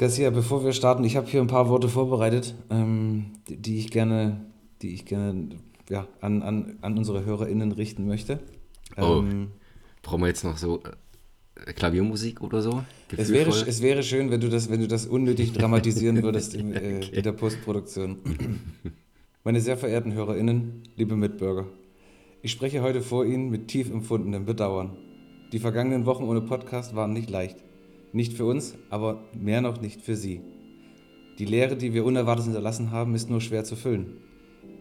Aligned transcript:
Garcia, 0.00 0.30
bevor 0.30 0.64
wir 0.64 0.72
starten, 0.72 1.04
ich 1.04 1.18
habe 1.18 1.26
hier 1.26 1.42
ein 1.42 1.46
paar 1.46 1.68
Worte 1.68 1.90
vorbereitet, 1.90 2.54
ähm, 2.70 3.32
die, 3.46 3.58
die, 3.58 3.76
ich 3.76 3.90
gerne, 3.90 4.46
die 4.80 4.94
ich 4.94 5.04
gerne 5.04 5.50
ja, 5.90 6.08
an, 6.22 6.40
an, 6.40 6.78
an 6.80 6.96
unsere 6.96 7.26
HörerInnen 7.26 7.70
richten 7.72 8.06
möchte. 8.06 8.40
Oh. 8.96 9.18
Ähm, 9.18 9.48
Brauchen 10.00 10.22
wir 10.22 10.28
jetzt 10.28 10.42
noch 10.42 10.56
so 10.56 10.80
äh, 11.66 11.74
Klaviermusik 11.74 12.40
oder 12.40 12.62
so? 12.62 12.82
Es 13.14 13.28
wäre, 13.28 13.50
es 13.50 13.82
wäre 13.82 14.02
schön, 14.02 14.30
wenn 14.30 14.40
du 14.40 14.48
das, 14.48 14.70
wenn 14.70 14.80
du 14.80 14.88
das 14.88 15.04
unnötig 15.04 15.52
dramatisieren 15.52 16.22
würdest 16.22 16.54
in, 16.54 16.72
äh, 16.72 16.78
okay. 16.78 17.16
in 17.16 17.22
der 17.22 17.32
Postproduktion. 17.32 18.20
Meine 19.44 19.60
sehr 19.60 19.76
verehrten 19.76 20.14
HörerInnen, 20.14 20.84
liebe 20.96 21.14
Mitbürger, 21.14 21.66
ich 22.40 22.52
spreche 22.52 22.80
heute 22.80 23.02
vor 23.02 23.26
Ihnen 23.26 23.50
mit 23.50 23.68
tief 23.68 23.90
empfundenem 23.90 24.46
Bedauern. 24.46 24.96
Die 25.52 25.58
vergangenen 25.58 26.06
Wochen 26.06 26.24
ohne 26.24 26.40
Podcast 26.40 26.96
waren 26.96 27.12
nicht 27.12 27.28
leicht. 27.28 27.58
Nicht 28.12 28.32
für 28.32 28.44
uns, 28.44 28.74
aber 28.88 29.24
mehr 29.32 29.60
noch 29.60 29.80
nicht 29.80 30.00
für 30.00 30.16
Sie. 30.16 30.40
Die 31.38 31.44
Lehre, 31.44 31.76
die 31.76 31.94
wir 31.94 32.04
unerwartet 32.04 32.46
hinterlassen 32.46 32.90
haben, 32.90 33.14
ist 33.14 33.30
nur 33.30 33.40
schwer 33.40 33.64
zu 33.64 33.76
füllen. 33.76 34.18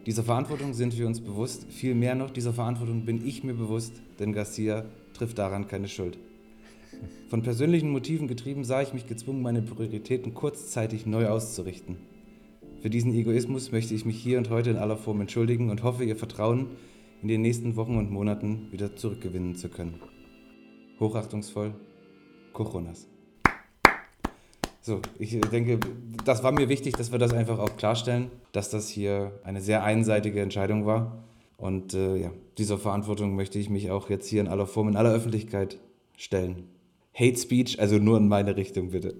Dieser 0.05 0.23
Verantwortung 0.23 0.73
sind 0.73 0.98
wir 0.98 1.05
uns 1.08 1.21
bewusst. 1.21 1.71
Viel 1.71 1.94
mehr 1.94 2.16
noch, 2.16 2.31
dieser 2.31 2.54
Verantwortung 2.54 3.05
bin 3.05 3.26
ich 3.26 3.44
mir 3.44 3.54
bewusst, 3.54 4.02
denn 4.20 4.34
Garcia 4.34 4.85
trifft 5.13 5.38
daran 5.38 5.68
keine 5.68 5.88
Schuld. 5.88 6.18
Von 7.30 7.44
persönlichen 7.44 7.91
Motiven 7.91 8.27
getrieben 8.27 8.63
sah 8.63 8.81
ich 8.81 8.94
mich 8.94 9.05
gezwungen, 9.05 9.41
meine 9.41 9.62
Prioritäten 9.62 10.34
kurzzeitig 10.34 11.05
neu 11.05 11.27
auszurichten. 11.27 11.98
Für 12.82 12.90
diesen 12.90 13.13
Egoismus 13.13 13.71
möchte 13.71 13.93
ich 13.93 14.05
mich 14.05 14.18
hier 14.18 14.38
und 14.38 14.49
heute 14.49 14.71
in 14.71 14.77
aller 14.77 14.98
Form 14.98 15.21
entschuldigen 15.21 15.70
und 15.70 15.84
hoffe, 15.84 16.05
Ihr 16.05 16.16
Vertrauen 16.16 16.68
in 17.21 17.27
den 17.27 17.41
nächsten 17.41 17.76
Wochen 17.76 17.98
und 17.98 18.09
Monaten 18.09 18.71
wieder 18.71 18.96
zurückgewinnen 18.96 19.55
zu 19.55 19.70
können. 19.70 19.99
Hochachtungsvoll, 20.99 21.73
Kochonas. 22.54 23.07
So, 24.82 25.02
ich 25.18 25.40
denke, 25.40 25.80
das 26.26 26.44
war 26.44 26.52
mir 26.52 26.70
wichtig, 26.70 26.96
dass 26.96 27.12
wir 27.12 27.20
das 27.20 27.34
einfach 27.34 27.60
auch 27.60 27.76
klarstellen, 27.76 28.32
dass 28.54 28.70
das 28.70 28.90
hier 28.90 29.40
eine 29.44 29.62
sehr 29.62 29.84
einseitige 29.84 30.41
Entscheidung 30.41 30.86
war. 30.86 31.24
Und 31.58 31.94
äh, 31.94 32.16
ja, 32.16 32.32
dieser 32.58 32.77
Verantwortung 32.77 33.36
möchte 33.36 33.60
ich 33.60 33.70
mich 33.70 33.91
auch 33.91 34.10
jetzt 34.10 34.27
hier 34.27 34.40
in 34.40 34.48
aller 34.48 34.66
Form, 34.66 34.88
in 34.88 34.96
aller 34.96 35.12
Öffentlichkeit 35.12 35.77
stellen. 36.16 36.63
Hate 37.13 37.38
Speech, 37.38 37.80
also 37.80 37.98
nur 37.98 38.18
in 38.18 38.30
meine 38.30 38.55
Richtung, 38.55 38.91
bitte. 38.91 39.16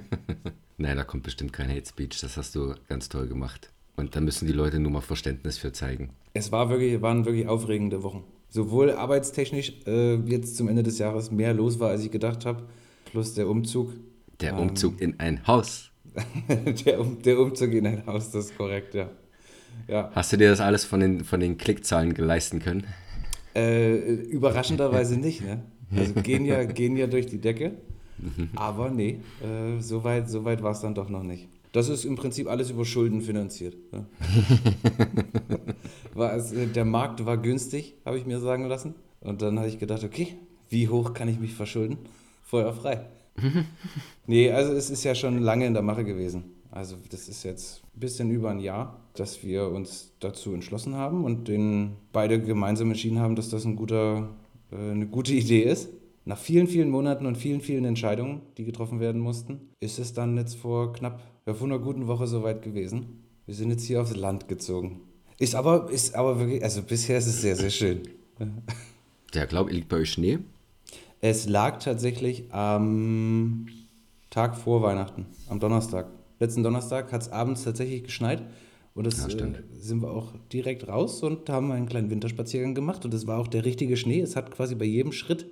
Nein, 0.78 0.96
da 0.96 1.02
kommt 1.02 1.24
bestimmt 1.24 1.52
kein 1.52 1.68
Hate 1.68 1.86
Speech. 1.86 2.20
Das 2.20 2.36
hast 2.36 2.54
du 2.54 2.74
ganz 2.88 3.08
toll 3.08 3.26
gemacht. 3.26 3.72
Und 3.96 4.14
da 4.14 4.20
müssen 4.20 4.46
die 4.46 4.52
Leute 4.52 4.78
nur 4.78 4.92
mal 4.92 5.00
Verständnis 5.00 5.58
für 5.58 5.72
zeigen. 5.72 6.10
Es 6.34 6.52
war 6.52 6.68
wirklich, 6.68 7.00
waren 7.02 7.24
wirklich 7.24 7.48
aufregende 7.48 8.02
Wochen. 8.02 8.22
Sowohl 8.48 8.92
arbeitstechnisch 8.92 9.72
äh, 9.86 10.16
jetzt 10.26 10.56
zum 10.56 10.68
Ende 10.68 10.82
des 10.82 10.98
Jahres 10.98 11.32
mehr 11.32 11.52
los 11.52 11.80
war, 11.80 11.90
als 11.90 12.04
ich 12.04 12.10
gedacht 12.12 12.46
habe, 12.46 12.64
plus 13.10 13.34
der 13.34 13.48
Umzug. 13.48 13.92
Der 14.40 14.52
ähm, 14.52 14.58
Umzug 14.58 15.00
ähm, 15.00 15.10
in 15.10 15.20
ein 15.20 15.46
Haus. 15.46 15.90
der, 16.84 17.02
der, 17.02 17.38
Umzug 17.38 17.72
in 17.72 17.86
ein 17.86 18.06
Haus, 18.06 18.30
das 18.30 18.46
ist 18.46 18.56
korrekt, 18.56 18.94
ja. 18.94 19.10
ja. 19.86 20.10
Hast 20.14 20.32
du 20.32 20.36
dir 20.36 20.50
das 20.50 20.60
alles 20.60 20.84
von 20.84 21.00
den, 21.00 21.24
von 21.24 21.40
den 21.40 21.58
Klickzahlen 21.58 22.14
leisten 22.14 22.60
können? 22.60 22.84
Äh, 23.54 23.96
überraschenderweise 23.96 25.16
nicht, 25.20 25.42
ne? 25.42 25.62
Also 25.94 26.14
gehen 26.14 26.44
ja, 26.44 26.64
gehen 26.64 26.96
ja 26.96 27.06
durch 27.06 27.26
die 27.26 27.38
Decke. 27.38 27.76
Aber 28.54 28.90
nee, 28.90 29.20
äh, 29.42 29.80
so 29.80 30.02
weit, 30.04 30.28
so 30.28 30.44
weit 30.44 30.62
war 30.62 30.72
es 30.72 30.80
dann 30.80 30.94
doch 30.94 31.08
noch 31.08 31.22
nicht. 31.22 31.48
Das 31.72 31.88
ist 31.88 32.04
im 32.04 32.16
Prinzip 32.16 32.48
alles 32.48 32.70
über 32.70 32.84
Schulden 32.84 33.20
finanziert. 33.20 33.76
Ne? 33.92 34.06
war 36.14 36.34
es, 36.34 36.52
äh, 36.52 36.66
der 36.66 36.86
Markt 36.86 37.26
war 37.26 37.36
günstig, 37.36 37.94
habe 38.04 38.18
ich 38.18 38.24
mir 38.24 38.40
sagen 38.40 38.64
lassen. 38.64 38.94
Und 39.20 39.42
dann 39.42 39.58
habe 39.58 39.68
ich 39.68 39.78
gedacht, 39.78 40.02
okay, 40.02 40.36
wie 40.70 40.88
hoch 40.88 41.12
kann 41.12 41.28
ich 41.28 41.38
mich 41.38 41.54
verschulden? 41.54 41.98
Feuer 42.42 42.72
frei. 42.72 43.06
nee, 44.26 44.50
also 44.50 44.72
es 44.72 44.90
ist 44.90 45.04
ja 45.04 45.14
schon 45.14 45.38
lange 45.38 45.66
in 45.66 45.74
der 45.74 45.82
Mache 45.82 46.04
gewesen. 46.04 46.44
Also 46.70 46.96
das 47.10 47.28
ist 47.28 47.42
jetzt 47.42 47.82
ein 47.94 48.00
bisschen 48.00 48.30
über 48.30 48.50
ein 48.50 48.60
Jahr, 48.60 49.00
dass 49.14 49.42
wir 49.42 49.68
uns 49.68 50.12
dazu 50.20 50.52
entschlossen 50.52 50.94
haben 50.94 51.24
und 51.24 51.48
den 51.48 51.96
beide 52.12 52.40
gemeinsam 52.40 52.88
entschieden 52.88 53.18
haben, 53.18 53.34
dass 53.34 53.48
das 53.48 53.64
ein 53.64 53.76
guter, 53.76 54.28
äh, 54.70 54.90
eine 54.90 55.06
gute 55.06 55.32
Idee 55.32 55.62
ist. 55.62 55.88
Nach 56.26 56.38
vielen, 56.38 56.66
vielen 56.66 56.90
Monaten 56.90 57.24
und 57.24 57.36
vielen, 57.36 57.60
vielen 57.60 57.84
Entscheidungen, 57.84 58.42
die 58.58 58.64
getroffen 58.64 59.00
werden 59.00 59.20
mussten, 59.20 59.70
ist 59.80 59.98
es 59.98 60.12
dann 60.12 60.36
jetzt 60.36 60.56
vor 60.56 60.92
knapp, 60.92 61.22
ja, 61.46 61.54
vor 61.54 61.68
einer 61.68 61.78
guten 61.78 62.08
Woche 62.08 62.26
soweit 62.26 62.62
gewesen. 62.62 63.22
Wir 63.46 63.54
sind 63.54 63.70
jetzt 63.70 63.84
hier 63.84 64.02
aufs 64.02 64.16
Land 64.16 64.48
gezogen. 64.48 65.00
Ist 65.38 65.54
aber, 65.54 65.88
ist 65.90 66.14
aber 66.14 66.38
wirklich, 66.38 66.62
also 66.62 66.82
bisher 66.82 67.18
ist 67.18 67.26
es 67.26 67.40
sehr, 67.40 67.56
sehr 67.56 67.70
schön. 67.70 68.02
Ja, 69.32 69.44
glaube 69.44 69.70
liegt 69.70 69.88
bei 69.88 69.98
euch 69.98 70.10
Schnee? 70.10 70.40
Es 71.28 71.48
lag 71.48 71.80
tatsächlich 71.80 72.54
am 72.54 73.66
Tag 74.30 74.56
vor 74.56 74.80
Weihnachten, 74.82 75.26
am 75.48 75.58
Donnerstag. 75.58 76.06
Letzten 76.38 76.62
Donnerstag 76.62 77.10
hat 77.10 77.22
es 77.22 77.32
abends 77.32 77.64
tatsächlich 77.64 78.04
geschneit. 78.04 78.44
Und 78.94 79.08
das 79.08 79.18
ja, 79.18 79.44
äh, 79.44 79.54
sind 79.76 80.02
wir 80.02 80.12
auch 80.12 80.34
direkt 80.52 80.86
raus 80.86 81.24
und 81.24 81.50
haben 81.50 81.72
einen 81.72 81.88
kleinen 81.88 82.10
Winterspaziergang 82.10 82.76
gemacht. 82.76 83.04
Und 83.04 83.12
es 83.12 83.26
war 83.26 83.40
auch 83.40 83.48
der 83.48 83.64
richtige 83.64 83.96
Schnee. 83.96 84.20
Es 84.20 84.36
hat 84.36 84.52
quasi 84.52 84.76
bei 84.76 84.84
jedem 84.84 85.10
Schritt 85.10 85.46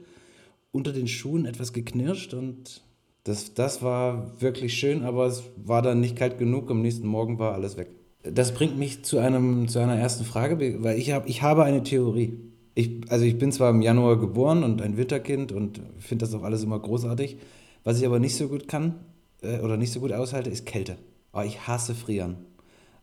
unter 0.70 0.92
den 0.92 1.08
Schuhen 1.08 1.44
etwas 1.44 1.72
geknirscht 1.72 2.34
und 2.34 2.84
das, 3.24 3.54
das 3.54 3.82
war 3.82 4.40
wirklich 4.40 4.74
schön, 4.74 5.02
aber 5.02 5.26
es 5.26 5.42
war 5.56 5.82
dann 5.82 5.98
nicht 5.98 6.14
kalt 6.14 6.38
genug. 6.38 6.70
Am 6.70 6.82
nächsten 6.82 7.08
Morgen 7.08 7.40
war 7.40 7.52
alles 7.52 7.76
weg. 7.76 7.88
Das 8.22 8.54
bringt 8.54 8.78
mich 8.78 9.04
zu, 9.04 9.18
einem, 9.18 9.66
zu 9.66 9.80
einer 9.80 9.96
ersten 9.96 10.24
Frage, 10.24 10.84
weil 10.84 11.00
ich, 11.00 11.10
hab, 11.10 11.28
ich 11.28 11.42
habe 11.42 11.64
eine 11.64 11.82
Theorie 11.82 12.53
ich, 12.74 13.00
also 13.08 13.24
ich 13.24 13.38
bin 13.38 13.52
zwar 13.52 13.70
im 13.70 13.82
Januar 13.82 14.18
geboren 14.18 14.64
und 14.64 14.82
ein 14.82 14.96
Winterkind 14.96 15.52
und 15.52 15.80
finde 15.98 16.24
das 16.24 16.34
auch 16.34 16.42
alles 16.42 16.64
immer 16.64 16.78
großartig. 16.78 17.36
Was 17.84 17.98
ich 17.98 18.06
aber 18.06 18.18
nicht 18.18 18.36
so 18.36 18.48
gut 18.48 18.66
kann 18.66 18.96
äh, 19.42 19.60
oder 19.60 19.76
nicht 19.76 19.92
so 19.92 20.00
gut 20.00 20.12
aushalte, 20.12 20.50
ist 20.50 20.66
Kälte. 20.66 20.96
Oh, 21.32 21.42
ich 21.42 21.66
hasse 21.66 21.94
Frieren. 21.94 22.36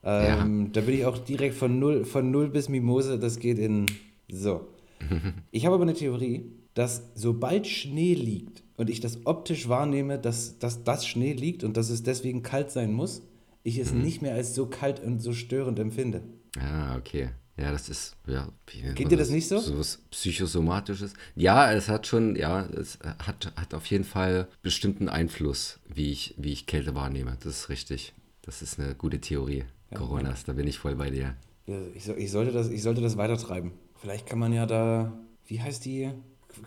Ähm, 0.03 0.61
ja. 0.65 0.69
Da 0.73 0.81
bin 0.81 0.95
ich 0.95 1.05
auch 1.05 1.17
direkt 1.17 1.55
von 1.55 1.79
null, 1.79 2.05
von 2.05 2.31
null 2.31 2.49
bis 2.49 2.67
Mimose, 2.69 3.19
das 3.19 3.39
geht 3.39 3.59
in 3.59 3.85
so. 4.29 4.67
Ich 5.51 5.65
habe 5.65 5.75
aber 5.75 5.83
eine 5.83 5.93
Theorie, 5.93 6.45
dass 6.73 7.03
sobald 7.15 7.67
Schnee 7.67 8.13
liegt 8.13 8.63
und 8.77 8.89
ich 8.89 8.99
das 8.99 9.25
optisch 9.25 9.67
wahrnehme, 9.67 10.17
dass, 10.17 10.59
dass 10.59 10.83
das 10.83 11.05
Schnee 11.05 11.33
liegt 11.33 11.63
und 11.63 11.77
dass 11.77 11.89
es 11.89 12.03
deswegen 12.03 12.43
kalt 12.43 12.71
sein 12.71 12.93
muss, 12.93 13.23
ich 13.63 13.77
es 13.77 13.93
mhm. 13.93 14.01
nicht 14.01 14.21
mehr 14.21 14.33
als 14.33 14.55
so 14.55 14.65
kalt 14.65 15.03
und 15.03 15.21
so 15.21 15.33
störend 15.33 15.79
empfinde. 15.79 16.21
Ah, 16.57 16.97
okay. 16.97 17.29
Ja, 17.61 17.71
das 17.71 17.89
ist, 17.89 18.15
ja. 18.25 18.47
Geht 18.95 19.11
dir 19.11 19.17
das 19.17 19.29
nicht 19.29 19.47
so? 19.47 19.59
So 19.59 19.77
was 19.77 19.99
Psychosomatisches. 20.09 21.13
Ja, 21.35 21.71
es 21.71 21.89
hat 21.89 22.07
schon, 22.07 22.35
ja, 22.35 22.65
es 22.65 22.97
hat, 23.19 23.53
hat 23.55 23.75
auf 23.75 23.85
jeden 23.85 24.03
Fall 24.03 24.47
bestimmten 24.63 25.07
Einfluss, 25.09 25.79
wie 25.87 26.11
ich, 26.11 26.33
wie 26.37 26.51
ich 26.51 26.65
Kälte 26.65 26.95
wahrnehme. 26.95 27.37
Das 27.43 27.59
ist 27.59 27.69
richtig. 27.69 28.13
Das 28.41 28.63
ist 28.63 28.79
eine 28.79 28.95
gute 28.95 29.21
Theorie. 29.21 29.65
Ja, 29.91 29.97
Coronas, 29.97 30.43
da 30.43 30.53
bin 30.53 30.65
ich 30.65 30.79
voll 30.79 30.95
bei 30.95 31.11
dir. 31.11 31.35
Ja, 31.67 31.77
ich, 31.93 32.09
ich, 32.09 32.31
sollte 32.31 32.51
das, 32.51 32.69
ich 32.69 32.81
sollte 32.81 33.01
das 33.01 33.15
weitertreiben. 33.17 33.73
Vielleicht 33.95 34.25
kann 34.25 34.39
man 34.39 34.53
ja 34.53 34.65
da, 34.65 35.13
wie 35.45 35.61
heißt 35.61 35.85
die? 35.85 36.09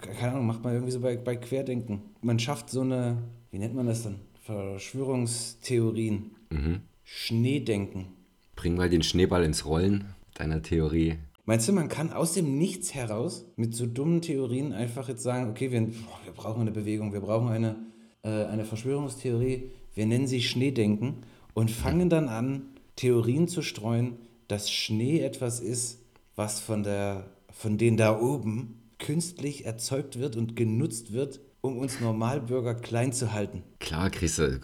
Keine 0.00 0.32
Ahnung, 0.32 0.46
macht 0.46 0.62
man 0.62 0.74
irgendwie 0.74 0.92
so 0.92 1.00
bei, 1.00 1.16
bei 1.16 1.34
Querdenken. 1.34 2.02
Man 2.22 2.38
schafft 2.38 2.70
so 2.70 2.82
eine, 2.82 3.18
wie 3.50 3.58
nennt 3.58 3.74
man 3.74 3.86
das 3.88 4.04
dann? 4.04 4.20
Verschwörungstheorien. 4.42 6.30
Mhm. 6.50 6.82
Schneedenken. 7.02 8.12
Bring 8.54 8.76
mal 8.76 8.88
den 8.88 9.02
Schneeball 9.02 9.42
ins 9.42 9.66
Rollen 9.66 10.14
deiner 10.34 10.62
Theorie. 10.62 11.18
Meinst 11.46 11.68
du, 11.68 11.72
man 11.72 11.88
kann 11.88 12.12
aus 12.12 12.32
dem 12.32 12.56
Nichts 12.56 12.94
heraus 12.94 13.44
mit 13.56 13.74
so 13.74 13.86
dummen 13.86 14.22
Theorien 14.22 14.72
einfach 14.72 15.08
jetzt 15.08 15.22
sagen, 15.22 15.50
okay, 15.50 15.70
wir, 15.70 15.86
wir 15.86 16.32
brauchen 16.34 16.62
eine 16.62 16.70
Bewegung, 16.70 17.12
wir 17.12 17.20
brauchen 17.20 17.48
eine, 17.48 17.76
äh, 18.22 18.44
eine 18.46 18.64
Verschwörungstheorie, 18.64 19.70
wir 19.94 20.06
nennen 20.06 20.26
sie 20.26 20.42
Schneedenken 20.42 21.18
und 21.52 21.70
fangen 21.70 22.08
dann 22.08 22.28
an, 22.28 22.62
Theorien 22.96 23.48
zu 23.48 23.62
streuen, 23.62 24.16
dass 24.48 24.70
Schnee 24.70 25.20
etwas 25.20 25.60
ist, 25.60 26.00
was 26.36 26.60
von, 26.60 26.82
der, 26.82 27.26
von 27.50 27.76
denen 27.76 27.96
da 27.96 28.18
oben 28.18 28.80
künstlich 28.98 29.66
erzeugt 29.66 30.18
wird 30.18 30.36
und 30.36 30.56
genutzt 30.56 31.12
wird, 31.12 31.40
um 31.60 31.78
uns 31.78 32.00
Normalbürger 32.00 32.74
klein 32.74 33.12
zu 33.12 33.32
halten. 33.32 33.62
Klar, 33.80 34.10
Chris, 34.10 34.38
äh, 34.38 34.58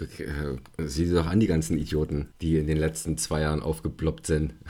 sieh 0.78 1.06
dir 1.06 1.14
doch 1.14 1.26
an 1.26 1.40
die 1.40 1.46
ganzen 1.46 1.78
Idioten, 1.78 2.28
die 2.40 2.56
in 2.56 2.66
den 2.66 2.76
letzten 2.76 3.16
zwei 3.18 3.40
Jahren 3.40 3.62
aufgeploppt 3.62 4.26
sind. 4.26 4.54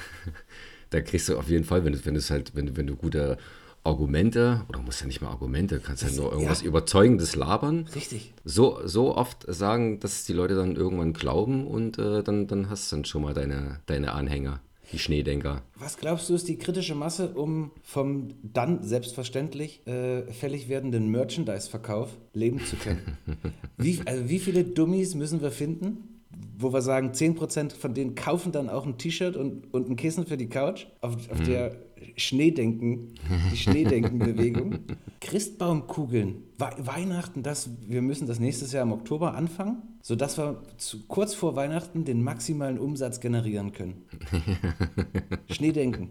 da 0.91 1.01
kriegst 1.01 1.29
du 1.29 1.37
auf 1.37 1.49
jeden 1.49 1.65
Fall, 1.65 1.85
wenn 1.85 1.93
du, 1.93 2.05
wenn 2.05 2.21
halt, 2.21 2.55
wenn 2.55 2.67
du, 2.67 2.77
wenn 2.77 2.87
du 2.87 2.97
gute 2.97 3.39
Argumente, 3.83 4.63
oder 4.69 4.81
musst 4.81 5.01
ja 5.01 5.07
nicht 5.07 5.23
mal 5.23 5.31
Argumente, 5.31 5.81
kannst 5.81 6.03
ja 6.03 6.11
nur 6.11 6.33
irgendwas 6.33 6.61
ja. 6.61 6.69
Überzeugendes 6.69 7.35
labern. 7.35 7.87
Richtig. 7.95 8.35
So, 8.45 8.79
so 8.85 9.17
oft 9.17 9.47
sagen, 9.49 10.01
dass 10.01 10.25
die 10.25 10.35
Leute 10.35 10.55
dann 10.55 10.77
irgendwann 10.77 11.15
glauben 11.15 11.67
und 11.67 11.99
äh, 11.99 12.23
dann, 12.23 12.47
dann 12.47 12.69
hast 12.69 12.93
du 12.93 12.97
dann 12.97 13.05
schon 13.07 13.23
mal 13.23 13.33
deine, 13.33 13.81
deine 13.87 14.13
Anhänger, 14.13 14.61
die 14.93 14.99
Schneedenker. 14.99 15.63
Was 15.77 15.97
glaubst 15.97 16.29
du, 16.29 16.35
ist 16.35 16.49
die 16.49 16.59
kritische 16.59 16.95
Masse, 16.95 17.31
um 17.31 17.71
vom 17.83 18.35
dann 18.43 18.83
selbstverständlich 18.83 19.87
äh, 19.87 20.31
fällig 20.31 20.69
werdenden 20.69 21.11
Merchandise-Verkauf 21.11 22.11
leben 22.35 22.61
zu 22.63 22.77
können? 22.77 23.17
wie, 23.79 24.01
also 24.05 24.29
wie 24.29 24.41
viele 24.41 24.65
Dummies 24.65 25.15
müssen 25.15 25.41
wir 25.41 25.53
finden, 25.53 26.10
wo 26.59 26.73
wir 26.73 26.83
sagen, 26.83 27.11
10% 27.13 27.75
von 27.75 27.95
denen 27.95 28.15
kaufen 28.15 28.53
dann 28.53 28.69
auch 28.69 28.87
ein 28.87 28.99
T-Shirt 28.99 29.37
und, 29.37 29.73
und 29.73 29.89
ein 29.89 29.97
Kissen 29.97 30.27
für 30.27 30.37
die 30.37 30.49
Couch, 30.49 30.87
auf, 31.01 31.31
auf 31.31 31.41
mhm. 31.41 31.45
der 31.45 31.77
Schneedenken, 32.17 33.15
die 33.53 33.57
Schneedenken-Bewegung. 33.57 34.79
Christbaumkugeln, 35.21 36.43
We 36.59 36.71
Weihnachten, 36.79 37.43
das, 37.43 37.71
wir 37.87 38.03
müssen 38.03 38.27
das 38.27 38.41
nächstes 38.41 38.73
Jahr 38.73 38.83
im 38.83 38.93
Oktober 38.93 39.35
anfangen, 39.35 39.83
sodass 40.03 40.39
wir 40.39 40.63
zu, 40.77 41.07
kurz 41.07 41.35
vor 41.35 41.57
Weihnachten 41.57 42.05
den 42.05 42.23
maximalen 42.23 42.79
Umsatz 42.79 43.21
generieren 43.21 43.73
können. 43.73 44.05
Schneedenken, 45.51 46.09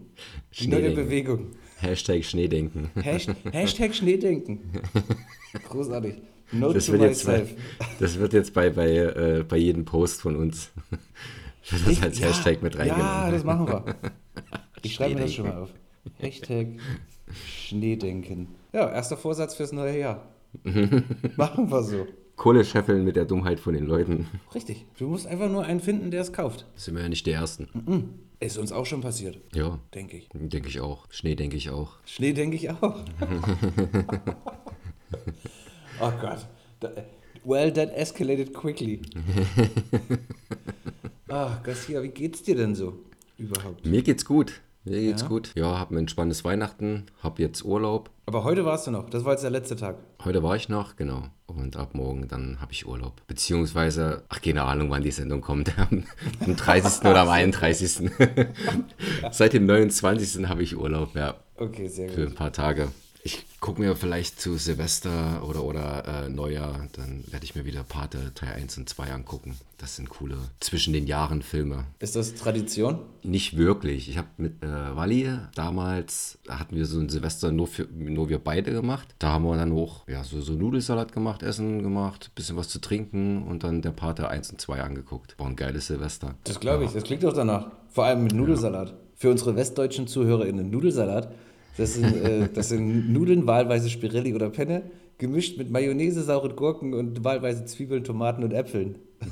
die 0.58 0.68
neue 0.68 0.80
Schneedenken. 0.80 1.04
Bewegung. 1.04 1.46
Hashtag 1.80 2.24
Schneedenken. 2.24 2.90
Hashtag, 2.94 3.36
Hashtag 3.52 3.94
Schneedenken. 3.94 4.60
Großartig. 5.68 6.16
Note 6.52 6.74
Das 6.74 6.86
to 6.86 6.92
wird 6.92 7.02
jetzt 7.02 7.26
bei, 7.26 7.46
das 7.98 8.18
wird 8.18 8.32
jetzt 8.32 8.54
bei, 8.54 8.70
bei, 8.70 8.88
äh, 8.96 9.44
bei 9.48 9.56
jedem 9.56 9.84
Post 9.84 10.20
von 10.22 10.36
uns 10.36 10.70
das 11.70 12.02
als 12.02 12.18
ja, 12.18 12.28
Hashtag 12.28 12.62
mit 12.62 12.76
reingenommen. 12.78 13.06
Ja, 13.06 13.30
das 13.30 13.44
machen 13.44 13.68
wir. 13.68 13.84
Ich 14.82 14.94
schreibe 14.94 15.14
mir 15.14 15.20
das 15.22 15.34
schon 15.34 15.46
mal 15.48 15.58
auf. 15.58 15.70
Hashtag 16.18 16.68
Schneedenken. 17.46 18.48
Ja, 18.72 18.90
erster 18.90 19.16
Vorsatz 19.16 19.54
fürs 19.54 19.72
neue 19.72 19.98
Jahr. 19.98 20.28
machen 21.36 21.70
wir 21.70 21.82
so. 21.82 22.06
Kohle 22.36 22.64
scheffeln 22.64 23.04
mit 23.04 23.16
der 23.16 23.26
Dummheit 23.26 23.60
von 23.60 23.74
den 23.74 23.84
Leuten. 23.84 24.26
Richtig. 24.54 24.86
Du 24.98 25.08
musst 25.08 25.26
einfach 25.26 25.50
nur 25.50 25.64
einen 25.64 25.80
finden, 25.80 26.10
der 26.10 26.22
es 26.22 26.32
kauft. 26.32 26.66
Sind 26.74 26.94
wir 26.96 27.02
ja 27.02 27.08
nicht 27.08 27.26
die 27.26 27.32
Ersten. 27.32 27.68
Ist 28.40 28.56
uns 28.56 28.72
auch 28.72 28.86
schon 28.86 29.02
passiert, 29.02 29.38
Ja, 29.54 29.78
denke 29.94 30.16
ich. 30.16 30.30
denke 30.32 30.68
ich 30.68 30.80
auch. 30.80 31.06
Schnee 31.10 31.34
denke 31.34 31.58
ich 31.58 31.68
auch. 31.68 31.98
Schnee 32.06 32.32
denke 32.32 32.56
ich 32.56 32.70
auch. 32.70 33.04
oh 36.00 36.12
Gott. 36.20 36.46
Well, 37.44 37.72
that 37.72 37.94
escalated 37.96 38.52
quickly. 38.52 39.00
Ach, 41.28 41.62
Garcia, 41.62 42.02
wie 42.02 42.08
geht's 42.08 42.42
dir 42.42 42.54
denn 42.56 42.74
so 42.74 42.98
überhaupt? 43.38 43.86
Mir 43.86 44.02
geht's 44.02 44.24
gut. 44.24 44.60
Mir 44.84 44.98
geht's 45.00 45.22
Ja? 45.22 45.28
gut. 45.28 45.52
Ja, 45.56 45.78
hab 45.78 45.90
ein 45.90 45.98
entspanntes 45.98 46.42
Weihnachten, 46.44 47.04
hab 47.22 47.38
jetzt 47.38 47.64
Urlaub. 47.64 48.10
Aber 48.26 48.44
heute 48.44 48.64
warst 48.64 48.86
du 48.86 48.90
noch. 48.90 49.10
Das 49.10 49.24
war 49.24 49.32
jetzt 49.32 49.42
der 49.42 49.50
letzte 49.50 49.76
Tag. 49.76 49.96
Heute 50.24 50.42
war 50.42 50.56
ich 50.56 50.68
noch, 50.70 50.96
genau. 50.96 51.24
Und 51.46 51.76
ab 51.76 51.94
morgen 51.94 52.28
dann 52.28 52.60
habe 52.60 52.72
ich 52.72 52.86
Urlaub. 52.86 53.20
Beziehungsweise, 53.26 54.22
ach, 54.30 54.40
keine 54.40 54.62
Ahnung, 54.62 54.88
wann 54.90 55.02
die 55.02 55.10
Sendung 55.10 55.40
kommt. 55.42 55.78
Am, 55.78 56.04
am 56.40 56.56
30. 56.56 57.00
oder 57.02 57.20
am 57.22 57.28
31. 57.28 58.10
Seit 59.32 59.52
dem 59.52 59.66
29. 59.66 60.46
habe 60.48 60.62
ich 60.62 60.76
Urlaub, 60.76 61.14
ja. 61.14 61.34
Okay, 61.56 61.88
sehr 61.88 62.08
Für 62.08 62.22
gut. 62.22 62.30
ein 62.30 62.34
paar 62.34 62.52
Tage. 62.52 62.88
Ich 63.22 63.44
gucke 63.60 63.80
mir 63.82 63.96
vielleicht 63.96 64.40
zu 64.40 64.56
Silvester 64.56 65.46
oder, 65.46 65.62
oder 65.62 66.24
äh, 66.24 66.28
Neujahr, 66.30 66.88
dann 66.92 67.24
werde 67.30 67.44
ich 67.44 67.54
mir 67.54 67.66
wieder 67.66 67.84
Pate 67.84 68.32
Teil 68.34 68.54
1 68.54 68.78
und 68.78 68.88
2 68.88 69.12
angucken. 69.12 69.56
Das 69.76 69.96
sind 69.96 70.08
coole 70.08 70.36
zwischen 70.60 70.92
den 70.92 71.06
Jahren 71.06 71.42
Filme. 71.42 71.84
Ist 71.98 72.16
das 72.16 72.34
Tradition? 72.34 73.00
Nicht 73.22 73.56
wirklich. 73.56 74.08
Ich 74.08 74.16
habe 74.16 74.28
mit 74.38 74.62
äh, 74.62 74.96
Wally 74.96 75.30
damals, 75.54 76.38
da 76.44 76.58
hatten 76.58 76.76
wir 76.76 76.86
so 76.86 76.98
ein 76.98 77.08
Silvester 77.10 77.52
nur, 77.52 77.66
für, 77.66 77.86
nur 77.92 78.28
wir 78.30 78.38
beide 78.38 78.72
gemacht. 78.72 79.14
Da 79.18 79.28
haben 79.28 79.44
wir 79.44 79.56
dann 79.56 79.72
auch 79.72 80.08
ja, 80.08 80.24
so, 80.24 80.40
so 80.40 80.54
Nudelsalat 80.54 81.12
gemacht, 81.12 81.42
Essen 81.42 81.82
gemacht, 81.82 82.30
bisschen 82.34 82.56
was 82.56 82.68
zu 82.68 82.80
trinken 82.80 83.42
und 83.42 83.64
dann 83.64 83.82
der 83.82 83.90
Pate 83.90 84.28
1 84.28 84.50
und 84.50 84.60
2 84.60 84.82
angeguckt. 84.82 85.38
War 85.38 85.46
ein 85.46 85.56
geiles 85.56 85.88
Silvester. 85.88 86.34
Das 86.44 86.60
glaube 86.60 86.84
ich. 86.84 86.92
Das 86.92 87.04
klingt 87.04 87.24
doch 87.24 87.34
danach. 87.34 87.70
Vor 87.90 88.04
allem 88.04 88.22
mit 88.22 88.32
Nudelsalat. 88.34 88.94
Für 89.16 89.30
unsere 89.30 89.54
westdeutschen 89.56 90.06
ZuhörerInnen. 90.06 90.70
Nudelsalat, 90.70 91.30
das 91.76 91.94
sind, 91.94 92.16
äh, 92.24 92.48
das 92.52 92.68
sind 92.68 93.12
Nudeln, 93.12 93.46
wahlweise 93.46 93.90
Spirelli 93.90 94.34
oder 94.34 94.50
Penne, 94.50 94.82
gemischt 95.18 95.58
mit 95.58 95.70
Mayonnaise, 95.70 96.22
sauren 96.22 96.56
Gurken 96.56 96.94
und 96.94 97.24
wahlweise 97.24 97.64
Zwiebeln, 97.64 98.04
Tomaten 98.04 98.42
und 98.42 98.52
Äpfeln. 98.52 98.96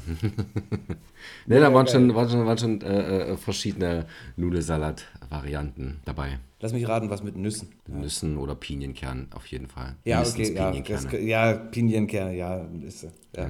Ne, 1.47 1.61
da 1.61 1.73
waren 1.73 1.87
schon, 1.87 2.15
waren 2.15 2.29
schon, 2.29 2.47
waren 2.47 2.59
schon 2.59 2.81
äh, 2.83 3.33
äh, 3.33 3.37
verschiedene 3.37 4.07
Nudelsalat-Varianten 4.37 6.01
dabei. 6.05 6.39
Lass 6.61 6.73
mich 6.73 6.87
raten, 6.87 7.11
was 7.11 7.23
mit 7.23 7.37
Nüssen. 7.37 7.69
Nüssen 7.87 8.37
oder 8.37 8.55
Pinienkern 8.55 9.29
auf 9.35 9.47
jeden 9.47 9.67
Fall. 9.67 9.97
Ja, 10.05 10.17
Mindestens 10.17 10.51
okay, 10.51 10.59
ja, 10.59 10.67
Pinienkerne. 10.67 11.09
das, 11.11 11.21
ja, 11.23 11.53
Pinienkerne, 11.55 12.37
ja, 12.37 12.65
Nüsse. 12.65 13.13
Ja. 13.35 13.49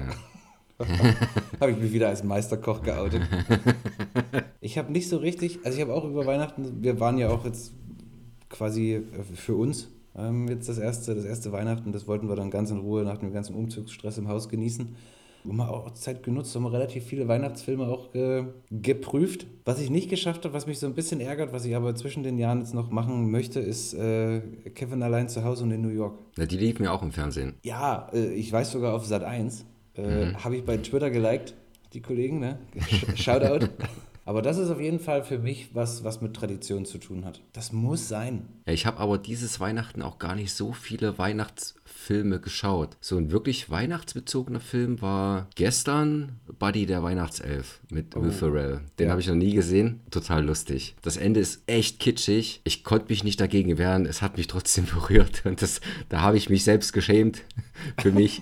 habe 1.59 1.71
ich 1.71 1.77
mich 1.77 1.91
wieder 1.91 2.07
als 2.07 2.23
Meisterkoch 2.23 2.83
geoutet. 2.83 3.21
ich 4.61 4.77
habe 4.77 4.91
nicht 4.91 5.09
so 5.09 5.17
richtig, 5.17 5.59
also 5.65 5.77
ich 5.77 5.81
habe 5.81 5.93
auch 5.93 6.05
über 6.05 6.25
Weihnachten, 6.25 6.81
wir 6.81 6.99
waren 7.01 7.17
ja 7.17 7.29
auch 7.29 7.43
jetzt 7.43 7.73
quasi 8.49 8.93
äh, 8.95 9.03
für 9.35 9.55
uns 9.55 9.89
ähm, 10.17 10.47
jetzt 10.47 10.67
das 10.69 10.77
erste, 10.79 11.15
das 11.15 11.25
erste 11.25 11.51
Weihnachten, 11.51 11.91
das 11.91 12.07
wollten 12.07 12.27
wir 12.29 12.35
dann 12.35 12.49
ganz 12.51 12.71
in 12.71 12.79
Ruhe 12.79 13.03
nach 13.03 13.17
dem 13.17 13.31
ganzen 13.31 13.55
Umzugsstress 13.55 14.17
im 14.17 14.27
Haus 14.27 14.49
genießen. 14.49 14.95
Und 15.45 15.55
mal 15.55 15.69
auch 15.69 15.91
Zeit 15.93 16.21
genutzt, 16.23 16.53
haben 16.53 16.63
wir 16.63 16.73
relativ 16.73 17.05
viele 17.05 17.29
Weihnachtsfilme 17.29 17.87
auch 17.87 18.11
ge 18.11 18.43
geprüft. 18.71 19.47
Was 19.63 19.79
ich 19.79 19.89
nicht 19.89 20.09
geschafft 20.09 20.43
habe, 20.43 20.53
was 20.53 20.67
mich 20.67 20.79
so 20.79 20.85
ein 20.85 20.93
bisschen 20.95 21.21
ärgert, 21.21 21.53
was 21.53 21.63
ich 21.63 21.77
aber 21.77 21.95
zwischen 21.95 22.23
den 22.23 22.37
Jahren 22.37 22.59
jetzt 22.59 22.73
noch 22.73 22.91
machen 22.91 23.31
möchte, 23.31 23.61
ist 23.61 23.93
äh, 23.93 24.41
Kevin 24.75 25.01
allein 25.01 25.29
zu 25.29 25.45
Hause 25.45 25.63
und 25.63 25.71
in 25.71 25.81
New 25.81 25.89
York. 25.89 26.17
Na, 26.37 26.45
die 26.45 26.57
liefen 26.57 26.83
ja 26.83 26.91
auch 26.91 27.03
im 27.03 27.13
Fernsehen. 27.13 27.53
Ja, 27.63 28.09
äh, 28.13 28.33
ich 28.33 28.51
weiß 28.51 28.71
sogar 28.71 28.93
auf 28.93 29.05
Sat 29.05 29.23
1. 29.23 29.65
Äh, 29.95 30.01
Mhm. 30.01 30.43
Habe 30.43 30.57
ich 30.57 30.65
bei 30.65 30.75
Twitter 30.77 31.09
geliked, 31.09 31.53
die 31.93 32.01
Kollegen, 32.01 32.39
ne? 32.39 32.59
Sh- 32.77 33.15
Shoutout. 33.15 33.67
Aber 34.29 34.43
das 34.43 34.59
ist 34.59 34.69
auf 34.69 34.79
jeden 34.79 34.99
Fall 34.99 35.23
für 35.23 35.39
mich 35.39 35.73
was, 35.73 36.03
was 36.03 36.21
mit 36.21 36.35
Tradition 36.35 36.85
zu 36.85 36.99
tun 36.99 37.25
hat. 37.25 37.41
Das 37.51 37.71
muss 37.71 38.07
sein. 38.07 38.47
Ja, 38.67 38.73
ich 38.73 38.85
habe 38.85 38.99
aber 38.99 39.17
dieses 39.17 39.59
Weihnachten 39.59 40.03
auch 40.03 40.19
gar 40.19 40.35
nicht 40.35 40.53
so 40.53 40.71
viele 40.71 41.17
Weihnachtsfilme 41.99 42.39
geschaut. 42.39 42.97
So 43.01 43.17
ein 43.17 43.31
wirklich 43.31 43.69
weihnachtsbezogener 43.69 44.59
Film 44.59 45.01
war 45.01 45.47
gestern 45.55 46.39
Buddy 46.57 46.85
der 46.85 47.03
Weihnachtself 47.03 47.81
mit 47.91 48.15
Will 48.15 48.31
Ferrell. 48.31 48.81
Den 48.97 49.05
Ja. 49.07 49.11
habe 49.11 49.21
ich 49.21 49.27
noch 49.27 49.35
nie 49.35 49.53
gesehen. 49.53 49.99
Total 50.09 50.43
lustig. 50.45 50.95
Das 51.01 51.17
Ende 51.17 51.39
ist 51.39 51.61
echt 51.67 51.99
kitschig. 51.99 52.61
Ich 52.63 52.83
konnte 52.83 53.07
mich 53.09 53.23
nicht 53.23 53.39
dagegen 53.41 53.77
wehren. 53.77 54.05
Es 54.05 54.21
hat 54.21 54.37
mich 54.37 54.47
trotzdem 54.47 54.85
berührt. 54.93 55.45
Und 55.45 55.61
das, 55.61 55.81
da 56.09 56.21
habe 56.21 56.37
ich 56.37 56.49
mich 56.49 56.63
selbst 56.63 56.93
geschämt 56.93 57.41
für 58.01 58.11
mich. 58.11 58.41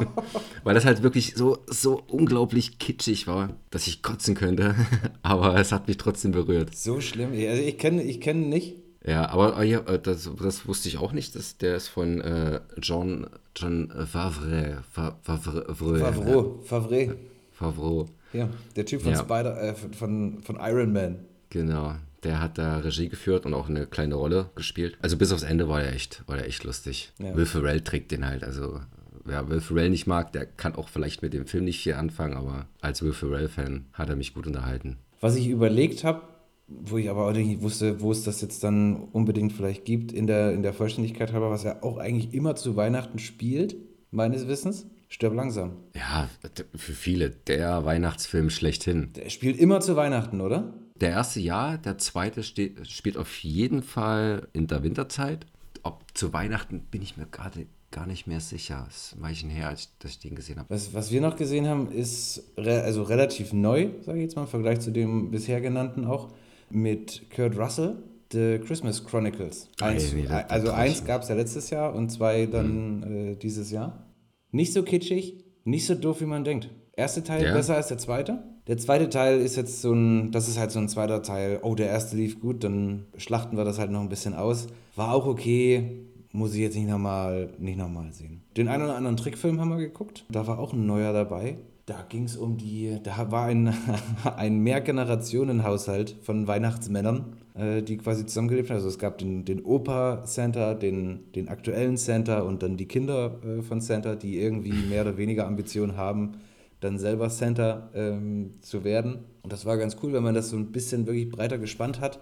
Weil 0.64 0.74
das 0.74 0.84
halt 0.84 1.02
wirklich 1.02 1.34
so, 1.36 1.58
so 1.66 2.00
unglaublich 2.06 2.78
kitschig 2.78 3.26
war, 3.26 3.54
dass 3.70 3.86
ich 3.86 4.02
kotzen 4.02 4.34
könnte. 4.34 4.74
Aber 5.22 5.56
es 5.58 5.72
hat 5.72 5.88
mich 5.88 5.98
trotzdem 5.98 6.32
berührt. 6.32 6.74
So 6.74 7.00
schlimm. 7.00 7.32
Also 7.32 7.62
ich 7.62 7.78
kenne 7.78 8.02
ich 8.02 8.20
kenn 8.20 8.48
nicht. 8.48 8.76
Ja, 9.06 9.28
aber 9.28 9.60
äh, 9.62 9.68
ja, 9.68 9.80
äh, 9.80 9.98
das, 9.98 10.30
das 10.42 10.66
wusste 10.66 10.88
ich 10.88 10.98
auch 10.98 11.12
nicht. 11.12 11.34
Das, 11.36 11.58
der 11.58 11.76
ist 11.76 11.88
von 11.88 12.20
äh, 12.20 12.60
John, 12.80 13.26
John 13.54 13.92
Favre. 14.06 14.82
Fa- 14.90 15.18
Favre. 15.22 15.74
Favre. 15.74 15.98
Favreau. 15.98 16.60
Favre. 16.64 17.16
Favreau. 17.52 18.06
Ja, 18.32 18.48
der 18.76 18.86
Typ 18.86 19.02
von 19.02 19.12
Ja. 19.12 19.18
Spider, 19.18 19.62
äh, 19.62 19.74
von, 19.74 20.42
von 20.42 20.56
Iron 20.60 20.92
Man. 20.92 21.18
Genau. 21.50 21.94
Der 22.24 22.40
hat 22.40 22.56
da 22.56 22.78
Regie 22.78 23.10
geführt 23.10 23.44
und 23.44 23.52
auch 23.52 23.68
eine 23.68 23.86
kleine 23.86 24.14
Rolle 24.14 24.48
gespielt. 24.54 24.96
Also 25.02 25.18
bis 25.18 25.30
aufs 25.30 25.42
Ende 25.42 25.68
war 25.68 25.82
er 25.82 25.92
echt, 25.92 26.22
war 26.26 26.38
er 26.38 26.46
echt 26.46 26.64
lustig. 26.64 27.12
Ja. 27.18 27.36
Will 27.36 27.44
Ferrell 27.46 27.82
trägt 27.82 28.10
den 28.10 28.26
halt. 28.26 28.42
Also 28.42 28.80
wer 29.24 29.50
Will 29.50 29.60
Ferrell 29.60 29.90
nicht 29.90 30.06
mag, 30.06 30.32
der 30.32 30.46
kann 30.46 30.74
auch 30.74 30.88
vielleicht 30.88 31.20
mit 31.20 31.34
dem 31.34 31.46
Film 31.46 31.64
nicht 31.64 31.82
viel 31.82 31.92
anfangen, 31.94 32.34
aber 32.34 32.66
als 32.80 33.02
Will 33.02 33.12
Ferrell-Fan 33.12 33.84
hat 33.92 34.08
er 34.08 34.16
mich 34.16 34.32
gut 34.32 34.46
unterhalten. 34.46 34.96
Was 35.20 35.36
ich 35.36 35.48
überlegt 35.48 36.02
habe, 36.04 36.22
wo 36.66 36.96
ich 36.96 37.10
aber 37.10 37.26
auch 37.26 37.32
nicht 37.32 37.62
wusste, 37.62 38.00
wo 38.00 38.12
es 38.12 38.24
das 38.24 38.40
jetzt 38.40 38.64
dann 38.64 38.96
unbedingt 39.12 39.52
vielleicht 39.52 39.84
gibt, 39.84 40.12
in 40.12 40.26
der, 40.26 40.52
in 40.52 40.62
der 40.62 40.72
Vollständigkeit 40.72 41.32
halber, 41.32 41.50
was 41.50 41.64
ja 41.64 41.82
auch 41.82 41.98
eigentlich 41.98 42.32
immer 42.32 42.56
zu 42.56 42.76
Weihnachten 42.76 43.18
spielt, 43.18 43.76
meines 44.10 44.48
Wissens, 44.48 44.86
Stirb 45.08 45.34
langsam. 45.34 45.76
Ja, 45.94 46.28
für 46.74 46.92
viele 46.92 47.30
der 47.30 47.84
Weihnachtsfilm 47.84 48.50
schlechthin. 48.50 49.12
Der 49.14 49.30
spielt 49.30 49.58
immer 49.58 49.80
zu 49.80 49.94
Weihnachten, 49.94 50.40
oder? 50.40 50.74
Der 50.96 51.10
erste 51.10 51.40
ja, 51.40 51.76
der 51.76 51.98
zweite 51.98 52.42
steht, 52.42 52.88
spielt 52.88 53.16
auf 53.16 53.38
jeden 53.38 53.82
Fall 53.82 54.48
in 54.52 54.66
der 54.66 54.82
Winterzeit. 54.82 55.46
Ob 55.82 56.02
zu 56.14 56.32
Weihnachten 56.32 56.80
bin 56.90 57.02
ich 57.02 57.16
mir 57.16 57.26
gerade 57.26 57.66
gar 57.90 58.06
nicht 58.08 58.26
mehr 58.26 58.40
sicher. 58.40 58.86
Es 58.88 58.96
ist 58.96 59.16
ein 59.16 59.22
Weilchen 59.22 59.50
her, 59.50 59.68
als 59.68 59.82
ich, 59.82 59.88
dass 60.00 60.10
ich 60.12 60.18
den 60.18 60.34
gesehen 60.34 60.58
habe. 60.58 60.68
Was, 60.68 60.94
was 60.94 61.12
wir 61.12 61.20
noch 61.20 61.36
gesehen 61.36 61.68
haben, 61.68 61.92
ist 61.92 62.42
re 62.56 62.82
also 62.82 63.04
relativ 63.04 63.52
neu, 63.52 63.90
sage 64.00 64.18
ich 64.18 64.24
jetzt 64.24 64.34
mal, 64.34 64.42
im 64.42 64.48
Vergleich 64.48 64.80
zu 64.80 64.90
dem 64.90 65.30
bisher 65.30 65.60
genannten 65.60 66.04
auch, 66.04 66.32
mit 66.74 67.30
Kurt 67.34 67.56
Russell, 67.58 67.96
The 68.32 68.58
Christmas 68.58 69.04
Chronicles. 69.04 69.68
Eins, 69.80 70.12
nee, 70.12 70.22
das- 70.22 70.30
das 70.42 70.50
also 70.50 70.72
eins 70.72 71.04
gab 71.04 71.22
es 71.22 71.28
ja 71.28 71.34
letztes 71.36 71.70
Jahr 71.70 71.94
und 71.94 72.10
zwei 72.10 72.46
dann 72.46 73.02
äh, 73.02 73.36
dieses 73.36 73.70
Jahr. 73.70 74.06
Nicht 74.50 74.72
so 74.72 74.82
kitschig, 74.82 75.44
nicht 75.64 75.86
so 75.86 75.94
doof, 75.94 76.20
wie 76.20 76.26
man 76.26 76.44
denkt. 76.44 76.70
Erste 76.96 77.22
Teil 77.22 77.44
Ja. 77.44 77.54
besser 77.54 77.76
als 77.76 77.88
der 77.88 77.98
zweite. 77.98 78.42
Der 78.66 78.78
zweite 78.78 79.08
Teil 79.08 79.40
ist 79.40 79.56
jetzt 79.56 79.82
so 79.82 79.92
ein, 79.92 80.30
das 80.30 80.48
ist 80.48 80.58
halt 80.58 80.70
so 80.70 80.78
ein 80.78 80.88
zweiter 80.88 81.22
Teil. 81.22 81.58
Oh, 81.62 81.74
der 81.74 81.88
erste 81.88 82.16
lief 82.16 82.40
gut, 82.40 82.64
dann 82.64 83.06
schlachten 83.16 83.56
wir 83.56 83.64
das 83.64 83.78
halt 83.78 83.90
noch 83.90 84.00
ein 84.00 84.08
bisschen 84.08 84.34
aus. 84.34 84.68
War 84.96 85.12
auch 85.12 85.26
okay, 85.26 86.06
muss 86.32 86.54
ich 86.54 86.60
jetzt 86.60 86.76
nicht 86.76 86.88
nochmal 86.88 87.50
nicht 87.58 87.78
noch 87.78 87.88
mal 87.88 88.12
sehen. 88.12 88.42
Den 88.56 88.68
einen 88.68 88.84
oder 88.84 88.96
anderen 88.96 89.16
Trickfilm 89.16 89.60
haben 89.60 89.70
wir 89.70 89.76
geguckt. 89.76 90.24
Da 90.30 90.46
war 90.46 90.58
auch 90.58 90.72
ein 90.72 90.86
neuer 90.86 91.12
dabei. 91.12 91.58
Da 91.86 92.02
ging 92.08 92.24
es 92.24 92.36
um 92.36 92.56
die, 92.56 92.98
da 93.02 93.30
war 93.30 93.44
ein, 93.46 93.74
ein 94.36 94.60
Mehrgenerationenhaushalt 94.60 96.16
von 96.22 96.46
Weihnachtsmännern, 96.46 97.36
äh, 97.54 97.82
die 97.82 97.98
quasi 97.98 98.24
zusammengelebt 98.24 98.70
haben. 98.70 98.76
Also 98.76 98.88
es 98.88 98.98
gab 98.98 99.18
den, 99.18 99.44
den 99.44 99.62
Opa-Santa, 99.62 100.74
den, 100.74 101.30
den 101.34 101.48
aktuellen 101.48 101.98
Santa 101.98 102.40
und 102.40 102.62
dann 102.62 102.78
die 102.78 102.86
Kinder 102.88 103.38
äh, 103.44 103.62
von 103.62 103.82
Santa, 103.82 104.14
die 104.16 104.38
irgendwie 104.38 104.72
mehr 104.72 105.02
oder 105.02 105.18
weniger 105.18 105.46
Ambitionen 105.46 105.96
haben, 105.96 106.38
dann 106.80 106.98
selber 106.98 107.28
Santa 107.28 107.90
ähm, 107.94 108.52
zu 108.62 108.82
werden. 108.84 109.18
Und 109.42 109.52
das 109.52 109.66
war 109.66 109.76
ganz 109.76 109.98
cool, 110.02 110.14
wenn 110.14 110.22
man 110.22 110.34
das 110.34 110.48
so 110.50 110.56
ein 110.56 110.72
bisschen 110.72 111.06
wirklich 111.06 111.30
breiter 111.30 111.58
gespannt 111.58 112.00
hat. 112.00 112.18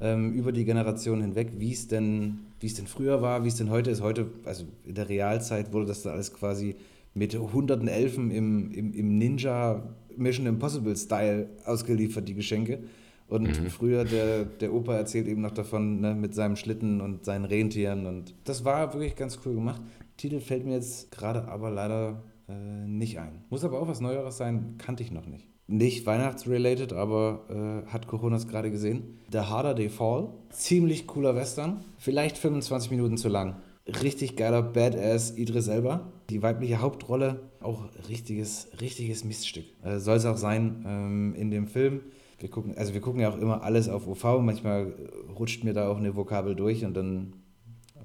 ähm, 0.00 0.32
über 0.32 0.52
die 0.52 0.64
Generation 0.64 1.20
hinweg, 1.20 1.52
wie 1.58 1.72
es 1.72 1.88
denn, 1.88 2.40
wie 2.60 2.66
es 2.66 2.74
denn 2.74 2.86
früher 2.86 3.20
war, 3.22 3.44
wie 3.44 3.48
es 3.48 3.56
denn 3.56 3.70
heute 3.70 3.90
ist. 3.90 4.00
Heute, 4.02 4.26
also 4.44 4.64
in 4.84 4.94
der 4.94 5.08
Realzeit 5.08 5.72
wurde 5.72 5.86
das 5.86 6.02
da 6.02 6.10
alles 6.10 6.32
quasi 6.32 6.76
mit 7.18 7.36
hunderten 7.36 7.88
Elfen 7.88 8.30
im, 8.30 8.70
im, 8.70 8.94
im 8.94 9.18
Ninja 9.18 9.82
Mission 10.16 10.46
Impossible 10.46 10.96
Style 10.96 11.48
ausgeliefert, 11.64 12.28
die 12.28 12.34
Geschenke. 12.34 12.80
Und 13.28 13.60
mhm. 13.60 13.68
früher, 13.68 14.04
der, 14.04 14.44
der 14.44 14.72
Opa 14.72 14.94
erzählt 14.94 15.28
eben 15.28 15.42
noch 15.42 15.50
davon, 15.50 16.00
ne, 16.00 16.14
mit 16.14 16.34
seinem 16.34 16.56
Schlitten 16.56 17.00
und 17.00 17.24
seinen 17.24 17.44
Rentieren. 17.44 18.06
Und 18.06 18.34
das 18.44 18.64
war 18.64 18.94
wirklich 18.94 19.16
ganz 19.16 19.38
cool 19.44 19.54
gemacht. 19.54 19.82
Titel 20.16 20.40
fällt 20.40 20.64
mir 20.64 20.74
jetzt 20.74 21.10
gerade 21.10 21.46
aber 21.46 21.70
leider 21.70 22.22
äh, 22.48 22.86
nicht 22.86 23.18
ein. 23.18 23.44
Muss 23.50 23.64
aber 23.64 23.80
auch 23.80 23.88
was 23.88 24.00
Neueres 24.00 24.38
sein, 24.38 24.76
kannte 24.78 25.02
ich 25.02 25.12
noch 25.12 25.26
nicht. 25.26 25.46
Nicht 25.66 26.06
weihnachtsrelated, 26.06 26.94
aber 26.94 27.84
äh, 27.86 27.90
hat 27.90 28.06
Coronas 28.06 28.48
gerade 28.48 28.70
gesehen. 28.70 29.18
The 29.30 29.40
Harder 29.40 29.76
They 29.76 29.90
Fall. 29.90 30.30
Ziemlich 30.48 31.06
cooler 31.06 31.36
Western. 31.36 31.84
Vielleicht 31.98 32.38
25 32.38 32.90
Minuten 32.90 33.18
zu 33.18 33.28
lang. 33.28 33.56
Richtig 33.86 34.36
geiler 34.36 34.62
Badass 34.62 35.36
Idris 35.36 35.68
Elba. 35.68 36.10
Die 36.30 36.42
weibliche 36.42 36.80
Hauptrolle, 36.80 37.50
auch 37.60 37.84
richtiges, 38.08 38.68
richtiges 38.80 39.24
Miststück. 39.24 39.64
Äh, 39.82 39.98
Soll 39.98 40.16
es 40.16 40.26
auch 40.26 40.36
sein 40.36 40.84
ähm, 40.86 41.34
in 41.34 41.50
dem 41.50 41.68
Film 41.68 42.02
wir 42.38 42.50
gucken, 42.50 42.76
also 42.76 42.94
wir 42.94 43.00
gucken 43.00 43.20
ja 43.20 43.30
auch 43.30 43.38
immer 43.38 43.62
alles 43.62 43.88
auf 43.88 44.06
OV. 44.06 44.40
Manchmal 44.40 44.94
rutscht 45.38 45.64
mir 45.64 45.74
da 45.74 45.88
auch 45.88 45.98
eine 45.98 46.14
Vokabel 46.14 46.54
durch 46.54 46.84
und 46.84 46.94
dann 46.96 47.32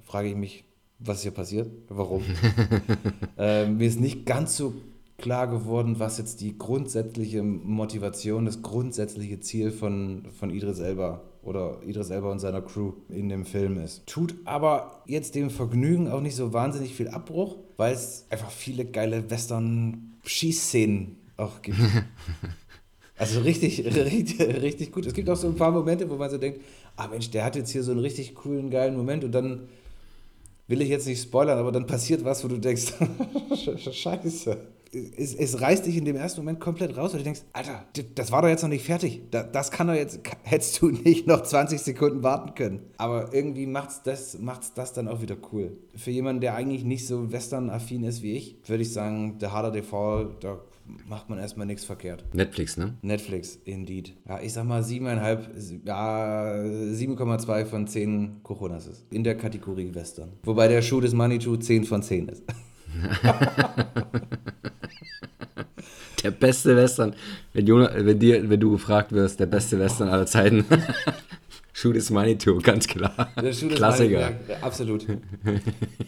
frage 0.01 0.29
ich 0.29 0.35
mich, 0.35 0.63
was 0.99 1.21
hier 1.21 1.31
passiert, 1.31 1.69
warum. 1.89 2.23
äh, 3.37 3.67
mir 3.67 3.87
ist 3.87 3.99
nicht 3.99 4.25
ganz 4.25 4.57
so 4.57 4.73
klar 5.17 5.47
geworden, 5.47 5.99
was 5.99 6.17
jetzt 6.17 6.41
die 6.41 6.57
grundsätzliche 6.57 7.43
Motivation, 7.43 8.45
das 8.45 8.61
grundsätzliche 8.61 9.39
Ziel 9.39 9.71
von, 9.71 10.25
von 10.37 10.49
Idris 10.49 10.79
Elba 10.79 11.21
oder 11.43 11.79
Idris 11.85 12.09
Elba 12.09 12.31
und 12.31 12.39
seiner 12.39 12.61
Crew 12.61 12.93
in 13.09 13.29
dem 13.29 13.45
Film 13.45 13.77
ist. 13.77 14.05
Tut 14.07 14.35
aber 14.45 15.03
jetzt 15.05 15.35
dem 15.35 15.49
Vergnügen 15.49 16.09
auch 16.09 16.21
nicht 16.21 16.35
so 16.35 16.53
wahnsinnig 16.53 16.95
viel 16.95 17.09
Abbruch, 17.09 17.57
weil 17.77 17.93
es 17.93 18.25
einfach 18.29 18.51
viele 18.51 18.85
geile 18.85 19.29
Western-Schießszenen 19.29 21.17
auch 21.37 21.61
gibt. 21.61 21.77
Also 23.15 23.41
richtig, 23.41 23.85
richtig, 23.85 24.39
richtig 24.39 24.91
gut. 24.91 25.05
Es 25.05 25.13
gibt 25.13 25.29
auch 25.29 25.35
so 25.35 25.47
ein 25.47 25.55
paar 25.55 25.71
Momente, 25.71 26.09
wo 26.09 26.15
man 26.15 26.31
so 26.31 26.37
denkt, 26.37 26.61
ah 26.95 27.07
Mensch, 27.07 27.29
der 27.29 27.45
hat 27.45 27.55
jetzt 27.55 27.69
hier 27.69 27.83
so 27.83 27.91
einen 27.91 28.01
richtig 28.01 28.33
coolen, 28.33 28.71
geilen 28.71 28.97
Moment 28.97 29.23
und 29.23 29.31
dann 29.31 29.69
will 30.67 30.81
ich 30.81 30.89
jetzt 30.89 31.05
nicht 31.05 31.21
spoilern, 31.21 31.59
aber 31.59 31.71
dann 31.71 31.85
passiert 31.85 32.25
was, 32.25 32.43
wo 32.43 32.47
du 32.47 32.57
denkst, 32.57 32.93
scheiße. 33.91 34.57
Es, 35.17 35.33
es, 35.33 35.59
reißt 35.59 35.85
dich 35.87 35.97
in 35.97 36.05
dem 36.05 36.15
ersten 36.15 36.41
Moment 36.41 36.59
komplett 36.59 36.95
raus 36.95 37.13
und 37.13 37.19
du 37.19 37.23
denkst, 37.23 37.41
Alter, 37.51 37.85
das 38.13 38.31
war 38.31 38.43
doch 38.43 38.47
jetzt 38.47 38.61
noch 38.61 38.69
nicht 38.69 38.85
fertig. 38.85 39.23
Das 39.31 39.71
kann 39.71 39.87
doch 39.87 39.95
jetzt, 39.95 40.19
hättest 40.43 40.81
du 40.81 40.89
nicht 40.89 41.25
noch 41.25 41.41
20 41.41 41.81
Sekunden 41.81 42.21
warten 42.21 42.53
können. 42.53 42.81
Aber 42.97 43.33
irgendwie 43.33 43.65
macht's 43.65 44.03
das, 44.03 44.37
macht's 44.39 44.73
das 44.73 44.93
dann 44.93 45.07
auch 45.07 45.21
wieder 45.21 45.35
cool. 45.51 45.77
Für 45.95 46.11
jemanden, 46.11 46.41
der 46.41 46.55
eigentlich 46.55 46.83
nicht 46.83 47.07
so 47.07 47.31
western-affin 47.31 48.03
ist 48.03 48.21
wie 48.21 48.33
ich, 48.33 48.57
würde 48.67 48.83
ich 48.83 48.93
sagen, 48.93 49.37
The 49.39 49.47
Harder 49.47 49.73
They 49.73 49.81
Fall, 49.81 50.35
da 50.39 50.59
macht 51.07 51.29
man 51.29 51.39
erstmal 51.39 51.65
nichts 51.65 51.85
verkehrt. 51.85 52.25
Netflix, 52.33 52.77
ne? 52.77 52.95
Netflix, 53.01 53.57
indeed. 53.65 54.13
Ja, 54.27 54.39
ich 54.41 54.53
sag 54.53 54.65
mal 54.65 54.81
7,5, 54.81 55.85
ja, 55.85 56.53
7,2 56.53 57.65
von 57.65 57.87
10 57.87 58.41
Coronas 58.43 58.87
ist. 58.87 59.05
In 59.11 59.23
der 59.23 59.35
Kategorie 59.37 59.93
Western. 59.93 60.33
Wobei 60.43 60.67
der 60.67 60.81
Schuh 60.81 61.01
des 61.01 61.13
Manitou 61.13 61.55
10 61.55 61.85
von 61.85 62.03
10 62.03 62.29
ist. 62.29 62.43
der 66.23 66.31
beste 66.31 66.75
Western. 66.75 67.15
Wenn, 67.53 67.67
Jonah, 67.67 67.91
wenn, 67.93 68.19
dir, 68.19 68.49
wenn 68.49 68.59
du 68.59 68.71
gefragt 68.71 69.11
wirst, 69.11 69.39
der 69.39 69.45
beste 69.45 69.79
Western 69.79 70.09
aller 70.09 70.25
Zeiten. 70.25 70.65
Shoot 71.75 71.95
is 71.95 72.11
Manitou, 72.11 72.59
ganz 72.59 72.87
klar. 72.87 73.31
Klassiker. 73.35 74.19
Manitou, 74.19 74.53
absolut. 74.61 75.07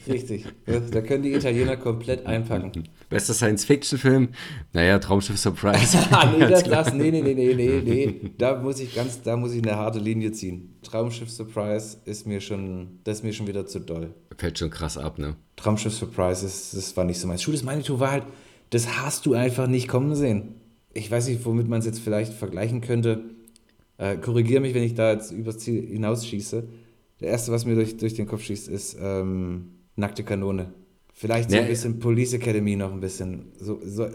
Richtig. 0.08 0.46
Da 0.66 1.02
können 1.02 1.24
die 1.24 1.34
Italiener 1.34 1.76
komplett 1.76 2.28
einpacken. 2.28 2.84
Bester 3.10 3.34
Science-Fiction-Film? 3.34 4.30
Naja, 4.74 5.00
Traumschiff 5.00 5.40
Surprise. 5.40 5.98
nee, 6.38 6.48
das, 6.48 6.64
das, 6.64 6.94
nee, 6.94 7.10
nee, 7.10 7.22
nee, 7.22 7.34
nee, 7.34 7.82
nee. 7.84 8.32
Da 8.38 8.62
muss 8.62 8.80
ich 8.80 8.94
ganz, 8.94 9.24
da 9.24 9.36
muss 9.38 9.54
ich 9.54 9.64
eine 9.64 9.76
harte 9.76 9.98
Linie 9.98 10.32
ziehen. 10.32 10.76
Traumschiff 10.84 11.32
Surprise 11.32 11.98
ist 12.06 12.28
mir 12.28 12.42
schon, 12.42 13.00
das 13.04 13.18
ist 13.18 13.24
mir 13.24 13.34
schon 13.34 13.48
wieder 13.48 13.66
zu 13.66 13.80
doll. 13.80 14.14
Fällt 14.38 14.60
schon 14.60 14.70
krass 14.70 15.00
ab, 15.00 15.18
ne? 15.18 15.36
Traumschiff 15.56 15.94
Surprise, 15.94 16.46
ist, 16.46 16.76
das 16.76 16.96
war 16.96 17.06
nicht 17.06 17.20
so 17.20 17.28
meins. 17.28 17.42
Shoot 17.42 17.56
is 17.56 17.64
Manitou 17.64 18.00
war 18.00 18.12
halt, 18.12 18.24
das 18.70 19.02
hast 19.02 19.26
du 19.26 19.34
einfach 19.34 19.68
nicht 19.68 19.88
kommen 19.88 20.16
sehen. 20.16 20.56
Ich 20.94 21.10
weiß 21.12 21.28
nicht, 21.28 21.46
womit 21.46 21.68
man 21.68 21.80
es 21.80 21.86
jetzt 21.86 22.00
vielleicht 22.00 22.34
vergleichen 22.34 22.82
könnte 22.82 23.36
äh, 23.98 24.18
Korrigiere 24.18 24.62
mich, 24.62 24.74
wenn 24.74 24.84
ich 24.84 24.94
da 24.94 25.14
jetzt 25.14 25.32
übers 25.32 25.60
Ziel 25.60 25.86
hinausschieße. 25.88 26.68
Der 27.22 27.30
erste, 27.30 27.52
was 27.52 27.66
mir 27.66 27.76
durch, 27.76 27.98
durch 27.98 28.14
den 28.14 28.28
Kopf 28.28 28.44
schießt, 28.44 28.68
ist 28.68 28.98
ähm, 29.00 29.70
nackte 29.96 30.24
Kanone. 30.24 30.74
Vielleicht 31.14 31.50
so 31.50 31.56
nee. 31.56 31.64
ein 31.64 31.70
bisschen 31.70 32.00
Police 32.00 32.34
Academy 32.34 32.76
noch 32.76 32.92
ein 32.92 33.00
bisschen. 33.00 33.54
So, 33.58 33.80
so, 33.86 34.08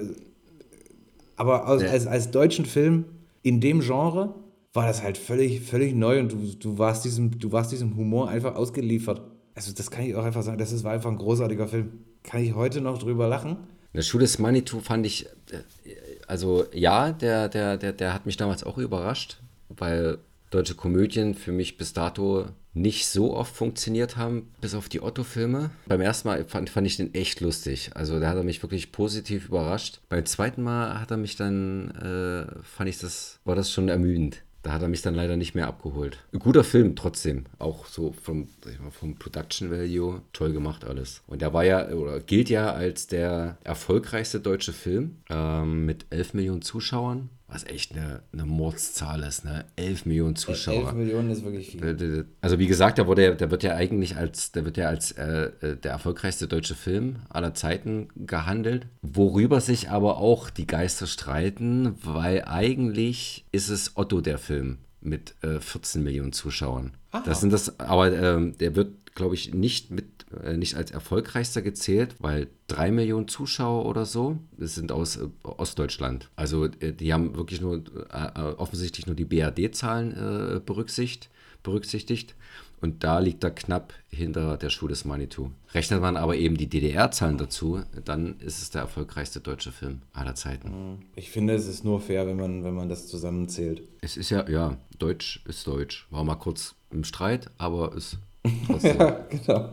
aber 1.37 1.66
als, 1.66 1.83
nee. 1.83 1.88
als, 1.88 2.07
als 2.07 2.30
deutschen 2.30 2.66
Film 2.66 3.07
in 3.42 3.61
dem 3.61 3.80
Genre 3.80 4.35
war 4.75 4.87
das 4.87 5.02
halt 5.02 5.16
völlig, 5.16 5.62
völlig 5.62 5.95
neu 5.95 6.21
und 6.21 6.33
du, 6.33 6.54
du, 6.59 6.78
warst 6.78 7.07
diesem, 7.07 7.38
du 7.38 7.50
warst 7.52 7.73
diesem 7.73 7.97
Humor 7.97 8.28
einfach 8.28 8.54
ausgeliefert. 8.54 9.23
Also 9.54 9.73
das 9.73 9.90
kann 9.90 10.04
ich 10.04 10.14
auch 10.14 10.25
einfach 10.25 10.42
sagen, 10.42 10.59
das 10.59 10.73
ist, 10.73 10.85
war 10.85 10.92
einfach 10.92 11.11
ein 11.11 11.16
großartiger 11.16 11.66
Film. 11.66 11.92
Kann 12.23 12.42
ich 12.42 12.54
heute 12.54 12.83
noch 12.83 12.99
drüber 12.99 13.26
lachen? 13.28 13.57
Der 13.95 14.03
Schuh 14.03 14.19
des 14.19 14.39
Manitou 14.39 14.81
fand 14.81 15.05
ich, 15.07 15.27
äh, 15.27 15.95
also 16.27 16.67
ja, 16.73 17.13
der, 17.13 17.49
der, 17.49 17.77
der, 17.77 17.93
der 17.93 18.15
hat 18.15 18.27
mich 18.27 18.37
damals 18.37 18.65
auch 18.65 18.79
überrascht 18.79 19.39
weil 19.71 20.19
deutsche 20.51 20.75
Komödien 20.75 21.35
für 21.35 21.53
mich 21.53 21.79
bis 21.79 21.93
dato 21.93 22.47
nicht 22.73 23.09
so 23.09 23.37
oft 23.37 23.55
funktioniert 23.55 24.17
haben, 24.17 24.53
bis 24.61 24.75
auf 24.75 24.89
die 24.89 25.03
Otto-Filme. 25.03 25.71
Beim 25.87 26.01
ersten 26.01 26.29
Mal 26.29 26.45
fand, 26.45 26.71
fand 26.71 26.87
ich 26.87 26.97
den 26.97 27.15
echt 27.15 27.41
lustig. 27.41 27.91
Also 27.95 28.21
da 28.21 28.29
hat 28.29 28.37
er 28.37 28.45
mich 28.45 28.63
wirklich 28.63 28.93
positiv 28.93 29.49
überrascht. 29.49 30.01
Beim 30.09 30.25
zweiten 30.27 30.63
Mal 30.63 31.01
hat 31.01 31.11
er 31.11 31.17
mich 31.17 31.37
dann, 31.37 31.91
äh, 31.91 32.63
fand 32.63 32.89
ich 32.89 32.99
das, 32.99 33.41
war 33.45 33.57
das 33.57 33.73
schon 33.73 33.89
ermüdend. 33.89 34.43
Da 34.62 34.73
hat 34.73 34.83
er 34.83 34.88
mich 34.88 35.02
dann 35.02 35.14
leider 35.14 35.37
nicht 35.37 35.55
mehr 35.55 35.69
abgeholt. 35.69 36.19
Ein 36.33 36.38
guter 36.38 36.64
Film 36.64 36.95
trotzdem. 36.95 37.45
Auch 37.59 37.87
so 37.87 38.12
vom, 38.12 38.49
vom 38.90 39.14
Production 39.14 39.71
Value. 39.71 40.21
Toll 40.33 40.52
gemacht 40.52 40.85
alles. 40.85 41.23
Und 41.26 41.40
der 41.40 41.55
war 41.55 41.64
ja, 41.64 41.88
oder 41.90 42.21
gilt 42.21 42.50
ja 42.50 42.73
als 42.73 43.07
der 43.07 43.57
erfolgreichste 43.64 44.40
deutsche 44.40 44.73
Film 44.73 45.17
ähm, 45.31 45.87
mit 45.87 46.07
11 46.11 46.35
Millionen 46.35 46.62
Zuschauern 46.62 47.31
was 47.50 47.64
echt 47.64 47.92
eine, 47.92 48.23
eine 48.33 48.45
Mordszahl 48.45 49.23
ist, 49.23 49.45
ne? 49.45 49.64
11 49.76 50.07
Millionen 50.07 50.37
Zuschauer. 50.37 50.88
11 50.88 50.92
Millionen 50.92 51.30
ist 51.30 51.45
wirklich 51.45 51.71
viel. 51.71 52.26
Also 52.40 52.59
wie 52.59 52.66
gesagt, 52.66 52.99
der, 52.99 53.07
wurde, 53.07 53.35
der 53.37 53.50
wird 53.50 53.62
ja 53.62 53.75
eigentlich 53.75 54.16
als, 54.16 54.52
der 54.52 54.64
wird 54.64 54.76
ja 54.76 54.88
als 54.88 55.12
äh, 55.12 55.50
äh, 55.61 55.76
der 55.76 55.92
erfolgreichste 55.92 56.49
deutsche 56.49 56.75
Film 56.75 57.16
aller 57.28 57.54
Zeiten 57.54 58.09
gehandelt, 58.16 58.87
worüber 59.02 59.61
sich 59.61 59.90
aber 59.90 60.19
auch 60.19 60.50
die 60.50 60.66
Geister 60.66 61.07
streiten, 61.07 61.97
weil 62.02 62.45
eigentlich 62.45 63.45
ist 63.52 63.69
es 63.69 63.97
Otto 63.97 64.21
der 64.21 64.38
Film 64.38 64.78
mit 65.00 65.35
äh, 65.42 65.61
14 65.61 66.02
Millionen 66.02 66.33
Zuschauern. 66.33 66.92
Aha. 67.11 67.23
Das 67.25 67.40
sind 67.40 67.52
das, 67.52 67.80
aber 67.80 68.12
ähm, 68.12 68.57
der 68.59 68.76
wird 68.76 69.00
glaube 69.14 69.35
ich, 69.35 69.52
nicht 69.54 69.90
mit 69.90 70.04
äh, 70.04 70.20
nicht 70.57 70.77
als 70.77 70.91
erfolgreichster 70.91 71.63
gezählt, 71.63 72.15
weil 72.19 72.49
drei 72.69 72.91
Millionen 72.91 73.29
Zuschauer 73.29 73.87
oder 73.87 74.07
so, 74.07 74.39
sind 74.59 74.93
aus 74.93 75.17
äh, 75.17 75.29
Ostdeutschland. 75.43 76.31
Also 76.37 76.67
äh, 76.67 76.93
die 76.93 77.13
haben 77.13 77.37
wirklich 77.37 77.61
nur 77.61 77.83
äh, 78.13 78.41
äh 78.41 78.55
offensichtlich 78.57 79.07
nur 79.07 79.17
die 79.17 79.25
BRD-Zahlen 79.25 80.13
äh, 80.13 80.61
berücksichtigt, 80.61 81.31
berücksichtigt. 81.63 82.35
Und 82.81 83.05
da 83.05 83.19
liegt 83.19 83.45
er 83.45 83.51
knapp 83.51 83.93
hinter 84.09 84.57
der 84.57 84.71
Schule 84.71 84.91
des 84.91 85.05
Manitou. 85.05 85.51
Rechnet 85.75 86.01
man 86.01 86.17
aber 86.17 86.37
eben 86.37 86.57
die 86.57 86.67
DDR-Zahlen 86.67 87.37
dazu, 87.37 87.83
dann 88.07 88.39
ist 88.41 88.63
es 88.63 88.71
der 88.71 88.81
erfolgreichste 88.83 89.41
deutsche 89.41 89.71
Film 89.71 90.01
aller 90.15 90.35
Zeiten. 90.35 91.05
Ich 91.15 91.31
finde, 91.31 91.55
es 91.55 91.67
ist 91.67 91.85
nur 91.85 92.01
fair, 92.01 92.27
wenn 92.27 92.39
man, 92.39 92.65
wenn 92.65 92.75
man 92.75 92.89
das 92.89 93.07
zusammenzählt. 93.07 93.83
Es 94.01 94.17
ist 94.17 94.31
ja, 94.31 94.49
ja, 94.49 94.79
Deutsch 94.99 95.43
ist 95.47 95.67
Deutsch. 95.67 96.07
War 96.11 96.25
mal 96.25 96.37
kurz 96.37 96.75
im 96.91 97.05
Streit, 97.05 97.51
aber 97.59 97.95
es 97.95 98.17
ja, 98.83 99.27
genau. 99.29 99.69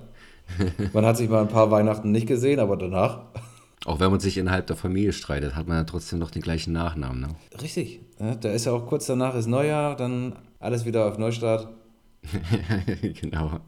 Man 0.94 1.06
hat 1.06 1.18
sich 1.18 1.30
mal 1.30 1.42
ein 1.42 1.48
paar 1.48 1.72
Weihnachten 1.72 2.12
nicht 2.12 2.28
gesehen, 2.28 2.60
aber 2.60 2.78
danach. 2.78 3.26
Auch 3.86 4.00
wenn 4.00 4.12
man 4.12 4.20
sich 4.20 4.38
innerhalb 4.38 4.68
der 4.68 4.76
Familie 4.76 5.14
streitet, 5.14 5.56
hat 5.56 5.68
man 5.68 5.78
ja 5.78 5.84
trotzdem 5.84 6.20
noch 6.20 6.32
den 6.32 6.42
gleichen 6.42 6.74
Nachnamen. 6.74 7.22
Ne? 7.22 7.28
Richtig. 7.62 8.02
Ja, 8.20 8.36
da 8.36 8.52
ist 8.52 8.66
ja 8.66 8.74
auch 8.74 8.86
kurz 8.88 9.06
danach 9.06 9.36
ist 9.36 9.48
Neujahr, 9.48 9.96
dann 9.96 10.36
alles 10.60 10.86
wieder 10.86 11.06
auf 11.06 11.18
Neustart. 11.18 11.70
genau. 13.22 13.60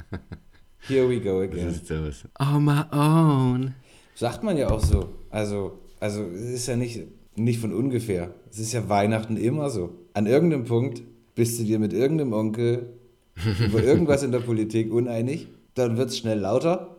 Here 0.88 1.08
we 1.08 1.22
go 1.22 1.42
again. 1.42 1.68
Das 1.68 1.76
ist 1.76 1.88
sowas. 1.88 2.28
Oh 2.40 2.60
my 2.60 2.82
own. 2.92 3.76
Sagt 4.16 4.44
man 4.44 4.58
ja 4.58 4.70
auch 4.70 4.84
so. 4.84 5.10
Also, 5.30 5.80
also 6.00 6.24
es 6.24 6.50
ist 6.50 6.68
ja 6.68 6.76
nicht, 6.76 7.02
nicht 7.36 7.60
von 7.60 7.74
ungefähr. 7.74 8.34
Es 8.50 8.60
ist 8.60 8.74
ja 8.74 8.90
Weihnachten 8.90 9.38
immer 9.38 9.70
so. 9.70 9.92
An 10.14 10.26
irgendeinem 10.26 10.66
Punkt 10.66 11.04
bist 11.36 11.60
du 11.60 11.64
dir 11.64 11.80
mit 11.80 11.94
irgendeinem 11.94 12.34
Onkel 12.34 12.94
über 13.66 13.84
irgendwas 13.84 14.24
in 14.24 14.32
der 14.32 14.40
Politik 14.40 14.92
uneinig, 14.92 15.48
dann 15.76 15.98
wird 15.98 16.10
es 16.10 16.18
schnell 16.18 16.40
lauter. 16.40 16.98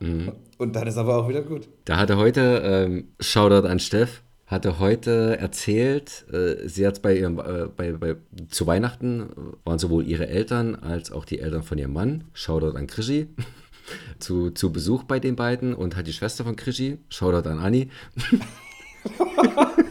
Mhm. 0.00 0.32
Und 0.58 0.74
dann 0.74 0.86
ist 0.86 0.96
aber 0.96 1.16
auch 1.16 1.28
wieder 1.28 1.42
gut. 1.42 1.68
Da 1.84 1.98
hatte 1.98 2.16
heute, 2.16 2.62
ähm, 2.64 3.08
Shoutout 3.20 3.68
an 3.68 3.78
Steff, 3.78 4.22
hatte 4.46 4.78
heute 4.78 5.38
erzählt, 5.38 6.24
äh, 6.32 6.66
sie 6.68 6.86
hat 6.86 7.02
bei 7.02 7.16
ihrem, 7.16 7.38
äh, 7.38 7.66
bei, 7.76 7.92
bei, 7.92 8.16
zu 8.48 8.66
Weihnachten 8.66 9.22
äh, 9.22 9.66
waren 9.66 9.78
sowohl 9.78 10.06
ihre 10.06 10.28
Eltern 10.28 10.76
als 10.76 11.10
auch 11.12 11.24
die 11.24 11.40
Eltern 11.40 11.62
von 11.62 11.76
ihrem 11.78 11.92
Mann, 11.92 12.24
Shoutout 12.32 12.76
an 12.76 12.86
Krischi, 12.86 13.28
zu, 14.18 14.50
zu 14.50 14.72
Besuch 14.72 15.02
bei 15.02 15.20
den 15.20 15.36
beiden 15.36 15.74
und 15.74 15.96
hat 15.96 16.06
die 16.06 16.12
Schwester 16.12 16.44
von 16.44 16.56
Krischi, 16.56 16.98
Shoutout 17.10 17.48
an 17.48 17.58
Anni. 17.58 17.90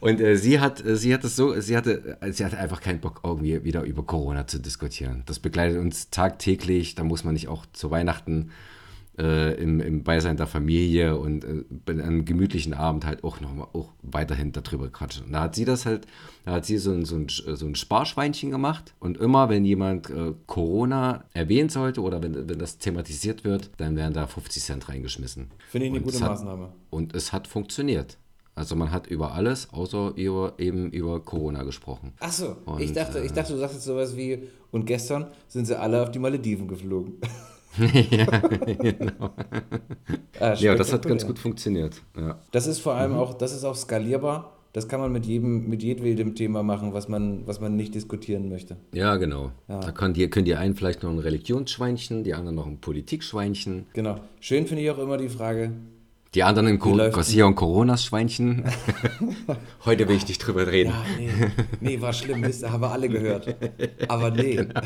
Und 0.00 0.20
äh, 0.20 0.36
sie 0.36 0.60
hat, 0.60 0.84
äh, 0.84 0.96
sie 0.96 1.12
hat 1.14 1.24
es 1.24 1.36
so, 1.36 1.58
sie 1.60 1.76
hatte, 1.76 2.18
sie 2.30 2.44
hatte 2.44 2.58
einfach 2.58 2.80
keinen 2.80 3.00
Bock, 3.00 3.20
irgendwie 3.24 3.64
wieder 3.64 3.82
über 3.82 4.02
Corona 4.04 4.46
zu 4.46 4.58
diskutieren. 4.58 5.22
Das 5.26 5.38
begleitet 5.38 5.78
uns 5.78 6.10
tagtäglich. 6.10 6.94
Da 6.94 7.04
muss 7.04 7.24
man 7.24 7.34
nicht 7.34 7.48
auch 7.48 7.66
zu 7.72 7.90
Weihnachten 7.90 8.50
äh, 9.18 9.54
im, 9.62 9.78
im 9.80 10.04
Beisein 10.04 10.38
der 10.38 10.46
Familie 10.46 11.18
und 11.18 11.44
äh, 11.44 11.64
bei 11.84 11.92
einem 11.92 12.24
gemütlichen 12.24 12.72
Abend 12.72 13.04
halt 13.04 13.24
auch 13.24 13.40
noch 13.40 13.54
mal, 13.54 13.68
auch 13.74 13.90
weiterhin 14.02 14.52
darüber 14.52 14.88
quatschen. 14.88 15.26
Und 15.26 15.32
da 15.32 15.42
hat 15.42 15.54
sie 15.54 15.66
das 15.66 15.84
halt, 15.84 16.06
da 16.46 16.52
hat 16.52 16.64
sie 16.64 16.78
so 16.78 16.92
ein, 16.92 17.04
so 17.04 17.16
ein, 17.16 17.26
so 17.28 17.66
ein 17.66 17.74
Sparschweinchen 17.74 18.50
gemacht. 18.50 18.94
Und 19.00 19.18
immer, 19.18 19.50
wenn 19.50 19.66
jemand 19.66 20.08
äh, 20.08 20.32
Corona 20.46 21.24
erwähnen 21.34 21.68
sollte 21.68 22.00
oder 22.00 22.22
wenn, 22.22 22.48
wenn 22.48 22.58
das 22.58 22.78
thematisiert 22.78 23.44
wird, 23.44 23.70
dann 23.76 23.96
werden 23.96 24.14
da 24.14 24.26
50 24.26 24.62
Cent 24.62 24.88
reingeschmissen. 24.88 25.50
Finde 25.68 25.86
ich 25.88 25.92
eine 25.92 25.98
Und 26.00 26.04
gute 26.06 26.20
hat- 26.22 26.30
Maßnahme. 26.30 26.72
Und 26.88 27.14
es 27.14 27.32
hat 27.34 27.46
funktioniert. 27.46 28.16
Also 28.54 28.76
man 28.76 28.90
hat 28.92 29.06
über 29.06 29.32
alles, 29.32 29.68
außer 29.72 30.12
über, 30.16 30.54
eben 30.58 30.90
über 30.90 31.20
Corona 31.20 31.62
gesprochen. 31.62 32.12
Ach 32.20 32.30
so, 32.32 32.56
Und, 32.66 32.80
ich 32.82 32.92
dachte, 32.92 33.20
ich 33.20 33.32
dachte, 33.32 33.54
du 33.54 33.58
sagst 33.58 33.76
jetzt 33.76 33.84
sowas 33.84 34.14
wie, 34.16 34.42
und 34.70 34.84
gestern 34.84 35.26
sind 35.48 35.64
sie 35.66 35.78
alle 35.78 36.02
auf 36.02 36.10
die 36.10 36.18
Malediven 36.18 36.68
geflogen. 36.68 37.14
ja, 38.10 38.26
genau. 38.40 39.30
Ah, 40.38 40.52
Ja, 40.54 40.74
das 40.74 40.92
hat 40.92 41.06
ganz 41.06 41.26
gut 41.26 41.38
funktioniert. 41.38 42.02
Ja. 42.14 42.38
Das 42.50 42.66
ist 42.66 42.80
vor 42.80 42.92
Mhm. 42.94 43.00
allem 43.00 43.12
auch, 43.14 43.32
das 43.34 43.54
ist 43.54 43.64
auch 43.64 43.74
skalierbar. 43.76 44.52
Das 44.74 44.88
kann 44.88 45.00
man 45.00 45.12
mit 45.12 45.26
jedem, 45.26 45.68
mit 45.68 45.82
jedwedem 45.82 46.34
Thema 46.34 46.62
machen, 46.62 46.94
was 46.94 47.06
man, 47.08 47.46
was 47.46 47.60
man 47.60 47.76
nicht 47.76 47.94
diskutieren 47.94 48.48
möchte. 48.48 48.76
Ja, 48.94 49.16
genau. 49.16 49.52
Da 49.68 49.90
kann 49.92 50.14
die, 50.14 50.28
können 50.30 50.46
die 50.46 50.54
einen 50.54 50.74
vielleicht 50.74 51.02
noch 51.02 51.10
ein 51.10 51.18
Religionsschweinchen, 51.18 52.24
die 52.24 52.32
anderen 52.34 52.56
noch 52.56 52.66
ein 52.66 52.78
Politikschweinchen, 52.78 53.86
Genau. 53.92 54.16
Schön 54.40 54.66
finde 54.66 54.82
ich 54.82 54.90
auch 54.90 54.98
immer 54.98 55.18
die 55.18 55.28
Frage, 55.28 55.72
die 56.34 56.42
anderen 56.42 56.78
Co 56.78 56.94
läuft- 56.94 57.14
Garcia 57.14 57.44
und 57.44 57.54
Coronas 57.54 58.04
Schweinchen. 58.04 58.64
Heute 59.84 60.08
will 60.08 60.16
ich 60.16 60.26
nicht 60.28 60.38
drüber 60.38 60.66
reden. 60.66 60.90
ja, 60.90 61.04
nee, 61.18 61.30
nee, 61.80 62.00
war 62.00 62.12
schlimm, 62.12 62.40
Mist, 62.40 62.68
haben 62.68 62.82
wir 62.82 62.90
alle 62.90 63.08
gehört. 63.08 63.54
Aber 64.08 64.30
nee. 64.30 64.56
Genau. 64.66 64.80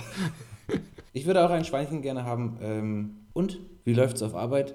Ich 1.12 1.24
würde 1.24 1.46
auch 1.46 1.50
ein 1.50 1.64
Schweinchen 1.64 2.02
gerne 2.02 2.24
haben. 2.24 2.58
Ähm, 2.60 3.10
und, 3.32 3.60
wie 3.84 3.94
läuft's 3.94 4.20
auf 4.22 4.34
Arbeit? 4.34 4.74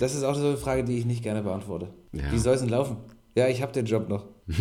Das 0.00 0.14
ist 0.14 0.22
auch 0.22 0.34
so 0.34 0.48
eine 0.48 0.56
Frage, 0.58 0.84
die 0.84 0.98
ich 0.98 1.06
nicht 1.06 1.22
gerne 1.22 1.42
beantworte. 1.42 1.88
Ja. 2.12 2.30
Wie 2.30 2.38
soll 2.38 2.54
es 2.56 2.60
denn 2.60 2.68
laufen? 2.68 2.98
Ja, 3.34 3.48
ich 3.48 3.62
habe 3.62 3.72
den 3.72 3.86
Job 3.86 4.08
noch. 4.10 4.26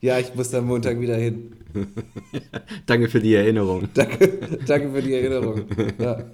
ja, 0.00 0.18
ich 0.18 0.34
muss 0.36 0.54
am 0.54 0.66
Montag 0.66 1.00
wieder 1.00 1.16
hin. 1.16 1.56
Danke 2.86 3.08
für 3.08 3.20
die 3.20 3.34
Erinnerung. 3.34 3.88
Danke, 3.94 4.58
danke 4.66 4.92
für 4.92 5.02
die 5.02 5.14
Erinnerung. 5.14 5.62
Ja. 5.98 6.24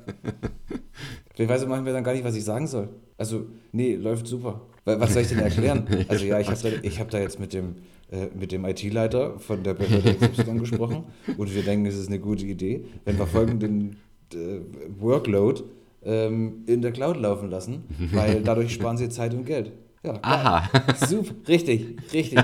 Ich 1.36 1.48
weiß 1.48 1.66
manchmal 1.66 1.92
dann 1.92 2.04
gar 2.04 2.12
nicht, 2.12 2.24
was 2.24 2.36
ich 2.36 2.44
sagen 2.44 2.66
soll. 2.66 2.88
Also, 3.18 3.46
nee, 3.72 3.94
läuft 3.96 4.26
super. 4.26 4.60
Wa- 4.84 5.00
Was 5.00 5.12
soll 5.14 5.22
ich 5.22 5.28
denn 5.28 5.38
erklären? 5.40 5.86
Also 6.08 6.24
ja, 6.24 6.38
ich 6.38 6.48
habe 6.48 6.60
da, 6.62 6.68
ich 6.82 7.00
hab 7.00 7.10
da 7.10 7.18
jetzt 7.18 7.40
mit 7.40 7.52
dem, 7.52 7.76
äh, 8.10 8.26
mit 8.38 8.52
dem 8.52 8.64
IT-Leiter 8.64 9.38
von 9.40 9.62
der 9.62 9.74
Behörde 9.74 10.14
XY 10.14 10.58
gesprochen 10.58 11.04
und 11.36 11.54
wir 11.54 11.62
denken, 11.62 11.86
es 11.86 11.96
ist 11.96 12.08
eine 12.08 12.18
gute 12.20 12.44
Idee, 12.46 12.84
wenn 13.04 13.18
wir 13.18 13.26
folgenden 13.26 13.96
äh, 14.32 14.60
Workload 15.00 15.62
ähm, 16.04 16.62
in 16.66 16.82
der 16.82 16.92
Cloud 16.92 17.16
laufen 17.16 17.50
lassen, 17.50 17.84
weil 18.12 18.40
dadurch 18.44 18.72
sparen 18.74 18.96
sie 18.96 19.08
Zeit 19.08 19.34
und 19.34 19.44
Geld. 19.46 19.72
Ja. 20.04 20.18
Aha. 20.20 20.68
Super, 21.06 21.32
richtig, 21.48 21.96
richtig. 22.12 22.38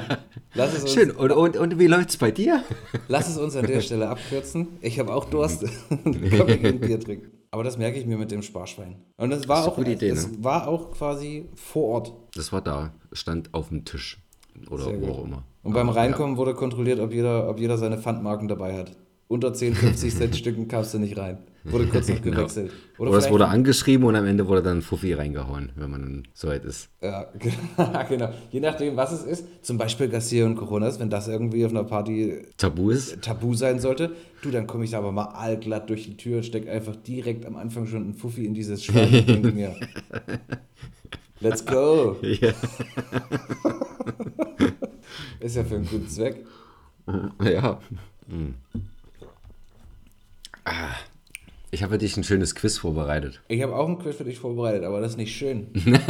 Lass 0.54 0.72
es 0.74 0.82
uns, 0.84 0.94
Schön. 0.94 1.10
Und, 1.10 1.30
und, 1.30 1.56
und 1.58 1.78
wie 1.78 1.86
läuft's 1.88 2.16
bei 2.16 2.30
dir? 2.30 2.64
Lass 3.06 3.28
es 3.28 3.36
uns 3.36 3.54
an 3.54 3.66
der 3.66 3.80
Stelle 3.82 4.08
abkürzen. 4.08 4.68
Ich 4.80 4.98
habe 4.98 5.12
auch 5.14 5.26
Durst. 5.26 5.64
Komm, 5.88 6.12
gehen 6.14 6.64
ein 6.64 6.80
Bier 6.80 6.98
trinken. 6.98 7.28
Aber 7.52 7.64
das 7.64 7.76
merke 7.78 7.98
ich 7.98 8.06
mir 8.06 8.16
mit 8.16 8.30
dem 8.30 8.42
Sparschwein. 8.42 8.96
Und 9.16 9.30
das 9.30 9.48
war 9.48 9.64
Das 9.64 9.74
auch, 9.74 9.78
Idee, 9.78 10.08
es 10.10 10.28
ne? 10.30 10.44
war 10.44 10.68
auch 10.68 10.92
quasi 10.92 11.46
vor 11.56 11.84
Ort. 11.94 12.12
Das 12.34 12.52
war 12.52 12.60
da, 12.60 12.92
stand 13.12 13.52
auf 13.54 13.68
dem 13.68 13.84
Tisch. 13.84 14.18
Oder 14.70 14.84
Sehr 14.84 15.00
wo 15.00 15.06
gut. 15.06 15.10
auch 15.10 15.24
immer. 15.24 15.44
Und 15.62 15.72
beim 15.72 15.88
Aber, 15.88 15.98
Reinkommen 15.98 16.36
wurde 16.36 16.54
kontrolliert, 16.54 17.00
ob 17.00 17.12
jeder, 17.12 17.48
ob 17.48 17.58
jeder 17.58 17.76
seine 17.76 17.98
Pfandmarken 17.98 18.46
dabei 18.48 18.76
hat. 18.78 18.92
Unter 19.28 19.52
10, 19.52 19.74
50 19.74 20.14
Cent 20.16 20.36
Stücken 20.36 20.68
kamst 20.68 20.94
du 20.94 20.98
nicht 20.98 21.16
rein. 21.16 21.38
Wurde 21.64 21.86
kurz 21.86 22.08
noch 22.08 22.20
Genau. 22.22 22.36
gewechselt. 22.38 22.72
Oder, 22.98 23.12
es 23.18 23.30
wurde 23.30 23.46
angeschrieben 23.48 24.06
und 24.06 24.16
am 24.16 24.24
Ende 24.26 24.46
wurde 24.48 24.62
dann 24.62 24.80
Fuffi 24.82 25.12
reingehauen, 25.12 25.72
wenn 25.76 25.90
man 25.90 26.00
dann 26.02 26.28
so 26.32 26.48
weit 26.48 26.64
ist. 26.64 26.88
Ja, 27.02 27.26
genau. 28.08 28.30
Je 28.50 28.60
nachdem, 28.60 28.96
was 28.96 29.12
es 29.12 29.22
ist. 29.24 29.44
Zum 29.64 29.76
Beispiel 29.78 30.08
Garcia 30.08 30.46
und 30.46 30.56
Coronas, 30.56 30.98
wenn 31.00 31.10
das 31.10 31.28
irgendwie 31.28 31.64
auf 31.64 31.70
einer 31.72 31.84
Party 31.84 32.42
Tabu 32.56 32.90
ist. 32.90 33.20
tabu 33.22 33.54
sein 33.54 33.78
sollte, 33.78 34.12
du, 34.42 34.50
dann 34.50 34.66
komme 34.66 34.84
ich 34.84 34.90
da 34.90 34.98
aber 34.98 35.12
mal 35.12 35.26
allglatt 35.26 35.88
durch 35.90 36.04
die 36.04 36.16
Tür, 36.16 36.42
steck 36.42 36.68
einfach 36.68 36.96
direkt 36.96 37.44
am 37.46 37.56
Anfang 37.56 37.86
schon 37.86 38.02
einen 38.04 38.14
Fuffi 38.14 38.44
in 38.46 38.54
dieses 38.54 38.84
Schwein 38.84 39.14
und 39.14 39.28
denke 39.28 39.52
mir, 39.52 39.74
let's 41.40 41.64
go. 41.64 42.16
Ja. 42.22 42.52
Ist 45.40 45.56
ja 45.56 45.64
für 45.64 45.76
einen 45.76 45.86
guten 45.86 46.08
Zweck. 46.08 46.44
ja. 47.42 47.78
Hm. 48.28 48.54
Ah. 50.64 50.94
Ich 51.72 51.82
habe 51.82 51.92
für 51.94 51.98
dich 51.98 52.16
ein 52.16 52.24
schönes 52.24 52.54
Quiz 52.54 52.78
vorbereitet. 52.78 53.40
Ich 53.48 53.62
habe 53.62 53.76
auch 53.76 53.86
einen 53.86 53.98
Quiz 53.98 54.16
für 54.16 54.24
dich 54.24 54.38
vorbereitet, 54.38 54.84
aber 54.84 55.00
das 55.00 55.12
ist 55.12 55.18
nicht 55.18 55.36
schön. 55.36 55.68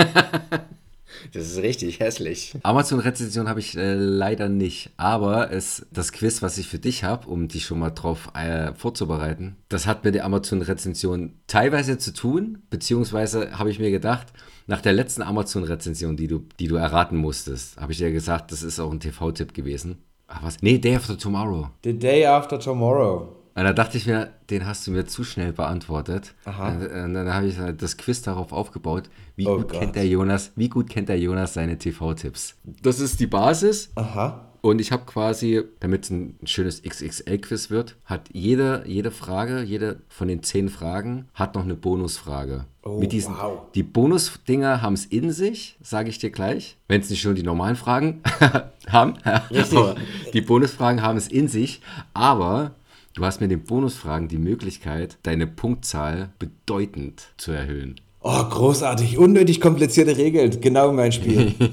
Das 1.33 1.49
ist 1.49 1.59
richtig 1.59 2.01
hässlich. 2.01 2.55
Amazon-Rezension 2.63 3.49
habe 3.49 3.61
ich 3.61 3.77
äh, 3.77 3.95
leider 3.95 4.49
nicht, 4.49 4.91
aber 4.97 5.51
es, 5.53 5.87
das 5.93 6.13
Quiz, 6.13 6.41
was 6.41 6.57
ich 6.57 6.69
für 6.69 6.79
dich 6.79 7.05
habe, 7.05 7.29
um 7.29 7.49
dich 7.49 7.65
schon 7.67 7.79
mal 7.79 7.91
drauf 7.91 8.31
äh, 8.35 8.73
vorzubereiten, 8.75 9.57
das 9.69 9.87
hat 9.87 10.05
mit 10.05 10.15
der 10.15 10.25
Amazon-Rezension 10.25 11.35
teilweise 11.47 11.99
zu 11.99 12.15
tun, 12.15 12.63
beziehungsweise 12.71 13.59
habe 13.59 13.71
ich 13.71 13.79
mir 13.79 13.91
gedacht, 13.91 14.29
nach 14.67 14.81
der 14.81 14.93
letzten 14.93 15.23
Amazon-Rezension, 15.23 16.17
die 16.17 16.29
du, 16.29 16.45
die 16.59 16.69
du 16.69 16.77
erraten 16.77 17.17
musstest, 17.17 17.77
habe 17.81 17.93
ich 17.93 17.99
dir 17.99 18.13
gesagt, 18.13 18.53
das 18.53 18.63
ist 18.63 18.79
auch 18.79 18.93
ein 18.93 19.01
TV-Tipp 19.01 19.53
gewesen. 19.53 19.99
Ach 20.29 20.45
was? 20.45 20.63
Nee, 20.63 20.79
Day 20.79 20.95
After 20.95 21.19
Tomorrow. 21.19 21.71
The 21.83 21.99
day 21.99 22.25
after 22.25 22.59
tomorrow. 22.59 23.40
Und 23.61 23.67
da 23.67 23.73
dachte 23.75 23.99
ich 23.99 24.07
mir, 24.07 24.31
den 24.49 24.65
hast 24.65 24.87
du 24.87 24.91
mir 24.91 25.05
zu 25.05 25.23
schnell 25.23 25.53
beantwortet. 25.53 26.33
Aha. 26.47 26.69
Und, 26.71 26.83
und 26.87 27.15
dann 27.15 27.35
habe 27.35 27.47
ich 27.47 27.57
das 27.77 27.99
Quiz 27.99 28.23
darauf 28.23 28.53
aufgebaut, 28.55 29.11
wie 29.37 29.47
Oh 29.47 29.57
gut 29.59 29.69
Gott. 29.69 29.81
kennt 29.81 29.97
der 29.97 30.07
Jonas, 30.07 30.53
wie 30.57 30.71
gut 30.71 30.89
kennt 30.89 31.11
der 31.11 31.19
Jonas 31.19 31.53
seine 31.53 31.77
TV-Tipps. 31.77 32.55
Das 32.83 33.01
ist 33.01 33.21
die 33.21 33.27
Basis. 33.27 33.91
Aha. 33.97 34.47
Und 34.63 34.79
ich 34.81 34.93
habe 34.93 35.05
quasi, 35.05 35.63
damit 35.81 36.05
es 36.05 36.11
ein 36.11 36.39
schönes 36.45 36.83
XXL-Quiz 36.83 37.69
wird, 37.71 37.97
hat 38.05 38.29
jede, 38.33 38.83
jede 38.87 39.11
Frage, 39.11 39.63
jede 39.63 40.01
von 40.09 40.29
den 40.29 40.43
zehn 40.43 40.69
Fragen, 40.71 41.29
hat 41.35 41.55
noch 41.55 41.65
eine 41.65 41.75
Bonusfrage. 41.75 42.65
Oh, 42.83 42.99
Mit 42.99 43.13
diesen, 43.13 43.35
wow. 43.37 43.61
Die 43.75 43.83
Bonusdinger 43.83 44.81
haben 44.83 44.95
es 44.95 45.05
in 45.07 45.33
sich, 45.33 45.77
sage 45.83 46.09
ich 46.11 46.19
dir 46.19 46.31
gleich. 46.31 46.77
Wenn 46.89 47.01
es 47.03 47.11
nicht 47.11 47.21
schon 47.23 47.35
die 47.35 47.43
normalen 47.43 47.77
Fragen 47.77 48.23
haben. 48.89 49.15
Richtig. 49.51 49.79
Die 50.35 50.41
Bonusfragen 50.43 51.03
haben 51.03 51.17
es 51.19 51.29
in 51.29 51.49
sich. 51.49 51.81
Aber 52.15 52.73
du 53.15 53.25
hast 53.25 53.41
mit 53.41 53.51
den 53.51 53.65
Bonusfragen 53.65 54.29
die 54.29 54.39
Möglichkeit, 54.39 55.19
deine 55.23 55.47
Punktzahl 55.47 56.31
bedeutend 56.39 57.29
zu 57.37 57.53
erhöhen. 57.53 58.01
Oh, 58.23 58.45
großartig. 58.45 59.17
Unnötig 59.19 59.61
komplizierte 59.61 60.17
Regeln. 60.17 60.61
Genau 60.61 60.93
mein 60.93 61.13
Spiel. 61.13 61.55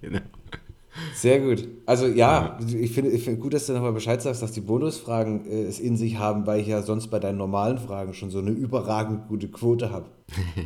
Genau. 0.00 0.20
Sehr 1.14 1.40
gut. 1.40 1.68
Also 1.86 2.06
ja, 2.06 2.58
ich 2.66 2.92
finde 2.92 3.10
ich 3.10 3.24
finde 3.24 3.40
gut, 3.40 3.52
dass 3.52 3.66
du 3.66 3.72
nochmal 3.72 3.92
Bescheid 3.92 4.22
sagst, 4.22 4.42
dass 4.42 4.52
die 4.52 4.60
Bonusfragen 4.60 5.46
äh, 5.46 5.64
es 5.64 5.80
in 5.80 5.96
sich 5.96 6.18
haben, 6.18 6.46
weil 6.46 6.60
ich 6.60 6.68
ja 6.68 6.82
sonst 6.82 7.08
bei 7.08 7.18
deinen 7.18 7.38
normalen 7.38 7.78
Fragen 7.78 8.14
schon 8.14 8.30
so 8.30 8.38
eine 8.38 8.50
überragend 8.50 9.28
gute 9.28 9.48
Quote 9.48 9.90
habe. 9.90 10.06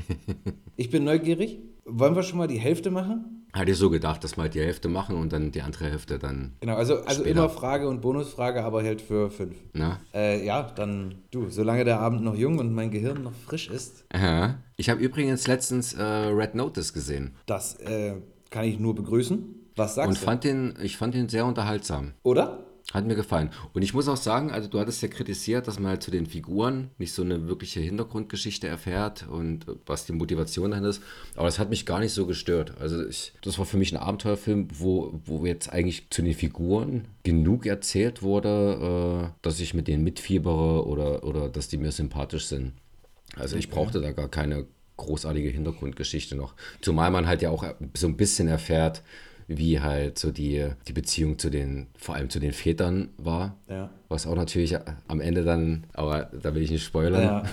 ich 0.76 0.90
bin 0.90 1.04
neugierig. 1.04 1.58
Wollen 1.84 2.14
wir 2.14 2.22
schon 2.22 2.38
mal 2.38 2.46
die 2.46 2.60
Hälfte 2.60 2.90
machen? 2.90 3.41
Hatte 3.52 3.70
ich 3.70 3.76
so 3.76 3.90
gedacht, 3.90 4.24
dass 4.24 4.36
wir 4.36 4.42
halt 4.44 4.54
die 4.54 4.60
Hälfte 4.60 4.88
machen 4.88 5.16
und 5.16 5.32
dann 5.32 5.52
die 5.52 5.60
andere 5.60 5.84
Hälfte 5.84 6.18
dann. 6.18 6.54
Genau, 6.60 6.74
also, 6.74 7.02
also 7.02 7.20
Später. 7.20 7.40
immer 7.40 7.48
Frage 7.50 7.86
und 7.88 8.00
Bonusfrage, 8.00 8.64
aber 8.64 8.82
halt 8.82 9.02
für 9.02 9.30
fünf. 9.30 9.56
Na? 9.74 10.00
Äh, 10.14 10.44
ja, 10.44 10.62
dann 10.74 11.16
du, 11.30 11.50
solange 11.50 11.84
der 11.84 12.00
Abend 12.00 12.22
noch 12.22 12.34
jung 12.34 12.58
und 12.58 12.72
mein 12.72 12.90
Gehirn 12.90 13.22
noch 13.22 13.34
frisch 13.46 13.68
ist, 13.68 14.04
Aha. 14.12 14.54
Ich 14.76 14.88
habe 14.88 15.00
übrigens 15.02 15.46
letztens 15.46 15.92
äh, 15.92 16.02
Red 16.02 16.54
Notice 16.54 16.92
gesehen 16.94 17.32
das 17.46 17.74
äh, 17.80 18.14
kann 18.50 18.64
ich 18.64 18.78
nur 18.78 18.94
begrüßen. 18.94 19.44
Was 19.76 19.94
sagst 19.94 20.08
und 20.08 20.20
du? 20.20 20.24
fand 20.24 20.44
den, 20.44 20.74
ich 20.82 20.96
fand 20.96 21.14
den 21.14 21.28
sehr 21.28 21.46
unterhaltsam. 21.46 22.12
Oder? 22.22 22.64
Hat 22.92 23.06
mir 23.06 23.14
gefallen. 23.14 23.50
Und 23.72 23.82
ich 23.82 23.94
muss 23.94 24.06
auch 24.06 24.18
sagen, 24.18 24.50
also 24.50 24.68
du 24.68 24.78
hattest 24.78 25.00
ja 25.00 25.08
kritisiert, 25.08 25.66
dass 25.66 25.78
man 25.78 25.90
halt 25.90 26.02
zu 26.02 26.10
den 26.10 26.26
Figuren 26.26 26.90
nicht 26.98 27.12
so 27.12 27.22
eine 27.22 27.48
wirkliche 27.48 27.80
Hintergrundgeschichte 27.80 28.68
erfährt 28.68 29.26
und 29.28 29.66
äh, 29.66 29.72
was 29.86 30.04
die 30.04 30.12
Motivation 30.12 30.72
dahin 30.72 30.84
ist. 30.84 31.02
Aber 31.34 31.46
das 31.46 31.58
hat 31.58 31.70
mich 31.70 31.86
gar 31.86 32.00
nicht 32.00 32.12
so 32.12 32.26
gestört. 32.26 32.74
Also 32.80 33.04
ich, 33.06 33.32
das 33.42 33.58
war 33.58 33.64
für 33.64 33.78
mich 33.78 33.92
ein 33.92 33.98
Abenteuerfilm, 33.98 34.68
wo, 34.74 35.18
wo 35.24 35.46
jetzt 35.46 35.72
eigentlich 35.72 36.10
zu 36.10 36.20
den 36.20 36.34
Figuren 36.34 37.06
genug 37.22 37.64
erzählt 37.64 38.22
wurde, 38.22 39.30
äh, 39.30 39.38
dass 39.40 39.58
ich 39.60 39.72
mit 39.72 39.88
denen 39.88 40.04
mitfiebere 40.04 40.86
oder, 40.86 41.24
oder 41.24 41.48
dass 41.48 41.68
die 41.68 41.78
mir 41.78 41.92
sympathisch 41.92 42.46
sind. 42.46 42.72
Also 43.36 43.56
ich 43.56 43.70
brauchte 43.70 44.02
da 44.02 44.12
gar 44.12 44.28
keine 44.28 44.66
großartige 44.98 45.48
Hintergrundgeschichte 45.48 46.36
noch. 46.36 46.54
Zumal 46.80 47.10
man 47.10 47.26
halt 47.26 47.40
ja 47.42 47.50
auch 47.50 47.64
so 47.94 48.06
ein 48.06 48.16
bisschen 48.16 48.48
erfährt, 48.48 49.02
wie 49.48 49.80
halt 49.80 50.18
so 50.18 50.30
die, 50.32 50.68
die 50.88 50.92
Beziehung 50.92 51.38
zu 51.38 51.50
den, 51.50 51.86
vor 51.98 52.14
allem 52.14 52.30
zu 52.30 52.38
den 52.40 52.52
Vätern 52.52 53.08
war. 53.16 53.56
Ja. 53.68 53.90
Was 54.08 54.26
auch 54.26 54.34
natürlich 54.36 54.76
am 55.08 55.20
Ende 55.20 55.44
dann, 55.44 55.84
aber 55.92 56.30
da 56.40 56.54
will 56.54 56.62
ich 56.62 56.70
nicht 56.70 56.84
spoilern. 56.84 57.22
Ja. 57.22 57.44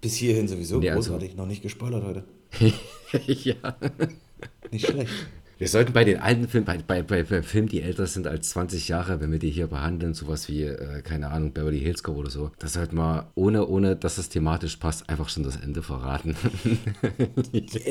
Bis 0.00 0.14
hierhin 0.16 0.48
sowieso 0.48 0.78
Nee, 0.78 0.90
also- 0.90 1.10
großartig. 1.12 1.36
Noch 1.36 1.46
nicht 1.46 1.62
gespoilert 1.62 2.04
heute. 2.04 2.24
ja. 3.26 3.54
Nicht 4.70 4.86
schlecht. 4.86 5.12
Wir 5.60 5.68
sollten 5.68 5.92
bei 5.92 6.04
den 6.04 6.20
alten 6.20 6.48
Filmen, 6.48 6.64
bei, 6.64 6.78
bei, 6.78 7.02
bei, 7.02 7.22
bei 7.22 7.42
Filmen, 7.42 7.68
die 7.68 7.82
älter 7.82 8.06
sind 8.06 8.26
als 8.26 8.48
20 8.48 8.88
Jahre, 8.88 9.20
wenn 9.20 9.30
wir 9.30 9.38
die 9.38 9.50
hier 9.50 9.66
behandeln, 9.66 10.14
sowas 10.14 10.48
wie, 10.48 10.62
äh, 10.62 11.02
keine 11.02 11.28
Ahnung, 11.28 11.52
Beverly 11.52 11.78
Hills 11.78 12.02
Cop 12.02 12.16
oder 12.16 12.30
so, 12.30 12.50
das 12.58 12.72
sollten 12.72 12.96
wir, 12.96 13.30
ohne, 13.34 13.66
ohne 13.66 13.94
dass 13.94 14.16
es 14.16 14.30
thematisch 14.30 14.76
passt, 14.76 15.10
einfach 15.10 15.28
schon 15.28 15.42
das 15.42 15.56
Ende 15.56 15.82
verraten. 15.82 16.34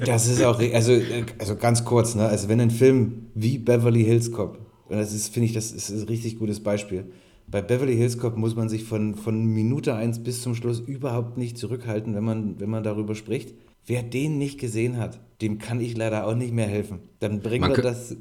Das 0.04 0.28
ist 0.28 0.44
auch, 0.44 0.60
also, 0.60 1.00
also 1.38 1.56
ganz 1.56 1.86
kurz, 1.86 2.16
ne? 2.16 2.26
Also 2.26 2.50
wenn 2.50 2.60
ein 2.60 2.72
Film 2.72 3.28
wie 3.36 3.60
Beverly 3.60 4.04
Hills 4.04 4.32
Cop, 4.32 4.58
und 4.88 4.98
das 4.98 5.14
ist, 5.14 5.32
finde 5.32 5.46
ich, 5.46 5.54
das 5.54 5.72
ist 5.72 5.92
ein 5.92 6.08
richtig 6.08 6.40
gutes 6.40 6.62
Beispiel. 6.62 7.06
Bei 7.46 7.62
Beverly 7.62 7.96
Hills 7.96 8.18
Cop 8.18 8.36
muss 8.36 8.56
man 8.56 8.70
sich 8.70 8.84
von, 8.84 9.14
von 9.14 9.46
Minute 9.46 9.94
1 9.94 10.24
bis 10.24 10.42
zum 10.42 10.56
Schluss 10.56 10.80
überhaupt 10.80 11.38
nicht 11.38 11.58
zurückhalten, 11.58 12.16
wenn 12.16 12.24
man, 12.24 12.60
wenn 12.60 12.70
man 12.70 12.84
darüber 12.84 13.14
spricht. 13.14 13.54
Wer 13.86 14.04
den 14.04 14.38
nicht 14.38 14.60
gesehen 14.60 14.98
hat, 14.98 15.20
dem 15.42 15.58
kann 15.58 15.80
ich 15.82 15.96
leider 15.98 16.28
auch 16.28 16.36
nicht 16.36 16.54
mehr 16.54 16.68
helfen. 16.68 17.00
Dann 17.20 17.40
bringen 17.42 17.62
Man 17.62 17.74
kö- 17.74 17.82
das. 17.82 18.16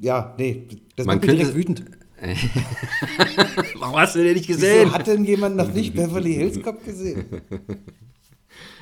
Ja, 0.00 0.34
nee, 0.38 0.66
das 0.96 1.06
Man 1.06 1.16
macht 1.18 1.26
mich 1.26 1.36
direkt 1.36 1.54
wütend. 1.56 1.84
Warum 3.78 3.96
hast 3.96 4.14
du 4.14 4.22
den 4.22 4.34
nicht 4.34 4.48
Wieso 4.48 4.92
hat 4.92 5.06
denn 5.06 5.24
jemand 5.24 5.56
noch 5.56 5.72
nicht 5.74 5.94
Beverly 5.94 6.34
Hills 6.34 6.60
Cop 6.62 6.84
gesehen? 6.84 7.24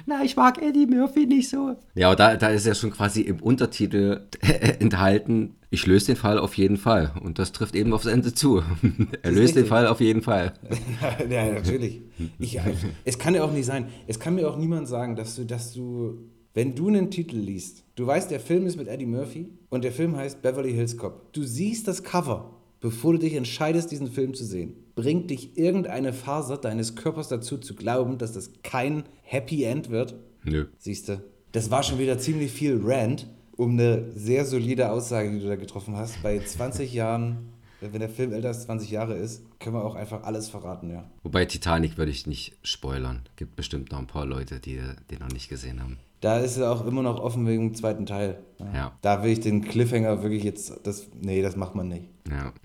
Na, 0.09 0.25
ich 0.25 0.37
mag 0.37 0.63
Eddie 0.63 0.87
Murphy 0.87 1.27
nicht 1.27 1.51
so. 1.51 1.77
Ja, 1.95 2.07
aber 2.07 2.17
da, 2.17 2.37
da 2.37 2.49
ist 2.49 2.65
ja 2.65 2.75
schon 2.75 2.91
quasi 2.91 3.21
im 3.21 3.43
Untertitel 3.43 4.23
enthalten, 4.81 5.57
ich 5.69 5.85
löse 5.85 6.07
den 6.07 6.17
Fall 6.17 6.39
auf 6.39 6.55
jeden 6.57 6.79
Fall. 6.79 7.13
Und 7.23 7.39
das 7.39 7.53
trifft 7.53 7.75
eben 7.75 7.93
aufs 7.93 8.07
Ende 8.07 8.33
zu. 8.33 8.63
er 9.23 9.33
löst 9.33 9.55
den. 9.55 9.67
Fall 9.67 9.87
auf 9.87 10.01
jeden 10.01 10.23
Fall. 10.23 10.55
ja, 11.29 11.53
natürlich. 11.53 12.01
Ich, 12.39 12.59
es 13.05 13.19
kann 13.19 13.35
ja 13.35 13.45
auch 13.45 13.53
nicht 13.53 13.67
sein. 13.67 13.89
Es 14.07 14.19
kann 14.19 14.35
mir 14.35 14.49
auch 14.49 14.57
niemand 14.57 14.89
sagen, 14.89 15.15
dass 15.15 15.37
du, 15.37 15.45
dass 15.45 15.75
du, 15.75 16.17
wenn 16.55 16.75
du 16.75 16.89
einen 16.89 17.11
Titel 17.11 17.37
liest, 17.37 17.85
du 17.95 18.07
weißt, 18.07 18.31
der 18.31 18.41
Film 18.41 18.67
ist 18.67 18.79
mit 18.79 18.89
Eddie 18.89 19.05
Murphy 19.05 19.51
und 19.69 19.85
der 19.85 19.93
Film 19.93 20.17
heißt 20.17 20.41
Beverly 20.41 20.73
Hills 20.73 20.97
Cop. 20.97 21.35
Du 21.35 21.43
siehst 21.43 21.87
das 21.87 22.03
Cover, 22.03 22.58
bevor 22.81 23.13
du 23.13 23.19
dich 23.19 23.35
entscheidest, 23.35 23.91
diesen 23.91 24.09
Film 24.09 24.35
zu 24.35 24.45
sehen. 24.45 24.75
Bringt 24.95 25.31
dich 25.31 25.57
irgendeine 25.57 26.13
Faser 26.13 26.57
deines 26.57 26.97
Körpers 26.97 27.29
dazu 27.29 27.59
zu 27.59 27.75
glauben, 27.75 28.19
dass 28.19 28.33
das 28.33 28.51
kein 28.63 29.05
Happy 29.23 29.65
End 29.65 29.91
wird? 29.91 30.15
Nö. 30.45 30.67
Siehst 30.79 31.09
du, 31.09 31.23
das 31.53 31.71
war 31.71 31.83
schon 31.83 31.99
wieder 31.99 32.19
ziemlich 32.19 32.53
viel 32.53 32.81
Rant 32.83 33.27
um 33.59 33.73
eine 33.73 34.13
sehr 34.15 34.45
solide 34.45 34.91
Aussage, 34.91 35.33
die 35.33 35.41
du 35.41 35.49
da 35.49 35.57
getroffen 35.57 35.97
hast. 35.97 36.23
Bei 36.23 36.39
20 36.39 36.93
Jahren, 36.93 37.49
wenn 37.81 37.99
der 37.99 38.09
Film 38.09 38.33
älter 38.33 38.49
als 38.49 38.63
20 38.63 38.91
Jahre 38.91 39.15
ist, 39.17 39.43
können 39.59 39.75
wir 39.75 39.85
auch 39.85 39.97
einfach 39.97 40.23
alles 40.23 40.49
verraten, 40.49 40.91
ja. 40.91 41.05
Wobei 41.25 41.45
Titanic 41.45 41.99
würde 41.99 42.13
ich 42.13 42.29
nicht 42.29 42.57
spoilern. 42.63 43.23
Gibt 43.35 43.57
bestimmt 43.57 43.91
noch 43.91 43.99
ein 43.99 44.07
paar 44.07 44.27
Leute, 44.27 44.61
die 44.61 44.81
den 45.11 45.19
noch 45.19 45.33
nicht 45.33 45.49
gesehen 45.49 45.83
haben. 45.83 45.99
Da 46.21 46.39
ist 46.39 46.57
er 46.57 46.73
auch 46.73 46.85
immer 46.85 47.03
noch 47.03 47.21
offen 47.21 47.47
wegen 47.47 47.69
dem 47.69 47.75
zweiten 47.75 48.07
Teil. 48.07 48.39
Ja. 48.75 48.93
Da 49.03 49.23
will 49.23 49.31
ich 49.31 49.41
den 49.41 49.63
Cliffhanger 49.63 50.23
wirklich 50.23 50.43
jetzt, 50.43 50.81
das, 50.83 51.07
nee, 51.21 51.43
das 51.43 51.57
macht 51.57 51.75
man 51.75 51.89
nicht. 51.89 52.09
Ja. 52.29 52.53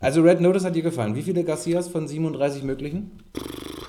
Also 0.00 0.20
Red 0.20 0.42
Notice 0.42 0.64
hat 0.66 0.76
dir 0.76 0.82
gefallen. 0.82 1.14
Wie 1.14 1.22
viele 1.22 1.44
Garcias 1.44 1.88
von 1.88 2.06
37 2.06 2.62
möglichen? 2.62 3.10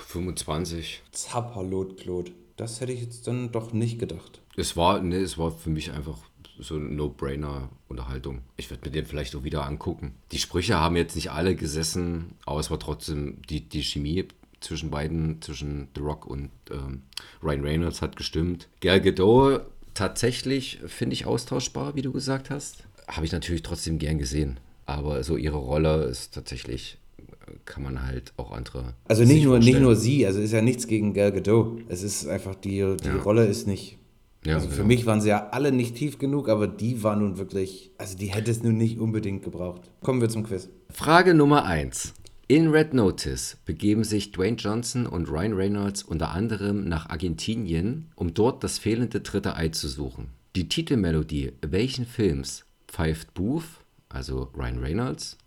25. 0.07 1.03
Zapperlot-Klot. 1.11 2.31
Das 2.55 2.79
hätte 2.79 2.93
ich 2.93 3.01
jetzt 3.01 3.27
dann 3.27 3.51
doch 3.51 3.73
nicht 3.73 3.99
gedacht. 3.99 4.39
Es 4.55 4.77
war, 4.77 5.01
nee, 5.01 5.17
es 5.17 5.37
war 5.37 5.51
für 5.51 5.69
mich 5.69 5.91
einfach 5.91 6.17
so 6.57 6.75
eine 6.75 6.85
No-Brainer-Unterhaltung. 6.85 8.43
Ich 8.55 8.69
würde 8.69 8.85
mir 8.85 8.91
den 8.91 9.05
vielleicht 9.05 9.35
auch 9.35 9.43
wieder 9.43 9.65
angucken. 9.65 10.13
Die 10.31 10.39
Sprüche 10.39 10.79
haben 10.79 10.95
jetzt 10.95 11.15
nicht 11.15 11.31
alle 11.31 11.53
gesessen, 11.53 12.35
aber 12.45 12.61
es 12.61 12.71
war 12.71 12.79
trotzdem 12.79 13.41
die, 13.49 13.67
die 13.67 13.83
Chemie 13.83 14.25
zwischen 14.61 14.89
beiden, 14.89 15.41
zwischen 15.41 15.87
The 15.95 16.01
Rock 16.01 16.25
und 16.25 16.49
ähm, 16.71 17.03
Ryan 17.43 17.61
Reynolds 17.61 18.01
hat 18.01 18.15
gestimmt. 18.15 18.67
Gal 18.81 19.01
Gadot 19.01 19.61
tatsächlich 19.93 20.79
finde 20.85 21.13
ich 21.13 21.25
austauschbar, 21.25 21.95
wie 21.95 22.01
du 22.01 22.11
gesagt 22.11 22.49
hast. 22.49 22.83
Habe 23.07 23.25
ich 23.25 23.31
natürlich 23.31 23.63
trotzdem 23.63 23.97
gern 23.99 24.17
gesehen. 24.19 24.59
Aber 24.85 25.23
so 25.23 25.37
ihre 25.37 25.57
Rolle 25.57 26.03
ist 26.03 26.33
tatsächlich, 26.33 26.97
äh, 27.17 27.51
kann 27.65 27.81
man 27.83 28.05
halt 28.05 28.33
auch 28.37 28.51
andere. 28.51 28.93
Also 29.07 29.23
nicht 29.23 29.43
nur, 29.43 29.57
nicht 29.59 29.79
nur 29.79 29.95
sie, 29.95 30.25
also 30.27 30.39
ist 30.39 30.51
ja 30.51 30.61
nichts 30.61 30.87
gegen 30.87 31.13
Gal 31.13 31.31
Gadot. 31.31 31.81
Es 31.87 32.03
ist 32.03 32.27
einfach, 32.27 32.55
die, 32.55 32.95
die 33.03 33.07
Ja. 33.07 33.15
Rolle 33.17 33.45
ist 33.45 33.67
nicht. 33.67 33.97
Ja, 34.45 34.55
also 34.55 34.69
für 34.69 34.81
ja. 34.81 34.87
mich 34.87 35.07
waren 35.07 35.21
sie 35.21 35.29
ja 35.29 35.49
alle 35.49 35.71
nicht 35.71 35.95
tief 35.95 36.19
genug, 36.19 36.49
aber 36.49 36.67
die 36.67 37.01
war 37.01 37.15
nun 37.15 37.39
wirklich, 37.39 37.89
also 37.97 38.15
die 38.15 38.27
hätte 38.27 38.51
es 38.51 38.61
nun 38.61 38.77
nicht 38.77 38.99
unbedingt 38.99 39.43
gebraucht. 39.43 39.89
Kommen 40.01 40.21
wir 40.21 40.29
zum 40.29 40.43
Quiz. 40.43 40.69
Frage 40.91 41.33
Nummer 41.33 41.65
1. 41.65 42.13
In 42.47 42.67
Red 42.69 42.93
Notice 42.93 43.57
begeben 43.65 44.03
sich 44.03 44.31
Dwayne 44.31 44.55
Johnson 44.55 45.07
und 45.07 45.27
Ryan 45.31 45.53
Reynolds 45.53 46.03
unter 46.03 46.29
anderem 46.29 46.87
nach 46.87 47.09
Argentinien, 47.09 48.11
um 48.15 48.35
dort 48.35 48.63
das 48.63 48.77
fehlende 48.77 49.21
dritte 49.21 49.55
Ei 49.55 49.69
zu 49.69 49.87
suchen. 49.87 50.27
Die 50.55 50.69
Titelmelodie 50.69 51.53
welchen 51.67 52.05
Films 52.05 52.65
pfeift 52.87 53.33
Booth, 53.33 53.63
also 54.09 54.51
Ryan 54.55 54.77
Reynolds, 54.77 55.37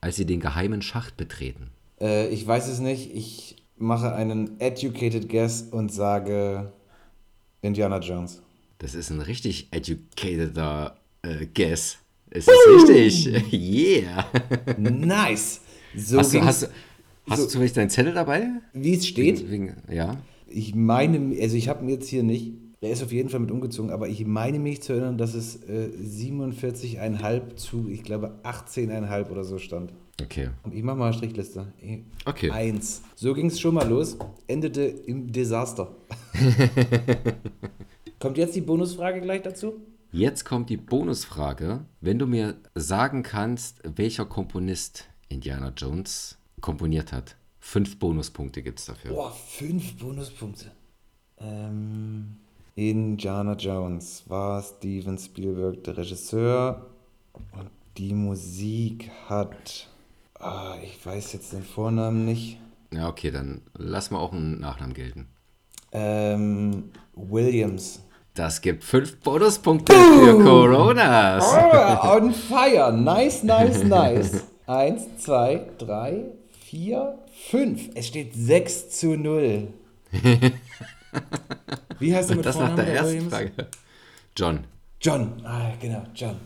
als 0.00 0.16
sie 0.16 0.26
den 0.26 0.40
geheimen 0.40 0.82
Schacht 0.82 1.16
betreten? 1.16 1.70
Äh, 2.00 2.26
ich 2.30 2.44
weiß 2.44 2.66
es 2.66 2.80
nicht. 2.80 3.14
Ich 3.14 3.62
mache 3.76 4.12
einen 4.12 4.58
educated 4.58 5.28
guess 5.28 5.62
und 5.62 5.92
sage 5.92 6.72
Indiana 7.62 8.00
Jones. 8.00 8.42
Das 8.78 8.96
ist 8.96 9.10
ein 9.10 9.20
richtig 9.20 9.68
educateder 9.70 10.96
äh, 11.22 11.46
Guess. 11.54 11.98
Es 12.30 12.48
ist 12.48 12.88
richtig. 12.88 13.52
yeah. 13.52 14.26
Nice! 14.76 15.60
So 15.98 16.18
Hast 16.18 16.34
du, 16.34 16.40
hast, 16.42 16.70
hast 17.28 17.38
so- 17.38 17.44
du 17.44 17.50
zufällig 17.50 17.72
deinen 17.72 17.90
Zettel 17.90 18.14
dabei? 18.14 18.48
wie 18.72 18.94
es 18.94 19.06
steht. 19.06 19.50
Wegen, 19.50 19.74
ja. 19.90 20.16
Ich 20.46 20.74
meine, 20.74 21.36
also 21.40 21.56
ich 21.56 21.68
habe 21.68 21.84
ihn 21.84 21.90
jetzt 21.90 22.08
hier 22.08 22.22
nicht, 22.22 22.52
er 22.80 22.90
ist 22.90 23.02
auf 23.02 23.12
jeden 23.12 23.28
Fall 23.28 23.40
mit 23.40 23.50
umgezogen, 23.50 23.90
aber 23.90 24.08
ich 24.08 24.24
meine 24.24 24.58
mich 24.58 24.82
zu 24.82 24.92
erinnern, 24.92 25.18
dass 25.18 25.34
es 25.34 25.56
äh, 25.64 25.88
47,5 26.02 27.56
zu, 27.56 27.88
ich 27.90 28.02
glaube, 28.02 28.38
18,5 28.44 29.30
oder 29.30 29.44
so 29.44 29.58
stand. 29.58 29.92
Okay. 30.22 30.48
Und 30.64 30.74
ich 30.74 30.82
mache 30.82 30.96
mal 30.96 31.06
eine 31.06 31.14
Strichliste. 31.14 31.72
Okay. 32.24 32.50
Eins. 32.50 33.02
So 33.14 33.34
ging 33.34 33.46
es 33.46 33.60
schon 33.60 33.74
mal 33.74 33.88
los, 33.88 34.16
endete 34.46 34.82
im 34.82 35.30
Desaster. 35.30 35.94
Kommt 38.18 38.36
jetzt 38.36 38.56
die 38.56 38.60
Bonusfrage 38.60 39.20
gleich 39.20 39.42
dazu? 39.42 39.74
Jetzt 40.10 40.44
kommt 40.44 40.70
die 40.70 40.76
Bonusfrage. 40.76 41.84
Wenn 42.00 42.18
du 42.18 42.26
mir 42.26 42.56
sagen 42.74 43.22
kannst, 43.22 43.80
welcher 43.84 44.24
Komponist 44.24 45.04
Indiana 45.28 45.72
Jones 45.76 46.38
komponiert 46.60 47.12
hat. 47.12 47.36
Fünf 47.60 47.98
Bonuspunkte 47.98 48.62
gibt 48.62 48.78
es 48.78 48.86
dafür. 48.86 49.12
Boah, 49.12 49.32
fünf 49.32 49.96
Bonuspunkte. 49.98 50.70
Ähm, 51.38 52.36
Indiana 52.74 53.54
Jones 53.54 54.22
war 54.26 54.62
Steven 54.62 55.18
Spielberg 55.18 55.82
der 55.84 55.96
Regisseur 55.96 56.86
und 57.32 57.70
die 57.96 58.14
Musik 58.14 59.10
hat. 59.28 59.88
Ah, 60.38 60.76
ich 60.82 61.04
weiß 61.04 61.32
jetzt 61.32 61.52
den 61.52 61.64
Vornamen 61.64 62.24
nicht. 62.24 62.58
Ja, 62.92 63.08
okay, 63.08 63.30
dann 63.30 63.62
lass 63.76 64.10
mal 64.10 64.18
auch 64.18 64.32
einen 64.32 64.60
Nachnamen 64.60 64.94
gelten. 64.94 65.28
Ähm, 65.92 66.90
Williams. 67.14 68.00
Das 68.34 68.60
gibt 68.60 68.84
fünf 68.84 69.18
Bonuspunkte 69.18 69.92
für 69.92 70.42
Coronas. 70.42 71.44
Oh, 71.44 72.16
on 72.16 72.32
fire. 72.32 72.92
Nice, 72.92 73.42
nice, 73.42 73.82
nice. 73.82 74.44
Eins, 74.68 75.04
zwei, 75.16 75.62
drei, 75.78 76.26
vier, 76.60 77.18
fünf. 77.48 77.88
Es 77.94 78.06
steht 78.08 78.34
6 78.34 78.90
zu 78.90 79.16
0. 79.16 79.68
Wie 81.98 82.14
heißt 82.14 82.28
du 82.28 82.34
mit 82.34 82.44
Das 82.44 82.56
nach 82.56 82.66
Vornamen 82.68 82.76
der 82.76 82.94
ersten 82.94 83.08
Williams? 83.14 83.32
Frage. 83.32 83.52
John. 84.36 84.64
John. 85.00 85.32
Ah, 85.42 85.72
genau, 85.80 86.02
John. 86.14 86.36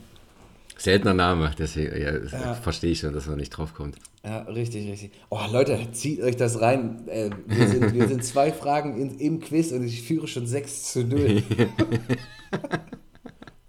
Seltener 0.77 1.15
Name, 1.15 1.51
deswegen 1.59 2.01
ja, 2.01 2.17
Ja. 2.41 2.55
verstehe 2.55 2.93
ich 2.93 3.01
schon, 3.01 3.13
dass 3.13 3.27
man 3.27 3.39
nicht 3.39 3.51
drauf 3.51 3.75
kommt. 3.75 3.97
Ja, 4.25 4.43
richtig, 4.43 4.89
richtig. 4.89 5.11
Oh, 5.29 5.41
Leute, 5.51 5.77
zieht 5.91 6.21
euch 6.23 6.37
das 6.37 6.61
rein. 6.61 7.09
Äh, 7.09 7.31
wir, 7.47 7.69
sind, 7.69 7.93
wir 7.93 8.07
sind 8.07 8.25
zwei 8.25 8.53
Fragen 8.63 8.97
in, 9.01 9.19
im 9.19 9.41
Quiz 9.41 9.73
und 9.73 9.83
ich 9.85 10.01
führe 10.03 10.29
schon 10.29 10.47
6 10.47 10.93
zu 10.93 11.03
0. 11.05 11.43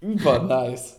Über 0.00 0.42
nice. 0.44 0.96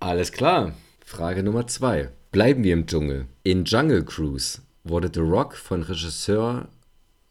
Alles 0.00 0.32
klar. 0.32 0.72
Frage 1.12 1.42
Nummer 1.42 1.66
zwei. 1.66 2.08
Bleiben 2.30 2.64
wir 2.64 2.72
im 2.72 2.86
Dschungel. 2.86 3.26
In 3.42 3.66
Jungle 3.66 4.02
Cruise 4.02 4.62
wurde 4.82 5.10
The 5.12 5.20
Rock 5.20 5.56
von 5.56 5.82
Regisseur 5.82 6.70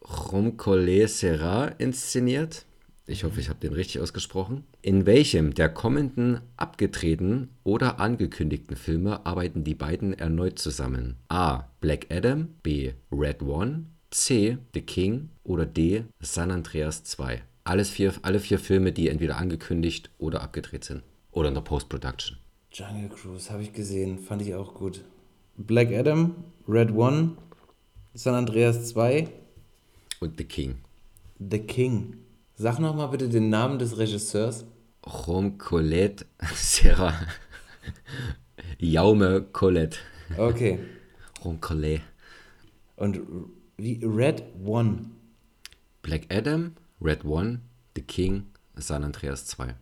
Romcolé 0.04 1.08
Serra 1.08 1.65
inszeniert. 1.80 2.67
Ich 3.08 3.24
hoffe, 3.24 3.39
ich 3.39 3.50
habe 3.50 3.60
den 3.60 3.74
richtig 3.74 4.00
ausgesprochen. 4.00 4.65
In 4.84 5.08
welchem 5.08 5.56
der 5.56 5.70
kommenden 5.70 6.41
abgedrehten 6.58 7.50
oder 7.63 8.00
angekündigten 8.00 8.76
Filme 8.76 9.26
arbeiten 9.26 9.63
die 9.63 9.74
beiden 9.74 10.13
erneut 10.13 10.60
zusammen? 10.60 11.15
A. 11.30 11.63
Black 11.80 12.06
Adam, 12.12 12.50
B. 12.62 12.91
Red 13.12 13.41
One, 13.41 13.88
C. 14.12 14.60
The 14.76 14.82
King 14.82 15.30
oder 15.44 15.65
D. 15.65 16.04
San 16.20 16.52
Andreas 16.52 17.04
2. 17.04 17.41
Alles 17.63 17.89
vier, 17.89 18.13
alle 18.22 18.39
vier 18.39 18.60
Filme, 18.60 18.91
die 18.91 19.10
entweder 19.10 19.38
angekündigt 19.38 20.12
oder 20.20 20.44
abgedreht 20.44 20.84
sind. 20.84 21.02
Oder 21.32 21.48
in 21.48 21.56
der 21.56 21.62
Post-Production. 21.62 22.38
Jungle 22.73 23.10
Cruise 23.10 23.51
habe 23.51 23.63
ich 23.63 23.73
gesehen, 23.73 24.17
fand 24.19 24.41
ich 24.41 24.55
auch 24.55 24.73
gut. 24.73 25.03
Black 25.57 25.91
Adam, 25.91 26.36
Red 26.67 26.91
One, 26.91 27.36
San 28.13 28.34
Andreas 28.34 28.88
2, 28.89 29.27
Und 30.21 30.38
The 30.38 30.45
King. 30.45 30.75
The 31.39 31.60
King. 31.60 32.17
Sag 32.55 32.79
nochmal 32.79 33.10
bitte 33.10 33.27
den 33.27 33.49
Namen 33.49 33.77
des 33.79 33.97
Regisseurs. 33.97 34.65
Rom 35.05 35.57
Colette 35.57 36.25
Serra. 36.55 37.13
Jaume 38.79 39.41
Colette. 39.51 39.97
Okay. 40.38 40.79
Rom 41.43 41.60
Colette. 41.60 42.03
Und 42.95 43.19
wie 43.75 43.99
Red 44.01 44.43
One. 44.63 45.10
Black 46.03 46.34
Adam, 46.34 46.75
Red 47.01 47.25
One, 47.25 47.60
The 47.95 48.01
King, 48.01 48.45
San 48.82 49.04
Andreas 49.04 49.46
2. 49.46 49.76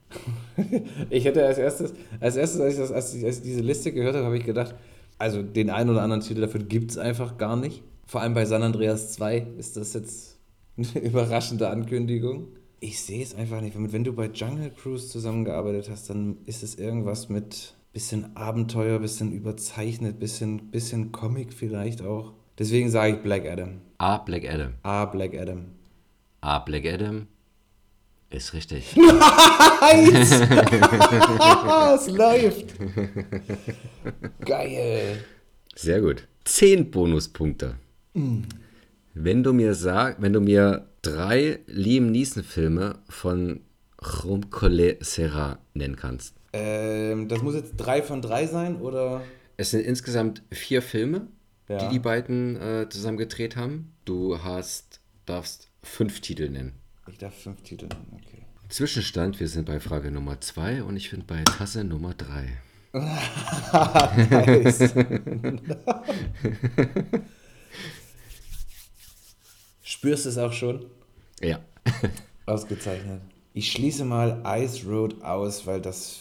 Ich 1.10 1.26
hätte 1.26 1.46
als 1.46 1.58
erstes, 1.58 1.94
als 2.20 2.36
erstes, 2.36 2.62
als 2.62 2.74
ich, 2.74 2.80
das, 2.80 2.92
als 2.92 3.14
ich, 3.14 3.26
als 3.26 3.38
ich 3.38 3.44
diese 3.44 3.62
Liste 3.62 3.92
gehört 3.92 4.16
habe, 4.16 4.26
habe 4.26 4.38
ich 4.38 4.46
gedacht, 4.46 4.76
also 5.18 5.42
den 5.42 5.70
einen 5.70 5.90
oder 5.90 6.02
anderen 6.02 6.22
Titel 6.22 6.42
dafür 6.42 6.62
gibt 6.62 6.92
es 6.92 6.98
einfach 6.98 7.38
gar 7.38 7.56
nicht. 7.56 7.84
Vor 8.06 8.22
allem 8.22 8.34
bei 8.34 8.46
San 8.46 8.64
Andreas 8.64 9.12
2 9.14 9.48
ist 9.58 9.78
das 9.78 9.94
jetzt 9.94 10.38
eine 10.78 11.06
überraschende 11.06 11.70
Ankündigung. 11.70 12.48
Ich 12.80 13.02
sehe 13.02 13.22
es 13.22 13.36
einfach 13.36 13.62
nicht. 13.62 13.76
Wenn 13.78 14.04
du 14.04 14.14
bei 14.14 14.28
Jungle 14.28 14.72
Cruise 14.72 15.10
zusammengearbeitet 15.10 15.90
hast, 15.90 16.10
dann 16.10 16.38
ist 16.46 16.64
es 16.64 16.76
irgendwas 16.76 17.30
mit 17.30 17.74
bisschen 17.92 18.36
Abenteuer, 18.38 19.00
bisschen 19.00 19.32
überzeichnet, 19.32 20.20
bisschen, 20.20 20.72
bisschen 20.72 21.12
Comic 21.12 21.54
vielleicht 21.54 22.02
auch. 22.02 22.34
Deswegen 22.58 22.90
sage 22.90 23.16
ich 23.16 23.22
Black 23.22 23.46
Adam. 23.46 23.82
A. 23.98 24.18
Black 24.18 24.50
Adam. 24.50 24.74
A, 24.84 25.06
Black 25.06 25.34
Adam. 25.34 25.66
A. 26.42 26.60
Black 26.60 26.86
Adam 26.86 27.28
ist 28.30 28.54
richtig. 28.54 28.96
Ah, 30.62 31.96
es 31.96 32.08
läuft. 32.10 32.76
Geil. 34.46 35.24
Sehr 35.76 36.02
gut. 36.02 36.28
Zehn 36.44 36.92
Bonuspunkte. 36.92 37.76
Wenn 39.14 39.44
du 39.44 39.54
mir 39.54 39.74
sag, 39.74 40.22
wenn 40.22 40.34
du 40.34 40.42
mir 40.42 40.88
drei 41.02 41.60
Liam 41.68 42.12
Neeson 42.12 42.44
Filme 42.44 43.00
von 43.10 43.62
Rom 44.24 44.50
Collet 44.50 45.04
Serra 45.06 45.60
nennen 45.74 45.96
kannst. 45.96 46.36
Ähm, 46.54 47.28
das 47.28 47.42
muss 47.42 47.56
jetzt 47.56 47.74
drei 47.78 48.02
von 48.02 48.22
drei 48.22 48.46
sein, 48.48 48.78
oder? 48.82 49.22
Es 49.58 49.72
sind 49.72 49.82
insgesamt 49.82 50.42
vier 50.52 50.82
Filme, 50.82 51.28
Ja. 51.68 51.78
die 51.78 51.90
die 51.90 52.00
beiden 52.00 52.56
äh, 52.62 52.88
zusammen 52.90 53.18
gedreht 53.18 53.56
haben. 53.56 53.94
Du 54.06 54.44
hast, 54.44 55.00
darfst 55.26 55.70
fünf 55.84 56.20
Titel 56.22 56.50
nennen. 56.50 56.74
Ich 57.12 57.18
darf 57.18 57.34
fünf 57.34 57.62
Titel 57.64 57.88
nennen, 57.88 58.14
okay. 58.14 58.44
Zwischenstand, 58.70 59.40
wir 59.40 59.48
sind 59.48 59.66
bei 59.66 59.80
Frage 59.80 60.12
Nummer 60.12 60.40
zwei 60.42 60.84
und 60.84 60.96
ich 60.96 61.10
bin 61.10 61.26
bei 61.26 61.44
Tasse 61.44 61.84
Nummer 61.84 62.14
drei. 62.14 62.60
Nice. 64.30 64.94
Spürst 69.82 70.26
du 70.26 70.30
es 70.30 70.38
auch 70.38 70.54
schon? 70.54 70.86
Ja. 71.42 71.60
Ausgezeichnet. 72.46 73.22
Ich 73.54 73.72
schließe 73.72 74.06
mal 74.06 74.44
Ice 74.46 74.88
Road 74.88 75.24
aus, 75.24 75.66
weil 75.66 75.82
das 75.82 76.20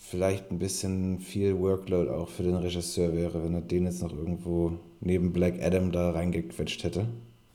vielleicht 0.00 0.50
ein 0.50 0.58
bisschen 0.58 1.20
viel 1.20 1.58
Workload 1.58 2.10
auch 2.10 2.28
für 2.28 2.42
den 2.42 2.56
Regisseur 2.56 3.14
wäre, 3.14 3.42
wenn 3.42 3.54
er 3.54 3.62
den 3.62 3.84
jetzt 3.84 4.02
noch 4.02 4.12
irgendwo 4.12 4.78
neben 5.00 5.32
Black 5.32 5.62
Adam 5.62 5.92
da 5.92 6.10
reingequetscht 6.10 6.84
hätte. 6.84 7.08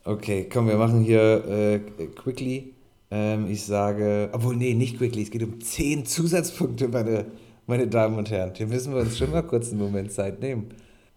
Okay, 0.08 0.48
komm, 0.54 0.68
wir 0.68 0.78
machen 0.78 1.02
hier 1.02 1.44
äh, 1.48 1.80
quickly. 2.16 2.76
Ähm, 3.10 3.50
ich 3.50 3.64
sage, 3.66 4.30
obwohl, 4.34 4.56
nee, 4.56 4.76
nicht 4.76 5.00
quickly, 5.00 5.24
es 5.24 5.32
geht 5.32 5.42
um 5.42 5.60
10 5.60 6.06
Zusatzpunkte, 6.06 6.90
meine, 6.90 7.26
meine 7.66 7.88
Damen 7.88 8.16
und 8.20 8.30
Herren. 8.30 8.52
Hier 8.54 8.68
müssen 8.68 8.94
wir 8.94 9.02
uns 9.02 9.18
schon 9.18 9.32
mal 9.32 9.42
kurz 9.42 9.72
einen 9.72 9.80
Moment 9.80 10.12
Zeit 10.12 10.42
nehmen. 10.42 10.70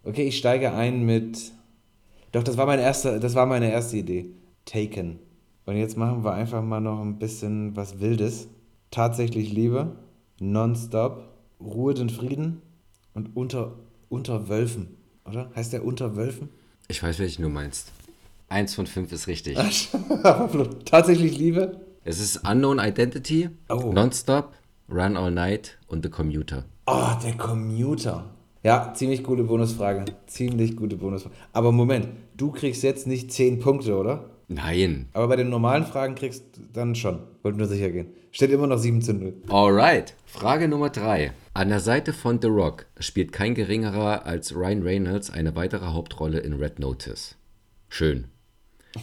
Okay, 0.05 0.23
ich 0.23 0.39
steige 0.39 0.73
ein 0.73 1.05
mit. 1.05 1.53
Doch, 2.33 2.43
das 2.43 2.57
war 2.57 2.65
meine 2.65 2.81
erste, 2.81 3.21
das 3.21 3.35
war 3.35 3.45
meine 3.45 3.71
erste 3.71 3.99
Idee. 3.99 4.31
Taken. 4.65 5.19
Und 5.67 5.77
jetzt 5.77 5.99
machen 5.99 6.25
wir 6.25 6.33
einfach 6.33 6.63
mal 6.63 6.81
noch 6.81 7.03
ein 7.03 7.19
bisschen 7.19 7.77
was 7.77 8.01
Wildes. 8.01 8.49
Tatsächlich 8.91 9.53
Liebe, 9.53 9.97
Nonstop, 10.41 11.29
Ruhe 11.61 11.93
den 11.93 12.09
Frieden 12.09 12.63
und 13.13 13.37
unter, 13.37 13.75
unter 14.09 14.49
Wölfen, 14.49 14.97
oder? 15.27 15.51
Heißt 15.55 15.75
der 15.75 15.85
unter 15.85 16.17
Wölfen? 16.17 16.49
Ich 16.89 17.03
weiß, 17.03 17.19
welchen 17.19 17.43
du 17.43 17.51
meinst. 17.51 17.93
Eins 18.49 18.75
von 18.75 18.87
fünf 18.87 19.13
ist 19.13 19.27
richtig. 19.27 19.57
Tatsächlich 20.85 21.37
Liebe? 21.39 21.81
Es 22.05 22.21
ist 22.21 22.49
Unknown 22.49 22.79
Identity, 22.79 23.51
Oh. 23.69 23.93
Nonstop, 23.93 24.53
Run 24.91 25.17
All 25.17 25.31
Night 25.31 25.79
und 25.87 26.03
The 26.05 26.11
Commuter. 26.11 26.65
Oh, 26.87 27.09
der 27.23 27.35
Commuter. 27.37 28.31
Ja, 28.63 28.93
ziemlich 28.95 29.23
gute 29.23 29.45
Bonusfrage. 29.45 30.07
Ziemlich 30.27 30.77
gute 30.77 30.97
Bonusfrage. 30.97 31.35
Aber 31.53 31.73
Moment, 31.73 32.09
du 32.37 32.51
kriegst 32.51 32.83
jetzt 32.83 33.07
nicht 33.07 33.31
10 33.31 33.59
Punkte, 33.61 33.97
oder? 33.97 34.31
Nein. 34.49 35.09
Aber 35.13 35.29
bei 35.29 35.37
den 35.37 35.51
normalen 35.51 35.85
Fragen 35.85 36.15
kriegst 36.15 36.57
du 36.57 36.63
dann 36.73 36.95
schon. 36.95 37.19
Wollte 37.43 37.59
nur 37.59 37.67
sicher 37.67 37.91
gehen. 37.91 38.09
Steht 38.31 38.51
immer 38.51 38.67
noch 38.67 38.79
7 38.79 39.03
zu 39.03 39.13
0. 39.13 39.35
Alright. 39.49 40.15
Frage 40.25 40.69
Nummer 40.69 40.89
drei. 40.89 41.33
An 41.53 41.69
der 41.69 41.81
Seite 41.81 42.15
von 42.15 42.41
The 42.41 42.49
Rock 42.49 42.87
spielt 42.99 43.33
kein 43.33 43.55
geringerer 43.55 44.25
als 44.25 44.55
Ryan 44.57 44.83
Reynolds 44.83 45.31
eine 45.31 45.55
weitere 45.55 45.87
Hauptrolle 45.87 46.39
in 46.39 46.55
Red 46.55 46.79
Notice. 46.79 47.37
Schön. 47.91 48.29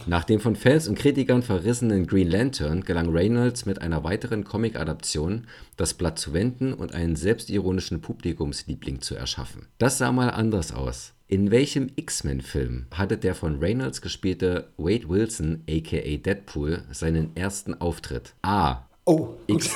Nach 0.06 0.24
dem 0.24 0.40
von 0.40 0.56
Fans 0.56 0.88
und 0.88 0.98
Kritikern 0.98 1.42
verrissenen 1.42 2.06
Green 2.06 2.30
Lantern 2.30 2.82
gelang 2.82 3.08
Reynolds 3.08 3.66
mit 3.66 3.80
einer 3.80 4.04
weiteren 4.04 4.44
Comic-Adaption, 4.44 5.46
das 5.76 5.94
Blatt 5.94 6.18
zu 6.18 6.32
wenden 6.32 6.72
und 6.72 6.94
einen 6.94 7.16
selbstironischen 7.16 8.00
Publikumsliebling 8.00 9.00
zu 9.00 9.14
erschaffen. 9.14 9.66
Das 9.78 9.98
sah 9.98 10.12
mal 10.12 10.30
anders 10.30 10.72
aus. 10.72 11.12
In 11.28 11.50
welchem 11.50 11.90
X-Men-Film 11.96 12.86
hatte 12.92 13.18
der 13.18 13.34
von 13.34 13.58
Reynolds 13.58 14.00
gespielte 14.00 14.68
Wade 14.76 15.08
Wilson, 15.08 15.64
aka 15.68 16.16
Deadpool, 16.18 16.84
seinen 16.92 17.34
ersten 17.36 17.74
Auftritt? 17.74 18.34
A. 18.42 18.86
Oh, 19.04 19.30
gut. 19.48 19.68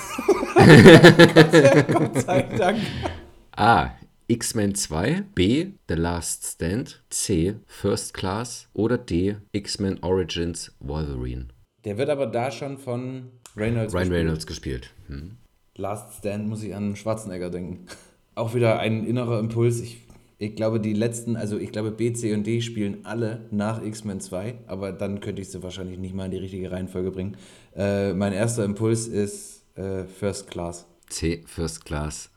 Gott 0.55 2.21
sei 2.25 2.43
Dank. 2.57 2.79
A. 3.57 3.91
X-Men 4.31 4.77
2, 4.77 5.25
B. 5.35 5.73
The 5.89 5.97
Last 5.97 6.45
Stand, 6.45 7.03
C. 7.11 7.57
First 7.67 8.15
Class 8.15 8.69
oder 8.75 8.97
D. 8.97 9.35
X-Men 9.51 9.99
Origins 10.05 10.73
Wolverine. 10.79 11.49
Der 11.85 11.99
wird 11.99 12.11
aber 12.11 12.29
da 12.29 12.53
schon 12.53 12.79
von 12.79 13.31
Reynolds 13.57 13.93
Ryan 13.93 14.05
gespielt. 14.05 14.21
Reynolds 14.21 14.47
gespielt. 14.47 14.95
Hm. 15.09 15.37
Last 15.75 16.19
Stand 16.19 16.47
muss 16.47 16.63
ich 16.63 16.77
an 16.77 16.95
Schwarzenegger 16.95 17.51
denken. 17.51 17.87
Auch 18.37 18.55
wieder 18.55 18.79
ein 18.79 19.05
innerer 19.05 19.41
Impuls. 19.41 19.81
Ich, 19.81 20.07
ich 20.39 20.55
glaube, 20.55 20.79
die 20.79 20.93
letzten, 20.93 21.35
also 21.35 21.59
ich 21.59 21.73
glaube, 21.73 21.91
B, 21.91 22.13
C 22.13 22.33
und 22.33 22.47
D 22.47 22.61
spielen 22.61 23.05
alle 23.05 23.49
nach 23.51 23.83
X-Men 23.83 24.21
2, 24.21 24.59
aber 24.69 24.93
dann 24.93 25.19
könnte 25.19 25.43
ich 25.43 25.51
sie 25.51 25.61
wahrscheinlich 25.65 25.99
nicht 25.99 26.15
mal 26.15 26.27
in 26.27 26.31
die 26.31 26.39
richtige 26.39 26.71
Reihenfolge 26.71 27.11
bringen. 27.11 27.37
Äh, 27.75 28.13
mein 28.13 28.33
erster 28.33 28.65
Impuls 28.65 29.09
ist 29.09 29.65
äh, 29.77 30.05
First 30.05 30.49
Class. 30.49 30.87
C. 31.09 31.43
First 31.47 31.85
Class 31.85 32.31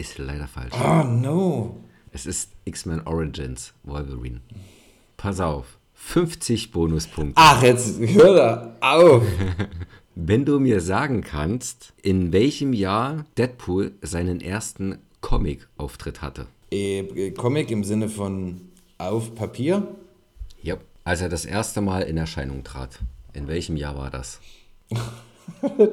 ist 0.00 0.18
leider 0.18 0.48
falsch. 0.48 0.72
Oh 0.74 1.04
no! 1.04 1.76
Es 2.10 2.26
ist 2.26 2.52
X-Men 2.64 3.06
Origins 3.06 3.74
Wolverine. 3.84 4.40
Pass 5.16 5.40
auf. 5.40 5.78
50 5.94 6.70
Bonuspunkte. 6.72 7.34
Ach, 7.36 7.62
jetzt 7.62 8.00
hör 8.00 8.34
da 8.34 8.76
auf! 8.80 9.22
Wenn 10.14 10.44
du 10.44 10.58
mir 10.58 10.80
sagen 10.80 11.20
kannst, 11.20 11.92
in 12.02 12.32
welchem 12.32 12.72
Jahr 12.72 13.26
Deadpool 13.36 13.92
seinen 14.00 14.40
ersten 14.40 14.98
Comic-Auftritt 15.20 16.22
hatte. 16.22 16.46
äh, 16.70 17.30
Comic 17.32 17.70
im 17.70 17.84
Sinne 17.84 18.08
von 18.08 18.62
auf 18.98 19.34
Papier? 19.34 19.86
Ja. 20.62 20.76
Als 21.04 21.20
er 21.20 21.28
das 21.28 21.44
erste 21.44 21.80
Mal 21.82 22.02
in 22.02 22.16
Erscheinung 22.16 22.64
trat. 22.64 22.98
In 23.34 23.46
welchem 23.46 23.76
Jahr 23.76 23.96
war 23.96 24.10
das? 24.10 24.40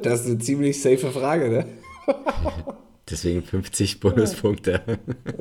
Das 0.02 0.20
ist 0.20 0.26
eine 0.26 0.38
ziemlich 0.38 0.80
safe 0.80 1.10
Frage, 1.10 1.48
ne? 1.50 1.66
Deswegen 3.10 3.42
50 3.42 4.00
Bonuspunkte. 4.00 4.82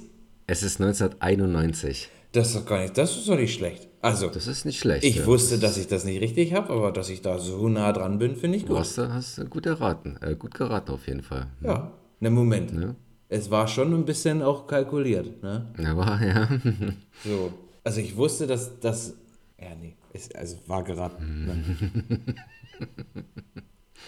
Es 0.47 0.63
ist 0.63 0.81
1991. 0.81 2.09
Das 2.33 2.49
ist 2.49 2.57
doch 2.57 2.67
gar 2.67 2.81
nicht, 2.83 2.97
das 2.97 3.17
ist 3.17 3.29
doch 3.29 3.37
nicht 3.37 3.55
schlecht. 3.55 3.89
Also, 4.01 4.29
Das 4.29 4.47
ist 4.47 4.65
nicht 4.65 4.81
schlecht. 4.81 5.05
ich 5.05 5.17
ja. 5.17 5.27
wusste, 5.27 5.59
dass 5.59 5.77
ich 5.77 5.87
das 5.87 6.05
nicht 6.05 6.21
richtig 6.21 6.55
habe, 6.55 6.73
aber 6.73 6.91
dass 6.91 7.09
ich 7.09 7.23
da 7.23 7.39
so 7.39 7.69
nah 7.69 7.93
dran 7.93 8.19
bin, 8.19 8.35
finde 8.37 8.57
ich 8.57 8.65
Du 8.65 8.71
gut. 8.71 8.79
hast, 8.79 8.99
hast 8.99 9.39
du 9.39 9.45
gut 9.45 9.65
erraten. 9.67 10.17
Äh, 10.21 10.35
gut 10.35 10.55
geraten 10.55 10.91
auf 10.93 11.07
jeden 11.07 11.23
Fall. 11.23 11.47
Ja, 11.61 11.93
ne 12.21 12.31
Moment. 12.31 12.73
Ne? 12.75 12.97
Es 13.29 13.51
war 13.51 13.69
schon 13.69 13.95
ein 13.95 14.05
bisschen 14.05 14.43
auch 14.43 14.67
kalkuliert, 14.67 15.43
ne? 15.43 15.67
Aber 15.87 16.21
ja. 16.25 16.49
So. 17.25 17.53
Also 17.85 18.01
ich 18.01 18.17
wusste, 18.17 18.47
dass 18.47 18.79
das. 18.81 19.15
Ja, 19.61 19.69
nee. 19.81 19.95
Es, 20.13 20.35
also 20.35 20.57
war 20.67 20.83
geraten. 20.83 21.47
Ne? 21.47 22.19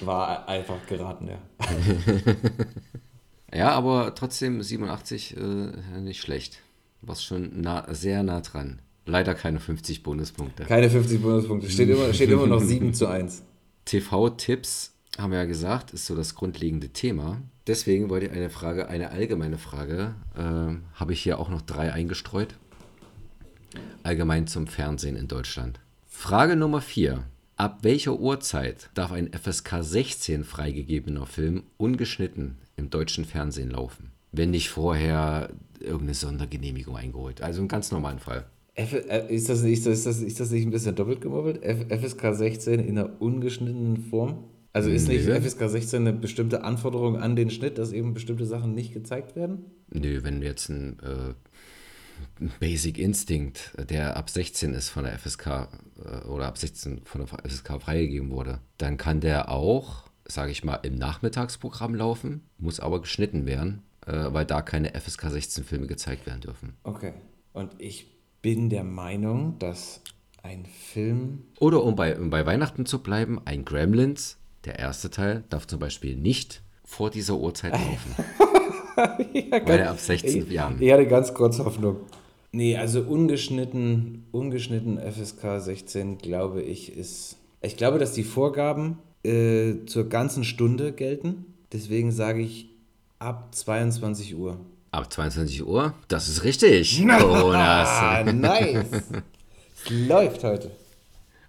War 0.01 0.49
einfach 0.49 0.85
geraten, 0.89 1.29
ja. 1.29 1.39
Ja, 3.55 3.71
aber 3.71 4.15
trotzdem 4.15 4.63
87 4.63 5.37
äh, 5.37 6.01
nicht 6.01 6.21
schlecht. 6.21 6.59
Warst 7.03 7.25
schon 7.25 7.61
nah, 7.61 7.87
sehr 7.95 8.23
nah 8.23 8.41
dran. 8.41 8.81
Leider 9.07 9.35
keine 9.35 9.61
50 9.61 10.03
Bonuspunkte. 10.03 10.65
Keine 10.65 10.91
50 10.91 11.23
Bonuspunkte. 11.23 11.71
Steht 11.71 11.89
immer, 11.89 12.13
steht 12.13 12.31
immer 12.31 12.47
noch 12.47 12.61
7 12.61 12.95
zu 12.95 13.07
1. 13.07 13.43
TV-Tipps, 13.85 14.95
haben 15.19 15.31
wir 15.31 15.39
ja 15.39 15.45
gesagt, 15.45 15.93
ist 15.93 16.07
so 16.07 16.17
das 16.17 16.35
grundlegende 16.35 16.89
Thema. 16.89 17.43
Deswegen 17.67 18.09
wollte 18.11 18.27
ich 18.27 18.33
eine 18.33 18.51
Frage, 18.51 18.89
eine 18.89 19.11
allgemeine 19.11 19.59
Frage, 19.59 20.15
äh, 20.37 20.75
habe 20.95 21.13
ich 21.13 21.23
hier 21.23 21.39
auch 21.39 21.51
noch 21.51 21.63
drei 21.63 21.93
eingestreut. 21.93 22.55
Allgemein 24.03 24.47
zum 24.47 24.67
Fernsehen 24.67 25.17
in 25.17 25.29
Deutschland. 25.29 25.81
Frage 26.07 26.57
Nummer 26.57 26.81
4. 26.81 27.25
Ab 27.57 27.79
welcher 27.83 28.19
Uhrzeit 28.19 28.91
darf 28.95 29.13
ein 29.13 29.31
FSK 29.33 29.83
16 29.83 30.45
freigegebener 30.45 31.27
Film 31.27 31.65
ungeschnitten 31.77 32.59
im 32.77 32.91
deutschen 32.91 33.25
Fernsehen 33.25 33.71
laufen? 33.71 34.13
Wenn 34.33 34.51
nicht 34.51 34.71
vorher 34.71 35.51
irgendeine 35.81 36.15
Sondergenehmigung 36.15 36.97
eingeholt. 36.97 37.43
Also 37.43 37.63
im 37.63 37.69
ganz 37.69 37.93
normalen 37.93 38.19
Fall. 38.19 38.47
F, 38.75 38.93
äh, 38.93 39.33
ist, 39.33 39.49
das, 39.49 39.63
das, 39.63 39.71
ist, 39.71 40.07
das, 40.07 40.21
ist 40.21 40.41
das 40.41 40.51
nicht 40.51 40.67
ein 40.67 40.71
bisschen 40.71 40.97
doppelt 40.97 41.21
gemobbelt? 41.21 41.63
F, 41.63 41.87
FSK 41.89 42.35
16 42.35 42.81
in 42.81 42.99
einer 42.99 43.21
ungeschnittenen 43.21 43.99
Form? 43.99 44.45
Also 44.73 44.91
ist 44.91 45.07
nicht 45.07 45.27
Nö. 45.27 45.41
FSK 45.41 45.69
16 45.69 46.01
eine 46.01 46.13
bestimmte 46.13 46.65
Anforderung 46.65 47.17
an 47.17 47.37
den 47.37 47.51
Schnitt, 47.51 47.79
dass 47.79 47.93
eben 47.93 48.13
bestimmte 48.13 48.45
Sachen 48.45 48.75
nicht 48.75 48.93
gezeigt 48.93 49.37
werden? 49.37 49.67
Nö, 49.93 50.25
wenn 50.25 50.43
jetzt 50.43 50.69
ein 50.69 50.99
äh, 50.99 51.35
Basic 52.59 52.99
Instinct, 52.99 53.73
der 53.89 54.17
ab 54.17 54.29
16 54.29 54.75
ist 54.75 54.89
von 54.89 55.05
der 55.05 55.17
FSK 55.17 55.47
äh, 55.47 56.27
oder 56.27 56.47
ab 56.47 56.59
16 56.59 57.03
von 57.05 57.25
der 57.25 57.29
FSK 57.49 57.81
freigegeben 57.81 58.31
wurde, 58.31 58.59
dann 58.79 58.97
kann 58.97 59.21
der 59.21 59.49
auch, 59.49 60.11
sage 60.27 60.53
ich 60.53 60.65
mal, 60.65 60.77
im 60.77 60.97
Nachmittagsprogramm 60.97 61.95
laufen, 61.95 62.43
muss 62.59 62.81
aber 62.81 63.01
geschnitten 63.01 63.47
werden, 63.47 63.83
äh, 64.07 64.13
weil 64.13 64.45
da 64.45 64.63
keine 64.63 64.95
FSK 64.95 65.31
16 65.31 65.65
Filme 65.65 65.87
gezeigt 65.87 66.27
werden 66.27 66.41
dürfen. 66.41 66.75
Okay. 66.83 67.13
Und 67.53 67.73
ich 67.79 68.07
bin 68.43 68.69
der 68.69 68.85
Meinung, 68.85 69.59
dass 69.59 70.01
ein 70.43 70.67
Film. 70.67 71.45
Oder 71.59 71.83
um 71.83 71.97
bei, 71.97 72.19
um 72.19 72.31
bei 72.31 72.45
Weihnachten 72.45 72.87
zu 72.87 73.03
bleiben, 73.03 73.41
ein 73.45 73.65
Gremlins, 73.65 74.39
der 74.65 74.79
erste 74.79 75.11
Teil, 75.11 75.45
darf 75.49 75.67
zum 75.67 75.79
Beispiel 75.79 76.17
nicht 76.17 76.63
vor 76.85 77.11
dieser 77.11 77.37
Uhrzeit 77.37 77.73
laufen, 77.73 78.15
ja, 79.33 79.67
weil 79.67 79.79
er 79.79 79.91
ab 79.91 79.99
16 79.99 80.51
Jahren. 80.51 80.81
Ich 80.81 80.93
hatte 80.93 81.07
ganz 81.07 81.33
kurz 81.33 81.59
Hoffnung. 81.59 81.97
Nee, 82.53 82.77
also 82.77 83.01
ungeschnitten, 83.01 84.27
ungeschnitten 84.31 84.99
FSK 84.99 85.61
16, 85.61 86.19
glaube 86.19 86.63
ich, 86.63 86.97
ist. 86.97 87.39
Ich 87.63 87.77
glaube, 87.77 87.99
dass 87.99 88.13
die 88.13 88.23
Vorgaben 88.23 88.99
äh, 89.25 89.85
zur 89.87 90.09
ganzen 90.09 90.45
Stunde 90.45 90.93
gelten. 90.93 91.47
Deswegen 91.73 92.13
sage 92.13 92.43
ich 92.43 92.69
ab 93.19 93.55
22 93.55 94.37
Uhr. 94.37 94.59
Ab 94.91 95.13
22 95.13 95.67
Uhr, 95.67 95.95
das 96.09 96.29
ist 96.29 96.45
richtig. 96.45 96.99
Jonas. 96.99 98.25
Nice. 98.33 98.87
es 99.85 99.91
läuft 99.91 100.45
heute. 100.45 100.71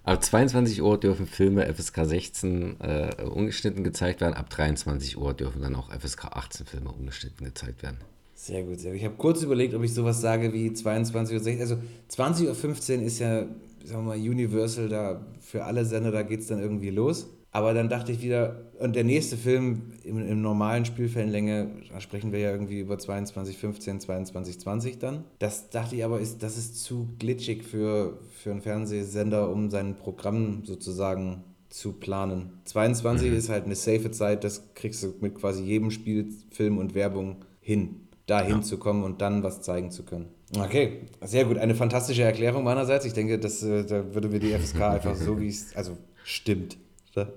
Ab 0.04 0.24
22 0.24 0.82
Uhr 0.84 1.00
dürfen 1.00 1.26
Filme 1.26 1.72
FSK 1.74 2.06
16 2.06 2.80
äh, 2.80 3.24
ungeschnitten 3.24 3.84
gezeigt 3.84 4.22
werden. 4.22 4.36
Ab 4.36 4.50
23 4.52 5.18
Uhr 5.18 5.34
dürfen 5.34 5.62
dann 5.64 5.76
auch 5.76 5.92
FSK 5.92 6.26
18 6.26 6.66
Filme 6.68 6.92
ungeschnitten 6.92 7.46
gezeigt 7.46 7.82
werden. 7.82 7.98
Sehr 8.36 8.64
gut, 8.64 8.80
sehr 8.80 8.92
gut. 8.92 9.00
Ich 9.00 9.06
habe 9.06 9.16
kurz 9.16 9.42
überlegt, 9.42 9.74
ob 9.74 9.84
ich 9.84 9.94
sowas 9.94 10.22
sage 10.22 10.54
wie 10.54 10.72
22 10.72 11.36
Uhr 11.36 11.44
16. 11.44 11.62
Also 11.62 11.78
20.15 12.12 12.98
Uhr 12.98 13.04
ist 13.04 13.20
ja, 13.20 13.46
sagen 13.84 14.06
wir 14.06 14.16
mal, 14.16 14.18
Universal 14.18 14.90
da 14.90 15.26
für 15.42 15.64
alle 15.64 15.86
Sender, 15.86 16.12
da 16.12 16.22
geht 16.22 16.42
es 16.42 16.48
dann 16.48 16.60
irgendwie 16.60 16.92
los. 16.92 17.28
Aber 17.56 17.74
dann 17.74 17.88
dachte 17.88 18.12
ich 18.12 18.22
wieder, 18.22 18.66
und 18.82 18.98
der 18.98 19.06
nächste 19.06 19.38
Film 19.38 19.94
im, 20.04 20.18
im 20.28 20.42
normalen 20.42 20.84
Spielfellenlänge, 20.84 21.72
da 21.90 22.02
sprechen 22.02 22.34
wir 22.34 22.40
ja 22.40 22.52
irgendwie 22.52 22.82
über 22.82 22.96
22.15, 22.96 24.06
22.20 24.06 25.00
dann. 25.00 25.24
Das 25.40 25.70
dachte 25.70 25.96
ich 25.96 26.04
aber, 26.04 26.20
ist, 26.20 26.44
das 26.44 26.58
ist 26.58 26.84
zu 26.84 27.16
glitschig 27.18 27.64
für, 27.64 28.20
für 28.30 28.52
einen 28.52 28.62
Fernsehsender, 28.62 29.50
um 29.50 29.70
sein 29.70 29.96
Programm 29.96 30.66
sozusagen 30.66 31.46
zu 31.70 31.94
planen. 31.94 32.60
22 32.66 33.32
ist 33.32 33.48
halt 33.48 33.64
eine 33.64 33.76
safe 33.76 34.12
Zeit, 34.12 34.44
das 34.44 34.74
kriegst 34.74 35.02
du 35.04 35.14
mit 35.22 35.36
quasi 35.36 35.64
jedem 35.64 35.92
Spiel, 35.92 36.34
Film 36.52 36.78
und 36.78 36.94
Werbung 36.94 37.46
hin, 37.62 38.02
da 38.26 38.42
hinzukommen 38.42 39.06
und 39.06 39.22
dann 39.22 39.44
was 39.44 39.62
zeigen 39.62 39.92
zu 39.92 40.04
können. 40.04 40.26
Okay, 40.60 41.04
sehr 41.22 41.46
gut. 41.46 41.58
Eine 41.58 41.74
fantastische 41.74 42.24
Erklärung 42.24 42.66
meinerseits. 42.66 43.06
Ich 43.06 43.14
denke, 43.14 43.40
das, 43.40 43.64
äh, 43.64 43.86
da 43.86 44.14
würde 44.14 44.28
mir 44.28 44.40
die 44.40 44.52
FSK 44.52 44.82
einfach 44.82 45.16
so, 45.16 45.40
wie 45.40 45.48
es, 45.48 45.74
also 45.74 45.96
stimmt. 46.26 46.76
Ne? 47.16 47.34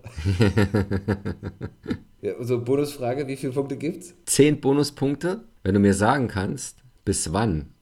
ja, 2.23 2.33
so, 2.43 2.62
Bonusfrage, 2.62 3.27
wie 3.27 3.37
viele 3.37 3.53
Punkte 3.53 3.77
gibt's? 3.77 4.14
10 4.27 4.61
Bonuspunkte, 4.61 5.45
wenn 5.62 5.75
du 5.75 5.81
mir 5.81 5.95
sagen 5.95 6.29
kannst, 6.29 6.83
bis 7.05 7.33
wann 7.33 7.73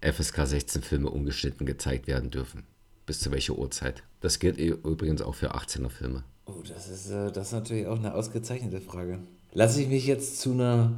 FSK 0.00 0.46
16 0.46 0.82
Filme 0.82 1.10
ungeschnitten 1.10 1.66
gezeigt 1.66 2.06
werden 2.06 2.30
dürfen. 2.30 2.64
Bis 3.06 3.20
zu 3.20 3.30
welcher 3.30 3.56
Uhrzeit. 3.56 4.02
Das 4.20 4.38
gilt 4.38 4.58
übrigens 4.58 5.22
auch 5.22 5.34
für 5.34 5.54
18er 5.54 5.90
Filme. 5.90 6.24
Oh, 6.46 6.62
das 6.66 6.88
ist, 6.88 7.10
äh, 7.10 7.32
das 7.32 7.48
ist 7.48 7.52
natürlich 7.52 7.86
auch 7.86 7.98
eine 7.98 8.14
ausgezeichnete 8.14 8.80
Frage. 8.80 9.18
Lasse 9.52 9.82
ich 9.82 9.88
mich 9.88 10.06
jetzt 10.06 10.40
zu, 10.40 10.52
einer, 10.52 10.92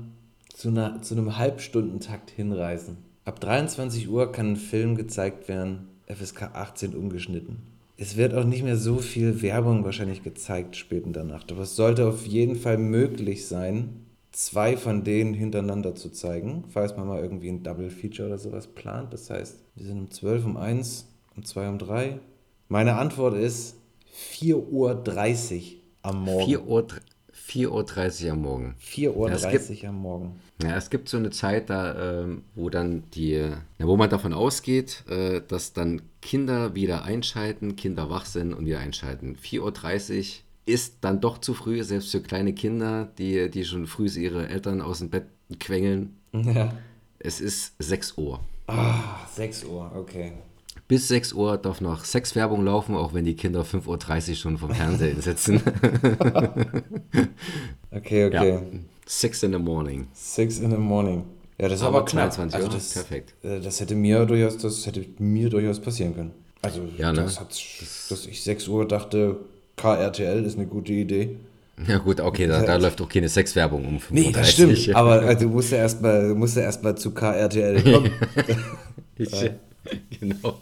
zu, 0.54 0.68
einer, 0.68 1.00
zu 1.00 1.14
einem 1.14 1.36
Halbstundentakt 1.36 2.30
hinreißen. 2.30 2.96
Ab 3.24 3.40
23 3.40 4.08
Uhr 4.08 4.32
kann 4.32 4.52
ein 4.52 4.56
Film 4.56 4.96
gezeigt 4.96 5.48
werden, 5.48 5.88
FSK 6.06 6.54
18 6.54 6.94
ungeschnitten. 6.94 7.62
Es 8.00 8.16
wird 8.16 8.32
auch 8.32 8.44
nicht 8.44 8.62
mehr 8.62 8.76
so 8.76 8.98
viel 8.98 9.42
Werbung 9.42 9.84
wahrscheinlich 9.84 10.22
gezeigt 10.22 10.76
spät 10.76 11.04
in 11.04 11.12
der 11.12 11.24
Nacht, 11.24 11.50
aber 11.50 11.62
es 11.62 11.74
sollte 11.74 12.06
auf 12.06 12.24
jeden 12.26 12.54
Fall 12.54 12.78
möglich 12.78 13.48
sein, 13.48 14.06
zwei 14.30 14.76
von 14.76 15.02
denen 15.02 15.34
hintereinander 15.34 15.96
zu 15.96 16.10
zeigen, 16.10 16.62
falls 16.68 16.96
man 16.96 17.08
mal 17.08 17.20
irgendwie 17.20 17.48
ein 17.48 17.64
Double 17.64 17.90
Feature 17.90 18.28
oder 18.28 18.38
sowas 18.38 18.68
plant. 18.68 19.12
Das 19.12 19.30
heißt, 19.30 19.58
wir 19.74 19.84
sind 19.84 19.98
um 19.98 20.10
12 20.12 20.46
um 20.46 20.56
1, 20.56 21.08
um 21.34 21.44
2 21.44 21.68
um 21.70 21.78
3. 21.78 22.20
Meine 22.68 22.94
Antwort 22.94 23.34
ist 23.34 23.74
4.30 24.32 24.52
Uhr 24.52 25.02
am 26.02 26.22
Morgen. 26.22 26.46
4 26.46 26.66
Uhr, 26.68 26.86
4.30 27.48 28.26
Uhr 28.26 28.32
am 28.32 28.42
Morgen. 28.42 28.74
4.30 28.80 29.14
Uhr 29.16 29.28
Ja, 29.28 29.34
es 29.34 29.68
gibt- 29.68 29.84
am 29.84 29.94
Morgen. 30.02 30.40
Ja, 30.62 30.76
es 30.76 30.90
gibt 30.90 31.08
so 31.08 31.16
eine 31.16 31.30
Zeit, 31.30 31.70
da, 31.70 32.22
ähm, 32.22 32.42
wo 32.54 32.68
dann 32.68 33.04
die, 33.14 33.30
ja, 33.32 33.56
wo 33.78 33.96
man 33.96 34.10
davon 34.10 34.32
ausgeht, 34.32 35.04
äh, 35.08 35.40
dass 35.46 35.72
dann 35.72 36.02
Kinder 36.20 36.74
wieder 36.74 37.04
einschalten, 37.04 37.76
Kinder 37.76 38.10
wach 38.10 38.26
sind 38.26 38.52
und 38.52 38.66
wieder 38.66 38.80
einschalten. 38.80 39.36
4.30 39.36 40.18
Uhr 40.40 40.42
ist 40.66 40.96
dann 41.00 41.20
doch 41.20 41.38
zu 41.38 41.54
früh, 41.54 41.82
selbst 41.82 42.10
für 42.10 42.20
kleine 42.20 42.52
Kinder, 42.52 43.08
die, 43.18 43.50
die 43.50 43.64
schon 43.64 43.86
früh 43.86 44.08
ihre 44.08 44.48
Eltern 44.48 44.82
aus 44.82 44.98
dem 44.98 45.10
Bett 45.10 45.24
quengeln. 45.60 46.14
Ja. 46.34 46.72
Es 47.20 47.40
ist 47.40 47.72
6 47.78 48.16
Uhr. 48.18 48.38
Ah, 48.66 49.26
6 49.34 49.64
Uhr, 49.64 49.90
okay. 49.96 50.32
Bis 50.88 51.06
6 51.08 51.34
Uhr 51.34 51.58
darf 51.58 51.80
noch 51.82 52.04
Sexwerbung 52.04 52.64
laufen, 52.64 52.94
auch 52.96 53.12
wenn 53.12 53.24
die 53.26 53.36
Kinder 53.36 53.62
5.30 53.62 54.30
Uhr 54.30 54.34
schon 54.36 54.58
vom 54.58 54.74
Fernsehen 54.74 55.20
sitzen. 55.22 55.60
Okay, 57.90 58.26
okay. 58.26 58.48
ja. 58.50 58.62
Six 59.06 59.42
in 59.42 59.52
the 59.52 59.58
morning. 59.58 60.06
6 60.12 60.58
in 60.58 60.70
the 60.70 60.76
morning. 60.76 61.24
Ja, 61.58 61.68
das 61.68 61.80
ist 61.80 61.86
Aber 61.86 61.98
aber, 61.98 62.06
knapp. 62.06 62.32
22 62.32 62.54
Also 62.54 62.68
Uhr, 62.68 62.74
das, 62.74 62.92
perfekt. 62.92 63.34
äh, 63.42 63.60
Das 63.60 63.80
hätte 63.80 63.94
mir 63.94 64.24
durchaus, 64.26 64.58
das 64.58 64.86
hätte 64.86 65.04
mir 65.18 65.48
durchaus 65.48 65.80
passieren 65.80 66.14
können. 66.14 66.30
Also 66.62 66.82
Ja, 66.98 67.12
ne? 67.12 67.22
das 67.22 67.40
hat, 67.40 67.48
dass 68.10 68.26
ich 68.26 68.42
6 68.42 68.68
Uhr 68.68 68.86
dachte, 68.86 69.36
KRTL 69.76 70.44
ist 70.44 70.56
eine 70.58 70.66
gute 70.66 70.92
Idee. 70.92 71.36
Ja 71.86 71.98
gut, 71.98 72.20
okay, 72.20 72.46
da, 72.46 72.62
da 72.62 72.76
läuft 72.84 73.00
auch 73.00 73.08
keine 73.08 73.28
Sexwerbung 73.28 73.86
um 73.86 73.96
5.30 73.96 74.02
Nee, 74.10 74.32
das 74.32 74.52
stimmt. 74.52 74.94
Aber 74.94 75.22
äh, 75.22 75.36
du 75.36 75.48
musst 75.48 75.72
ja 75.72 75.78
erstmal 75.78 76.34
musst 76.34 76.56
ja 76.56 76.62
erst 76.62 76.82
mal 76.82 76.94
zu 76.96 77.12
KRTL 77.12 77.82
kommen. 77.90 78.10
Ich, 79.16 79.50
genau. 80.20 80.58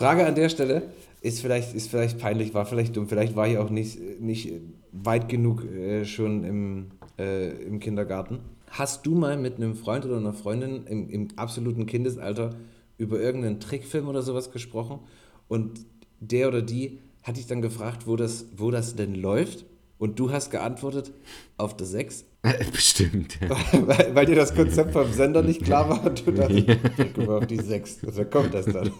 Frage 0.00 0.24
an 0.24 0.34
der 0.34 0.48
Stelle 0.48 0.84
ist 1.20 1.42
vielleicht, 1.42 1.74
ist 1.74 1.90
vielleicht 1.90 2.18
peinlich, 2.18 2.54
war 2.54 2.64
vielleicht 2.64 2.96
dumm, 2.96 3.06
vielleicht 3.06 3.36
war 3.36 3.46
ich 3.46 3.58
auch 3.58 3.68
nicht, 3.68 4.00
nicht 4.18 4.50
weit 4.92 5.28
genug 5.28 5.62
äh, 5.62 6.06
schon 6.06 6.42
im, 6.42 6.86
äh, 7.18 7.50
im 7.64 7.80
Kindergarten. 7.80 8.38
Hast 8.70 9.04
du 9.04 9.14
mal 9.14 9.36
mit 9.36 9.56
einem 9.56 9.74
Freund 9.74 10.06
oder 10.06 10.16
einer 10.16 10.32
Freundin 10.32 10.86
im, 10.86 11.10
im 11.10 11.28
absoluten 11.36 11.84
Kindesalter 11.84 12.54
über 12.96 13.20
irgendeinen 13.20 13.60
Trickfilm 13.60 14.08
oder 14.08 14.22
sowas 14.22 14.52
gesprochen 14.52 15.00
und 15.48 15.80
der 16.18 16.48
oder 16.48 16.62
die 16.62 16.98
hat 17.22 17.36
dich 17.36 17.46
dann 17.46 17.60
gefragt, 17.60 18.06
wo 18.06 18.16
das, 18.16 18.46
wo 18.56 18.70
das 18.70 18.96
denn 18.96 19.14
läuft? 19.14 19.66
Und 20.00 20.18
du 20.18 20.32
hast 20.32 20.50
geantwortet 20.50 21.12
auf 21.58 21.76
der 21.76 21.86
6, 21.86 22.24
Bestimmt. 22.72 23.38
weil, 23.72 24.14
weil 24.14 24.26
dir 24.26 24.34
das 24.34 24.54
Konzept 24.54 24.94
vom 24.94 25.12
Sender 25.12 25.42
nicht 25.42 25.62
klar 25.62 25.90
war 25.90 26.02
und 26.04 26.26
du 26.26 26.32
dachtest, 26.32 26.68
drück 26.68 27.16
mal 27.18 27.38
auf 27.38 27.46
die 27.46 27.60
6. 27.60 28.04
Also 28.06 28.24
kommt 28.24 28.54
das 28.54 28.64
dann. 28.64 28.90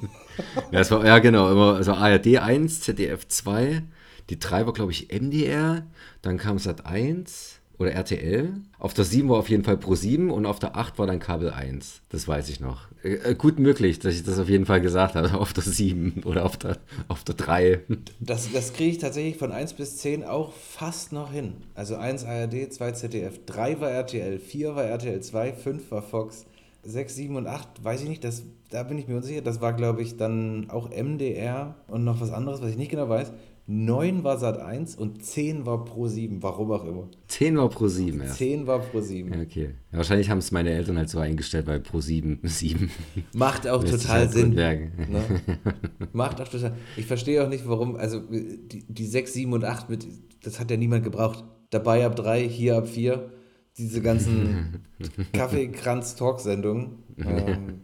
Ja, 0.70 0.80
es 0.80 0.90
war, 0.90 1.04
ja 1.06 1.18
genau, 1.20 1.50
immer 1.50 1.76
also 1.76 1.92
ARD 1.92 2.36
1, 2.36 2.82
ZDF 2.82 3.26
2, 3.26 3.82
die 4.28 4.38
3 4.38 4.66
war 4.66 4.74
glaube 4.74 4.92
ich 4.92 5.08
MDR, 5.10 5.86
dann 6.20 6.36
kam 6.36 6.58
Sat 6.58 6.84
1 6.84 7.59
oder 7.80 7.92
RTL. 7.92 8.52
Auf 8.78 8.92
der 8.92 9.06
7 9.06 9.28
war 9.30 9.38
auf 9.38 9.48
jeden 9.48 9.64
Fall 9.64 9.78
Pro 9.78 9.94
7 9.94 10.30
und 10.30 10.44
auf 10.44 10.58
der 10.58 10.76
8 10.76 10.98
war 10.98 11.06
dann 11.06 11.18
Kabel 11.18 11.50
1. 11.50 12.02
Das 12.10 12.28
weiß 12.28 12.50
ich 12.50 12.60
noch. 12.60 12.88
Äh, 13.02 13.14
äh, 13.14 13.34
gut 13.34 13.58
möglich, 13.58 13.98
dass 13.98 14.14
ich 14.14 14.22
das 14.22 14.38
auf 14.38 14.50
jeden 14.50 14.66
Fall 14.66 14.82
gesagt 14.82 15.14
habe. 15.14 15.30
Auf 15.40 15.54
der 15.54 15.62
7 15.62 16.22
oder 16.24 16.44
auf 16.44 16.58
der, 16.58 16.76
auf 17.08 17.24
der 17.24 17.34
3. 17.34 17.80
Das, 18.20 18.52
das 18.52 18.74
kriege 18.74 18.90
ich 18.90 18.98
tatsächlich 18.98 19.38
von 19.38 19.52
1 19.52 19.72
bis 19.72 19.96
10 19.98 20.24
auch 20.24 20.52
fast 20.52 21.12
noch 21.12 21.32
hin. 21.32 21.54
Also 21.74 21.96
1 21.96 22.24
ARD, 22.24 22.72
2 22.72 22.92
ZDF, 22.92 23.40
3 23.46 23.80
war 23.80 23.90
RTL, 23.90 24.38
4 24.38 24.76
war 24.76 24.84
RTL 24.84 25.20
2, 25.20 25.52
5 25.54 25.90
war 25.90 26.02
Fox, 26.02 26.44
6, 26.82 27.14
7 27.14 27.36
und 27.36 27.46
8, 27.46 27.82
weiß 27.82 28.02
ich 28.02 28.08
nicht, 28.08 28.24
das, 28.24 28.42
da 28.70 28.82
bin 28.82 28.98
ich 28.98 29.08
mir 29.08 29.16
unsicher. 29.16 29.40
Das 29.40 29.60
war, 29.60 29.72
glaube 29.72 30.02
ich, 30.02 30.16
dann 30.18 30.68
auch 30.68 30.90
MDR 30.90 31.76
und 31.88 32.04
noch 32.04 32.20
was 32.20 32.30
anderes, 32.30 32.60
was 32.60 32.70
ich 32.70 32.76
nicht 32.76 32.90
genau 32.90 33.08
weiß. 33.08 33.32
9 33.72 34.24
war 34.24 34.36
Sat 34.36 34.58
1 34.58 34.96
und 34.96 35.24
10 35.24 35.64
war 35.64 35.84
Pro 35.84 36.08
7, 36.08 36.42
warum 36.42 36.72
auch 36.72 36.84
immer. 36.84 37.08
10 37.28 37.56
war 37.56 37.68
Pro 37.68 37.86
7, 37.86 38.20
ja. 38.20 38.26
10 38.26 38.66
war 38.66 38.80
Pro 38.80 39.00
7. 39.00 39.32
Ja, 39.32 39.40
okay. 39.42 39.74
Ja, 39.92 39.98
wahrscheinlich 39.98 40.28
haben 40.28 40.38
es 40.38 40.50
meine 40.50 40.70
Eltern 40.70 40.98
halt 40.98 41.08
so 41.08 41.20
eingestellt, 41.20 41.68
weil 41.68 41.78
Pro 41.78 42.00
7 42.00 42.40
7. 42.42 42.90
Macht 43.32 43.68
auch 43.68 43.84
total 43.84 44.22
halt 44.22 44.32
Sinn. 44.32 44.54
Ne? 44.54 44.90
Macht 46.12 46.40
auch 46.40 46.48
total. 46.48 46.72
Ich 46.96 47.06
verstehe 47.06 47.44
auch 47.44 47.48
nicht, 47.48 47.68
warum, 47.68 47.94
also 47.94 48.18
die, 48.18 48.84
die 48.88 49.06
6, 49.06 49.34
7 49.34 49.52
und 49.52 49.64
8, 49.64 49.88
mit, 49.88 50.04
das 50.42 50.58
hat 50.58 50.68
ja 50.72 50.76
niemand 50.76 51.04
gebraucht. 51.04 51.44
Dabei 51.70 52.04
ab 52.04 52.16
3, 52.16 52.48
hier 52.48 52.76
ab 52.76 52.88
4. 52.88 53.30
Diese 53.78 54.02
ganzen 54.02 54.82
Kaffeekranz-Talk-Sendungen. 55.32 57.04
Ähm, 57.18 57.82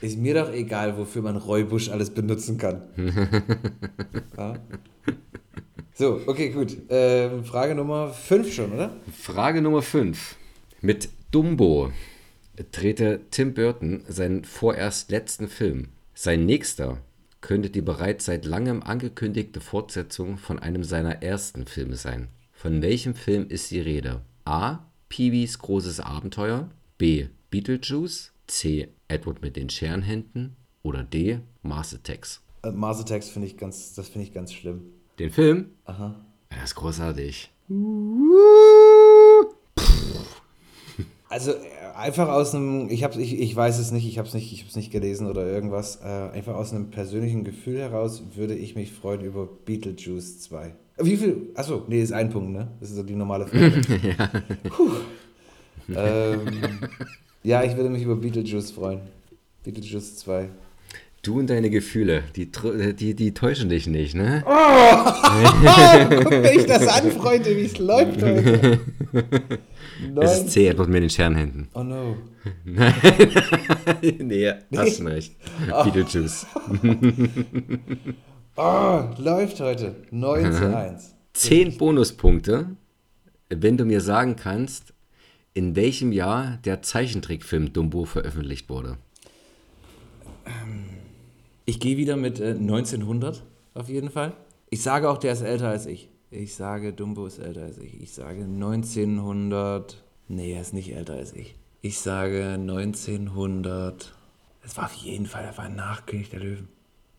ist 0.00 0.18
mir 0.18 0.34
doch 0.34 0.52
egal, 0.52 0.96
wofür 0.96 1.22
man 1.22 1.36
Räubusch 1.36 1.88
alles 1.90 2.10
benutzen 2.10 2.58
kann. 2.58 2.82
ja? 4.36 4.54
So, 5.94 6.20
okay, 6.26 6.50
gut. 6.50 6.76
Ähm, 6.88 7.44
Frage 7.44 7.74
Nummer 7.74 8.08
5 8.12 8.52
schon, 8.52 8.72
oder? 8.72 8.96
Frage 9.12 9.60
Nummer 9.60 9.82
5. 9.82 10.36
Mit 10.80 11.10
Dumbo 11.30 11.92
drehte 12.72 13.20
Tim 13.30 13.54
Burton 13.54 14.02
seinen 14.08 14.44
vorerst 14.44 15.10
letzten 15.10 15.48
Film. 15.48 15.88
Sein 16.14 16.46
nächster 16.46 16.98
könnte 17.40 17.70
die 17.70 17.80
bereits 17.80 18.26
seit 18.26 18.44
langem 18.44 18.82
angekündigte 18.82 19.60
Fortsetzung 19.60 20.36
von 20.36 20.58
einem 20.58 20.84
seiner 20.84 21.22
ersten 21.22 21.66
Filme 21.66 21.96
sein. 21.96 22.28
Von 22.52 22.82
welchem 22.82 23.14
Film 23.14 23.48
ist 23.48 23.70
die 23.70 23.80
Rede? 23.80 24.22
A. 24.44 24.80
Peewees 25.08 25.58
großes 25.58 26.00
Abenteuer. 26.00 26.68
B. 26.98 27.28
Beetlejuice. 27.50 28.32
C. 28.50 28.88
Edward 29.08 29.42
mit 29.42 29.56
den 29.56 29.70
Scherenhänden. 29.70 30.56
Oder 30.82 31.02
D. 31.02 31.40
Mars 31.62 31.94
Attacks. 31.94 32.42
Äh, 32.62 32.70
Mars 32.70 33.00
Attacks 33.00 33.28
finde 33.28 33.48
ich 33.48 33.56
ganz, 33.56 33.94
das 33.94 34.08
finde 34.08 34.26
ich 34.26 34.34
ganz 34.34 34.52
schlimm. 34.52 34.82
Den 35.18 35.30
Film? 35.30 35.70
Aha. 35.84 36.16
Ja, 36.50 36.56
das 36.56 36.70
ist 36.70 36.74
großartig. 36.74 37.50
Also 41.28 41.52
äh, 41.52 41.56
einfach 41.94 42.28
aus 42.28 42.54
einem, 42.54 42.88
ich 42.90 43.04
habe, 43.04 43.20
ich, 43.20 43.38
ich 43.38 43.54
weiß 43.54 43.78
es 43.78 43.92
nicht, 43.92 44.06
ich 44.06 44.18
habe 44.18 44.26
es 44.26 44.34
nicht, 44.34 44.52
ich 44.52 44.60
habe 44.60 44.70
es 44.70 44.76
nicht 44.76 44.90
gelesen 44.90 45.28
oder 45.28 45.46
irgendwas. 45.46 46.00
Äh, 46.02 46.06
einfach 46.06 46.54
aus 46.56 46.72
einem 46.72 46.90
persönlichen 46.90 47.44
Gefühl 47.44 47.78
heraus 47.78 48.22
würde 48.34 48.54
ich 48.54 48.74
mich 48.74 48.92
freuen 48.92 49.20
über 49.20 49.46
Beetlejuice 49.46 50.40
2. 50.40 50.74
Wie 50.98 51.16
viel? 51.16 51.50
Achso, 51.54 51.84
nee, 51.88 52.02
ist 52.02 52.12
ein 52.12 52.30
Punkt, 52.30 52.50
ne? 52.50 52.68
Das 52.80 52.90
ist 52.90 52.96
so 52.96 53.02
die 53.02 53.14
normale 53.14 53.46
Frage. 53.46 53.80
Puh. 54.70 54.90
Ähm, 55.94 56.62
ja, 57.42 57.62
ich 57.64 57.76
würde 57.76 57.90
mich 57.90 58.02
über 58.02 58.16
Beetlejuice 58.16 58.70
freuen. 58.70 59.00
Beetlejuice 59.64 60.16
2. 60.16 60.48
Du 61.22 61.38
und 61.38 61.50
deine 61.50 61.68
Gefühle, 61.68 62.22
die, 62.34 62.50
die, 62.94 63.14
die 63.14 63.34
täuschen 63.34 63.68
dich 63.68 63.86
nicht, 63.86 64.14
ne? 64.14 64.42
Guck 66.22 66.30
mich 66.30 66.64
das 66.64 66.88
an, 66.88 67.10
Freunde, 67.12 67.54
wie 67.56 67.64
es 67.64 67.78
läuft 67.78 68.22
heute. 68.22 68.80
Es 70.18 70.38
ist. 70.38 70.50
C, 70.50 70.66
Edward 70.66 70.88
mit 70.88 71.02
den 71.02 71.10
Scherenhänden. 71.10 71.68
Oh 71.74 71.82
no. 71.82 72.16
nee, 72.64 74.50
hast 74.74 74.98
du 74.98 75.04
nicht. 75.04 75.36
Beetlejuice. 75.84 76.46
Oh, 78.56 79.02
läuft 79.18 79.60
heute. 79.60 79.96
9 80.10 80.52
zu 80.52 80.76
1. 80.76 81.14
Zehn 81.34 81.76
Bonuspunkte, 81.76 82.76
wenn 83.50 83.76
du 83.76 83.84
mir 83.84 84.00
sagen 84.00 84.36
kannst, 84.36 84.94
in 85.54 85.76
welchem 85.76 86.12
Jahr 86.12 86.58
der 86.64 86.82
Zeichentrickfilm 86.82 87.72
Dumbo 87.72 88.04
veröffentlicht 88.04 88.68
wurde. 88.68 88.98
Ich 91.64 91.80
gehe 91.80 91.96
wieder 91.96 92.16
mit 92.16 92.40
äh, 92.40 92.50
1900 92.50 93.42
auf 93.74 93.88
jeden 93.88 94.10
Fall. 94.10 94.32
Ich 94.70 94.82
sage 94.82 95.08
auch, 95.08 95.18
der 95.18 95.32
ist 95.32 95.42
älter 95.42 95.68
als 95.68 95.86
ich. 95.86 96.08
Ich 96.30 96.54
sage, 96.54 96.92
Dumbo 96.92 97.26
ist 97.26 97.38
älter 97.38 97.62
als 97.62 97.78
ich. 97.78 98.00
Ich 98.00 98.12
sage 98.12 98.42
1900. 98.44 100.02
Nee, 100.28 100.52
er 100.54 100.60
ist 100.60 100.74
nicht 100.74 100.92
älter 100.94 101.14
als 101.14 101.32
ich. 101.32 101.56
Ich 101.82 101.98
sage 101.98 102.54
1900. 102.54 104.12
Es 104.62 104.76
war 104.76 104.84
auf 104.84 104.94
jeden 104.94 105.26
Fall, 105.26 105.44
er 105.44 105.56
war 105.58 105.68
nach 105.68 106.06
König 106.06 106.30
der 106.30 106.40
Löwen. 106.40 106.68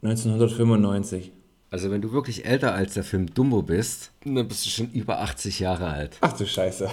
1995. 0.03 1.31
Also 1.69 1.89
wenn 1.89 2.01
du 2.01 2.11
wirklich 2.11 2.45
älter 2.45 2.73
als 2.73 2.93
der 2.93 3.03
Film 3.03 3.33
Dumbo 3.33 3.61
bist, 3.61 4.11
dann 4.23 4.47
bist 4.47 4.65
du 4.65 4.69
schon 4.69 4.91
über 4.91 5.19
80 5.19 5.59
Jahre 5.59 5.87
alt. 5.87 6.17
Ach 6.21 6.33
du 6.33 6.45
Scheiße. 6.45 6.89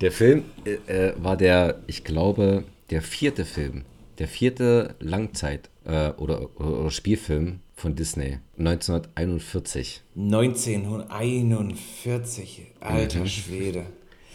Der 0.00 0.12
Film 0.12 0.44
äh, 0.64 0.74
äh, 0.92 1.14
war 1.16 1.36
der, 1.36 1.80
ich 1.86 2.04
glaube, 2.04 2.64
der 2.90 3.02
vierte 3.02 3.44
Film. 3.44 3.84
Der 4.18 4.28
vierte 4.28 4.94
Langzeit- 5.00 5.68
äh, 5.84 6.10
oder, 6.10 6.48
oder, 6.58 6.80
oder 6.80 6.90
Spielfilm 6.90 7.60
von 7.74 7.94
Disney. 7.94 8.38
1941. 8.58 10.02
1941. 10.16 12.72
Alter 12.80 13.26
Schwede. 13.26 13.86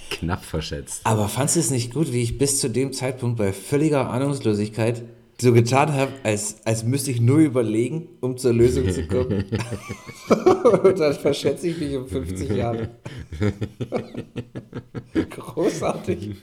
Knapp 0.10 0.44
verschätzt. 0.44 1.02
Aber 1.04 1.30
fandst 1.30 1.56
du 1.56 1.60
es 1.60 1.70
nicht 1.70 1.94
gut, 1.94 2.12
wie 2.12 2.24
ich 2.24 2.40
bis 2.40 2.60
zu 2.60 2.68
dem 2.70 2.94
Zeitpunkt 2.94 3.38
bei 3.38 3.54
völliger 3.54 4.10
Ahnungslosigkeit 4.10 5.04
so 5.42 5.54
getan 5.54 5.94
habe, 5.94 6.12
als, 6.24 6.58
als 6.66 6.84
müsste 6.84 7.12
ich 7.12 7.22
nur 7.22 7.40
überlegen, 7.40 8.10
um 8.20 8.38
zur 8.38 8.54
Lösung 8.54 8.90
zu 8.92 9.08
kommen? 9.08 9.46
Und 10.84 11.00
dann 11.00 11.14
verschätze 11.14 11.70
ich 11.70 11.78
mich 11.80 11.96
um 11.96 12.08
50 12.08 12.50
Jahre. 12.52 12.90
Großartig. 15.30 16.36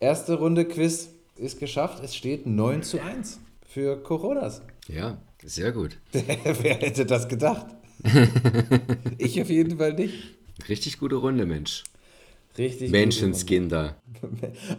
Erste 0.00 0.34
Runde 0.34 0.64
Quiz 0.64 1.10
ist 1.36 1.60
geschafft. 1.60 2.02
Es 2.02 2.16
steht 2.16 2.46
9 2.46 2.82
zu 2.82 3.02
1 3.02 3.40
für 3.66 4.02
Coronas. 4.02 4.62
Ja, 4.88 5.18
sehr 5.44 5.72
gut. 5.72 5.98
Wer 6.12 6.74
hätte 6.76 7.04
das 7.04 7.28
gedacht? 7.28 7.66
Ich 9.18 9.40
auf 9.40 9.50
jeden 9.50 9.78
Fall 9.78 9.94
nicht. 9.94 10.36
Richtig 10.68 10.98
gute 10.98 11.16
Runde, 11.16 11.44
Mensch. 11.44 11.84
Richtig. 12.58 12.90
Menschenskinder. 12.90 13.96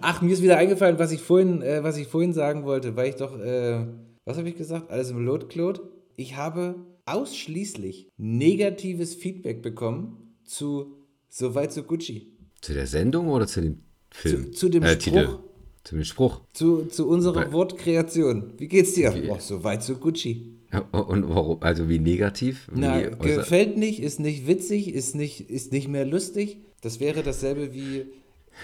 Ach, 0.02 0.22
mir 0.22 0.34
ist 0.34 0.42
wieder 0.42 0.58
eingefallen, 0.58 0.98
was 1.00 1.12
ich 1.12 1.22
vorhin, 1.22 1.62
äh, 1.62 1.84
was 1.84 1.98
ich 1.98 2.08
vorhin 2.08 2.34
sagen 2.34 2.64
wollte, 2.64 2.96
weil 2.96 3.10
ich 3.10 3.16
doch, 3.16 3.38
äh, 3.40 3.86
was 4.26 4.38
habe 4.38 4.50
ich 4.50 4.56
gesagt? 4.58 4.90
Alles 4.92 5.12
im 5.12 5.24
Lot, 5.24 5.50
Claude. 5.50 5.82
Ich 6.16 6.36
habe 6.36 6.76
ausschließlich 7.06 8.10
negatives 8.18 9.16
Feedback 9.16 9.62
bekommen 9.62 10.36
zu 10.44 10.94
Soweit 11.30 11.74
so 11.74 11.84
Gucci. 11.84 12.32
Zu 12.62 12.74
der 12.74 12.88
Sendung 12.88 13.28
oder 13.28 13.46
zu 13.48 13.62
dem 13.62 13.80
Film? 14.10 14.46
Zu- 14.46 14.52
zu 14.52 14.70
dem 14.70 14.84
äh, 14.84 14.90
Spruch. 15.00 15.04
Titel. 15.04 15.38
Zu 15.84 15.96
dem 15.96 16.04
Spruch. 16.06 16.42
Zu, 16.54 16.86
zu 16.86 17.08
unserer 17.08 17.36
Weil- 17.46 17.54
Wortkreation. 17.54 18.54
Wie 18.58 18.68
geht's 18.68 18.94
dir? 18.94 19.14
Oh, 19.30 19.38
Soweit 19.40 19.84
so 19.84 19.96
Gucci. 19.96 20.54
Ja, 20.74 20.80
Und 20.80 21.30
warum? 21.30 21.62
Also 21.62 21.88
wie 21.90 22.00
negativ? 22.00 22.68
Wie 22.74 22.80
Na, 22.82 23.02
gefällt 23.02 23.78
nicht, 23.78 24.02
ist 24.02 24.20
nicht 24.20 24.48
witzig, 24.48 24.94
ist 24.94 25.16
nicht, 25.16 25.50
ist 25.50 25.72
nicht 25.72 25.88
mehr 25.90 26.06
lustig. 26.06 26.58
Das 26.82 27.00
wäre 27.00 27.24
dasselbe 27.24 27.74
wie, 27.74 28.06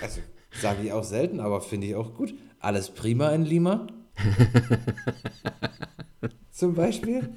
also 0.02 0.22
sage 0.52 0.84
ich 0.84 0.92
auch 0.92 1.04
selten, 1.04 1.40
aber 1.40 1.62
finde 1.62 1.88
ich 1.88 1.96
auch 1.96 2.14
gut. 2.14 2.34
Alles 2.60 2.92
prima 2.92 3.32
in 3.32 3.44
Lima. 3.46 3.88
Zum 6.52 6.76
Beispiel. 6.76 7.30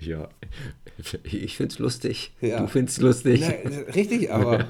Ja, 0.00 0.28
ich 1.22 1.56
find's 1.56 1.78
lustig. 1.78 2.32
Ja. 2.40 2.60
Du 2.60 2.66
findest 2.66 3.00
lustig. 3.00 3.40
Na, 3.40 3.92
richtig, 3.94 4.30
aber 4.32 4.68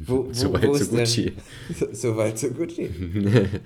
wo, 0.00 0.28
wo, 0.28 0.32
So 0.32 0.52
weit, 0.52 0.66
wo 0.68 0.76
der- 0.78 0.86
Gucci. 0.86 1.32
So 1.92 2.16
weit, 2.16 2.38
so 2.38 2.50
Gucci. 2.50 2.90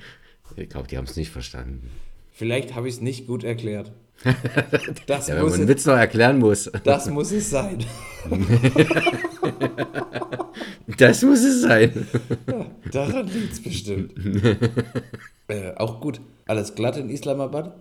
Ich 0.55 0.69
glaube, 0.69 0.87
die 0.87 0.99
haben 0.99 1.07
es 1.07 1.17
nicht 1.17 1.31
verstanden. 1.31 1.89
Vielleicht 2.31 2.75
habe 2.75 2.87
ich 2.87 2.97
es 2.97 3.01
nicht 3.01 3.27
gut 3.27 3.43
erklärt. 3.43 3.91
Das, 5.07 5.29
Ja, 5.29 5.37
wenn 5.37 5.43
muss 5.43 5.53
man 5.53 5.61
einen 5.61 5.69
es, 5.71 5.77
Witz 5.77 5.87
noch 5.87 5.95
erklären 5.97 6.39
muss. 6.39 6.71
das 6.85 7.09
muss 7.11 7.33
es 7.33 7.51
sein. 7.51 7.79
Das 10.99 11.23
muss 11.23 11.43
es 11.43 11.63
sein. 11.63 12.07
Daran 12.91 13.27
liegt 13.27 13.53
es 13.55 13.63
bestimmt. 13.63 14.13
äh, 15.49 15.73
auch 15.77 16.01
gut. 16.01 16.21
Alles 16.47 16.75
glatt 16.75 16.97
in 16.97 17.09
Islamabad? 17.09 17.73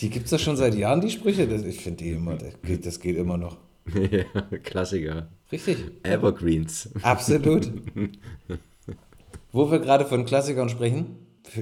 Die 0.00 0.10
gibt 0.10 0.26
es 0.26 0.30
doch 0.30 0.38
schon 0.38 0.56
seit 0.56 0.74
Jahren, 0.74 1.00
die 1.00 1.10
Sprüche. 1.10 1.46
Das, 1.48 1.62
ich 1.62 1.80
finde 1.80 2.04
die 2.04 2.10
immer, 2.10 2.34
das 2.36 2.54
geht, 2.62 2.84
das 2.86 3.00
geht 3.00 3.16
immer 3.16 3.38
noch. 3.38 3.56
ja, 3.94 4.24
Klassiker. 4.62 5.28
Richtig. 5.50 5.78
Evergreens. 6.02 6.90
Absolut. 7.02 7.70
Wo 9.52 9.70
wir 9.70 9.78
gerade 9.80 10.04
von 10.04 10.24
Klassikern 10.24 10.68
sprechen, 10.68 11.16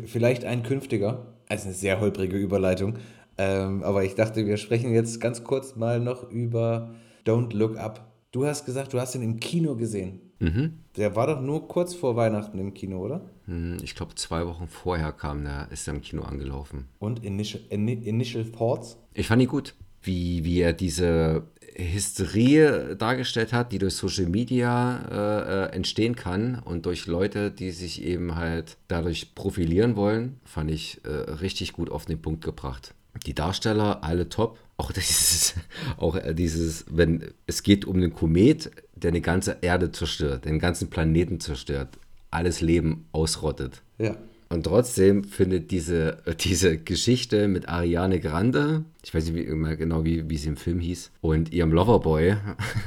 vielleicht 0.07 0.45
ein 0.45 0.63
künftiger, 0.63 1.30
also 1.51 1.67
eine 1.67 1.75
sehr 1.75 2.01
holprige 2.01 2.37
Überleitung, 2.37 2.95
ähm, 3.37 3.83
aber 3.83 4.05
ich 4.05 4.15
dachte, 4.15 4.47
wir 4.47 4.57
sprechen 4.57 4.93
jetzt 4.95 5.21
ganz 5.21 5.45
kurz 5.45 5.77
mal 5.77 6.01
noch 6.01 6.31
über 6.31 6.95
Don't 7.27 7.55
Look 7.55 7.77
Up. 7.77 8.07
Du 8.33 8.47
hast 8.47 8.65
gesagt, 8.65 8.93
du 8.93 9.01
hast 9.01 9.15
ihn 9.15 9.23
im 9.23 9.41
Kino 9.41 9.75
gesehen. 9.77 10.21
Mhm. 10.39 10.79
Der 10.97 11.17
war 11.17 11.27
doch 11.27 11.41
nur 11.41 11.67
kurz 11.69 11.95
vor 11.95 12.17
Weihnachten 12.17 12.59
im 12.59 12.73
Kino, 12.73 12.99
oder? 13.05 13.21
Hm, 13.47 13.77
Ich 13.83 13.95
glaube, 13.95 14.15
zwei 14.15 14.47
Wochen 14.47 14.69
vorher 14.69 15.13
kam 15.13 15.45
der, 15.45 15.69
ist 15.71 15.87
er 15.89 15.95
im 15.95 16.01
Kino 16.01 16.23
angelaufen. 16.23 16.87
Und 16.99 17.25
Initial, 17.25 17.63
Ini- 17.71 18.03
Initial 18.05 18.45
Thoughts? 18.45 18.97
Ich 19.15 19.27
fand 19.27 19.43
ihn 19.43 19.49
gut, 19.49 19.75
wie, 20.03 20.45
wie 20.45 20.61
er 20.61 20.73
diese 20.73 21.43
Hysterie 21.75 22.97
dargestellt 22.97 23.53
hat, 23.53 23.73
die 23.73 23.79
durch 23.79 23.95
Social 23.95 24.27
Media 24.27 25.01
äh, 25.11 25.67
äh, 25.67 25.77
entstehen 25.77 26.17
kann 26.17 26.61
und 26.65 26.87
durch 26.87 27.07
Leute, 27.07 27.51
die 27.51 27.71
sich 27.71 28.03
eben 28.03 28.37
halt 28.37 28.77
dadurch 28.89 29.35
profilieren 29.35 29.97
wollen, 29.97 30.41
fand 30.45 30.71
ich 30.71 31.01
äh, 31.05 31.09
richtig 31.09 31.73
gut 31.73 31.91
auf 31.91 32.07
den 32.07 32.21
Punkt 32.21 32.45
gebracht. 32.45 32.95
Die 33.27 33.35
Darsteller, 33.35 34.03
alle 34.03 34.29
top. 34.29 34.59
Auch 34.77 34.93
dieses, 34.93 35.55
auch 35.97 36.17
äh, 36.17 36.35
dieses, 36.35 36.87
wenn 36.91 37.33
es 37.47 37.63
geht 37.63 37.85
um 37.85 37.97
einen 37.97 38.15
Komet, 38.15 38.71
der 38.95 39.11
eine 39.11 39.21
ganze 39.21 39.59
Erde 39.61 39.93
zerstört, 39.93 40.45
den 40.45 40.59
ganzen 40.59 40.91
Planeten 40.91 41.41
zerstört, 41.41 41.99
alles 42.31 42.61
Leben 42.61 43.07
ausrottet. 43.13 43.83
Ja. 43.99 44.17
Und 44.53 44.65
trotzdem 44.65 45.23
findet 45.23 45.71
diese, 45.71 46.19
diese 46.41 46.77
Geschichte 46.77 47.47
mit 47.47 47.69
Ariane 47.69 48.19
Grande, 48.19 48.85
ich 49.05 49.15
weiß 49.15 49.31
nicht 49.31 49.37
wie, 49.37 49.77
genau, 49.77 50.05
wie, 50.05 50.29
wie 50.29 50.37
sie 50.37 50.49
im 50.49 50.57
Film 50.57 50.81
hieß, 50.81 51.13
und 51.21 51.53
ihrem 51.53 51.73
Loverboy, 51.73 52.37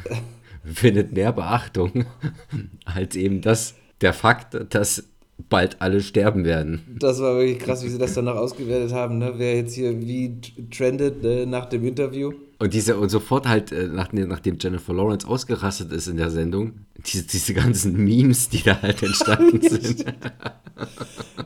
findet 0.66 1.14
mehr 1.14 1.32
Beachtung 1.32 2.06
als 2.86 3.16
eben 3.16 3.42
das, 3.42 3.76
der 4.02 4.12
Fakt, 4.12 4.74
dass 4.74 5.08
bald 5.50 5.82
alle 5.82 6.02
sterben 6.02 6.46
werden. 6.46 6.82
Das 7.00 7.20
war 7.20 7.38
wirklich 7.38 7.60
krass, 7.60 7.84
wie 7.84 7.90
sie 7.90 7.98
das 7.98 8.14
dann 8.14 8.26
noch 8.26 8.36
ausgewertet 8.36 8.94
haben, 8.94 9.18
ne? 9.18 9.34
wer 9.38 9.56
jetzt 9.56 9.74
hier 9.74 10.00
wie 10.00 10.40
trendet 10.72 11.24
äh, 11.24 11.46
nach 11.46 11.66
dem 11.66 11.86
Interview. 11.86 12.34
Und 12.60 12.74
diese 12.74 12.98
und 12.98 13.10
sofort 13.10 13.48
halt, 13.48 13.72
äh, 13.72 13.88
nach, 13.88 14.14
nachdem 14.14 14.58
Jennifer 14.60 14.94
Lawrence 14.94 15.28
ausgerastet 15.28 15.92
ist 15.92 16.08
in 16.08 16.18
der 16.18 16.30
Sendung, 16.30 16.86
diese, 17.06 17.24
diese 17.24 17.54
ganzen 17.54 18.04
Memes, 18.04 18.50
die 18.50 18.64
da 18.64 18.82
halt 18.82 19.04
entstanden 19.04 19.62
sind. 19.70 20.06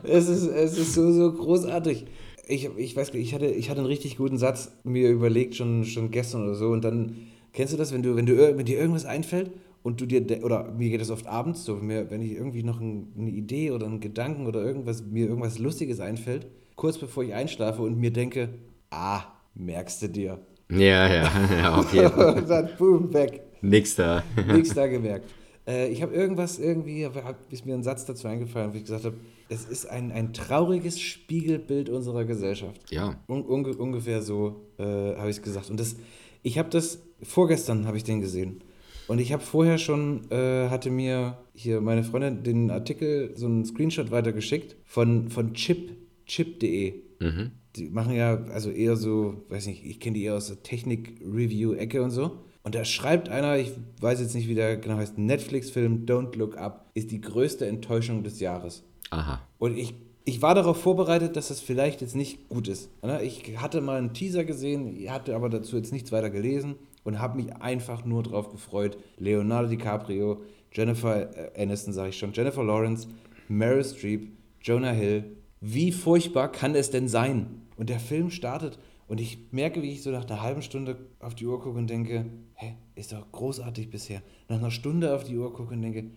Es 0.04 0.28
ist, 0.28 0.46
es 0.46 0.78
ist 0.78 0.94
so, 0.94 1.12
so 1.12 1.32
großartig. 1.32 2.06
Ich, 2.46 2.68
ich 2.76 2.96
weiß 2.96 3.12
ich 3.14 3.34
hatte, 3.34 3.46
ich 3.46 3.68
hatte 3.68 3.80
einen 3.80 3.88
richtig 3.88 4.16
guten 4.16 4.38
Satz 4.38 4.70
mir 4.84 5.10
überlegt, 5.10 5.56
schon, 5.56 5.84
schon 5.84 6.10
gestern 6.10 6.44
oder 6.44 6.54
so. 6.54 6.68
Und 6.68 6.84
dann, 6.84 7.16
kennst 7.52 7.72
du 7.72 7.76
das, 7.76 7.92
wenn, 7.92 8.02
du, 8.02 8.16
wenn, 8.16 8.26
du, 8.26 8.36
wenn 8.56 8.64
dir 8.64 8.78
irgendwas 8.78 9.04
einfällt 9.04 9.50
und 9.82 10.00
du 10.00 10.06
dir, 10.06 10.20
de- 10.20 10.42
oder 10.42 10.70
mir 10.72 10.90
geht 10.90 11.00
das 11.00 11.10
oft 11.10 11.26
abends 11.26 11.64
so, 11.64 11.76
mir, 11.76 12.10
wenn 12.10 12.22
ich 12.22 12.32
irgendwie 12.32 12.62
noch 12.62 12.80
ein, 12.80 13.12
eine 13.18 13.30
Idee 13.30 13.70
oder 13.70 13.86
einen 13.86 14.00
Gedanken 14.00 14.46
oder 14.46 14.62
irgendwas, 14.62 15.04
mir 15.04 15.26
irgendwas 15.26 15.58
Lustiges 15.58 16.00
einfällt, 16.00 16.46
kurz 16.76 16.98
bevor 16.98 17.24
ich 17.24 17.34
einschlafe 17.34 17.82
und 17.82 17.98
mir 17.98 18.12
denke, 18.12 18.50
ah, 18.90 19.22
merkst 19.54 20.02
du 20.02 20.08
dir. 20.08 20.38
Ja, 20.70 21.06
ja, 21.06 21.30
ja, 21.60 21.78
okay. 21.78 22.06
und 22.06 22.48
dann, 22.48 22.68
boom, 22.78 23.12
weg. 23.12 23.42
Nix 23.62 23.96
da. 23.96 24.22
Nichts 24.46 24.74
da 24.74 24.86
gemerkt. 24.88 25.24
Äh, 25.66 25.88
ich 25.88 26.02
habe 26.02 26.14
irgendwas, 26.14 26.58
irgendwie, 26.58 27.06
hab, 27.06 27.36
ist 27.52 27.66
mir 27.66 27.74
ein 27.74 27.82
Satz 27.82 28.04
dazu 28.06 28.26
eingefallen, 28.26 28.72
wo 28.72 28.76
ich 28.76 28.84
gesagt 28.84 29.04
habe, 29.04 29.16
es 29.48 29.64
ist 29.64 29.86
ein, 29.86 30.12
ein 30.12 30.32
trauriges 30.32 31.00
Spiegelbild 31.00 31.88
unserer 31.88 32.24
Gesellschaft. 32.24 32.80
Ja. 32.90 33.16
Un, 33.28 33.42
unge, 33.42 33.76
ungefähr 33.76 34.22
so 34.22 34.62
äh, 34.78 34.82
habe 34.82 35.30
ich 35.30 35.36
es 35.36 35.42
gesagt. 35.42 35.70
Und 35.70 35.80
das, 35.80 35.96
ich 36.42 36.58
habe 36.58 36.68
das, 36.70 37.00
vorgestern 37.22 37.86
habe 37.86 37.96
ich 37.96 38.04
den 38.04 38.20
gesehen. 38.20 38.62
Und 39.08 39.20
ich 39.20 39.32
habe 39.32 39.42
vorher 39.42 39.78
schon, 39.78 40.30
äh, 40.30 40.68
hatte 40.68 40.90
mir 40.90 41.38
hier 41.54 41.80
meine 41.80 42.04
Freundin 42.04 42.42
den 42.42 42.70
Artikel, 42.70 43.32
so 43.34 43.46
einen 43.46 43.64
Screenshot 43.64 44.10
weitergeschickt 44.10 44.76
von, 44.84 45.30
von 45.30 45.54
chip, 45.54 45.96
chip.de. 46.26 46.94
Mhm. 47.18 47.50
Die 47.74 47.88
machen 47.88 48.14
ja 48.14 48.44
also 48.52 48.70
eher 48.70 48.96
so, 48.96 49.44
weiß 49.48 49.66
nicht, 49.66 49.84
ich 49.84 49.98
kenne 49.98 50.14
die 50.18 50.24
eher 50.24 50.34
aus 50.34 50.48
der 50.48 50.62
Technik-Review-Ecke 50.62 52.02
und 52.02 52.10
so. 52.10 52.38
Und 52.62 52.74
da 52.74 52.84
schreibt 52.84 53.30
einer, 53.30 53.56
ich 53.56 53.72
weiß 54.02 54.20
jetzt 54.20 54.34
nicht, 54.34 54.46
wie 54.46 54.54
der 54.54 54.76
genau 54.76 54.96
heißt, 54.96 55.16
Netflix-Film 55.16 56.04
Don't 56.04 56.36
Look 56.36 56.58
Up 56.58 56.90
ist 56.92 57.10
die 57.10 57.22
größte 57.22 57.66
Enttäuschung 57.66 58.24
des 58.24 58.40
Jahres. 58.40 58.84
Aha. 59.08 59.40
Und 59.58 59.78
ich, 59.78 59.94
ich 60.26 60.42
war 60.42 60.54
darauf 60.54 60.82
vorbereitet, 60.82 61.34
dass 61.34 61.48
das 61.48 61.60
vielleicht 61.60 62.02
jetzt 62.02 62.14
nicht 62.14 62.50
gut 62.50 62.68
ist. 62.68 62.90
Ich 63.22 63.56
hatte 63.58 63.80
mal 63.80 63.96
einen 63.96 64.12
Teaser 64.12 64.44
gesehen, 64.44 64.98
hatte 65.08 65.34
aber 65.34 65.48
dazu 65.48 65.76
jetzt 65.76 65.92
nichts 65.92 66.12
weiter 66.12 66.28
gelesen 66.28 66.74
und 67.08 67.18
habe 67.18 67.38
mich 67.38 67.56
einfach 67.56 68.04
nur 68.04 68.22
darauf 68.22 68.50
gefreut. 68.50 68.98
Leonardo 69.16 69.68
DiCaprio, 69.68 70.42
Jennifer 70.72 71.56
äh, 71.56 71.62
Aniston, 71.62 71.94
sage 71.94 72.10
ich 72.10 72.18
schon, 72.18 72.34
Jennifer 72.34 72.62
Lawrence, 72.62 73.08
Meryl 73.48 73.82
Streep, 73.82 74.28
Jonah 74.60 74.90
Hill. 74.90 75.36
Wie 75.62 75.90
furchtbar 75.90 76.52
kann 76.52 76.74
es 76.74 76.90
denn 76.90 77.08
sein? 77.08 77.62
Und 77.76 77.88
der 77.88 77.98
Film 77.98 78.30
startet 78.30 78.78
und 79.06 79.20
ich 79.20 79.38
merke, 79.52 79.80
wie 79.80 79.92
ich 79.92 80.02
so 80.02 80.10
nach 80.10 80.28
einer 80.28 80.42
halben 80.42 80.60
Stunde 80.60 80.96
auf 81.18 81.34
die 81.34 81.46
Uhr 81.46 81.60
gucke 81.60 81.78
und 81.78 81.88
denke, 81.88 82.26
hä, 82.54 82.74
ist 82.94 83.12
doch 83.12 83.32
großartig 83.32 83.88
bisher. 83.88 84.20
Nach 84.48 84.58
einer 84.58 84.70
Stunde 84.70 85.14
auf 85.14 85.24
die 85.24 85.38
Uhr 85.38 85.52
gucke 85.54 85.72
und 85.72 85.80
denke, 85.80 86.10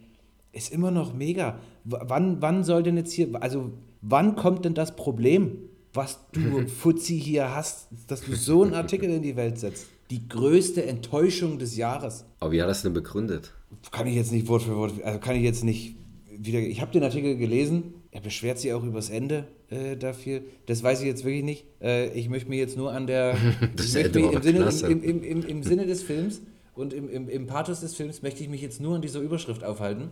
ist 0.51 0.73
immer 0.73 0.91
noch 0.91 1.13
mega. 1.13 1.59
W 1.85 1.95
wann, 2.01 2.41
wann 2.41 2.65
soll 2.65 2.83
denn 2.83 2.97
jetzt 2.97 3.13
hier, 3.13 3.29
also 3.41 3.71
wann 4.01 4.35
kommt 4.35 4.65
denn 4.65 4.73
das 4.73 4.93
Problem, 4.97 5.57
was 5.93 6.19
du, 6.33 6.67
Fuzzi, 6.67 7.17
hier 7.17 7.55
hast, 7.55 7.87
dass 8.07 8.21
du 8.21 8.35
so 8.35 8.63
einen 8.63 8.73
Artikel 8.73 9.09
in 9.09 9.21
die 9.21 9.37
Welt 9.37 9.57
setzt? 9.57 9.87
Die 10.11 10.27
größte 10.27 10.85
Enttäuschung 10.85 11.57
des 11.57 11.77
Jahres. 11.77 12.25
Aber 12.39 12.51
wie 12.51 12.61
hat 12.61 12.69
das 12.69 12.81
denn 12.81 12.93
begründet? 12.93 13.53
Kann 13.91 14.05
ich 14.07 14.15
jetzt 14.15 14.31
nicht 14.31 14.47
Wort 14.49 14.61
für 14.61 14.75
Wort, 14.75 14.93
also 15.03 15.19
kann 15.19 15.37
ich 15.37 15.43
jetzt 15.43 15.63
nicht 15.63 15.95
wieder, 16.29 16.59
ich 16.59 16.81
habe 16.81 16.91
den 16.91 17.03
Artikel 17.03 17.37
gelesen, 17.37 17.93
er 18.11 18.19
beschwert 18.19 18.59
sich 18.59 18.73
auch 18.73 18.83
übers 18.83 19.09
Ende 19.09 19.47
äh, 19.69 19.95
dafür. 19.95 20.41
Das 20.65 20.83
weiß 20.83 20.99
ich 20.99 21.07
jetzt 21.07 21.23
wirklich 21.23 21.43
nicht. 21.43 21.65
Äh, 21.81 22.11
ich 22.11 22.27
möchte 22.27 22.49
mir 22.49 22.57
jetzt 22.57 22.75
nur 22.75 22.91
an 22.91 23.07
der, 23.07 23.37
Das 23.77 23.95
ich 23.95 24.13
mich 24.13 24.33
im, 24.33 24.41
Sinne, 24.41 24.69
im, 24.89 25.03
im, 25.03 25.23
im, 25.23 25.43
im 25.43 25.63
Sinne 25.63 25.85
des 25.85 26.03
Films 26.03 26.41
und 26.75 26.93
im, 26.93 27.09
im, 27.09 27.29
im 27.29 27.47
Pathos 27.47 27.79
des 27.79 27.95
Films 27.95 28.21
möchte 28.21 28.43
ich 28.43 28.49
mich 28.49 28.61
jetzt 28.61 28.81
nur 28.81 28.95
an 28.95 29.01
dieser 29.01 29.21
Überschrift 29.21 29.63
aufhalten 29.63 30.09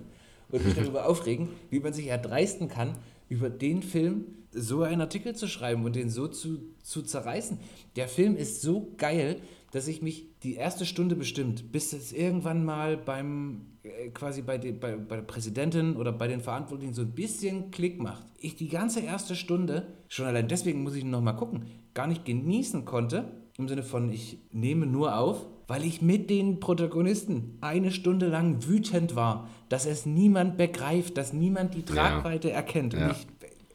und 0.49 0.65
mich 0.65 0.75
darüber 0.75 1.07
aufregen, 1.07 1.49
wie 1.71 1.81
man 1.81 1.91
sich 1.91 2.07
erdreisten 2.07 2.69
kann, 2.69 2.95
über 3.27 3.49
den 3.49 3.83
Film 3.83 4.25
so 4.51 4.81
einen 4.81 5.01
Artikel 5.01 5.35
zu 5.35 5.47
schreiben 5.47 5.83
und 5.83 5.95
den 5.95 6.09
so 6.09 6.27
zu, 6.27 6.59
zu 6.81 7.01
zerreißen. 7.01 7.59
Der 7.95 8.07
Film 8.07 8.35
ist 8.35 8.61
so 8.61 8.93
geil, 8.97 9.41
dass 9.71 9.87
ich 9.87 10.01
mich 10.01 10.27
die 10.43 10.55
erste 10.55 10.85
Stunde 10.85 11.15
bestimmt, 11.15 11.71
bis 11.71 11.93
es 11.93 12.11
irgendwann 12.11 12.65
mal 12.65 12.97
beim 12.97 13.67
äh, 13.83 14.09
quasi 14.09 14.41
bei, 14.41 14.57
den, 14.57 14.79
bei, 14.79 14.95
bei 14.95 15.17
der 15.17 15.23
Präsidentin 15.23 15.95
oder 15.95 16.11
bei 16.11 16.27
den 16.27 16.41
Verantwortlichen 16.41 16.93
so 16.93 17.01
ein 17.01 17.11
bisschen 17.11 17.71
Klick 17.71 18.01
macht. 18.01 18.25
Ich 18.39 18.55
die 18.55 18.69
ganze 18.69 19.01
erste 19.01 19.35
Stunde, 19.35 19.87
schon 20.07 20.25
allein 20.25 20.47
deswegen 20.47 20.83
muss 20.83 20.95
ich 20.95 21.03
noch 21.03 21.21
mal 21.21 21.33
gucken, 21.33 21.65
gar 21.93 22.07
nicht 22.07 22.25
genießen 22.25 22.85
konnte, 22.85 23.31
im 23.57 23.67
Sinne 23.67 23.83
von 23.83 24.11
ich 24.11 24.39
nehme 24.51 24.85
nur 24.85 25.17
auf, 25.17 25.45
weil 25.67 25.85
ich 25.85 26.01
mit 26.01 26.29
den 26.29 26.59
Protagonisten 26.59 27.57
eine 27.61 27.91
Stunde 27.91 28.27
lang 28.27 28.65
wütend 28.65 29.15
war, 29.15 29.49
dass 29.67 29.85
es 29.85 30.05
niemand 30.05 30.57
begreift, 30.57 31.17
dass 31.17 31.33
niemand 31.33 31.75
die 31.75 31.83
Tragweite 31.83 32.49
erkennt. 32.51 32.93
Ja. 32.93 33.11
Ich, 33.11 33.27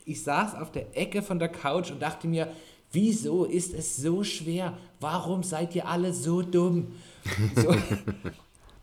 ich 0.05 0.23
saß 0.23 0.57
auf 0.57 0.73
der 0.73 0.99
Ecke 0.99 1.23
von 1.23 1.39
der 1.39 1.49
Couch 1.49 1.93
und 1.93 2.03
dachte 2.03 2.27
mir, 2.27 2.49
wieso 2.95 3.45
ist 3.45 3.75
es 3.75 3.97
so 3.97 4.25
schwer? 4.25 4.79
Warum 5.01 5.43
seid 5.43 5.75
ihr 5.75 5.87
alle 5.89 6.13
so 6.15 6.43
dumm? 6.43 6.93
So, 7.57 7.75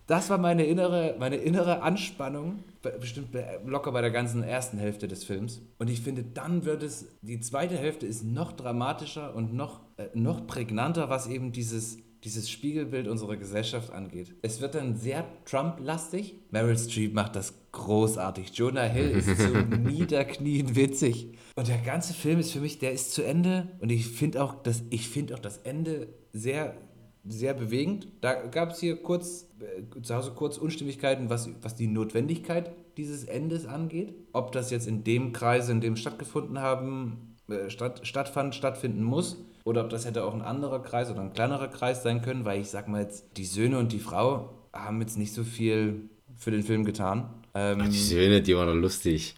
das 0.08 0.30
war 0.30 0.38
meine 0.38 0.66
innere, 0.66 1.16
meine 1.20 1.38
innere 1.38 1.82
Anspannung, 1.84 2.64
be- 2.82 2.98
bestimmt 3.00 3.32
be- 3.32 3.62
locker 3.66 3.92
bei 3.92 4.02
der 4.02 4.12
ganzen 4.12 4.44
ersten 4.44 4.78
Hälfte 4.78 5.08
des 5.08 5.24
Films. 5.24 5.62
Und 5.78 5.90
ich 5.90 6.02
finde, 6.02 6.24
dann 6.24 6.66
wird 6.66 6.84
es, 6.84 7.06
die 7.22 7.40
zweite 7.40 7.78
Hälfte 7.78 8.06
ist 8.08 8.24
noch 8.24 8.52
dramatischer 8.52 9.36
und 9.36 9.54
noch, 9.54 9.82
äh, 9.98 10.08
noch 10.14 10.48
prägnanter, 10.48 11.10
was 11.10 11.28
eben 11.28 11.52
dieses, 11.52 11.98
dieses 12.24 12.50
Spiegelbild 12.50 13.08
unserer 13.08 13.38
Gesellschaft 13.38 13.92
angeht. 13.94 14.34
Es 14.42 14.60
wird 14.60 14.76
dann 14.76 14.96
sehr 14.98 15.26
Trump-lastig. 15.46 16.36
Meryl 16.50 16.78
Streep 16.78 17.14
macht 17.14 17.36
das 17.36 17.54
großartig. 17.72 18.52
Jonah 18.54 18.84
Hill 18.84 19.12
ist 19.12 19.42
zum 19.42 19.70
Niederknien 19.84 20.76
witzig. 20.76 21.38
Und 21.56 21.68
der 21.68 21.78
ganze 21.80 22.14
Film 22.14 22.40
ist 22.40 22.52
für 22.52 22.60
mich, 22.60 22.80
der 22.80 22.92
ist 22.92 23.14
zu 23.14 23.24
Ende. 23.24 23.70
Und 23.80 23.92
ich 23.92 24.08
finde 24.08 24.44
auch, 24.44 24.56
das, 24.64 24.84
ich 24.90 25.10
finde 25.10 25.36
auch 25.36 25.40
das 25.40 25.58
Ende 25.58 26.10
sehr 26.34 26.76
sehr 27.24 27.54
bewegend. 27.54 28.08
Da 28.22 28.34
gab 28.48 28.72
es 28.72 28.80
hier 28.80 29.02
kurz, 29.02 29.48
äh, 29.60 30.02
zu 30.02 30.16
Hause 30.16 30.32
kurz 30.32 30.58
Unstimmigkeiten, 30.58 31.30
was, 31.30 31.50
was 31.62 31.76
die 31.76 31.88
Notwendigkeit 31.88 32.72
dieses 32.98 33.24
Endes 33.26 33.66
angeht. 33.66 34.16
Ob 34.34 34.52
das 34.52 34.72
jetzt 34.72 34.88
in 34.88 35.04
dem 35.04 35.32
Kreis, 35.34 35.70
in 35.70 35.82
dem 35.82 35.96
stattgefunden 35.96 36.60
haben, 36.60 37.38
äh, 37.48 37.70
statt, 37.70 38.02
stattfand, 38.08 38.56
stattfinden 38.56 39.04
muss. 39.04 39.38
Oder 39.64 39.84
ob 39.84 39.90
das 39.90 40.06
hätte 40.06 40.24
auch 40.24 40.34
ein 40.34 40.42
anderer 40.42 40.82
Kreis 40.82 41.12
oder 41.12 41.22
ein 41.22 41.34
kleinerer 41.34 41.68
Kreis 41.68 42.02
sein 42.02 42.24
können, 42.24 42.46
weil 42.46 42.62
ich 42.62 42.70
sag 42.70 42.88
mal 42.88 43.02
jetzt, 43.02 43.38
die 43.38 43.46
Söhne 43.46 43.78
und 43.78 43.92
die 43.92 44.00
Frau 44.00 44.50
haben 44.74 45.00
jetzt 45.02 45.18
nicht 45.18 45.34
so 45.34 45.44
viel 45.44 46.10
für 46.36 46.50
den 46.50 46.64
Film 46.64 46.86
getan. 46.86 47.30
Ähm, 47.54 47.90
Die 47.90 47.98
Söhne, 47.98 48.42
die 48.42 48.56
waren 48.56 48.68
doch 48.68 48.76
lustig. 48.76 49.36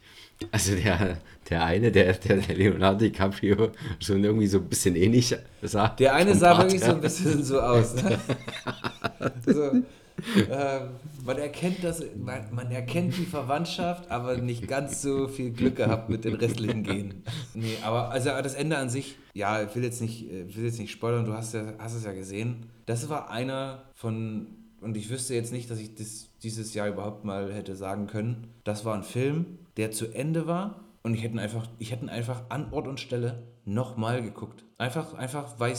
Also 0.51 0.75
der, 0.75 1.17
der 1.49 1.65
eine, 1.65 1.91
der, 1.91 2.13
der, 2.13 2.37
der 2.37 2.55
Leonardo 2.55 2.99
DiCaprio 2.99 3.71
schon 3.99 4.23
irgendwie 4.23 4.47
so 4.47 4.57
ein 4.59 4.67
bisschen 4.67 4.95
ähnlich 4.95 5.35
sah. 5.61 5.89
Der 5.89 6.15
eine 6.15 6.35
sah 6.35 6.57
wirklich 6.57 6.83
so 6.83 6.91
ein 6.91 7.01
bisschen 7.01 7.43
so 7.43 7.61
aus. 7.61 7.95
Ne? 7.95 8.19
so, 9.45 9.71
äh, 10.49 10.79
man 11.25 11.37
erkennt 11.37 11.83
das, 11.83 12.03
man, 12.15 12.41
man, 12.51 12.71
erkennt 12.71 13.17
die 13.17 13.25
Verwandtschaft, 13.25 14.09
aber 14.11 14.37
nicht 14.37 14.67
ganz 14.67 15.01
so 15.01 15.27
viel 15.27 15.51
Glück 15.51 15.77
gehabt 15.77 16.09
mit 16.09 16.23
den 16.23 16.35
restlichen 16.35 16.83
Genen. 16.83 17.23
Nee, 17.53 17.77
aber 17.83 18.09
also 18.11 18.29
das 18.29 18.53
Ende 18.53 18.77
an 18.77 18.89
sich, 18.89 19.15
ja, 19.33 19.63
ich 19.63 19.75
will 19.75 19.83
jetzt 19.83 20.01
nicht, 20.01 20.29
will 20.29 20.65
jetzt 20.65 20.79
nicht 20.79 20.91
spoilern, 20.91 21.25
du 21.25 21.33
hast, 21.33 21.53
ja, 21.53 21.73
hast 21.79 21.95
es 21.95 22.05
ja 22.05 22.11
gesehen. 22.13 22.67
Das 22.85 23.09
war 23.09 23.29
einer 23.29 23.83
von, 23.95 24.47
und 24.81 24.95
ich 24.97 25.09
wüsste 25.09 25.33
jetzt 25.33 25.51
nicht, 25.51 25.69
dass 25.69 25.79
ich 25.79 25.95
das 25.95 26.29
dieses 26.43 26.73
Jahr 26.73 26.89
überhaupt 26.89 27.25
mal 27.25 27.53
hätte 27.53 27.75
sagen 27.75 28.07
können. 28.07 28.47
Das 28.63 28.85
war 28.85 28.95
ein 28.95 29.03
Film, 29.03 29.59
der 29.77 29.91
zu 29.91 30.13
Ende 30.13 30.47
war 30.47 30.81
und 31.01 31.13
ich 31.13 31.23
hätte 31.23 31.39
einfach, 31.39 31.67
ich 31.79 31.91
hätte 31.91 32.09
einfach 32.09 32.43
an 32.49 32.71
Ort 32.71 32.87
und 32.87 32.99
Stelle 32.99 33.43
nochmal 33.65 34.21
geguckt. 34.21 34.65
Einfach, 34.77 35.13
einfach, 35.13 35.59
weil 35.59 35.73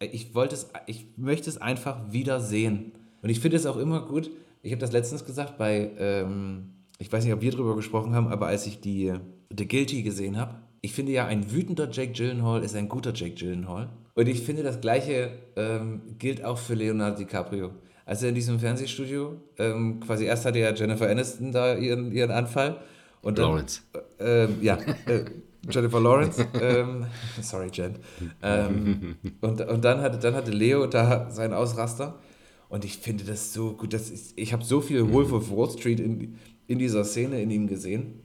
ich 0.00 0.34
wollte 0.34 0.54
es, 0.54 0.68
ich 0.86 1.06
möchte 1.16 1.50
es 1.50 1.60
einfach 1.60 2.12
wieder 2.12 2.40
sehen. 2.40 2.92
Und 3.22 3.30
ich 3.30 3.40
finde 3.40 3.56
es 3.56 3.66
auch 3.66 3.76
immer 3.76 4.06
gut, 4.06 4.30
ich 4.62 4.72
habe 4.72 4.80
das 4.80 4.92
letztens 4.92 5.24
gesagt 5.24 5.58
bei, 5.58 5.92
ähm, 5.98 6.72
ich 6.98 7.12
weiß 7.12 7.24
nicht, 7.24 7.32
ob 7.32 7.40
wir 7.40 7.52
darüber 7.52 7.76
gesprochen 7.76 8.14
haben, 8.14 8.28
aber 8.28 8.46
als 8.48 8.66
ich 8.66 8.80
die 8.80 9.12
The 9.56 9.68
Guilty 9.68 10.02
gesehen 10.02 10.36
habe, 10.36 10.56
ich 10.80 10.92
finde 10.92 11.12
ja, 11.12 11.26
ein 11.26 11.52
wütender 11.52 11.90
Jake 11.90 12.12
Gyllenhaal 12.12 12.62
ist 12.62 12.76
ein 12.76 12.88
guter 12.88 13.12
Jake 13.12 13.34
Gyllenhaal. 13.34 13.90
Und 14.14 14.28
ich 14.28 14.42
finde, 14.42 14.62
das 14.62 14.80
Gleiche 14.80 15.30
ähm, 15.56 16.02
gilt 16.18 16.44
auch 16.44 16.58
für 16.58 16.74
Leonardo 16.74 17.18
DiCaprio. 17.18 17.72
Als 18.06 18.22
er 18.22 18.28
in 18.28 18.36
diesem 18.36 18.60
Fernsehstudio, 18.60 19.40
ähm, 19.58 19.98
quasi 19.98 20.24
erst 20.24 20.44
hatte 20.44 20.60
ja 20.60 20.72
Jennifer 20.72 21.10
Aniston 21.10 21.50
da 21.50 21.74
ihren, 21.74 22.12
ihren 22.12 22.30
Anfall. 22.30 22.80
Und 23.20 23.36
dann, 23.36 23.50
Lawrence. 23.50 23.80
Äh, 24.20 24.46
ja, 24.62 24.78
äh, 25.06 25.24
Jennifer 25.68 26.00
Lawrence. 26.00 26.46
ähm, 26.60 27.06
sorry, 27.42 27.68
Jen. 27.72 27.96
Ähm, 28.42 29.16
und, 29.40 29.60
und 29.60 29.84
dann, 29.84 30.00
hatte, 30.00 30.18
dann 30.18 30.34
hatte 30.36 30.52
Leo 30.52 30.86
da 30.86 31.28
seinen 31.30 31.52
Ausraster. 31.52 32.20
Und 32.68 32.84
ich 32.84 32.98
finde 32.98 33.24
das 33.24 33.52
so 33.52 33.72
gut. 33.72 33.92
Das 33.92 34.08
ist, 34.08 34.38
ich 34.38 34.52
habe 34.52 34.64
so 34.64 34.80
viel 34.80 35.12
Wolf 35.12 35.32
of 35.32 35.50
Wall 35.50 35.68
Street 35.70 35.98
in, 35.98 36.38
in 36.68 36.78
dieser 36.78 37.04
Szene 37.04 37.42
in 37.42 37.50
ihm 37.50 37.66
gesehen. 37.66 38.22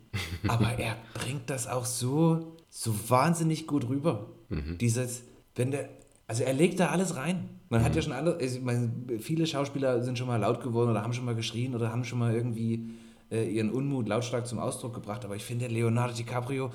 Aber 0.47 0.77
er 0.77 0.95
bringt 1.15 1.49
das 1.49 1.67
auch 1.67 1.85
so, 1.85 2.55
so 2.69 2.93
wahnsinnig 3.09 3.65
gut 3.65 3.89
rüber. 3.89 4.29
Mhm. 4.49 4.77
Dieses, 4.77 5.23
wenn 5.55 5.71
der, 5.71 5.89
also 6.27 6.43
er 6.43 6.53
legt 6.53 6.79
da 6.79 6.89
alles 6.89 7.15
rein. 7.15 7.49
Man 7.71 7.79
mhm. 7.79 7.85
hat 7.85 7.95
ja 7.95 8.01
schon 8.01 8.11
andere, 8.11 8.41
ich 8.41 8.61
meine, 8.61 8.91
viele 9.19 9.47
Schauspieler 9.47 10.03
sind 10.03 10.17
schon 10.17 10.27
mal 10.27 10.35
laut 10.35 10.61
geworden 10.61 10.91
oder 10.91 11.03
haben 11.03 11.13
schon 11.13 11.23
mal 11.23 11.35
geschrien 11.35 11.73
oder 11.73 11.89
haben 11.89 12.03
schon 12.03 12.19
mal 12.19 12.35
irgendwie 12.35 12.89
äh, 13.31 13.49
ihren 13.49 13.71
Unmut 13.71 14.09
lautstark 14.09 14.45
zum 14.45 14.59
Ausdruck 14.59 14.93
gebracht. 14.93 15.23
Aber 15.23 15.37
ich 15.37 15.43
finde, 15.43 15.67
Leonardo 15.67 16.13
DiCaprio, 16.13 16.71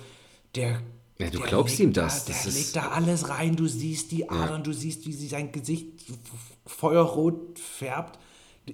der 0.55 0.81
ja, 1.19 1.29
du 1.29 1.41
glaubst 1.41 1.79
ihm 1.81 1.93
das. 1.93 2.25
Da, 2.25 2.33
der 2.33 2.43
das 2.45 2.55
legt 2.55 2.77
da 2.77 2.89
alles 2.89 3.29
rein. 3.29 3.57
Du 3.57 3.67
siehst 3.67 4.11
die 4.11 4.31
Adern, 4.31 4.61
ja. 4.61 4.63
du 4.63 4.73
siehst, 4.73 5.07
wie 5.07 5.13
sie 5.13 5.29
sein 5.29 5.53
Gesicht 5.53 5.87
feuerrot 6.65 7.59
färbt. 7.59 8.19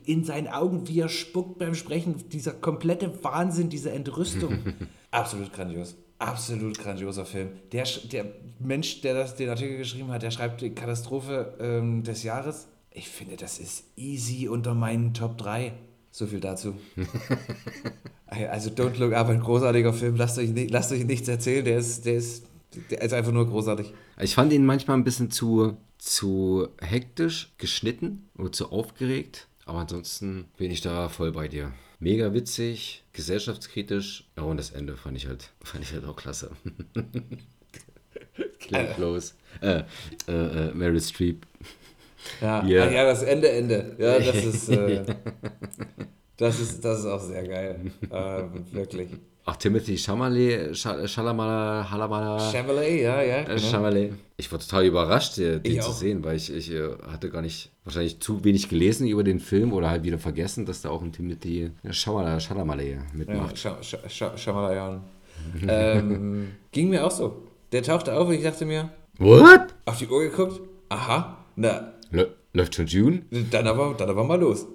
In 0.05 0.25
seinen 0.25 0.47
Augen, 0.47 0.87
wie 0.89 1.01
er 1.01 1.09
spuckt 1.09 1.59
beim 1.59 1.75
Sprechen. 1.75 2.29
Dieser 2.29 2.53
komplette 2.53 3.25
Wahnsinn, 3.25 3.69
diese 3.69 3.91
Entrüstung. 3.91 4.59
Absolut 5.11 5.53
grandios. 5.53 5.97
Absolut 6.23 6.79
grandioser 6.79 7.27
Film. 7.27 7.49
Der, 7.73 7.85
der 8.13 8.27
Mensch, 8.61 9.01
der 9.01 9.15
das, 9.15 9.35
den 9.35 9.49
Artikel 9.49 9.77
geschrieben 9.77 10.09
hat, 10.13 10.23
der 10.23 10.31
schreibt 10.31 10.61
die 10.61 10.71
Katastrophe 10.71 11.55
ähm, 11.59 12.05
des 12.05 12.23
Jahres. 12.23 12.69
Ich 12.93 13.09
finde, 13.09 13.37
das 13.37 13.59
ist 13.59 13.85
easy 13.97 14.47
unter 14.47 14.73
meinen 14.75 15.15
Top 15.15 15.37
3. 15.37 15.73
So 16.13 16.27
viel 16.27 16.39
dazu. 16.39 16.77
also 18.27 18.71
Don't 18.71 18.99
Look 18.99 19.15
Up, 19.15 19.31
ein 19.31 19.41
großartiger 19.41 19.93
Film. 19.93 20.15
Lasst 20.15 20.39
euch, 20.39 20.51
nicht, 20.51 20.71
lasst 20.71 20.93
euch 20.93 21.05
nichts 21.05 21.27
erzählen. 21.27 21.65
Der 21.65 21.79
ist, 21.79 22.07
der, 22.07 22.15
ist, 22.15 22.47
der 22.91 23.03
ist 23.03 23.15
einfach 23.15 23.33
nur 23.33 23.49
großartig. 23.49 23.93
Ich 24.21 24.37
fand 24.37 24.53
ihn 24.53 24.65
manchmal 24.65 24.99
ein 24.99 25.05
bisschen 25.05 25.33
zu, 25.33 25.77
zu 25.99 26.69
hektisch 26.81 27.53
geschnitten 27.59 28.29
oder 28.39 28.53
zu 28.53 28.71
aufgeregt. 28.71 29.49
Aber 29.65 29.81
ansonsten 29.81 30.45
bin 30.57 30.71
ich 30.71 30.83
da 30.83 31.09
voll 31.09 31.33
bei 31.33 31.49
dir. 31.49 31.73
Mega 32.03 32.35
witzig, 32.35 33.05
gesellschaftskritisch. 33.13 34.25
Ja, 34.37 34.43
und 34.43 34.57
das 34.57 34.73
Ende 34.73 34.97
fand 34.97 35.17
ich 35.17 35.29
halt, 35.29 35.51
fand 35.63 35.85
ich 35.85 35.93
halt 35.93 36.05
auch 36.05 36.17
klasse. 36.17 36.51
Glenn. 38.59 38.95
Close. 38.97 39.35
Äh, 39.61 39.85
äh, 40.27 40.33
äh, 40.33 40.75
Meryl 40.75 41.01
Streep. 41.01 41.47
Ja, 42.41 42.65
yeah. 42.67 42.91
ja, 42.91 43.05
das 43.05 43.23
Ende, 43.23 43.49
Ende. 43.51 43.95
Ja, 43.99 44.19
das 44.19 44.45
ist, 44.45 44.69
äh, 44.71 45.05
das 46.37 46.59
ist, 46.59 46.85
das 46.85 47.01
ist 47.01 47.07
auch 47.07 47.21
sehr 47.21 47.47
geil. 47.47 47.93
Äh, 48.11 48.43
wirklich. 48.73 49.11
Ach, 49.45 49.57
Timothy 49.57 49.97
Chalamet, 49.97 50.77
Chalamet, 50.77 51.09
Chalamet. 51.11 52.53
Chalamet, 52.53 53.01
ja, 53.01 53.23
ja. 53.23 53.43
Genau. 53.43 53.59
Chalamet. 53.59 54.13
Ich 54.37 54.51
war 54.53 54.59
total 54.59 54.85
überrascht, 54.87 55.37
den 55.39 55.61
ich 55.65 55.81
zu 55.81 55.89
auch. 55.89 55.95
sehen, 55.95 56.23
weil 56.23 56.37
ich, 56.37 56.53
ich 56.53 56.71
äh, 56.71 56.91
hatte 57.11 57.29
gar 57.29 57.43
nicht, 57.43 57.71
wahrscheinlich 57.85 58.21
zu 58.21 58.45
wenig 58.45 58.69
gelesen 58.69 59.09
über 59.09 59.25
den 59.25 59.41
Film 59.41 59.73
oder 59.73 59.91
halt 59.91 60.05
wieder 60.05 60.19
vergessen, 60.19 60.65
dass 60.65 60.83
da 60.83 60.91
auch 60.91 61.03
ein 61.03 61.13
Timothy 61.13 61.73
Chalamet, 61.91 62.43
Chalamet 62.43 63.15
mitmacht. 63.15 63.63
Ja, 63.63 63.77
Chalamet. 64.37 65.01
ähm, 65.67 66.53
ging 66.73 66.91
mir 66.91 67.05
auch 67.05 67.11
so. 67.11 67.43
Der 67.73 67.83
tauchte 67.83 68.17
auf 68.17 68.29
und 68.29 68.35
ich 68.35 68.43
dachte 68.43 68.65
mir, 68.65 68.91
What? 69.19 69.75
Auf 69.87 69.99
die 69.99 70.07
Uhr 70.07 70.23
geguckt, 70.23 70.61
aha, 70.89 71.39
na, 71.57 71.93
Läuft 72.55 72.75
schon 72.75 72.87
June? 72.87 73.23
Dann 73.51 73.67
aber, 73.67 73.95
dann 73.95 74.11
aber 74.11 74.25
mal 74.25 74.39
los. 74.39 74.67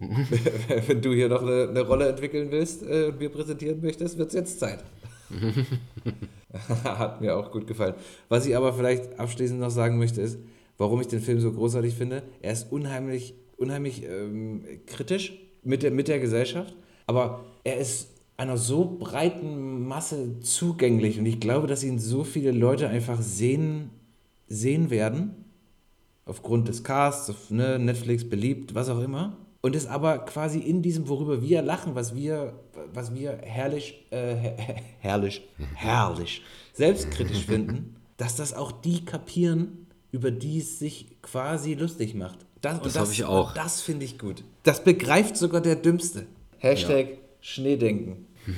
Wenn 0.86 1.02
du 1.02 1.12
hier 1.12 1.28
noch 1.28 1.42
eine, 1.42 1.68
eine 1.68 1.80
Rolle 1.80 2.08
entwickeln 2.08 2.48
willst 2.50 2.82
äh, 2.82 3.06
und 3.06 3.18
mir 3.18 3.30
präsentieren 3.30 3.80
möchtest, 3.80 4.16
wird 4.16 4.28
es 4.28 4.34
jetzt 4.34 4.60
Zeit. 4.60 4.84
Hat 6.84 7.20
mir 7.20 7.36
auch 7.36 7.50
gut 7.50 7.66
gefallen. 7.66 7.94
Was 8.28 8.46
ich 8.46 8.56
aber 8.56 8.72
vielleicht 8.72 9.18
abschließend 9.18 9.60
noch 9.60 9.70
sagen 9.70 9.98
möchte, 9.98 10.22
ist, 10.22 10.38
warum 10.78 11.00
ich 11.00 11.08
den 11.08 11.20
Film 11.20 11.40
so 11.40 11.52
großartig 11.52 11.94
finde. 11.94 12.22
Er 12.40 12.52
ist 12.52 12.70
unheimlich, 12.72 13.34
unheimlich 13.56 14.04
ähm, 14.04 14.62
kritisch 14.86 15.36
mit 15.64 15.82
der, 15.82 15.90
mit 15.90 16.08
der 16.08 16.20
Gesellschaft, 16.20 16.74
aber 17.06 17.44
er 17.64 17.78
ist 17.78 18.10
einer 18.36 18.56
so 18.56 18.96
breiten 18.98 19.86
Masse 19.86 20.38
zugänglich 20.40 21.18
und 21.18 21.26
ich 21.26 21.40
glaube, 21.40 21.66
dass 21.66 21.82
ihn 21.82 21.98
so 21.98 22.22
viele 22.22 22.52
Leute 22.52 22.88
einfach 22.88 23.20
sehen, 23.20 23.90
sehen 24.46 24.90
werden 24.90 25.44
aufgrund 26.24 26.68
des 26.68 26.84
Casts, 26.84 27.50
ne, 27.50 27.78
Netflix 27.78 28.28
beliebt, 28.28 28.74
was 28.74 28.88
auch 28.88 29.00
immer. 29.00 29.36
Und 29.60 29.74
es 29.74 29.86
aber 29.86 30.18
quasi 30.18 30.60
in 30.60 30.82
diesem, 30.82 31.08
worüber 31.08 31.42
wir 31.42 31.62
lachen, 31.62 31.94
was 31.94 32.14
wir, 32.14 32.54
was 32.92 33.14
wir 33.14 33.38
herrlich, 33.42 34.06
äh, 34.10 34.34
herrlich, 35.00 35.42
herrlich, 35.74 36.42
selbstkritisch 36.74 37.44
finden, 37.46 37.96
dass 38.16 38.36
das 38.36 38.54
auch 38.54 38.70
die 38.70 39.04
kapieren, 39.04 39.86
über 40.12 40.30
die 40.30 40.58
es 40.58 40.78
sich 40.78 41.20
quasi 41.22 41.74
lustig 41.74 42.14
macht. 42.14 42.38
Das, 42.60 42.80
das, 42.80 42.92
das 42.92 43.02
habe 43.02 43.12
ich 43.12 43.24
auch. 43.24 43.54
Das 43.54 43.80
finde 43.80 44.04
ich 44.04 44.18
gut. 44.18 44.44
Das 44.62 44.82
begreift 44.82 45.36
sogar 45.36 45.60
der 45.60 45.76
Dümmste. 45.76 46.26
Hashtag 46.58 47.10
ja. 47.10 47.16
Schneedenken. 47.40 48.26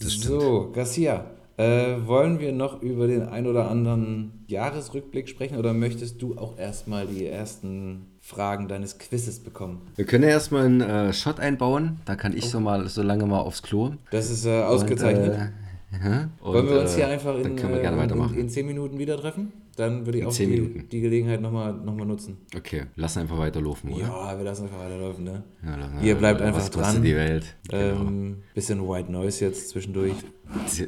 so, 0.00 0.70
Garcia, 0.72 1.30
äh, 1.56 2.06
wollen 2.06 2.40
wir 2.40 2.52
noch 2.52 2.82
über 2.82 3.06
den 3.06 3.22
ein 3.22 3.46
oder 3.46 3.70
anderen 3.70 4.44
Jahresrückblick 4.48 5.28
sprechen 5.28 5.56
oder 5.56 5.72
möchtest 5.72 6.20
du 6.20 6.36
auch 6.36 6.58
erstmal 6.58 7.06
die 7.06 7.26
ersten 7.26 8.06
Fragen 8.20 8.68
deines 8.68 8.98
Quizzes 8.98 9.40
bekommen? 9.40 9.82
Wir 9.96 10.04
können 10.04 10.24
ja 10.24 10.30
erstmal 10.30 10.66
einen 10.66 10.80
äh, 10.80 11.12
Shot 11.12 11.40
einbauen, 11.40 12.00
da 12.04 12.16
kann 12.16 12.36
ich 12.36 12.44
oh. 12.46 12.48
so 12.48 12.60
mal 12.60 12.88
so 12.88 13.02
lange 13.02 13.26
mal 13.26 13.40
aufs 13.40 13.62
Klo. 13.62 13.92
Das 14.10 14.30
ist 14.30 14.46
äh, 14.46 14.62
ausgezeichnet. 14.62 15.34
Und, 15.34 15.63
äh, 16.02 16.28
wollen 16.40 16.68
wir 16.68 16.80
uns 16.80 16.94
hier 16.94 17.04
äh, 17.04 17.12
einfach 17.12 17.36
in, 17.38 17.56
in, 17.58 18.38
in 18.38 18.48
10 18.48 18.66
Minuten 18.66 18.98
wieder 18.98 19.16
treffen? 19.18 19.52
Dann 19.76 20.06
würde 20.06 20.18
ich 20.18 20.26
auch 20.26 20.32
die, 20.32 20.86
die, 20.88 21.00
Gelegenheit 21.00 21.40
nochmal 21.40 21.72
noch 21.72 21.94
mal 21.94 22.04
nutzen. 22.04 22.38
Okay, 22.56 22.84
lass 22.94 23.16
einfach 23.16 23.38
weiterlaufen, 23.38 23.92
oder? 23.92 24.02
Ja, 24.02 24.38
wir 24.38 24.44
lassen 24.44 24.64
einfach 24.64 24.78
weiterlaufen, 24.78 25.24
ne? 25.24 25.42
Ja, 25.64 26.00
Ihr 26.00 26.14
bleibt 26.14 26.40
einfach 26.40 26.60
was 26.60 26.70
dran. 26.70 27.02
die 27.02 27.16
Welt. 27.16 27.56
Genau. 27.68 28.02
Ähm, 28.02 28.36
bisschen 28.54 28.88
White 28.88 29.10
Noise 29.10 29.46
jetzt 29.46 29.70
zwischendurch. 29.70 30.14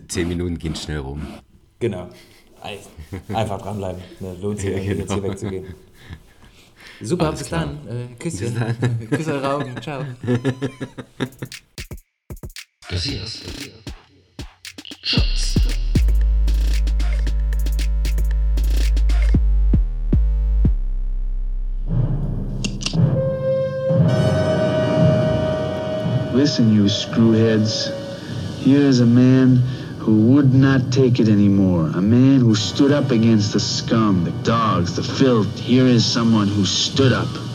Zehn 0.06 0.28
Minuten 0.28 0.58
gehen 0.58 0.76
schnell 0.76 0.98
rum. 0.98 1.20
Genau. 1.80 2.08
Einfach 3.32 3.60
dranbleiben. 3.60 4.00
Ne, 4.20 4.36
lohnt 4.40 4.60
sich 4.60 4.70
ja, 4.70 4.78
genau. 4.78 5.00
jetzt 5.00 5.12
hier 5.12 5.22
wegzugehen. 5.22 5.66
Super, 7.00 7.26
Alles 7.26 7.40
bis 7.40 7.48
klar. 7.48 7.66
dann. 7.66 7.88
Äh, 7.88 8.06
Küsschen. 8.18 8.54
Bis 8.54 8.78
dann. 8.80 9.10
Küsse 9.10 9.32
eure 9.34 9.54
Augen. 9.54 9.74
Ciao. 9.82 10.02
Gracias. 12.88 13.42
Schatz. 13.42 13.95
Listen, 26.36 26.70
you 26.70 26.82
screwheads. 26.82 27.88
Here 28.58 28.82
is 28.82 29.00
a 29.00 29.06
man 29.06 29.56
who 29.98 30.34
would 30.34 30.52
not 30.52 30.92
take 30.92 31.18
it 31.18 31.30
anymore. 31.30 31.86
A 31.94 32.02
man 32.02 32.40
who 32.40 32.54
stood 32.54 32.92
up 32.92 33.10
against 33.10 33.54
the 33.54 33.58
scum, 33.58 34.22
the 34.22 34.32
dogs, 34.42 34.96
the 34.96 35.02
filth. 35.02 35.58
Here 35.58 35.86
is 35.86 36.04
someone 36.04 36.46
who 36.46 36.66
stood 36.66 37.14
up. 37.14 37.45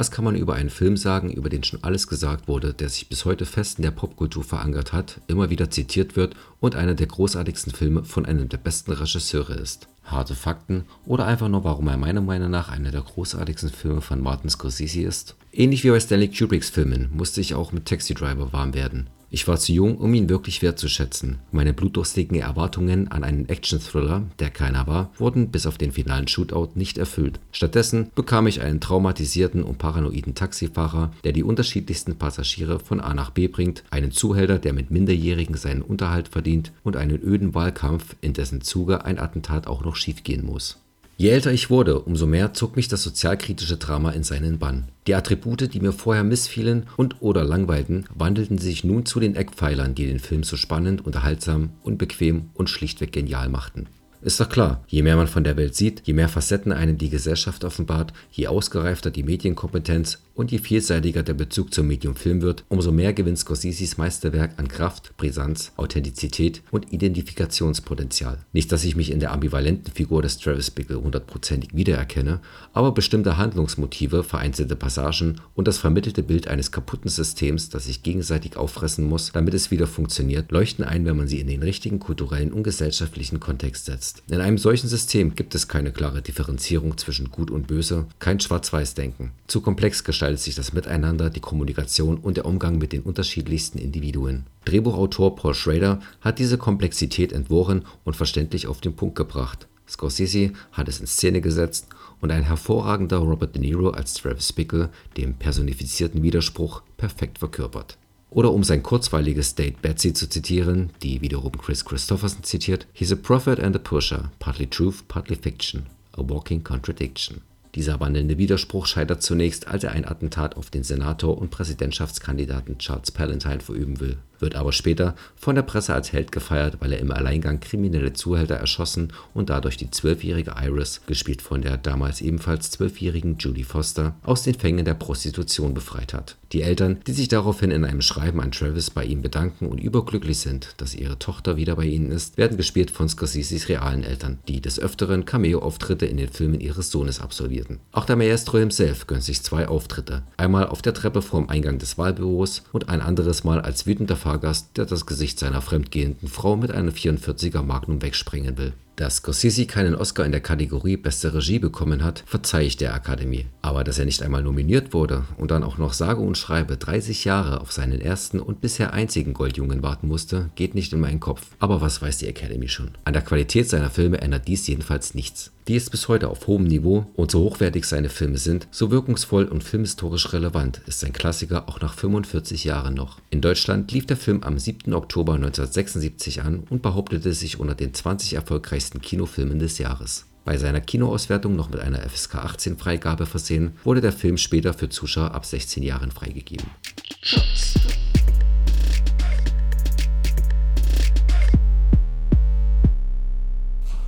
Was 0.00 0.10
kann 0.10 0.24
man 0.24 0.34
über 0.34 0.54
einen 0.54 0.70
Film 0.70 0.96
sagen, 0.96 1.30
über 1.30 1.50
den 1.50 1.62
schon 1.62 1.84
alles 1.84 2.06
gesagt 2.06 2.48
wurde, 2.48 2.72
der 2.72 2.88
sich 2.88 3.10
bis 3.10 3.26
heute 3.26 3.44
fest 3.44 3.78
in 3.78 3.82
der 3.82 3.90
Popkultur 3.90 4.42
verankert 4.42 4.94
hat, 4.94 5.20
immer 5.26 5.50
wieder 5.50 5.68
zitiert 5.68 6.16
wird 6.16 6.34
und 6.58 6.74
einer 6.74 6.94
der 6.94 7.06
großartigsten 7.06 7.74
Filme 7.74 8.02
von 8.04 8.24
einem 8.24 8.48
der 8.48 8.56
besten 8.56 8.92
Regisseure 8.92 9.52
ist? 9.52 9.88
Harte 10.02 10.34
Fakten 10.34 10.86
oder 11.04 11.26
einfach 11.26 11.48
nur, 11.48 11.64
warum 11.64 11.86
er 11.88 11.98
meiner 11.98 12.22
Meinung 12.22 12.50
nach 12.50 12.70
einer 12.70 12.92
der 12.92 13.02
großartigsten 13.02 13.68
Filme 13.68 14.00
von 14.00 14.22
Martin 14.22 14.48
Scorsese 14.48 15.02
ist? 15.02 15.36
Ähnlich 15.52 15.84
wie 15.84 15.90
bei 15.90 16.00
Stanley 16.00 16.28
Kubricks 16.28 16.70
Filmen 16.70 17.10
musste 17.12 17.42
ich 17.42 17.54
auch 17.54 17.72
mit 17.72 17.84
Taxi 17.84 18.14
Driver 18.14 18.54
warm 18.54 18.72
werden. 18.72 19.10
Ich 19.32 19.46
war 19.46 19.58
zu 19.58 19.72
jung, 19.72 19.96
um 19.98 20.12
ihn 20.12 20.28
wirklich 20.28 20.60
wertzuschätzen. 20.60 21.38
Meine 21.52 21.72
blutdurstigen 21.72 22.40
Erwartungen 22.40 23.12
an 23.12 23.22
einen 23.22 23.48
Action-Thriller, 23.48 24.24
der 24.40 24.50
keiner 24.50 24.88
war, 24.88 25.12
wurden 25.18 25.52
bis 25.52 25.66
auf 25.66 25.78
den 25.78 25.92
finalen 25.92 26.26
Shootout 26.26 26.70
nicht 26.74 26.98
erfüllt. 26.98 27.38
Stattdessen 27.52 28.10
bekam 28.16 28.48
ich 28.48 28.60
einen 28.60 28.80
traumatisierten 28.80 29.62
und 29.62 29.78
paranoiden 29.78 30.34
Taxifahrer, 30.34 31.12
der 31.22 31.30
die 31.30 31.44
unterschiedlichsten 31.44 32.16
Passagiere 32.16 32.80
von 32.80 32.98
A 32.98 33.14
nach 33.14 33.30
B 33.30 33.46
bringt, 33.46 33.84
einen 33.90 34.10
Zuhälter, 34.10 34.58
der 34.58 34.72
mit 34.72 34.90
Minderjährigen 34.90 35.56
seinen 35.56 35.82
Unterhalt 35.82 36.26
verdient 36.26 36.72
und 36.82 36.96
einen 36.96 37.22
öden 37.22 37.54
Wahlkampf, 37.54 38.16
in 38.20 38.32
dessen 38.32 38.62
Zuge 38.62 39.04
ein 39.04 39.20
Attentat 39.20 39.68
auch 39.68 39.84
noch 39.84 39.94
schiefgehen 39.94 40.44
muss. 40.44 40.80
Je 41.20 41.28
älter 41.28 41.52
ich 41.52 41.68
wurde, 41.68 42.00
umso 42.00 42.26
mehr 42.26 42.54
zog 42.54 42.76
mich 42.76 42.88
das 42.88 43.02
sozialkritische 43.02 43.76
Drama 43.76 44.12
in 44.12 44.22
seinen 44.22 44.58
Bann. 44.58 44.88
Die 45.06 45.14
Attribute, 45.14 45.74
die 45.74 45.80
mir 45.80 45.92
vorher 45.92 46.24
missfielen 46.24 46.86
und/oder 46.96 47.44
langweilten, 47.44 48.06
wandelten 48.14 48.56
sich 48.56 48.84
nun 48.84 49.04
zu 49.04 49.20
den 49.20 49.36
Eckpfeilern, 49.36 49.94
die 49.94 50.06
den 50.06 50.18
Film 50.18 50.44
so 50.44 50.56
spannend, 50.56 51.04
unterhaltsam, 51.04 51.72
unbequem 51.82 52.48
und 52.54 52.70
schlichtweg 52.70 53.12
genial 53.12 53.50
machten. 53.50 53.86
Ist 54.22 54.38
doch 54.38 54.50
klar, 54.50 54.84
je 54.86 55.00
mehr 55.00 55.16
man 55.16 55.28
von 55.28 55.44
der 55.44 55.56
Welt 55.56 55.74
sieht, 55.74 56.02
je 56.04 56.12
mehr 56.12 56.28
Facetten 56.28 56.72
einem 56.72 56.98
die 56.98 57.08
Gesellschaft 57.08 57.64
offenbart, 57.64 58.12
je 58.30 58.48
ausgereifter 58.48 59.10
die 59.10 59.22
Medienkompetenz 59.22 60.18
und 60.34 60.52
je 60.52 60.58
vielseitiger 60.58 61.22
der 61.22 61.34
Bezug 61.34 61.72
zum 61.72 61.86
Medium 61.86 62.16
Film 62.16 62.42
wird, 62.42 62.64
umso 62.68 62.92
mehr 62.92 63.14
gewinnt 63.14 63.38
Scorseses 63.38 63.96
Meisterwerk 63.96 64.58
an 64.58 64.68
Kraft, 64.68 65.16
Brisanz, 65.16 65.72
Authentizität 65.76 66.62
und 66.70 66.92
Identifikationspotenzial. 66.92 68.38
Nicht, 68.52 68.72
dass 68.72 68.84
ich 68.84 68.94
mich 68.96 69.10
in 69.10 69.20
der 69.20 69.32
ambivalenten 69.32 69.92
Figur 69.92 70.20
des 70.20 70.38
Travis 70.38 70.70
Bickle 70.70 71.00
hundertprozentig 71.00 71.74
wiedererkenne, 71.74 72.40
aber 72.74 72.92
bestimmte 72.92 73.38
Handlungsmotive, 73.38 74.22
vereinzelte 74.22 74.76
Passagen 74.76 75.40
und 75.54 75.66
das 75.66 75.78
vermittelte 75.78 76.22
Bild 76.22 76.46
eines 76.46 76.72
kaputten 76.72 77.10
Systems, 77.10 77.70
das 77.70 77.84
sich 77.84 78.02
gegenseitig 78.02 78.56
auffressen 78.58 79.06
muss, 79.06 79.32
damit 79.32 79.54
es 79.54 79.70
wieder 79.70 79.86
funktioniert, 79.86 80.52
leuchten 80.52 80.84
ein, 80.84 81.06
wenn 81.06 81.16
man 81.16 81.28
sie 81.28 81.40
in 81.40 81.46
den 81.46 81.62
richtigen 81.62 82.00
kulturellen 82.00 82.52
und 82.52 82.64
gesellschaftlichen 82.64 83.40
Kontext 83.40 83.86
setzt. 83.86 84.09
In 84.28 84.40
einem 84.40 84.58
solchen 84.58 84.88
System 84.88 85.34
gibt 85.34 85.54
es 85.54 85.68
keine 85.68 85.92
klare 85.92 86.22
Differenzierung 86.22 86.96
zwischen 86.98 87.30
Gut 87.30 87.50
und 87.50 87.66
Böse, 87.66 88.06
kein 88.18 88.40
Schwarz-Weiß-Denken. 88.40 89.32
Zu 89.46 89.60
komplex 89.60 90.04
gestaltet 90.04 90.40
sich 90.40 90.54
das 90.54 90.72
Miteinander, 90.72 91.30
die 91.30 91.40
Kommunikation 91.40 92.18
und 92.18 92.36
der 92.36 92.46
Umgang 92.46 92.78
mit 92.78 92.92
den 92.92 93.02
unterschiedlichsten 93.02 93.78
Individuen. 93.78 94.44
Drehbuchautor 94.64 95.36
Paul 95.36 95.54
Schrader 95.54 96.00
hat 96.20 96.38
diese 96.38 96.58
Komplexität 96.58 97.32
entworfen 97.32 97.84
und 98.04 98.16
verständlich 98.16 98.66
auf 98.66 98.80
den 98.80 98.94
Punkt 98.94 99.16
gebracht. 99.16 99.66
Scorsese 99.88 100.52
hat 100.72 100.88
es 100.88 101.00
in 101.00 101.06
Szene 101.06 101.40
gesetzt 101.40 101.88
und 102.20 102.30
ein 102.30 102.44
hervorragender 102.44 103.18
Robert 103.18 103.54
De 103.54 103.60
Niro 103.60 103.90
als 103.90 104.14
Travis 104.14 104.52
Bickle, 104.52 104.90
dem 105.16 105.34
personifizierten 105.34 106.22
Widerspruch, 106.22 106.82
perfekt 106.96 107.38
verkörpert. 107.38 107.98
Oder 108.30 108.52
um 108.52 108.62
sein 108.62 108.82
kurzweiliges 108.82 109.56
Date 109.56 109.82
Betsy 109.82 110.14
zu 110.14 110.28
zitieren, 110.28 110.90
die 111.02 111.20
wiederum 111.20 111.52
Chris 111.58 111.84
Christopherson 111.84 112.44
zitiert: 112.44 112.86
He's 112.92 113.12
a 113.12 113.16
prophet 113.16 113.58
and 113.58 113.74
a 113.74 113.80
pusher, 113.80 114.30
partly 114.38 114.68
truth, 114.68 115.06
partly 115.08 115.36
fiction, 115.36 115.86
a 116.16 116.22
walking 116.22 116.62
contradiction. 116.62 117.40
Dieser 117.76 118.00
wandelnde 118.00 118.36
Widerspruch 118.36 118.86
scheitert 118.86 119.22
zunächst, 119.22 119.68
als 119.68 119.84
er 119.84 119.92
ein 119.92 120.04
Attentat 120.04 120.56
auf 120.56 120.70
den 120.70 120.82
Senator 120.82 121.38
und 121.38 121.50
Präsidentschaftskandidaten 121.50 122.78
Charles 122.78 123.12
Palantine 123.12 123.60
verüben 123.60 124.00
will, 124.00 124.16
wird 124.40 124.56
aber 124.56 124.72
später 124.72 125.14
von 125.36 125.54
der 125.54 125.62
Presse 125.62 125.94
als 125.94 126.12
Held 126.12 126.32
gefeiert, 126.32 126.78
weil 126.80 126.92
er 126.92 126.98
im 126.98 127.12
Alleingang 127.12 127.60
kriminelle 127.60 128.12
Zuhälter 128.12 128.56
erschossen 128.56 129.12
und 129.34 129.50
dadurch 129.50 129.76
die 129.76 129.90
zwölfjährige 129.90 130.54
Iris, 130.60 131.02
gespielt 131.06 131.42
von 131.42 131.62
der 131.62 131.76
damals 131.76 132.20
ebenfalls 132.20 132.72
zwölfjährigen 132.72 133.38
Judy 133.38 133.62
Foster, 133.62 134.16
aus 134.24 134.42
den 134.42 134.54
Fängen 134.54 134.84
der 134.84 134.94
Prostitution 134.94 135.72
befreit 135.72 136.12
hat. 136.12 136.36
Die 136.52 136.62
Eltern, 136.62 136.98
die 137.06 137.12
sich 137.12 137.28
daraufhin 137.28 137.70
in 137.70 137.84
einem 137.84 138.02
Schreiben 138.02 138.40
an 138.40 138.50
Travis 138.50 138.90
bei 138.90 139.04
ihm 139.04 139.22
bedanken 139.22 139.66
und 139.66 139.78
überglücklich 139.78 140.38
sind, 140.38 140.74
dass 140.78 140.96
ihre 140.96 141.16
Tochter 141.16 141.56
wieder 141.56 141.76
bei 141.76 141.84
ihnen 141.84 142.10
ist, 142.10 142.38
werden 142.38 142.56
gespielt 142.56 142.90
von 142.90 143.08
Scorseses 143.08 143.68
realen 143.68 144.02
Eltern, 144.02 144.40
die 144.48 144.60
des 144.60 144.80
Öfteren 144.80 145.24
Cameo-Auftritte 145.24 146.06
in 146.06 146.16
den 146.16 146.28
Filmen 146.28 146.60
ihres 146.60 146.90
Sohnes 146.90 147.20
absolvierten. 147.20 147.78
Auch 147.92 148.04
der 148.04 148.16
Maestro 148.16 148.58
himself 148.58 149.06
gönnt 149.06 149.22
sich 149.22 149.42
zwei 149.42 149.68
Auftritte. 149.68 150.22
Einmal 150.36 150.66
auf 150.66 150.82
der 150.82 150.94
Treppe 150.94 151.22
vorm 151.22 151.48
Eingang 151.48 151.78
des 151.78 151.98
Wahlbüros 151.98 152.64
und 152.72 152.88
ein 152.88 153.00
anderes 153.00 153.44
Mal 153.44 153.60
als 153.60 153.86
wütender 153.86 154.16
Fahrgast, 154.16 154.76
der 154.76 154.86
das 154.86 155.06
Gesicht 155.06 155.38
seiner 155.38 155.62
fremdgehenden 155.62 156.28
Frau 156.28 156.56
mit 156.56 156.72
einem 156.72 156.92
44er 156.92 157.62
Magnum 157.62 158.02
wegsprengen 158.02 158.58
will. 158.58 158.72
Dass 159.00 159.16
Scorsese 159.16 159.64
keinen 159.64 159.94
Oscar 159.94 160.26
in 160.26 160.30
der 160.30 160.42
Kategorie 160.42 160.98
Beste 160.98 161.32
Regie 161.32 161.58
bekommen 161.58 162.04
hat, 162.04 162.22
verzeihe 162.26 162.66
ich 162.66 162.76
der 162.76 162.92
Akademie. 162.92 163.46
Aber 163.62 163.82
dass 163.82 163.98
er 163.98 164.04
nicht 164.04 164.22
einmal 164.22 164.42
nominiert 164.42 164.92
wurde 164.92 165.24
und 165.38 165.50
dann 165.50 165.62
auch 165.62 165.78
noch 165.78 165.94
sage 165.94 166.20
und 166.20 166.36
schreibe 166.36 166.76
30 166.76 167.24
Jahre 167.24 167.62
auf 167.62 167.72
seinen 167.72 168.02
ersten 168.02 168.40
und 168.40 168.60
bisher 168.60 168.92
einzigen 168.92 169.32
Goldjungen 169.32 169.82
warten 169.82 170.06
musste, 170.06 170.50
geht 170.54 170.74
nicht 170.74 170.92
in 170.92 171.00
meinen 171.00 171.18
Kopf. 171.18 171.46
Aber 171.60 171.80
was 171.80 172.02
weiß 172.02 172.18
die 172.18 172.26
Academy 172.26 172.68
schon? 172.68 172.90
An 173.04 173.14
der 173.14 173.22
Qualität 173.22 173.70
seiner 173.70 173.88
Filme 173.88 174.20
ändert 174.20 174.46
dies 174.46 174.66
jedenfalls 174.66 175.14
nichts. 175.14 175.50
Die 175.68 175.76
ist 175.76 175.90
bis 175.90 176.08
heute 176.08 176.28
auf 176.28 176.46
hohem 176.46 176.64
Niveau 176.64 177.06
und 177.14 177.30
so 177.30 177.40
hochwertig 177.40 177.84
seine 177.84 178.08
Filme 178.08 178.38
sind, 178.38 178.66
so 178.70 178.90
wirkungsvoll 178.90 179.44
und 179.44 179.62
filmhistorisch 179.62 180.32
relevant 180.32 180.80
ist 180.86 181.00
sein 181.00 181.12
Klassiker 181.12 181.68
auch 181.68 181.80
nach 181.80 181.94
45 181.94 182.64
Jahren 182.64 182.94
noch. 182.94 183.20
In 183.30 183.40
Deutschland 183.40 183.92
lief 183.92 184.06
der 184.06 184.16
Film 184.16 184.42
am 184.42 184.58
7. 184.58 184.92
Oktober 184.94 185.34
1976 185.34 186.42
an 186.42 186.64
und 186.70 186.82
behauptete 186.82 187.32
sich 187.34 187.60
unter 187.60 187.74
den 187.74 187.94
20 187.94 188.34
erfolgreichsten 188.34 189.00
Kinofilmen 189.00 189.58
des 189.58 189.78
Jahres. 189.78 190.26
Bei 190.44 190.56
seiner 190.56 190.80
Kinoauswertung 190.80 191.54
noch 191.54 191.70
mit 191.70 191.80
einer 191.80 192.00
FSK 192.00 192.36
18 192.36 192.78
Freigabe 192.78 193.26
versehen, 193.26 193.72
wurde 193.84 194.00
der 194.00 194.12
Film 194.12 194.38
später 194.38 194.72
für 194.72 194.88
Zuschauer 194.88 195.32
ab 195.32 195.44
16 195.44 195.82
Jahren 195.82 196.10
freigegeben. 196.10 196.66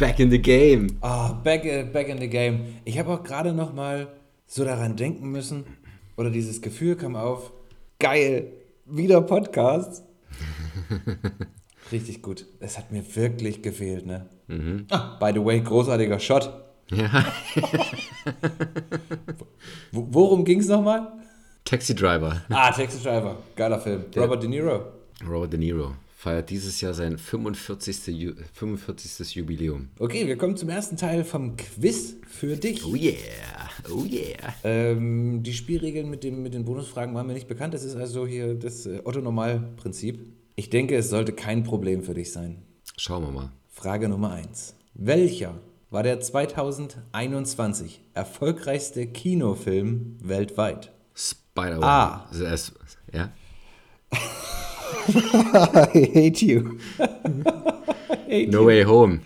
Back 0.03 0.19
in 0.19 0.31
the 0.33 0.39
game. 0.41 0.89
Ah, 1.01 1.33
back, 1.33 1.65
äh, 1.65 1.85
back 1.85 2.09
in 2.09 2.19
the 2.19 2.29
game. 2.29 2.75
Ich 2.85 2.99
habe 2.99 3.11
auch 3.13 3.23
gerade 3.23 3.53
noch 3.53 3.73
mal 3.73 4.09
so 4.49 4.65
daran 4.65 4.97
denken 4.97 5.31
müssen, 5.31 5.65
oder 6.17 6.29
dieses 6.29 6.61
Gefühl 6.61 6.97
kam 6.97 7.15
auf, 7.15 7.53
geil, 8.01 8.49
wieder 8.85 9.21
Podcast. 9.23 10.03
Richtig 11.93 12.21
gut. 12.21 12.47
Es 12.59 12.79
hat 12.79 12.91
mir 12.91 13.05
wirklich 13.15 13.63
gefehlt, 13.63 14.05
ne? 14.05 14.27
Ah, 14.91 15.19
by 15.21 15.31
the 15.33 15.45
way, 15.45 15.61
großartiger 15.61 16.19
Shot. 16.19 16.51
Ja. 16.91 17.25
Wo- 19.93 20.09
Worum 20.11 20.45
ging 20.45 20.59
es 20.59 20.67
nochmal? 20.67 21.13
Taxi 21.65 21.95
Driver. 21.95 22.43
Ah, 22.51 22.73
Taxi 22.73 23.01
Driver. 23.01 23.37
Geiler 23.55 23.79
Film. 23.79 24.03
Robert 24.17 24.43
De 24.43 24.49
Niro. 24.49 24.83
Robert 25.25 25.53
De 25.53 25.59
Niro 25.61 25.93
feiert 26.23 26.51
dieses 26.51 26.81
Jahr 26.81 26.95
sein 26.95 27.19
45. 27.19 28.07
Ju 28.07 28.33
45. 28.53 29.35
Jubiläum. 29.35 29.89
Okay, 29.99 30.29
wir 30.29 30.39
kommen 30.39 30.57
zum 30.57 30.69
ersten 30.69 30.97
Teil 30.97 31.25
vom 31.25 31.57
Quiz 31.57 32.15
für 32.29 32.57
dich. 32.57 32.87
Oh 32.87 32.95
yeah, 32.95 33.17
oh 33.91 34.05
yeah. 34.05 34.55
Ähm, 34.63 35.43
die 35.43 35.53
Spielregeln 35.53 36.09
mit, 36.09 36.23
dem, 36.23 36.45
mit 36.45 36.55
den 36.55 36.65
Bonusfragen 36.65 37.13
waren 37.17 37.27
mir 37.27 37.33
nicht 37.33 37.49
bekannt. 37.49 37.75
Das 37.75 37.83
ist 37.83 37.97
also 37.97 38.25
hier 38.25 38.55
das 38.55 38.87
äh, 38.87 39.01
Otto-Normal-Prinzip. 39.03 40.21
Ich 40.55 40.71
denke, 40.71 40.95
es 40.95 41.11
sollte 41.11 41.33
kein 41.33 41.65
Problem 41.65 42.05
für 42.05 42.15
dich 42.15 42.31
sein. 42.31 42.63
Schauen 42.97 43.25
wir 43.25 43.33
mal. 43.33 43.53
Frage 43.69 44.09
Nummer 44.09 44.31
1. 44.31 44.77
Welcher 44.95 45.59
war 45.91 46.05
der 46.05 46.21
2021 46.21 48.01
erfolgreichste 48.15 49.09
Kinofilm 49.09 50.19
weltweit? 50.23 50.93
Spider-Man. 51.17 51.83
Ah. 51.83 52.31
Ja? 53.13 53.33
I 55.95 56.11
hate 56.15 56.43
you. 56.45 56.77
No 58.51 58.67
Way 58.67 58.85
Home. 58.85 59.21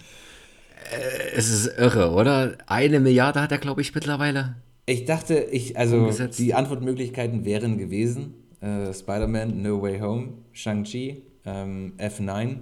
Äh, 0.90 1.36
Es 1.36 1.48
ist 1.50 1.66
irre, 1.78 2.10
oder? 2.12 2.56
Eine 2.66 3.00
Milliarde 3.00 3.40
hat 3.40 3.52
er, 3.52 3.58
glaube 3.58 3.80
ich, 3.80 3.94
mittlerweile. 3.94 4.56
Ich 4.86 5.04
dachte, 5.04 5.34
ich, 5.50 5.76
also 5.76 5.98
Umgesetzt. 5.98 6.38
die 6.38 6.54
Antwortmöglichkeiten 6.54 7.44
wären 7.44 7.76
gewesen: 7.78 8.34
äh, 8.60 8.92
Spider-Man, 8.92 9.62
No 9.62 9.82
Way 9.82 9.98
Home, 10.00 10.28
Shang-Chi, 10.52 11.22
ähm, 11.44 11.94
F9 11.98 12.56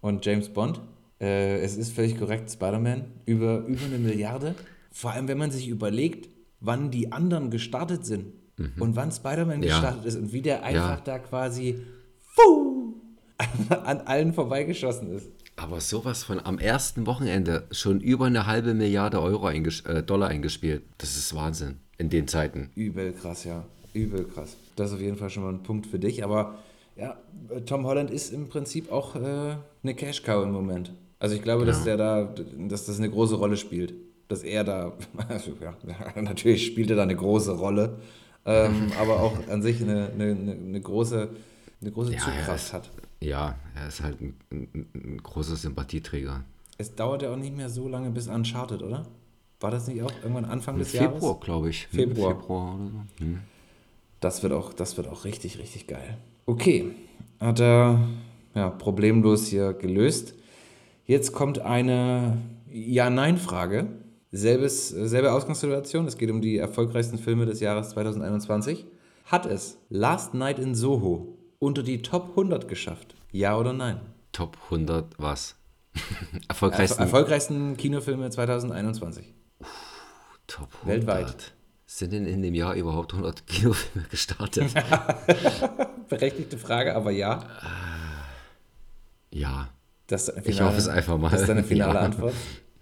und 0.00 0.24
James 0.24 0.48
Bond. 0.48 0.80
Äh, 1.20 1.58
es 1.60 1.76
ist 1.76 1.92
völlig 1.92 2.18
korrekt, 2.18 2.50
Spider-Man, 2.50 3.04
über, 3.26 3.58
über 3.66 3.84
eine 3.84 3.98
Milliarde. 3.98 4.54
Vor 4.92 5.12
allem, 5.12 5.28
wenn 5.28 5.38
man 5.38 5.50
sich 5.50 5.68
überlegt, 5.68 6.28
wann 6.60 6.90
die 6.90 7.12
anderen 7.12 7.50
gestartet 7.50 8.04
sind 8.06 8.26
und 8.80 8.96
wann 8.96 9.12
Spider-Man 9.12 9.58
Mhm. 9.58 9.62
Ja. 9.64 9.74
gestartet 9.78 10.04
ist 10.06 10.16
und 10.16 10.32
wie 10.32 10.42
der 10.42 10.64
einfach 10.64 11.00
da 11.00 11.18
quasi 11.20 11.76
an 13.68 14.00
allen 14.00 14.32
vorbeigeschossen 14.32 15.12
ist. 15.12 15.28
Aber 15.56 15.80
sowas 15.80 16.22
von 16.22 16.38
am 16.38 16.58
ersten 16.58 17.06
Wochenende 17.06 17.66
schon 17.72 18.00
über 18.00 18.26
eine 18.26 18.46
halbe 18.46 18.74
Milliarde 18.74 19.20
Euro 19.20 19.46
einges 19.46 19.80
äh, 19.80 20.02
Dollar 20.02 20.28
eingespielt. 20.28 20.82
Das 20.98 21.16
ist 21.16 21.34
Wahnsinn. 21.34 21.78
in 21.98 22.10
den 22.10 22.28
Zeiten. 22.28 22.70
Übel 22.76 23.12
krass, 23.12 23.44
ja. 23.44 23.64
Übel 23.92 24.24
krass. 24.24 24.56
Das 24.76 24.90
ist 24.90 24.94
auf 24.94 25.00
jeden 25.00 25.16
Fall 25.16 25.30
schon 25.30 25.42
mal 25.42 25.52
ein 25.52 25.62
Punkt 25.64 25.86
für 25.86 25.98
dich. 25.98 26.22
Aber 26.22 26.58
ja, 26.96 27.16
Tom 27.66 27.86
Holland 27.86 28.10
ist 28.10 28.32
im 28.32 28.48
Prinzip 28.48 28.92
auch 28.92 29.16
äh, 29.16 29.56
eine 29.82 29.94
Cash-Cow 29.94 30.44
im 30.44 30.52
Moment. 30.52 30.92
Also 31.18 31.34
ich 31.34 31.42
glaube, 31.42 31.64
dass 31.64 31.84
der 31.84 31.96
da, 31.96 32.34
dass 32.68 32.86
das 32.86 32.98
eine 32.98 33.10
große 33.10 33.34
Rolle 33.34 33.56
spielt. 33.56 33.94
Dass 34.28 34.42
er 34.42 34.62
da, 34.62 34.92
also 35.28 35.52
ja, 35.60 35.76
natürlich 36.20 36.66
spielt 36.66 36.90
er 36.90 36.96
da 36.96 37.02
eine 37.02 37.16
große 37.16 37.52
Rolle, 37.52 37.98
ähm, 38.44 38.92
aber 39.00 39.20
auch 39.20 39.36
an 39.48 39.62
sich 39.62 39.82
eine, 39.82 40.10
eine, 40.12 40.30
eine 40.30 40.80
große, 40.80 41.30
eine 41.80 41.92
große 41.92 42.12
Ja, 42.12 42.18
Zugkraft 42.18 42.72
hat. 42.72 42.90
Ja, 43.20 43.56
er 43.74 43.88
ist 43.88 44.02
halt 44.02 44.20
ein, 44.20 44.34
ein, 44.50 44.86
ein 44.94 45.18
großer 45.22 45.56
Sympathieträger. 45.56 46.44
Es 46.76 46.94
dauert 46.94 47.22
ja 47.22 47.32
auch 47.32 47.36
nicht 47.36 47.56
mehr 47.56 47.68
so 47.68 47.88
lange 47.88 48.10
bis 48.10 48.28
Uncharted, 48.28 48.82
oder? 48.82 49.06
War 49.60 49.70
das 49.72 49.88
nicht 49.88 50.02
auch 50.02 50.12
irgendwann 50.22 50.44
Anfang 50.44 50.76
Im 50.76 50.80
des 50.80 50.92
Februar, 50.92 51.32
Jahres? 51.32 51.40
glaube 51.40 51.70
ich. 51.70 51.86
Februar. 51.88 52.36
Februar 52.36 52.74
oder 52.74 52.84
so. 52.84 53.24
Hm. 53.24 53.40
Das 54.20 54.42
wird 54.42 54.52
auch, 54.52 54.72
das 54.72 54.96
wird 54.96 55.08
auch 55.08 55.24
richtig, 55.24 55.58
richtig 55.58 55.86
geil. 55.86 56.18
Okay, 56.46 56.92
hat 57.40 57.60
er 57.60 58.00
ja, 58.54 58.70
problemlos 58.70 59.46
hier 59.46 59.72
gelöst. 59.72 60.34
Jetzt 61.06 61.32
kommt 61.32 61.60
eine 61.60 62.38
Ja-Nein-Frage. 62.72 63.88
Selbes, 64.30 64.88
selbe 64.88 65.32
Ausgangssituation. 65.32 66.06
Es 66.06 66.18
geht 66.18 66.30
um 66.30 66.40
die 66.40 66.58
erfolgreichsten 66.58 67.18
Filme 67.18 67.46
des 67.46 67.60
Jahres 67.60 67.90
2021. 67.90 68.86
Hat 69.24 69.46
es 69.46 69.78
Last 69.88 70.34
Night 70.34 70.58
in 70.58 70.74
Soho 70.74 71.37
unter 71.58 71.82
die 71.82 72.02
Top 72.02 72.30
100 72.30 72.68
geschafft? 72.68 73.14
Ja 73.32 73.56
oder 73.56 73.72
nein? 73.72 74.00
Top 74.32 74.56
100 74.64 75.14
was? 75.18 75.56
Erfolgreichsten 76.48 77.02
Erfolgreichsten 77.02 77.76
Kinofilme 77.76 78.30
2021. 78.30 79.34
Top 80.46 80.68
100. 80.82 80.86
weltweit. 80.86 81.52
Sind 81.86 82.12
denn 82.12 82.26
in 82.26 82.42
dem 82.42 82.54
Jahr 82.54 82.74
überhaupt 82.74 83.12
100 83.12 83.46
Kinofilme 83.46 84.06
gestartet? 84.08 84.72
Berechtigte 86.08 86.58
Frage, 86.58 86.94
aber 86.94 87.10
ja. 87.10 87.44
ja. 89.30 89.68
Eine 90.10 90.46
Ich 90.46 90.60
hoffe 90.60 90.78
es 90.78 90.88
einfach 90.88 91.18
mal. 91.18 91.30
Das 91.30 91.42
ist 91.42 91.48
deine 91.48 91.64
finale 91.64 91.94
Ja. 91.94 92.00
Antwort. 92.00 92.34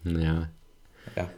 Ja. 0.05 0.49
Ja. 1.16 1.31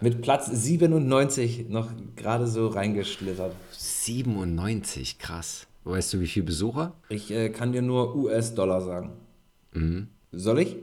Mit 0.00 0.22
Platz 0.22 0.46
97 0.46 1.68
noch 1.68 1.88
gerade 2.14 2.46
so 2.46 2.68
reingeschlittert. 2.68 3.54
97, 3.72 5.18
krass. 5.18 5.67
Weißt 5.88 6.12
du, 6.12 6.20
wie 6.20 6.26
viele 6.26 6.44
Besucher? 6.44 6.92
Ich 7.08 7.30
äh, 7.30 7.48
kann 7.48 7.72
dir 7.72 7.80
nur 7.80 8.14
US-Dollar 8.14 8.82
sagen. 8.82 9.12
Mhm. 9.72 10.08
Soll 10.32 10.58
ich? 10.60 10.76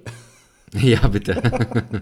ja, 0.74 1.08
bitte. 1.08 1.36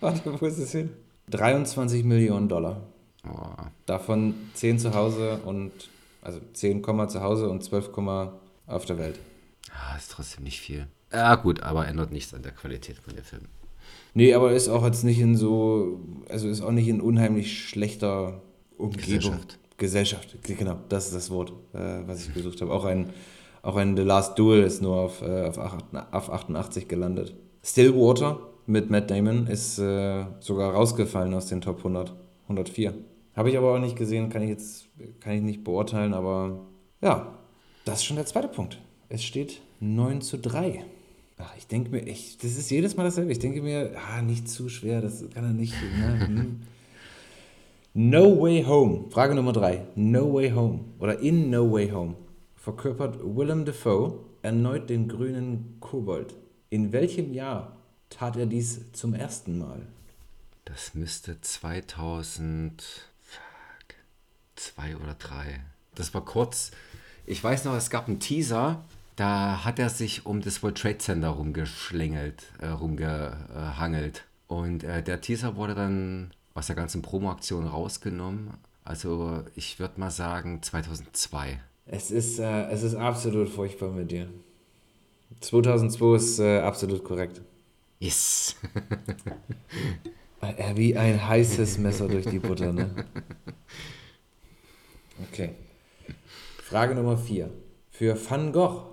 Warte, 0.00 0.38
wo 0.38 0.44
ist 0.44 0.58
es 0.58 0.72
hin? 0.72 0.90
23 1.30 2.04
Millionen 2.04 2.50
Dollar. 2.50 2.82
Oh, 3.26 3.48
Davon 3.86 4.34
10 4.52 4.78
zu 4.80 4.94
Hause 4.94 5.38
und, 5.46 5.72
also 6.20 6.40
10, 6.52 6.84
zu 7.08 7.22
Hause 7.22 7.48
und 7.48 7.64
12, 7.64 7.90
auf 8.66 8.84
der 8.84 8.98
Welt. 8.98 9.18
ah, 9.72 9.96
ist 9.96 10.10
trotzdem 10.10 10.44
nicht 10.44 10.60
viel. 10.60 10.86
Ja, 11.10 11.36
gut, 11.36 11.62
aber 11.62 11.88
ändert 11.88 12.12
nichts 12.12 12.34
an 12.34 12.42
der 12.42 12.52
Qualität 12.52 12.98
von 12.98 13.14
der 13.14 13.24
Film. 13.24 13.46
Nee, 14.12 14.34
aber 14.34 14.52
ist 14.52 14.68
auch 14.68 14.84
jetzt 14.84 15.04
nicht 15.04 15.20
in 15.20 15.36
so, 15.36 16.00
also 16.28 16.48
ist 16.48 16.60
auch 16.60 16.72
nicht 16.72 16.88
in 16.88 17.00
unheimlich 17.00 17.66
schlechter 17.66 18.42
Umgebung. 18.76 19.16
Gesellschaft. 19.16 19.58
Gesellschaft, 19.76 20.36
genau, 20.42 20.78
das 20.88 21.06
ist 21.06 21.14
das 21.14 21.30
Wort, 21.30 21.52
äh, 21.74 22.06
was 22.06 22.26
ich 22.26 22.34
gesucht 22.34 22.60
habe. 22.60 22.72
Auch 22.72 22.84
ein, 22.84 23.10
auch 23.62 23.76
ein 23.76 23.96
The 23.96 24.02
Last 24.02 24.38
Duel 24.38 24.62
ist 24.62 24.80
nur 24.80 24.96
auf, 24.96 25.22
äh, 25.22 25.44
auf, 25.44 25.58
8, 25.58 25.84
auf 26.12 26.30
88 26.30 26.88
gelandet. 26.88 27.34
Stillwater 27.62 28.38
mit 28.66 28.90
Matt 28.90 29.10
Damon 29.10 29.46
ist 29.46 29.78
äh, 29.78 30.24
sogar 30.40 30.72
rausgefallen 30.74 31.34
aus 31.34 31.46
den 31.46 31.60
Top 31.60 31.78
100, 31.78 32.14
104. 32.44 32.94
Habe 33.34 33.50
ich 33.50 33.58
aber 33.58 33.74
auch 33.74 33.78
nicht 33.78 33.96
gesehen, 33.96 34.30
kann 34.30 34.42
ich 34.42 34.48
jetzt 34.48 34.86
kann 35.20 35.34
ich 35.34 35.42
nicht 35.42 35.62
beurteilen, 35.62 36.14
aber 36.14 36.66
ja, 37.02 37.36
das 37.84 37.96
ist 37.96 38.04
schon 38.04 38.16
der 38.16 38.26
zweite 38.26 38.48
Punkt. 38.48 38.80
Es 39.08 39.22
steht 39.22 39.60
9 39.80 40.22
zu 40.22 40.38
3. 40.38 40.84
Ach, 41.38 41.54
ich 41.58 41.66
denke 41.66 41.90
mir, 41.90 42.06
ich, 42.06 42.38
das 42.38 42.56
ist 42.56 42.70
jedes 42.70 42.96
Mal 42.96 43.04
dasselbe. 43.04 43.30
Ich 43.30 43.38
denke 43.38 43.60
mir, 43.60 43.92
ah, 44.08 44.22
nicht 44.22 44.48
zu 44.48 44.70
schwer, 44.70 45.02
das 45.02 45.22
kann 45.34 45.44
er 45.44 45.52
nicht. 45.52 45.74
Ne? 45.98 46.46
No 47.98 48.38
Way 48.42 48.64
Home. 48.64 49.10
Frage 49.10 49.34
Nummer 49.34 49.54
3. 49.54 49.86
No 49.94 50.34
Way 50.34 50.50
Home 50.50 50.80
oder 50.98 51.18
In 51.20 51.48
No 51.48 51.72
Way 51.72 51.92
Home 51.92 52.14
verkörpert 52.54 53.18
Willem 53.22 53.64
Dafoe 53.64 54.18
erneut 54.42 54.90
den 54.90 55.08
grünen 55.08 55.78
Kobold. 55.80 56.34
In 56.68 56.92
welchem 56.92 57.32
Jahr 57.32 57.74
tat 58.10 58.36
er 58.36 58.44
dies 58.44 58.92
zum 58.92 59.14
ersten 59.14 59.56
Mal? 59.56 59.80
Das 60.66 60.92
müsste 60.92 61.40
2000. 61.40 62.82
Fuck. 63.18 63.96
Zwei 64.56 64.94
oder 64.96 65.14
drei. 65.14 65.60
Das 65.94 66.12
war 66.12 66.22
kurz. 66.22 66.72
Ich 67.24 67.42
weiß 67.42 67.64
noch, 67.64 67.76
es 67.76 67.88
gab 67.88 68.08
einen 68.08 68.20
Teaser. 68.20 68.84
Da 69.16 69.64
hat 69.64 69.78
er 69.78 69.88
sich 69.88 70.26
um 70.26 70.42
das 70.42 70.62
World 70.62 70.76
Trade 70.76 70.98
Center 70.98 71.30
rumgeschlängelt, 71.30 72.42
äh, 72.58 72.66
rumgehangelt. 72.66 74.24
Und 74.48 74.84
äh, 74.84 75.02
der 75.02 75.22
Teaser 75.22 75.56
wurde 75.56 75.74
dann 75.74 76.30
aus 76.56 76.66
der 76.66 76.76
ganzen 76.76 77.02
Promo-Aktion 77.02 77.66
rausgenommen. 77.66 78.50
Also 78.84 79.44
ich 79.54 79.78
würde 79.78 80.00
mal 80.00 80.10
sagen 80.10 80.62
2002. 80.62 81.60
Es 81.86 82.10
ist, 82.10 82.38
äh, 82.38 82.68
es 82.70 82.82
ist 82.82 82.94
absolut 82.94 83.48
furchtbar 83.48 83.90
mit 83.90 84.10
dir. 84.10 84.28
2002 85.40 86.16
ist 86.16 86.38
äh, 86.38 86.58
absolut 86.60 87.04
korrekt. 87.04 87.42
Yes. 88.00 88.56
Äh, 90.42 90.76
Wie 90.76 90.94
ein 90.94 91.26
heißes 91.26 91.78
Messer 91.78 92.08
durch 92.08 92.26
die 92.26 92.38
Butter, 92.38 92.70
ne? 92.70 92.90
Okay. 95.32 95.54
Frage 96.62 96.94
Nummer 96.94 97.16
4. 97.16 97.50
Für 97.90 98.18
Van 98.30 98.52
Gogh 98.52 98.84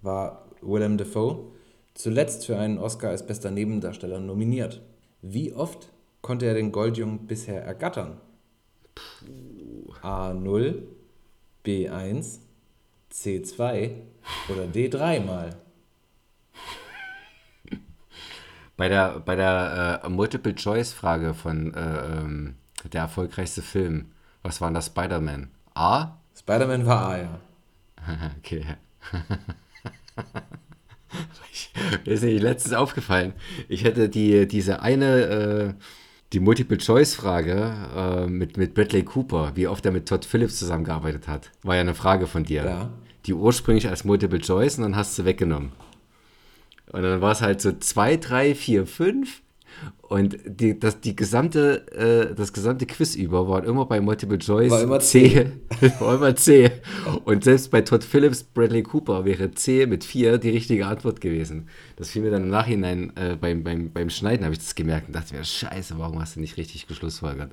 war 0.00 0.46
Willem 0.60 0.96
Dafoe 0.96 1.50
zuletzt 1.94 2.46
für 2.46 2.56
einen 2.56 2.78
Oscar 2.78 3.10
als 3.10 3.26
bester 3.26 3.50
Nebendarsteller 3.50 4.20
nominiert. 4.20 4.80
Wie 5.22 5.52
oft 5.52 5.90
konnte 6.22 6.46
er 6.46 6.54
den 6.54 6.72
Goldjungen 6.72 7.26
bisher 7.26 7.62
ergattern? 7.62 8.20
A0, 10.02 10.82
B1, 11.64 12.38
C2 13.12 13.90
oder 14.48 14.64
D3 14.64 15.20
mal? 15.20 15.56
Bei 18.76 18.88
der, 18.88 19.20
bei 19.20 19.36
der 19.36 20.00
äh, 20.02 20.08
Multiple-Choice-Frage 20.08 21.34
von 21.34 21.74
äh, 21.74 22.18
ähm, 22.18 22.54
der 22.92 23.02
erfolgreichste 23.02 23.62
Film, 23.62 24.12
was 24.42 24.60
war 24.60 24.68
denn 24.68 24.74
das 24.74 24.86
Spider-Man? 24.86 25.50
A? 25.74 26.16
Spider-Man 26.36 26.86
war 26.86 27.06
A, 27.06 27.18
ja. 27.18 27.38
okay. 28.38 28.64
ich, 31.52 31.72
mir 32.06 32.12
ist 32.12 32.22
nämlich 32.22 32.42
letztens 32.42 32.74
aufgefallen. 32.74 33.34
Ich 33.68 33.84
hätte 33.84 34.08
die, 34.08 34.48
diese 34.48 34.82
eine, 34.82 35.20
äh, 35.20 35.74
die 36.32 36.40
Multiple-Choice-Frage 36.40 37.74
äh, 37.96 38.26
mit, 38.26 38.56
mit 38.56 38.74
Bradley 38.74 39.04
Cooper, 39.04 39.52
wie 39.54 39.68
oft 39.68 39.84
er 39.84 39.92
mit 39.92 40.08
Todd 40.08 40.24
Phillips 40.24 40.58
zusammengearbeitet 40.58 41.28
hat, 41.28 41.50
war 41.62 41.74
ja 41.74 41.82
eine 41.82 41.94
Frage 41.94 42.26
von 42.26 42.44
dir. 42.44 42.64
Ja. 42.64 42.90
Die 43.26 43.34
ursprünglich 43.34 43.88
als 43.88 44.04
Multiple-Choice 44.04 44.78
und 44.78 44.84
dann 44.84 44.96
hast 44.96 45.18
du 45.18 45.24
weggenommen. 45.24 45.72
Und 46.90 47.02
dann 47.02 47.20
war 47.20 47.32
es 47.32 47.42
halt 47.42 47.60
so 47.60 47.72
2, 47.72 48.16
3, 48.16 48.54
4, 48.54 48.86
5. 48.86 49.41
Und 50.12 50.36
die, 50.44 50.78
das, 50.78 51.00
die 51.00 51.16
gesamte, 51.16 51.86
äh, 51.90 52.34
das 52.34 52.52
gesamte 52.52 52.84
Quiz 52.84 53.14
über 53.14 53.48
war 53.48 53.64
immer 53.64 53.86
bei 53.86 53.98
Multiple 53.98 54.36
Choice 54.36 54.70
War 54.70 54.82
immer 54.82 55.00
C. 55.00 55.46
war 56.00 56.16
immer 56.16 56.36
C. 56.36 56.70
Und 57.24 57.44
selbst 57.44 57.70
bei 57.70 57.80
Todd 57.80 58.04
Phillips, 58.04 58.42
Bradley 58.42 58.82
Cooper 58.82 59.24
wäre 59.24 59.52
C 59.52 59.86
mit 59.86 60.04
4 60.04 60.36
die 60.36 60.50
richtige 60.50 60.84
Antwort 60.84 61.22
gewesen. 61.22 61.66
Das 61.96 62.10
fiel 62.10 62.20
mir 62.20 62.30
dann 62.30 62.42
im 62.42 62.50
Nachhinein 62.50 63.16
äh, 63.16 63.36
beim, 63.40 63.64
beim, 63.64 63.90
beim 63.90 64.10
Schneiden, 64.10 64.44
habe 64.44 64.52
ich 64.52 64.58
das 64.58 64.74
gemerkt 64.74 65.06
und 65.06 65.16
dachte 65.16 65.34
mir, 65.34 65.44
scheiße, 65.44 65.94
warum 65.96 66.20
hast 66.20 66.36
du 66.36 66.40
nicht 66.40 66.58
richtig 66.58 66.86
geschlussfolgert? 66.86 67.52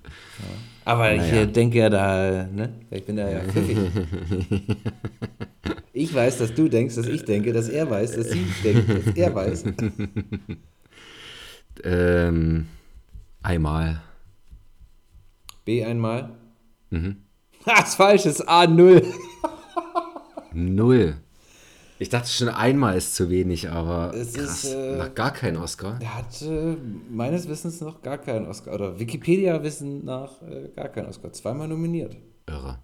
Aber 0.84 1.14
ich 1.14 1.22
Naja. 1.22 1.43
äh, 1.43 1.47
denke 1.47 1.78
ja 1.78 1.89
da, 1.89 2.45
ne? 2.53 2.74
Ich 2.91 3.05
bin 3.05 3.16
da 3.16 3.30
ja 3.30 3.39
pfiffig. 3.53 3.78
Ich 5.93 6.14
weiß, 6.14 6.39
dass 6.39 6.53
du 6.53 6.68
denkst, 6.68 6.95
dass 6.95 7.07
ich 7.07 7.24
denke, 7.24 7.53
dass 7.53 7.70
er 7.70 7.89
weiß, 7.89 8.18
dass 8.18 8.32
sie 8.32 8.45
denkt, 8.66 8.89
dass 8.89 9.16
er 9.16 9.34
weiß. 9.34 9.64
Ähm, 11.84 12.67
einmal. 13.41 14.01
B 15.65 15.84
einmal. 15.84 16.32
Mhm. 16.89 17.17
Ha, 17.65 17.84
ist 17.84 17.95
falsch, 17.95 18.25
ist 18.25 18.47
A0. 18.47 19.05
Null. 20.53 21.17
Ich 22.01 22.07
dachte 22.07 22.30
schon 22.30 22.47
einmal 22.47 22.95
ist 22.97 23.15
zu 23.15 23.30
wenig, 23.30 23.69
aber 23.69 24.13
Es 24.15 24.34
krass, 24.34 24.63
ist, 24.63 24.73
äh, 24.73 24.97
noch 24.97 25.13
gar 25.13 25.32
kein 25.32 25.57
Oscar. 25.57 25.99
Er 26.01 26.15
hat 26.15 26.41
äh, 26.41 26.77
meines 27.09 27.49
Wissens 27.49 27.82
noch 27.82 28.01
gar 28.01 28.17
keinen 28.17 28.47
Oscar, 28.47 28.73
oder 28.73 28.97
Wikipedia-Wissen 28.97 30.05
nach 30.05 30.41
äh, 30.41 30.69
gar 30.73 30.88
keinen 30.88 31.07
Oscar. 31.07 31.34
Zweimal 31.34 31.67
nominiert. 31.67 32.15
Irre. 32.47 32.80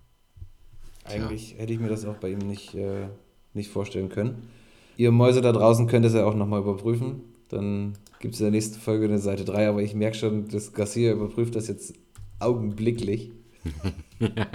Eigentlich 1.05 1.55
hätte 1.57 1.71
ich 1.71 1.79
mir 1.79 1.87
das 1.87 2.03
auch 2.05 2.15
bei 2.15 2.29
ihm 2.31 2.39
nicht, 2.39 2.75
äh, 2.75 3.07
nicht 3.53 3.69
vorstellen 3.71 4.09
können. 4.09 4.49
Ihr 4.97 5.11
Mäuse 5.11 5.41
da 5.41 5.53
draußen 5.53 5.87
könnt 5.87 6.05
es 6.05 6.13
ja 6.13 6.25
auch 6.25 6.35
nochmal 6.35 6.59
überprüfen. 6.61 7.21
Dann 7.49 7.93
gibt 8.25 8.33
es 8.33 8.39
in 8.41 8.45
der 8.45 8.51
nächsten 8.51 8.79
Folge 8.79 9.05
eine 9.05 9.19
Seite 9.19 9.45
3, 9.45 9.69
aber 9.69 9.83
ich 9.83 9.93
merke 9.93 10.17
schon, 10.17 10.47
dass 10.47 10.73
Garcia 10.73 11.11
überprüft 11.11 11.55
das 11.55 11.67
jetzt 11.67 11.93
Augenblicklich. 12.39 13.31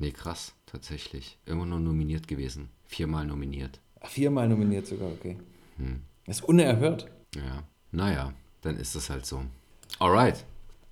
Nee, 0.00 0.12
krass, 0.12 0.54
tatsächlich. 0.66 1.38
Immer 1.44 1.66
nur 1.66 1.80
nominiert 1.80 2.28
gewesen. 2.28 2.68
Viermal 2.84 3.26
nominiert. 3.26 3.80
Ach, 4.00 4.08
Viermal 4.08 4.48
nominiert 4.48 4.86
sogar, 4.86 5.08
okay. 5.08 5.36
Das 6.24 6.38
ist 6.38 6.44
unerhört. 6.44 7.08
Ja. 7.34 7.64
Naja, 7.90 8.32
dann 8.60 8.76
ist 8.76 8.94
das 8.94 9.10
halt 9.10 9.26
so. 9.26 9.42
Alright. 9.98 10.44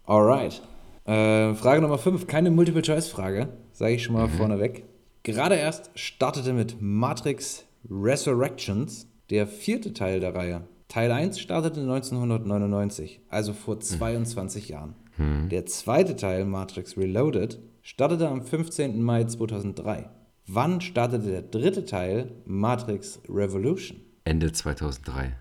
Alright. 0.06 0.60
Äh, 1.04 1.54
Frage 1.54 1.82
Nummer 1.82 1.98
5, 1.98 2.26
keine 2.26 2.50
Multiple-Choice-Frage, 2.50 3.48
sage 3.72 3.94
ich 3.94 4.02
schon 4.02 4.14
mal 4.16 4.28
vorneweg. 4.28 4.82
Gerade 5.22 5.54
erst 5.54 5.90
startete 5.94 6.52
mit 6.52 6.82
Matrix 6.82 7.64
Resurrections 7.88 9.06
der 9.30 9.46
vierte 9.46 9.94
Teil 9.94 10.18
der 10.18 10.34
Reihe. 10.34 10.62
Teil 10.88 11.10
1 11.10 11.40
startete 11.40 11.80
1999, 11.80 13.20
also 13.28 13.52
vor 13.52 13.80
22 13.80 14.68
Jahren. 14.68 14.94
Der 15.18 15.64
zweite 15.64 16.14
Teil, 16.14 16.44
Matrix 16.44 16.96
Reloaded, 16.98 17.58
startete 17.80 18.28
am 18.28 18.42
15. 18.42 19.02
Mai 19.02 19.24
2003. 19.24 20.10
Wann 20.46 20.80
startete 20.82 21.30
der 21.30 21.42
dritte 21.42 21.86
Teil, 21.86 22.32
Matrix 22.44 23.20
Revolution? 23.28 24.00
Ende 24.24 24.52
2003. 24.52 25.34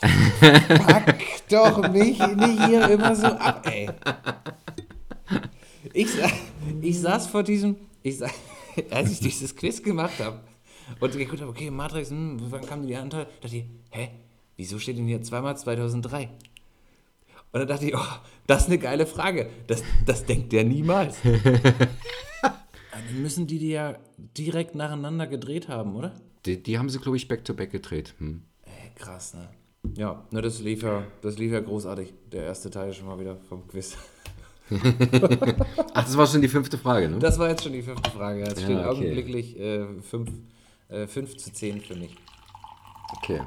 Pack 0.00 1.24
doch 1.48 1.92
mich 1.92 2.18
nicht 2.18 2.66
hier 2.66 2.90
immer 2.90 3.14
so 3.14 3.26
ab, 3.26 3.66
ey. 3.70 3.88
Ich, 5.92 6.08
ich 6.82 7.00
saß 7.00 7.28
vor 7.28 7.44
diesem, 7.44 7.76
ich 8.02 8.20
als 8.90 9.12
ich 9.12 9.20
dieses 9.20 9.54
Quiz 9.54 9.82
gemacht 9.82 10.18
habe 10.18 10.40
und 11.00 11.16
geguckt 11.16 11.40
habe, 11.40 11.50
okay, 11.50 11.70
Matrix, 11.70 12.10
hm, 12.10 12.38
wann 12.50 12.64
kam 12.66 12.86
die 12.86 12.96
Anteil? 12.96 13.26
dachte 13.40 13.56
ich, 13.56 13.64
hä, 13.90 14.10
wieso 14.56 14.78
steht 14.78 14.98
denn 14.98 15.06
hier 15.06 15.22
zweimal 15.22 15.56
2003? 15.56 16.28
Und 17.52 17.60
dann 17.60 17.68
dachte 17.68 17.86
ich, 17.86 17.94
oh, 17.96 18.00
das 18.46 18.62
ist 18.62 18.68
eine 18.68 18.78
geile 18.78 19.06
Frage. 19.06 19.48
Das, 19.66 19.82
das 20.04 20.24
denkt 20.26 20.52
der 20.52 20.64
niemals. 20.64 21.18
Dann 22.42 23.22
müssen 23.22 23.46
die 23.46 23.58
die 23.58 23.70
ja 23.70 23.96
direkt 24.36 24.74
nacheinander 24.74 25.26
gedreht 25.26 25.68
haben, 25.68 25.94
oder? 25.96 26.12
Die, 26.44 26.62
die 26.62 26.78
haben 26.78 26.88
sie, 26.90 26.98
glaube 26.98 27.16
ich, 27.16 27.28
back-to-back 27.28 27.70
gedreht. 27.70 28.14
Hm. 28.18 28.42
Ey, 28.64 28.90
krass, 28.94 29.34
ne? 29.34 29.48
Ja, 29.96 30.24
ne, 30.32 30.42
das 30.42 30.60
lief 30.60 30.82
ja, 30.82 31.04
das 31.22 31.38
lief 31.38 31.52
ja 31.52 31.60
großartig. 31.60 32.12
Der 32.32 32.44
erste 32.44 32.70
Teil 32.70 32.92
schon 32.92 33.06
mal 33.06 33.18
wieder 33.18 33.36
vom 33.48 33.66
Quiz. 33.68 33.96
Ach, 35.94 36.04
das 36.04 36.16
war 36.16 36.26
schon 36.26 36.42
die 36.42 36.48
fünfte 36.48 36.76
Frage, 36.76 37.08
ne? 37.08 37.18
Das 37.18 37.38
war 37.38 37.48
jetzt 37.48 37.62
schon 37.62 37.72
die 37.72 37.82
fünfte 37.82 38.10
Frage. 38.10 38.42
Es 38.42 38.60
Ja, 38.60 38.64
steht 38.64 38.76
okay. 38.78 38.86
augenblicklich 38.86 39.58
äh, 39.58 39.86
5 40.02 40.28
äh, 40.88 41.06
fünf 41.06 41.36
zu 41.36 41.52
10 41.52 41.80
für 41.80 41.94
mich. 41.96 42.14
Okay. 43.16 43.40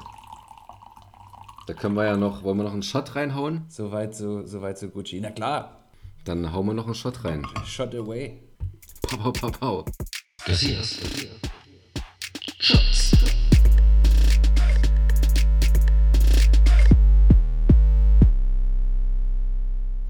Da 1.66 1.74
können 1.74 1.94
wir 1.94 2.04
ja 2.04 2.16
noch, 2.16 2.42
wollen 2.42 2.56
wir 2.58 2.64
noch 2.64 2.72
einen 2.72 2.82
Shot 2.82 3.14
reinhauen? 3.14 3.64
Soweit 3.68 4.14
so, 4.14 4.46
soweit 4.46 4.78
so 4.78 4.88
Gucci. 4.88 5.20
Na 5.20 5.30
klar, 5.30 5.76
Dann 6.24 6.52
hauen 6.52 6.66
wir 6.66 6.74
noch 6.74 6.86
einen 6.86 6.94
Shot 6.94 7.24
rein. 7.24 7.46
shot 7.64 7.94
away. 7.94 8.42
Pau, 9.02 9.16
pau, 9.16 9.32
pau, 9.32 9.50
pau. 9.50 9.84
Das 10.46 10.60
hier 10.60 10.80
ist 10.80 11.00
Shots. 12.58 13.10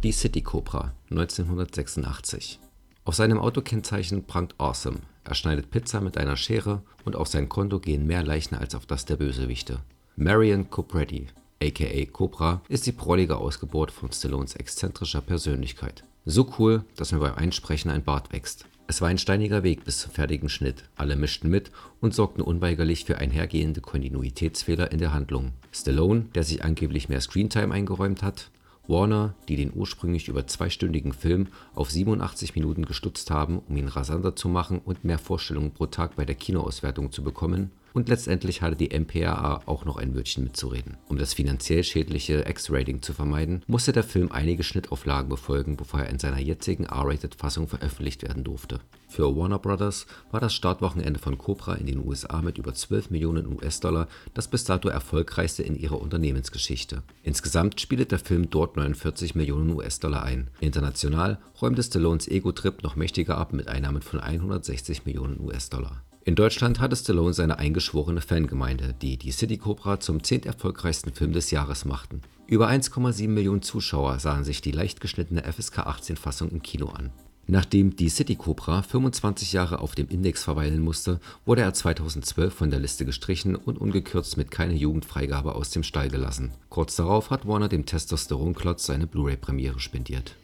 Die 0.03 0.13
City 0.13 0.41
Cobra 0.41 0.95
1986. 1.11 2.59
Auf 3.05 3.15
seinem 3.15 3.39
Autokennzeichen 3.39 4.25
prangt 4.25 4.55
Awesome. 4.59 5.01
Er 5.31 5.37
schneidet 5.37 5.71
Pizza 5.71 6.01
mit 6.01 6.19
einer 6.19 6.37
Schere 6.37 6.83
und 7.05 7.15
auf 7.15 7.29
sein 7.29 7.49
Konto 7.49 7.79
gehen 7.79 8.05
mehr 8.05 8.25
Leichen 8.25 8.57
als 8.57 8.75
auf 8.75 8.85
das 8.85 9.05
der 9.05 9.15
Bösewichte. 9.15 9.79
Marion 10.17 10.69
Copreddy, 10.71 11.29
aka 11.63 12.05
Cobra, 12.07 12.63
ist 12.69 12.85
die 12.89 12.91
prollige 12.91 13.37
Ausgeburt 13.37 13.93
von 13.93 14.11
Stallones 14.11 14.57
exzentrischer 14.57 15.21
Persönlichkeit. 15.21 16.03
So 16.25 16.53
cool, 16.59 16.83
dass 16.97 17.13
mir 17.13 17.21
beim 17.21 17.37
Einsprechen 17.37 17.93
ein 17.93 18.03
Bart 18.03 18.33
wächst. 18.33 18.65
Es 18.89 19.01
war 19.01 19.09
ein 19.09 19.19
steiniger 19.19 19.63
Weg 19.63 19.85
bis 19.85 19.99
zum 20.01 20.11
fertigen 20.11 20.49
Schnitt. 20.49 20.83
Alle 20.97 21.15
mischten 21.15 21.49
mit 21.49 21.71
und 22.01 22.13
sorgten 22.13 22.43
unweigerlich 22.43 23.05
für 23.05 23.19
einhergehende 23.19 23.81
Kontinuitätsfehler 23.81 24.91
in 24.91 24.99
der 24.99 25.13
Handlung. 25.13 25.53
Stallone, 25.71 26.23
der 26.35 26.43
sich 26.43 26.65
angeblich 26.65 27.09
mehr 27.09 27.21
Screentime 27.21 27.73
eingeräumt 27.73 28.25
hat, 28.25 28.51
Warner, 28.91 29.35
die 29.49 29.57
den 29.57 29.73
ursprünglich 29.75 30.29
über 30.29 30.47
zweistündigen 30.47 31.13
Film 31.13 31.47
auf 31.75 31.91
87 31.91 32.55
Minuten 32.55 32.85
gestutzt 32.85 33.31
haben, 33.31 33.61
um 33.69 33.77
ihn 33.77 33.89
rasanter 33.89 34.37
zu 34.37 34.49
machen 34.49 34.81
und 34.85 35.05
mehr 35.05 35.19
Vorstellungen 35.19 35.73
pro 35.73 35.87
Tag 35.87 36.17
bei 36.17 36.25
der 36.25 36.35
Kinoauswertung 36.35 37.13
zu 37.13 37.23
bekommen. 37.23 37.71
Und 37.93 38.09
letztendlich 38.09 38.63
hatte 38.63 38.77
die 38.77 38.97
MPAA 38.99 39.63
auch 39.67 39.85
noch 39.85 39.97
ein 39.97 40.15
Wörtchen 40.15 40.45
mitzureden. 40.45 40.97
Um 41.09 41.19
das 41.19 41.35
finanziell 41.35 41.83
schädliche 41.83 42.45
X-Rating 42.49 43.03
zu 43.03 43.13
vermeiden, 43.13 43.63
musste 43.67 43.93
der 43.93 44.05
Film 44.05 44.31
einige 44.31 44.63
Schnittauflagen 44.63 45.29
befolgen, 45.29 45.77
bevor 45.77 46.01
er 46.01 46.11
in 46.11 46.19
seiner 46.19 46.39
jetzigen 46.39 46.85
R-Rated-Fassung 46.85 47.69
veröffentlicht 47.69 48.23
werden 48.23 48.45
durfte. 48.45 48.81
Für 49.09 49.35
Warner 49.37 49.59
Brothers 49.59 50.07
war 50.31 50.41
das 50.41 50.55
Startwochenende 50.55 51.19
von 51.19 51.37
Cobra 51.37 51.75
in 51.75 51.87
den 51.87 52.07
USA 52.07 52.43
mit 52.43 52.59
über 52.59 52.75
12 52.75 53.11
Millionen 53.11 53.53
US-Dollar 53.53 54.07
das 54.35 54.47
bis 54.47 54.63
dato 54.63 54.89
erfolgreichste 54.89 55.65
in 55.65 55.75
ihrer 55.75 56.01
Unternehmensgeschichte. 56.01 57.03
Insgesamt 57.25 57.81
spielte 57.81 58.07
der 58.07 58.21
Film 58.21 58.51
dort 58.51 58.77
49 58.77 59.35
Millionen 59.35 59.71
US-Dollar 59.71 60.23
ein. 60.23 60.49
International 60.61 61.39
räumte 61.61 61.83
Stallones 61.83 62.29
Ego-Trip 62.29 62.85
noch 62.85 62.95
mächtiger 62.95 63.37
ab 63.37 63.53
mit 63.53 63.69
Einnahmen 63.69 64.03
von 64.03 64.21
160 64.21 65.05
Millionen 65.07 65.41
US-Dollar. 65.41 66.03
In 66.23 66.35
Deutschland 66.35 66.81
hatte 66.81 66.97
Stallone 66.97 67.33
seine 67.33 67.59
eingeschworene 67.59 68.21
Fangemeinde, 68.21 68.95
die 69.01 69.17
die 69.17 69.31
City 69.31 69.57
Cobra 69.57 70.01
zum 70.01 70.23
zehnt 70.23 70.45
erfolgreichsten 70.45 71.15
Film 71.15 71.33
des 71.33 71.51
Jahres 71.51 71.87
machten. 71.87 72.21
Über 72.47 72.69
1,7 72.69 73.29
Millionen 73.29 73.63
Zuschauer 73.63 74.19
sahen 74.19 74.45
sich 74.45 74.61
die 74.61 74.73
leicht 74.73 75.01
geschnittene 75.01 75.51
FSK 75.51 75.79
18 75.79 76.17
Fassung 76.17 76.51
im 76.51 76.63
Kino 76.63 76.89
an. 76.89 77.11
Nachdem 77.47 77.97
die 77.97 78.11
City 78.11 78.37
Cobra 78.37 78.83
25 78.83 79.55
Jahre 79.55 79.81
auf 79.81 79.95
dem 79.95 80.09
Index 80.09 80.45
verweilen 80.45 80.83
musste, 80.83 81.21
wurde 81.47 81.63
er 81.63 81.73
2012 81.73 82.53
von 82.53 82.71
der 82.71 82.81
Liste 82.81 83.07
gestrichen 83.07 83.57
und 83.57 83.79
ungekürzt 83.79 84.37
mit 84.37 84.51
keine 84.51 84.75
Jugendfreigabe 84.75 85.55
aus 85.55 85.71
dem 85.71 85.83
Stall 85.83 86.11
gelassen. 86.11 86.53
Kurz 86.69 86.97
darauf 86.97 87.31
hat 87.31 87.49
Warner 87.49 87.69
dem 87.69 87.87
Testosteronklotz 87.87 88.85
seine 88.87 89.07
Blu-ray-Premiere 89.07 89.81
spendiert. 89.81 90.37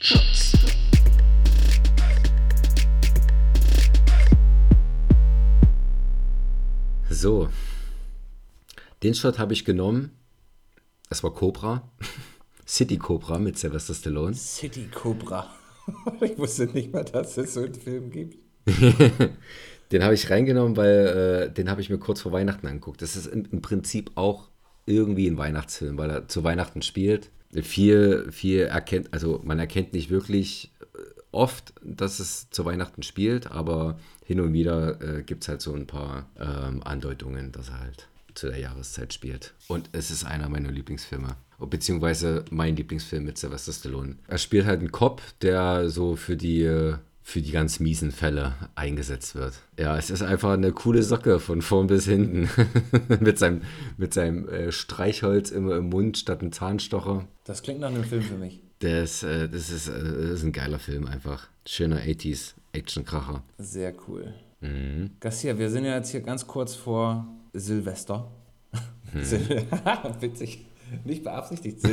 Shots. 0.00 0.52
So, 7.10 7.48
den 9.02 9.14
Shot 9.14 9.38
habe 9.38 9.52
ich 9.54 9.64
genommen. 9.64 10.10
Es 11.08 11.22
war 11.22 11.32
Cobra. 11.32 11.88
City 12.66 12.98
Cobra 12.98 13.38
mit 13.38 13.58
Sylvester 13.58 13.94
Stallone. 13.94 14.34
City 14.34 14.88
Cobra. 14.92 15.48
ich 16.20 16.36
wusste 16.36 16.66
nicht 16.66 16.92
mal, 16.92 17.04
dass 17.04 17.38
es 17.38 17.54
so 17.54 17.62
einen 17.62 17.74
Film 17.74 18.10
gibt. 18.10 18.36
Den 19.92 20.04
habe 20.04 20.12
ich 20.12 20.28
reingenommen, 20.28 20.76
weil 20.76 21.48
äh, 21.48 21.50
den 21.50 21.70
habe 21.70 21.80
ich 21.80 21.88
mir 21.88 21.96
kurz 21.96 22.20
vor 22.20 22.32
Weihnachten 22.32 22.66
angeguckt. 22.66 23.00
Das 23.00 23.16
ist 23.16 23.26
im, 23.26 23.46
im 23.50 23.62
Prinzip 23.62 24.10
auch 24.16 24.50
irgendwie 24.84 25.26
ein 25.26 25.38
Weihnachtsfilm, 25.38 25.96
weil 25.96 26.10
er 26.10 26.28
zu 26.28 26.44
Weihnachten 26.44 26.82
spielt. 26.82 27.30
Viel, 27.54 28.30
viel 28.30 28.64
erkennt, 28.64 29.14
also 29.14 29.40
man 29.42 29.58
erkennt 29.58 29.94
nicht 29.94 30.10
wirklich 30.10 30.72
äh, 30.82 30.98
oft, 31.32 31.72
dass 31.82 32.20
es 32.20 32.50
zu 32.50 32.66
Weihnachten 32.66 33.02
spielt, 33.02 33.50
aber 33.50 33.98
hin 34.28 34.40
und 34.40 34.52
wieder 34.52 35.00
äh, 35.00 35.22
gibt 35.22 35.42
es 35.42 35.48
halt 35.48 35.62
so 35.62 35.72
ein 35.72 35.86
paar 35.86 36.28
ähm, 36.38 36.82
Andeutungen, 36.84 37.50
dass 37.50 37.70
er 37.70 37.80
halt 37.80 38.08
zu 38.34 38.48
der 38.48 38.58
Jahreszeit 38.58 39.14
spielt. 39.14 39.54
Und 39.68 39.88
es 39.92 40.10
ist 40.10 40.24
einer 40.24 40.50
meiner 40.50 40.70
Lieblingsfilme. 40.70 41.36
Beziehungsweise 41.58 42.44
mein 42.50 42.76
Lieblingsfilm 42.76 43.24
mit 43.24 43.38
Sylvester 43.38 43.72
Stallone. 43.72 44.16
Er 44.26 44.36
spielt 44.36 44.66
halt 44.66 44.80
einen 44.80 44.92
Cop, 44.92 45.22
der 45.40 45.88
so 45.88 46.14
für 46.14 46.36
die, 46.36 46.62
äh, 46.62 46.96
für 47.22 47.40
die 47.40 47.52
ganz 47.52 47.80
miesen 47.80 48.12
Fälle 48.12 48.54
eingesetzt 48.74 49.34
wird. 49.34 49.54
Ja, 49.78 49.96
es 49.96 50.10
ist 50.10 50.20
einfach 50.20 50.52
eine 50.52 50.72
coole 50.72 51.02
Socke 51.02 51.40
von 51.40 51.62
vorn 51.62 51.86
bis 51.86 52.04
hinten. 52.04 52.50
mit 53.20 53.38
seinem, 53.38 53.62
mit 53.96 54.12
seinem 54.12 54.46
äh, 54.50 54.72
Streichholz 54.72 55.50
immer 55.50 55.76
im 55.76 55.88
Mund 55.88 56.18
statt 56.18 56.42
einem 56.42 56.52
Zahnstocher. 56.52 57.26
Das 57.44 57.62
klingt 57.62 57.80
nach 57.80 57.88
einem 57.88 58.04
Film 58.04 58.20
für 58.20 58.36
mich. 58.36 58.60
Das, 58.80 59.22
äh, 59.22 59.48
das, 59.48 59.70
ist, 59.70 59.88
äh, 59.88 60.02
das 60.02 60.30
ist 60.32 60.42
ein 60.42 60.52
geiler 60.52 60.78
Film 60.78 61.06
einfach. 61.06 61.48
Schöner 61.64 62.02
80s 62.02 62.57
Actionkracher. 62.78 63.42
Sehr 63.58 63.92
cool. 64.08 64.34
Garcia, 65.20 65.56
wir 65.58 65.70
sind 65.70 65.84
ja 65.84 65.96
jetzt 65.96 66.10
hier 66.10 66.20
ganz 66.20 66.46
kurz 66.46 66.74
vor 66.74 67.26
Silvester. 67.52 68.28
Sil 69.22 69.40
Witzig. 70.20 70.64
Nicht 71.04 71.22
beabsichtigt. 71.22 71.80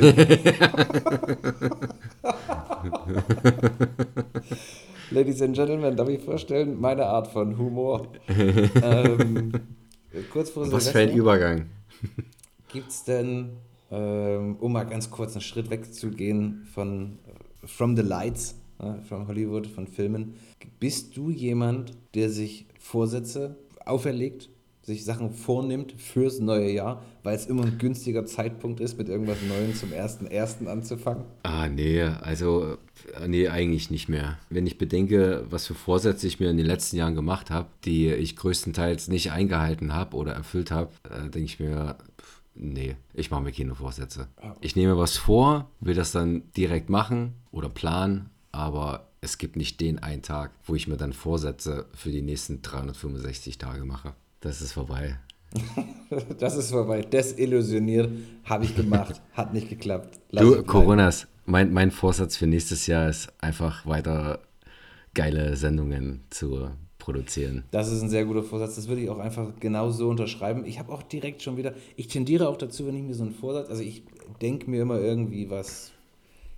Ladies 5.10 5.42
and 5.42 5.54
Gentlemen, 5.54 5.96
darf 5.96 6.08
ich 6.08 6.22
vorstellen, 6.22 6.80
meine 6.80 7.04
Art 7.06 7.28
von 7.28 7.56
Humor. 7.58 8.08
ähm, 8.28 9.52
kurz 10.32 10.50
vor 10.50 10.70
Was 10.72 10.88
für 10.88 10.98
ein 11.00 11.12
Übergang. 11.14 11.66
gibt 12.72 12.88
es 12.88 13.04
denn, 13.04 13.50
ähm, 13.90 14.56
um 14.56 14.72
mal 14.72 14.84
ganz 14.84 15.10
kurz 15.10 15.32
einen 15.34 15.42
Schritt 15.42 15.70
wegzugehen 15.70 16.66
von 16.72 17.18
äh, 17.62 17.66
From 17.66 17.96
the 17.96 18.02
Lights, 18.02 18.56
äh, 18.80 19.00
from 19.06 19.28
Hollywood, 19.28 19.66
von 19.66 19.86
Filmen, 19.86 20.34
bist 20.78 21.16
du 21.16 21.30
jemand, 21.30 21.92
der 22.14 22.30
sich 22.30 22.66
Vorsätze 22.78 23.56
auferlegt, 23.84 24.50
sich 24.82 25.04
Sachen 25.04 25.32
vornimmt 25.32 25.92
fürs 25.98 26.38
neue 26.38 26.70
Jahr, 26.70 27.02
weil 27.24 27.34
es 27.34 27.46
immer 27.46 27.64
ein 27.64 27.76
günstiger 27.78 28.24
Zeitpunkt 28.24 28.78
ist, 28.78 28.96
mit 28.96 29.08
irgendwas 29.08 29.38
Neuem 29.48 29.74
zum 29.74 29.90
1.1. 29.90 30.66
anzufangen? 30.68 31.24
Ah, 31.42 31.68
nee, 31.68 32.02
also, 32.02 32.76
äh, 33.20 33.26
nee, 33.26 33.48
eigentlich 33.48 33.90
nicht 33.90 34.08
mehr. 34.08 34.38
Wenn 34.48 34.66
ich 34.66 34.78
bedenke, 34.78 35.44
was 35.50 35.66
für 35.66 35.74
Vorsätze 35.74 36.28
ich 36.28 36.38
mir 36.38 36.50
in 36.50 36.56
den 36.56 36.66
letzten 36.66 36.96
Jahren 36.96 37.16
gemacht 37.16 37.50
habe, 37.50 37.68
die 37.84 38.12
ich 38.12 38.36
größtenteils 38.36 39.08
nicht 39.08 39.32
eingehalten 39.32 39.92
habe 39.92 40.16
oder 40.16 40.34
erfüllt 40.34 40.70
habe, 40.70 40.90
äh, 41.10 41.22
denke 41.30 41.46
ich 41.46 41.58
mir, 41.58 41.96
nee, 42.54 42.94
ich 43.12 43.32
mache 43.32 43.42
mir 43.42 43.52
keine 43.52 43.74
Vorsätze. 43.74 44.28
Ich 44.60 44.76
nehme 44.76 44.96
was 44.96 45.16
vor, 45.16 45.68
will 45.80 45.94
das 45.94 46.12
dann 46.12 46.42
direkt 46.56 46.90
machen 46.90 47.34
oder 47.50 47.68
planen, 47.68 48.30
aber 48.52 49.08
es 49.26 49.38
gibt 49.38 49.56
nicht 49.56 49.80
den 49.80 49.98
einen 49.98 50.22
Tag, 50.22 50.52
wo 50.64 50.76
ich 50.76 50.86
mir 50.86 50.96
dann 50.96 51.12
Vorsätze 51.12 51.86
für 51.94 52.10
die 52.10 52.22
nächsten 52.22 52.62
365 52.62 53.58
Tage 53.58 53.84
mache. 53.84 54.14
Das 54.40 54.60
ist 54.60 54.72
vorbei. 54.72 55.18
Das 56.38 56.56
ist 56.56 56.70
vorbei. 56.70 57.00
Desillusioniert, 57.00 58.08
habe 58.44 58.64
ich 58.64 58.76
gemacht, 58.76 59.20
hat 59.32 59.52
nicht 59.52 59.68
geklappt. 59.68 60.20
Lass 60.30 60.44
Du. 60.44 60.62
Coronas, 60.62 61.26
mein, 61.44 61.72
mein 61.72 61.90
Vorsatz 61.90 62.36
für 62.36 62.46
nächstes 62.46 62.86
Jahr 62.86 63.08
ist 63.08 63.32
einfach 63.40 63.84
weiter 63.86 64.40
geile 65.14 65.56
Sendungen 65.56 66.22
zu 66.30 66.70
produzieren. 66.98 67.64
Das 67.72 67.90
ist 67.90 68.02
ein 68.02 68.08
sehr 68.08 68.24
guter 68.24 68.44
Vorsatz. 68.44 68.76
Das 68.76 68.86
würde 68.86 69.00
ich 69.00 69.10
auch 69.10 69.18
einfach 69.18 69.48
genau 69.58 69.90
so 69.90 70.08
unterschreiben. 70.08 70.64
Ich 70.64 70.78
habe 70.78 70.92
auch 70.92 71.02
direkt 71.02 71.42
schon 71.42 71.56
wieder, 71.56 71.74
ich 71.96 72.06
tendiere 72.06 72.48
auch 72.48 72.56
dazu, 72.56 72.86
wenn 72.86 72.94
ich 72.94 73.02
mir 73.02 73.14
so 73.14 73.24
einen 73.24 73.34
Vorsatz, 73.34 73.68
also 73.68 73.82
ich 73.82 74.04
denke 74.40 74.70
mir 74.70 74.82
immer 74.82 75.00
irgendwie 75.00 75.50
was, 75.50 75.90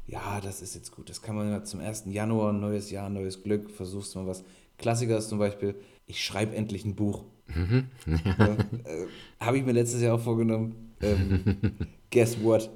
ja, 0.09 0.41
das 0.41 0.63
ist 0.63 0.75
jetzt 0.75 0.91
gut. 0.91 1.11
Das 1.11 1.21
kann 1.21 1.37
man 1.37 1.51
ja 1.51 1.63
zum 1.63 1.81
1. 1.81 2.05
Januar, 2.07 2.53
neues 2.55 2.91
Jahr, 2.91 3.11
neues 3.11 3.43
Glück, 3.43 3.71
versuchst 3.71 4.17
mal 4.17 4.27
was. 4.27 4.43
Klassiker 4.79 5.19
ist 5.19 5.29
zum 5.29 5.39
Beispiel, 5.39 5.75
ich 6.07 6.25
schreibe 6.25 6.57
endlich 6.57 6.85
ein 6.87 6.95
Buch. 6.97 7.25
ja, 7.55 8.47
äh, 8.55 9.07
habe 9.39 9.59
ich 9.59 9.65
mir 9.65 9.73
letztes 9.73 10.01
Jahr 10.01 10.15
auch 10.15 10.21
vorgenommen. 10.21 10.95
Ähm, 11.03 11.61
guess 12.11 12.43
what? 12.43 12.71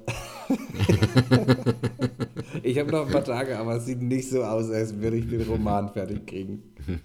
ich 2.63 2.77
habe 2.77 2.91
noch 2.91 3.07
ein 3.07 3.11
paar 3.11 3.23
Tage, 3.23 3.57
aber 3.57 3.77
es 3.77 3.85
sieht 3.85 4.01
nicht 4.01 4.29
so 4.29 4.43
aus, 4.43 4.69
als 4.69 4.95
würde 4.99 5.17
ich 5.17 5.27
den 5.27 5.41
Roman 5.41 5.91
fertig 5.91 6.27
kriegen. 6.27 6.63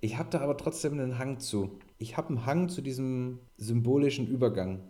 Ich 0.00 0.18
habe 0.18 0.28
da 0.30 0.40
aber 0.40 0.56
trotzdem 0.56 0.94
einen 0.94 1.18
Hang 1.18 1.38
zu. 1.38 1.78
Ich 1.98 2.16
habe 2.16 2.28
einen 2.28 2.44
Hang 2.44 2.68
zu 2.68 2.82
diesem 2.82 3.38
symbolischen 3.56 4.26
Übergang. 4.26 4.80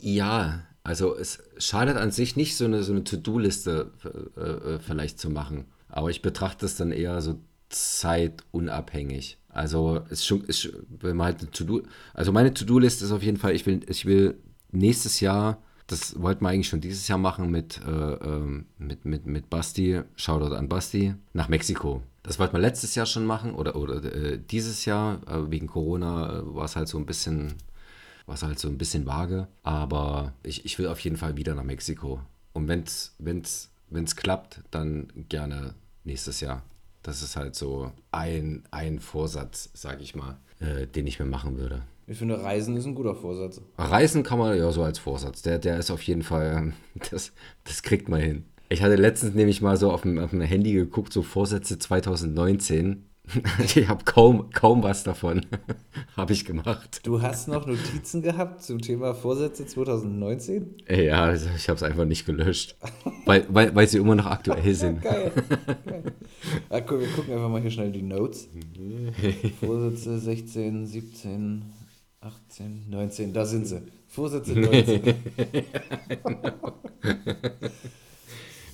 Ja, 0.00 0.62
also 0.84 1.16
es 1.16 1.42
schadet 1.58 1.96
an 1.96 2.10
sich 2.10 2.36
nicht, 2.36 2.56
so 2.56 2.64
eine, 2.64 2.82
so 2.82 2.92
eine 2.92 3.04
To-Do-Liste 3.04 3.92
äh, 4.36 4.40
äh, 4.40 4.78
vielleicht 4.80 5.18
zu 5.18 5.30
machen. 5.30 5.66
Aber 5.88 6.10
ich 6.10 6.22
betrachte 6.22 6.66
es 6.66 6.76
dann 6.76 6.90
eher 6.90 7.20
so 7.20 7.38
zeitunabhängig. 7.68 9.38
Also 9.48 10.00
ist 10.08 10.26
schon, 10.26 10.42
ist, 10.44 10.70
wenn 10.88 11.16
man 11.16 11.26
halt 11.26 11.40
eine 11.40 11.50
To-Do, 11.50 11.82
also 12.14 12.32
meine 12.32 12.52
To-Do-Liste 12.52 13.04
ist 13.04 13.12
auf 13.12 13.22
jeden 13.22 13.36
Fall, 13.36 13.54
ich 13.54 13.66
will, 13.66 13.80
ich 13.88 14.06
will 14.06 14.38
nächstes 14.72 15.20
Jahr, 15.20 15.62
das 15.86 16.20
wollten 16.20 16.44
wir 16.44 16.48
eigentlich 16.48 16.68
schon 16.68 16.80
dieses 16.80 17.06
Jahr 17.08 17.18
machen 17.18 17.50
mit, 17.50 17.80
äh, 17.86 17.90
ähm, 17.90 18.66
mit, 18.78 19.04
mit, 19.04 19.26
mit 19.26 19.50
Basti, 19.50 20.00
Shoutout 20.16 20.54
an 20.54 20.68
Basti, 20.68 21.14
nach 21.32 21.48
Mexiko. 21.48 22.02
Das 22.22 22.38
wollten 22.38 22.54
wir 22.54 22.60
letztes 22.60 22.94
Jahr 22.94 23.06
schon 23.06 23.26
machen 23.26 23.54
oder, 23.54 23.76
oder 23.76 24.02
äh, 24.04 24.38
dieses 24.38 24.84
Jahr, 24.84 25.20
äh, 25.28 25.50
wegen 25.50 25.66
Corona 25.66 26.38
äh, 26.38 26.54
war 26.54 26.64
es 26.64 26.76
halt 26.76 26.88
so 26.88 26.98
ein 26.98 27.06
bisschen 27.06 27.54
war 28.32 28.36
es 28.36 28.42
halt 28.42 28.58
so 28.58 28.68
ein 28.68 28.78
bisschen 28.78 29.04
vage. 29.04 29.46
Aber 29.62 30.32
ich, 30.42 30.64
ich 30.64 30.78
will 30.78 30.88
auf 30.88 31.00
jeden 31.00 31.18
Fall 31.18 31.36
wieder 31.36 31.54
nach 31.54 31.64
Mexiko. 31.64 32.20
Und 32.54 32.66
wenn 32.66 32.82
es 32.82 33.14
wenn's, 33.18 33.70
wenn's 33.90 34.16
klappt, 34.16 34.62
dann 34.70 35.08
gerne 35.28 35.74
nächstes 36.04 36.40
Jahr. 36.40 36.62
Das 37.02 37.22
ist 37.22 37.36
halt 37.36 37.54
so 37.54 37.92
ein, 38.10 38.62
ein 38.70 39.00
Vorsatz, 39.00 39.68
sag 39.74 40.00
ich 40.00 40.14
mal, 40.14 40.38
äh, 40.60 40.86
den 40.86 41.06
ich 41.06 41.18
mir 41.18 41.26
machen 41.26 41.58
würde. 41.58 41.82
Ich 42.06 42.16
finde, 42.16 42.42
Reisen 42.42 42.74
ist 42.74 42.86
ein 42.86 42.94
guter 42.94 43.14
Vorsatz. 43.14 43.60
Reisen 43.76 44.22
kann 44.22 44.38
man 44.38 44.56
ja 44.56 44.72
so 44.72 44.82
als 44.82 44.98
Vorsatz. 44.98 45.42
Der, 45.42 45.58
der 45.58 45.76
ist 45.76 45.90
auf 45.90 46.02
jeden 46.02 46.22
Fall, 46.22 46.72
das, 47.10 47.32
das 47.64 47.82
kriegt 47.82 48.08
man 48.08 48.20
hin. 48.20 48.44
Ich 48.70 48.82
hatte 48.82 48.96
letztens 48.96 49.34
nämlich 49.34 49.60
mal 49.60 49.76
so 49.76 49.92
auf 49.92 50.02
dem, 50.02 50.18
auf 50.18 50.30
dem 50.30 50.40
Handy 50.40 50.72
geguckt, 50.72 51.12
so 51.12 51.22
Vorsätze 51.22 51.78
2019. 51.78 53.04
Ich 53.64 53.88
habe 53.88 54.04
kaum, 54.04 54.50
kaum 54.50 54.82
was 54.82 55.04
davon, 55.04 55.46
habe 56.16 56.32
ich 56.32 56.44
gemacht. 56.44 57.00
Du 57.04 57.22
hast 57.22 57.48
noch 57.48 57.66
Notizen 57.66 58.22
gehabt 58.22 58.62
zum 58.62 58.80
Thema 58.80 59.14
Vorsätze 59.14 59.66
2019? 59.66 60.76
Ja, 60.88 61.24
also 61.24 61.48
ich 61.56 61.68
habe 61.68 61.76
es 61.76 61.82
einfach 61.82 62.04
nicht 62.04 62.26
gelöscht, 62.26 62.76
weil, 63.24 63.46
weil, 63.48 63.74
weil 63.74 63.88
sie 63.88 63.98
immer 63.98 64.14
noch 64.14 64.26
aktuell 64.26 64.74
sind. 64.74 65.02
Geil. 65.02 65.32
Geil. 65.86 66.02
Ah, 66.68 66.80
guck, 66.80 67.00
wir 67.00 67.08
gucken 67.08 67.34
einfach 67.34 67.48
mal 67.48 67.60
hier 67.60 67.70
schnell 67.70 67.92
die 67.92 68.02
Notes. 68.02 68.48
Vorsätze 69.60 70.18
16, 70.18 70.86
17, 70.86 71.62
18, 72.20 72.90
19, 72.90 73.32
da 73.32 73.46
sind 73.46 73.66
sie. 73.66 73.82
Vorsätze 74.08 74.52
19. 74.58 75.14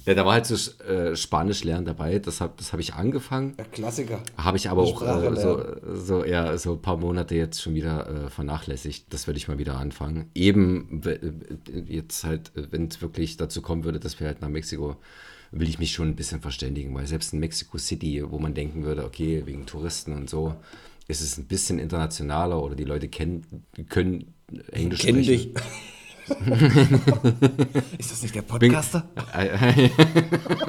Ja, 0.08 0.14
da 0.14 0.24
war 0.24 0.32
halt 0.32 0.46
so 0.46 0.54
äh, 0.84 1.14
Spanisch 1.14 1.64
lernen 1.64 1.84
dabei, 1.84 2.18
das 2.18 2.40
habe 2.40 2.54
das 2.56 2.72
hab 2.72 2.80
ich 2.80 2.94
angefangen, 2.94 3.52
Ja, 3.58 3.64
Klassiker. 3.64 4.22
habe 4.38 4.56
ich 4.56 4.70
aber 4.70 4.80
auch 4.80 5.02
äh, 5.02 5.36
so, 5.36 5.62
so, 5.94 6.24
ja, 6.24 6.56
so 6.56 6.72
ein 6.72 6.80
paar 6.80 6.96
Monate 6.96 7.34
jetzt 7.34 7.60
schon 7.60 7.74
wieder 7.74 8.08
äh, 8.08 8.30
vernachlässigt. 8.30 9.12
Das 9.12 9.26
würde 9.26 9.36
ich 9.36 9.48
mal 9.48 9.58
wieder 9.58 9.76
anfangen. 9.76 10.30
Eben 10.34 11.02
äh, 11.04 11.18
jetzt 11.92 12.24
halt, 12.24 12.52
äh, 12.56 12.68
wenn 12.70 12.86
es 12.86 13.02
wirklich 13.02 13.36
dazu 13.36 13.60
kommen 13.60 13.84
würde, 13.84 14.00
dass 14.00 14.18
wir 14.18 14.26
halt 14.28 14.40
nach 14.40 14.48
Mexiko, 14.48 14.96
will 15.50 15.68
ich 15.68 15.78
mich 15.78 15.92
schon 15.92 16.08
ein 16.08 16.16
bisschen 16.16 16.40
verständigen, 16.40 16.94
weil 16.94 17.06
selbst 17.06 17.34
in 17.34 17.40
Mexico 17.40 17.76
City, 17.76 18.24
wo 18.30 18.38
man 18.38 18.54
denken 18.54 18.84
würde, 18.84 19.04
okay, 19.04 19.42
wegen 19.44 19.66
Touristen 19.66 20.14
und 20.14 20.30
so, 20.30 20.54
ist 21.06 21.20
es 21.20 21.36
ein 21.36 21.44
bisschen 21.44 21.78
internationaler 21.78 22.62
oder 22.62 22.74
die 22.76 22.84
Leute 22.84 23.08
kennen, 23.08 23.66
können 23.90 24.32
Englisch 24.72 25.00
Kenn 25.00 25.22
sprechen. 25.22 25.54
dich. 25.54 25.62
ist 27.98 28.10
das 28.12 28.22
nicht 28.22 28.34
der 28.34 28.42
Podcaster? 28.42 29.08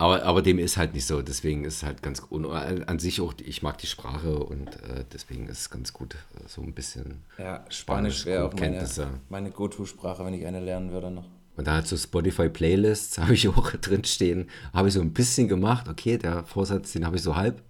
Aber, 0.00 0.22
aber 0.22 0.42
dem 0.42 0.60
ist 0.60 0.76
halt 0.76 0.94
nicht 0.94 1.06
so, 1.06 1.22
deswegen 1.22 1.64
ist 1.64 1.78
es 1.78 1.82
halt 1.82 2.02
ganz 2.04 2.20
und 2.20 2.46
an 2.46 3.00
sich 3.00 3.20
auch, 3.20 3.34
ich 3.44 3.62
mag 3.62 3.78
die 3.78 3.88
Sprache 3.88 4.38
und 4.38 4.76
äh, 4.76 5.04
deswegen 5.12 5.48
ist 5.48 5.58
es 5.58 5.70
ganz 5.70 5.92
gut, 5.92 6.14
so 6.46 6.62
ein 6.62 6.72
bisschen 6.72 7.24
Ja, 7.36 7.64
Spanisch 7.68 8.24
wäre 8.24 8.44
auch 8.44 8.52
meine, 8.52 8.60
Grundkenntnisse. 8.60 9.08
meine 9.28 9.50
Go-To-Sprache, 9.50 10.24
wenn 10.24 10.34
ich 10.34 10.46
eine 10.46 10.60
lernen 10.60 10.92
würde 10.92 11.10
noch. 11.10 11.24
Und 11.56 11.66
da 11.66 11.74
halt 11.74 11.88
so 11.88 11.96
Spotify-Playlists 11.96 13.18
habe 13.22 13.34
ich 13.34 13.48
auch 13.48 13.72
drin 13.72 14.04
stehen, 14.04 14.48
habe 14.72 14.86
ich 14.86 14.94
so 14.94 15.00
ein 15.00 15.12
bisschen 15.12 15.48
gemacht, 15.48 15.88
okay, 15.88 16.16
der 16.16 16.44
Vorsatz, 16.44 16.92
den 16.92 17.04
habe 17.04 17.16
ich 17.16 17.22
so 17.22 17.34
halb 17.34 17.60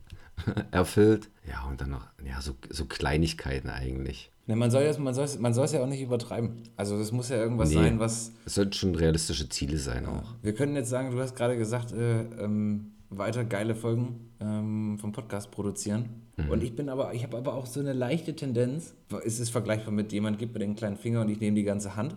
erfüllt. 0.70 1.30
Ja, 1.48 1.62
und 1.66 1.80
dann 1.80 1.90
noch, 1.90 2.06
ja, 2.22 2.42
so, 2.42 2.54
so 2.68 2.84
Kleinigkeiten 2.84 3.70
eigentlich. 3.70 4.30
Ne, 4.48 4.56
man 4.56 4.70
soll 4.70 4.82
es 4.84 4.98
man 4.98 5.14
man 5.14 5.52
ja 5.54 5.82
auch 5.82 5.86
nicht 5.86 6.00
übertreiben. 6.00 6.54
Also 6.74 6.98
das 6.98 7.12
muss 7.12 7.28
ja 7.28 7.36
irgendwas 7.36 7.68
Nee. 7.68 7.74
sein, 7.74 8.00
was... 8.00 8.32
Es 8.46 8.54
sollten 8.54 8.72
schon 8.72 8.94
realistische 8.94 9.46
Ziele 9.50 9.76
sein 9.76 10.06
auch. 10.06 10.36
Wir 10.42 10.54
können 10.54 10.74
jetzt 10.74 10.88
sagen, 10.88 11.10
du 11.10 11.20
hast 11.20 11.36
gerade 11.36 11.58
gesagt, 11.58 11.92
äh, 11.92 12.22
ähm, 12.42 12.92
weiter 13.10 13.44
geile 13.44 13.74
Folgen 13.74 14.30
ähm, 14.40 14.98
vom 14.98 15.12
Podcast 15.12 15.50
produzieren. 15.50 16.26
Und 16.48 16.62
ich 16.62 16.76
bin 16.76 16.88
aber, 16.88 17.14
ich 17.14 17.24
habe 17.24 17.36
aber 17.36 17.54
auch 17.54 17.66
so 17.66 17.80
eine 17.80 17.92
leichte 17.92 18.34
Tendenz. 18.34 18.94
Es 19.24 19.40
ist 19.40 19.50
vergleichbar 19.50 19.92
mit 19.92 20.12
jemand 20.12 20.38
gibt 20.38 20.54
mir 20.54 20.60
den 20.60 20.76
kleinen 20.76 20.96
Finger 20.96 21.22
und 21.22 21.28
ich 21.28 21.40
nehme 21.40 21.56
die 21.56 21.64
ganze 21.64 21.96
Hand. 21.96 22.14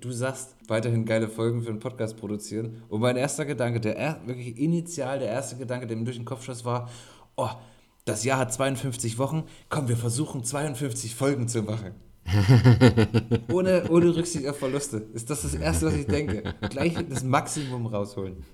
Du 0.00 0.10
sagst, 0.12 0.56
weiterhin 0.66 1.04
geile 1.04 1.28
Folgen 1.28 1.62
für 1.62 1.68
einen 1.68 1.78
Podcast 1.78 2.16
produzieren. 2.16 2.82
Und 2.88 3.00
mein 3.00 3.16
erster 3.16 3.44
Gedanke, 3.44 3.78
der 3.78 3.96
er, 3.96 4.20
wirklich 4.26 4.58
initial 4.58 5.18
der 5.18 5.28
erste 5.28 5.56
Gedanke, 5.56 5.86
der 5.86 5.96
mir 5.98 6.04
durch 6.04 6.16
den 6.16 6.24
Kopf 6.24 6.42
schoss, 6.42 6.64
war, 6.64 6.88
oh, 7.36 7.50
das 8.10 8.24
Jahr 8.24 8.38
hat 8.38 8.52
52 8.52 9.18
Wochen, 9.18 9.44
komm, 9.68 9.88
wir 9.88 9.96
versuchen 9.96 10.42
52 10.42 11.14
Folgen 11.14 11.48
zu 11.48 11.62
machen. 11.62 11.92
ohne, 13.52 13.88
ohne 13.88 14.14
Rücksicht 14.14 14.46
auf 14.46 14.58
Verluste. 14.58 14.98
Ist 15.14 15.30
das 15.30 15.42
das 15.42 15.54
Erste, 15.54 15.86
was 15.86 15.94
ich 15.94 16.06
denke? 16.06 16.54
Gleich 16.68 16.94
das 17.08 17.24
Maximum 17.24 17.86
rausholen. 17.86 18.44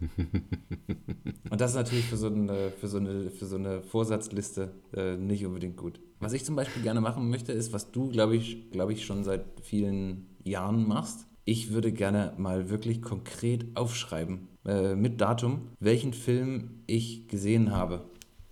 Und 1.50 1.60
das 1.60 1.72
ist 1.72 1.76
natürlich 1.76 2.04
für 2.04 2.16
so 2.16 2.28
eine, 2.28 2.70
für 2.70 2.88
so 2.88 2.98
eine, 2.98 3.30
für 3.30 3.46
so 3.46 3.56
eine 3.56 3.82
Vorsatzliste 3.82 4.72
äh, 4.94 5.16
nicht 5.16 5.44
unbedingt 5.44 5.76
gut. 5.76 6.00
Was 6.20 6.32
ich 6.32 6.44
zum 6.44 6.56
Beispiel 6.56 6.82
gerne 6.82 7.00
machen 7.00 7.28
möchte, 7.28 7.52
ist, 7.52 7.72
was 7.72 7.90
du, 7.90 8.08
glaube 8.08 8.36
ich, 8.36 8.70
glaube 8.70 8.92
ich, 8.92 9.04
schon 9.04 9.24
seit 9.24 9.44
vielen 9.62 10.26
Jahren 10.44 10.86
machst. 10.86 11.26
Ich 11.44 11.72
würde 11.72 11.92
gerne 11.92 12.32
mal 12.38 12.70
wirklich 12.70 13.02
konkret 13.02 13.66
aufschreiben, 13.74 14.48
äh, 14.66 14.94
mit 14.94 15.20
Datum, 15.20 15.68
welchen 15.80 16.12
Film 16.12 16.82
ich 16.86 17.28
gesehen 17.28 17.72
habe. 17.72 18.04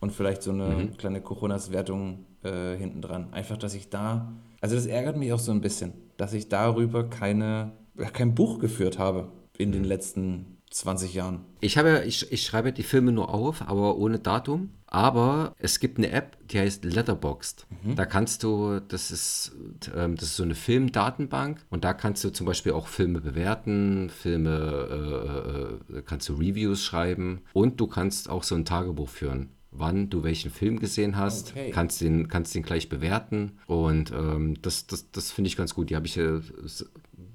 Und 0.04 0.10
vielleicht 0.10 0.42
so 0.42 0.50
eine 0.50 0.90
kleine 0.98 1.22
Coronas-Wertung 1.22 2.26
äh, 2.42 2.76
hinten 2.76 3.00
dran. 3.00 3.32
Einfach, 3.32 3.56
dass 3.56 3.72
ich 3.72 3.88
da, 3.88 4.34
also 4.60 4.76
das 4.76 4.84
ärgert 4.84 5.16
mich 5.16 5.32
auch 5.32 5.38
so 5.38 5.50
ein 5.50 5.62
bisschen, 5.62 5.94
dass 6.18 6.34
ich 6.34 6.50
darüber 6.50 7.08
keine, 7.08 7.72
ja, 7.98 8.10
kein 8.10 8.34
Buch 8.34 8.58
geführt 8.58 8.98
habe 8.98 9.28
in 9.56 9.72
den 9.72 9.82
letzten 9.82 10.58
20 10.70 11.14
Jahren. 11.14 11.46
Ich 11.62 11.78
habe 11.78 11.88
ja, 11.88 12.02
ich, 12.02 12.30
ich 12.30 12.44
schreibe 12.44 12.74
die 12.74 12.82
Filme 12.82 13.12
nur 13.12 13.32
auf, 13.32 13.62
aber 13.62 13.96
ohne 13.96 14.18
Datum. 14.18 14.74
Aber 14.88 15.54
es 15.58 15.80
gibt 15.80 15.96
eine 15.96 16.10
App, 16.10 16.36
die 16.48 16.58
heißt 16.58 16.84
Letterboxd. 16.84 17.66
Da 17.96 18.04
kannst 18.04 18.42
du, 18.42 18.78
das 18.80 19.10
ist, 19.10 19.52
ähm, 19.96 20.16
das 20.16 20.24
ist 20.28 20.36
so 20.36 20.42
eine 20.42 20.54
Filmdatenbank 20.54 21.64
und 21.70 21.82
da 21.82 21.94
kannst 21.94 22.22
du 22.24 22.30
zum 22.30 22.46
Beispiel 22.46 22.72
auch 22.72 22.88
Filme 22.88 23.22
bewerten, 23.22 24.10
Filme, 24.10 25.80
äh, 25.90 25.96
äh, 25.96 26.02
kannst 26.02 26.28
du 26.28 26.34
Reviews 26.34 26.84
schreiben 26.84 27.40
und 27.54 27.80
du 27.80 27.86
kannst 27.86 28.28
auch 28.28 28.42
so 28.42 28.54
ein 28.54 28.66
Tagebuch 28.66 29.08
führen. 29.08 29.48
Wann 29.76 30.08
du 30.08 30.22
welchen 30.22 30.50
Film 30.50 30.78
gesehen 30.78 31.16
hast, 31.16 31.50
Okay. 31.50 31.70
kannst, 31.70 32.00
den, 32.00 32.28
kannst 32.28 32.54
den 32.54 32.62
gleich 32.62 32.88
bewerten 32.88 33.58
und 33.66 34.12
ähm, 34.12 34.54
das, 34.62 34.86
das, 34.86 35.10
das 35.10 35.32
finde 35.32 35.48
ich 35.48 35.56
ganz 35.56 35.74
gut. 35.74 35.90
Die 35.90 35.96
habe 35.96 36.06
ich 36.06 36.16
äh, 36.16 36.40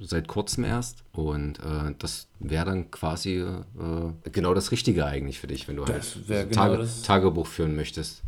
seit 0.02 0.28
kurzem 0.28 0.64
erst 0.64 1.03
und 1.11 1.60
äh, 1.60 1.94
das 1.99 2.28
wäre 2.40 2.66
dann 2.66 2.90
quasi 2.91 3.36
äh, 3.36 4.30
genau 4.32 4.53
das 4.53 4.72
Richtige 4.72 5.06
eigentlich 5.06 5.40
für 5.40 5.48
dich, 5.48 5.68
wenn 5.68 5.76
du 5.76 5.84
Das 5.86 6.16
halt 6.30 6.49
genau 6.49 6.61
Tage, 6.68 6.78
das- 6.78 7.02
Tagebuch 7.02 7.48
führen 7.48 7.76
möchtest, 7.76 8.24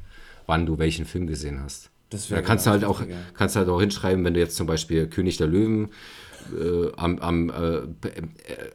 wann 0.46 0.66
du 0.66 0.78
welchen 0.78 1.06
Film 1.06 1.28
gesehen 1.28 1.62
hast. 1.64 1.90
Das 2.10 2.28
Da 2.28 2.42
kannst 2.42 2.66
du 2.66 2.72
genau 2.72 2.74
halt 2.74 2.84
das 2.84 2.90
auch, 2.90 3.00
Richtige. 3.00 3.20
kannst 3.36 3.56
halt 3.56 3.70
auch 3.70 3.80
hinschreiben, 3.80 4.26
wenn 4.26 4.34
du 4.34 4.42
jetzt 4.42 4.58
zum 4.58 4.68
Beispiel 4.68 5.08
König 5.08 5.38
der 5.38 5.48
Löwen 5.48 5.90
äh, 6.60 6.92
am, 6.98 7.20
am 7.20 7.50
äh, 7.50 7.82
b- 7.88 8.10
äh, 8.10 8.24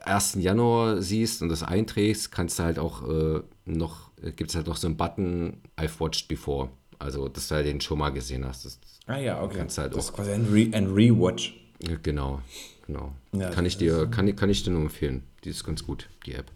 1. 0.06 0.36
Januar 0.36 1.02
siehst 1.02 1.42
und 1.42 1.50
das 1.50 1.62
einträgst, 1.62 2.32
kannst 2.32 2.58
du 2.58 2.62
halt 2.62 2.78
auch 2.78 3.06
äh, 3.06 3.40
noch, 3.66 4.05
gibt 4.36 4.50
es 4.50 4.56
halt 4.56 4.66
noch 4.66 4.76
so 4.76 4.86
einen 4.86 4.96
Button, 4.96 5.58
I've 5.76 5.98
watched 6.00 6.28
before. 6.28 6.70
Also, 6.98 7.28
dass 7.28 7.48
du 7.48 7.54
halt 7.54 7.66
den 7.66 7.80
schon 7.80 7.98
mal 7.98 8.10
gesehen 8.10 8.44
hast. 8.44 8.64
Das, 8.64 8.78
Ah 9.06 9.18
ja, 9.18 9.40
okay. 9.42 9.58
Kannst 9.58 9.78
halt 9.78 9.94
das 9.94 10.06
ist 10.06 10.12
quasi 10.12 10.32
ein, 10.32 10.46
Re 10.50 10.68
ein 10.72 10.92
Rewatch. 10.92 11.54
genau, 12.02 12.40
genau. 12.86 13.12
Ja, 13.32 13.50
kann, 13.50 13.64
ich 13.64 13.76
dir, 13.76 14.06
kann, 14.06 14.34
kann 14.34 14.50
ich 14.50 14.64
dir 14.64 14.70
nur 14.70 14.82
empfehlen. 14.82 15.22
Die 15.44 15.50
ist 15.50 15.64
ganz 15.64 15.84
gut, 15.84 16.08
die 16.26 16.32
App. 16.32 16.50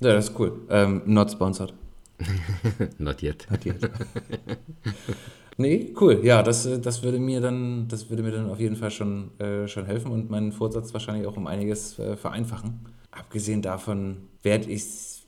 Ja, 0.00 0.14
das 0.14 0.30
ist 0.30 0.38
cool. 0.38 0.62
Ähm, 0.70 1.02
not 1.04 1.30
sponsored. 1.30 1.74
Not 2.98 3.22
yet. 3.22 3.46
Nee, 5.58 5.92
cool. 6.00 6.20
Ja, 6.22 6.42
das, 6.42 6.66
äh, 6.66 6.78
das 6.80 7.02
würde 7.02 7.18
mir 7.18 7.40
dann, 7.40 7.86
das 7.88 8.08
würde 8.08 8.22
mir 8.22 8.30
dann 8.30 8.48
auf 8.48 8.58
jeden 8.58 8.76
Fall 8.76 8.90
schon, 8.90 9.38
äh, 9.38 9.68
schon 9.68 9.84
helfen 9.84 10.10
und 10.10 10.30
meinen 10.30 10.52
Vorsatz 10.52 10.92
wahrscheinlich 10.94 11.26
auch 11.26 11.36
um 11.36 11.46
einiges 11.46 11.98
äh, 11.98 12.16
vereinfachen. 12.16 12.80
Abgesehen 13.10 13.60
davon 13.60 14.28
werde 14.42 14.70
ich 14.70 15.21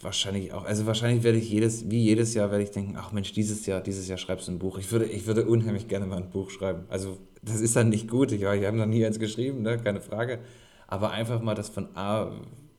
wahrscheinlich 0.00 0.52
auch, 0.52 0.64
also 0.64 0.86
wahrscheinlich 0.86 1.22
werde 1.24 1.38
ich 1.38 1.50
jedes, 1.50 1.90
wie 1.90 2.02
jedes 2.02 2.34
Jahr 2.34 2.50
werde 2.50 2.64
ich 2.64 2.70
denken, 2.70 2.96
ach 2.96 3.12
Mensch, 3.12 3.32
dieses 3.32 3.66
Jahr, 3.66 3.80
dieses 3.80 4.08
Jahr 4.08 4.18
schreibst 4.18 4.48
du 4.48 4.52
ein 4.52 4.58
Buch. 4.58 4.78
Ich 4.78 4.90
würde, 4.90 5.06
ich 5.06 5.26
würde 5.26 5.44
unheimlich 5.44 5.88
gerne 5.88 6.06
mal 6.06 6.16
ein 6.16 6.30
Buch 6.30 6.50
schreiben. 6.50 6.84
Also 6.88 7.18
das 7.42 7.60
ist 7.60 7.76
dann 7.76 7.88
nicht 7.88 8.08
gut. 8.08 8.32
Ich, 8.32 8.42
ich 8.42 8.46
habe 8.46 8.76
noch 8.76 8.86
nie 8.86 9.04
eins 9.04 9.18
geschrieben, 9.18 9.62
ne? 9.62 9.78
keine 9.78 10.00
Frage. 10.00 10.40
Aber 10.86 11.10
einfach 11.10 11.40
mal 11.40 11.54
das 11.54 11.68
von 11.68 11.88
A 11.94 12.32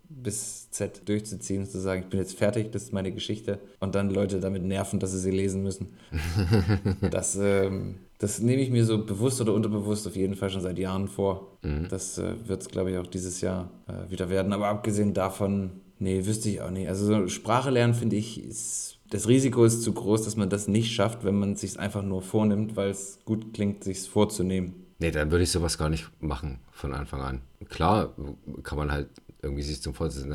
bis 0.10 0.70
Z 0.72 1.08
durchzuziehen 1.08 1.62
und 1.62 1.70
zu 1.70 1.80
sagen, 1.80 2.02
ich 2.04 2.10
bin 2.10 2.20
jetzt 2.20 2.38
fertig, 2.38 2.72
das 2.72 2.84
ist 2.84 2.94
meine 2.94 3.12
Geschichte 3.12 3.60
und 3.80 3.96
dann 3.96 4.10
Leute 4.10 4.40
damit 4.40 4.64
nerven, 4.64 5.00
dass 5.00 5.12
sie 5.12 5.20
sie 5.20 5.32
lesen 5.32 5.64
müssen. 5.64 5.94
Das, 7.12 7.38
ähm, 7.38 7.96
das 8.20 8.40
nehme 8.40 8.62
ich 8.62 8.70
mir 8.70 8.86
so 8.86 9.04
bewusst 9.04 9.42
oder 9.42 9.54
unterbewusst 9.54 10.08
auf 10.08 10.16
jeden 10.16 10.36
Fall 10.36 10.50
schon 10.50 10.62
seit 10.62 10.78
Jahren 10.78 11.08
vor. 11.08 11.58
Das 11.90 12.18
äh, 12.18 12.36
wird 12.46 12.62
es, 12.62 12.70
glaube 12.70 12.92
ich, 12.92 12.98
auch 12.98 13.08
dieses 13.08 13.42
Jahr 13.42 13.70
äh, 13.88 14.12
wieder 14.12 14.30
werden. 14.30 14.54
Aber 14.54 14.68
abgesehen 14.68 15.14
davon, 15.14 15.81
nee, 16.02 16.26
wüsste 16.26 16.50
ich 16.50 16.62
auch 16.62 16.72
nicht. 16.72 16.90
Also 16.90 17.06
so 17.06 17.28
Sprache 17.28 17.70
lernen, 17.70 17.94
finde 17.94 18.16
ich, 18.16 18.44
ist, 18.44 18.98
das 19.10 19.28
Risiko 19.28 19.64
ist 19.64 19.84
zu 19.84 19.94
groß, 19.94 20.24
dass 20.24 20.36
man 20.36 20.50
das 20.50 20.68
nicht 20.68 20.94
schafft, 20.94 21.24
wenn 21.24 21.40
man 21.40 21.54
es 21.54 21.62
sich 21.62 21.80
einfach 21.80 22.04
nur 22.04 22.22
vornimmt, 22.22 22.76
weil 22.76 22.90
es 22.90 23.20
gut 23.26 23.54
klingt, 23.54 23.84
sich 23.84 24.02
vorzunehmen. 24.10 24.86
Nee, 25.00 25.12
dann 25.12 25.32
würde 25.32 25.44
ich 25.44 25.52
sowas 25.52 25.78
gar 25.78 25.90
nicht 25.90 26.10
machen 26.22 26.60
von 26.72 26.94
Anfang 26.94 27.22
an. 27.22 27.42
Klar 27.70 28.14
kann 28.64 28.78
man 28.78 28.92
halt 28.92 29.10
irgendwie 29.42 29.64
sich 29.64 29.82
zum 29.82 29.94
Vorsatz, 29.94 30.28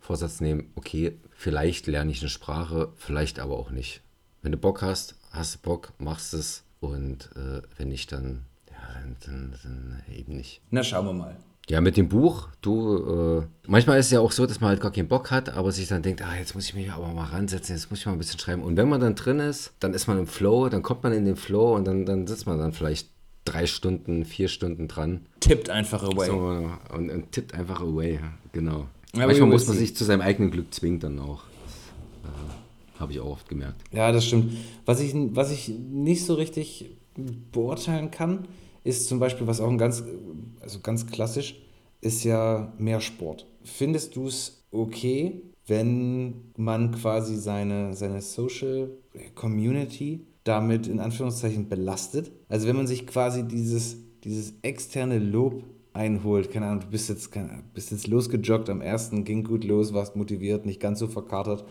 Vorsatz 0.00 0.40
nehmen, 0.40 0.70
okay, 0.74 1.18
vielleicht 1.32 1.86
lerne 1.86 2.10
ich 2.10 2.20
eine 2.20 2.30
Sprache, 2.30 2.92
vielleicht 2.96 3.38
aber 3.38 3.58
auch 3.58 3.70
nicht. 3.70 4.02
Wenn 4.42 4.52
du 4.52 4.58
Bock 4.58 4.82
hast, 4.82 5.16
hast 5.30 5.56
du 5.56 5.58
Bock, 5.60 5.92
machst 5.98 6.34
es 6.34 6.64
und 6.80 7.30
äh, 7.36 7.62
wenn 7.76 7.88
nicht, 7.88 8.12
dann, 8.12 8.44
ja, 8.70 8.76
dann, 9.00 9.16
dann, 9.24 9.54
dann 9.62 10.02
eben 10.14 10.36
nicht. 10.36 10.60
Na, 10.70 10.82
schauen 10.82 11.06
wir 11.06 11.12
mal. 11.12 11.36
Ja, 11.70 11.80
mit 11.80 11.96
dem 11.96 12.08
Buch, 12.08 12.48
du, 12.60 13.40
äh, 13.40 13.46
manchmal 13.66 13.98
ist 13.98 14.06
es 14.06 14.12
ja 14.12 14.20
auch 14.20 14.32
so, 14.32 14.44
dass 14.44 14.60
man 14.60 14.68
halt 14.68 14.82
gar 14.82 14.92
keinen 14.92 15.08
Bock 15.08 15.30
hat, 15.30 15.48
aber 15.48 15.72
sich 15.72 15.88
dann 15.88 16.02
denkt, 16.02 16.20
ah, 16.20 16.36
jetzt 16.38 16.54
muss 16.54 16.66
ich 16.66 16.74
mich 16.74 16.90
aber 16.90 17.08
mal 17.08 17.24
ransetzen, 17.24 17.74
jetzt 17.74 17.90
muss 17.90 18.00
ich 18.00 18.06
mal 18.06 18.12
ein 18.12 18.18
bisschen 18.18 18.38
schreiben. 18.38 18.62
Und 18.62 18.76
wenn 18.76 18.88
man 18.88 19.00
dann 19.00 19.14
drin 19.14 19.40
ist, 19.40 19.72
dann 19.80 19.94
ist 19.94 20.06
man 20.06 20.18
im 20.18 20.26
Flow, 20.26 20.68
dann 20.68 20.82
kommt 20.82 21.02
man 21.02 21.14
in 21.14 21.24
den 21.24 21.36
Flow 21.36 21.74
und 21.74 21.86
dann, 21.86 22.04
dann 22.04 22.26
sitzt 22.26 22.46
man 22.46 22.58
dann 22.58 22.72
vielleicht 22.72 23.08
drei 23.46 23.66
Stunden, 23.66 24.26
vier 24.26 24.48
Stunden 24.48 24.88
dran 24.88 25.26
Tippt 25.40 25.70
einfach 25.70 26.02
away. 26.02 26.26
so, 26.26 26.68
und, 26.94 27.10
und 27.10 27.32
tippt 27.32 27.54
einfach 27.54 27.80
away, 27.80 28.14
ja, 28.16 28.32
genau. 28.52 28.86
Aber 29.14 29.26
Manchmal 29.26 29.48
muss 29.48 29.66
man 29.66 29.76
sich 29.76 29.96
zu 29.96 30.04
seinem 30.04 30.20
eigenen 30.20 30.50
Glück 30.50 30.74
zwingen 30.74 31.00
dann 31.00 31.18
auch. 31.18 31.44
Das 32.22 32.30
äh, 32.30 33.00
habe 33.00 33.12
ich 33.12 33.20
auch 33.20 33.30
oft 33.30 33.48
gemerkt. 33.48 33.80
Ja, 33.92 34.12
das 34.12 34.26
stimmt. 34.26 34.54
Was 34.84 35.00
ich, 35.00 35.14
was 35.14 35.50
ich 35.50 35.68
nicht 35.68 36.24
so 36.24 36.34
richtig 36.34 36.90
beurteilen 37.52 38.10
kann, 38.10 38.48
ist 38.84 39.08
zum 39.08 39.18
Beispiel, 39.18 39.46
was 39.46 39.60
auch 39.60 39.68
ein 39.68 39.78
ganz, 39.78 40.04
also 40.60 40.80
ganz 40.80 41.06
klassisch, 41.06 41.60
ist 42.00 42.22
ja 42.22 42.72
mehr 42.78 43.00
Sport. 43.00 43.46
Findest 43.62 44.14
du 44.14 44.28
es 44.28 44.62
okay, 44.70 45.42
wenn 45.66 46.52
man 46.56 46.92
quasi 46.92 47.36
seine, 47.36 47.94
seine 47.94 48.20
Social 48.20 48.90
Community 49.34 50.26
damit 50.44 50.86
in 50.86 51.00
Anführungszeichen 51.00 51.68
belastet? 51.68 52.30
Also 52.48 52.68
wenn 52.68 52.76
man 52.76 52.86
sich 52.86 53.06
quasi 53.06 53.44
dieses, 53.44 53.96
dieses 54.22 54.54
externe 54.60 55.18
Lob 55.18 55.64
einholt, 55.94 56.50
keine 56.50 56.66
Ahnung, 56.66 56.80
du 56.80 56.88
bist 56.88 57.08
jetzt, 57.08 57.32
keine, 57.32 57.62
bist 57.72 57.90
jetzt 57.90 58.06
losgejoggt 58.06 58.68
am 58.68 58.82
ersten, 58.82 59.24
ging 59.24 59.44
gut 59.44 59.64
los, 59.64 59.94
warst 59.94 60.16
motiviert, 60.16 60.66
nicht 60.66 60.80
ganz 60.80 60.98
so 60.98 61.06
verkatert 61.06 61.64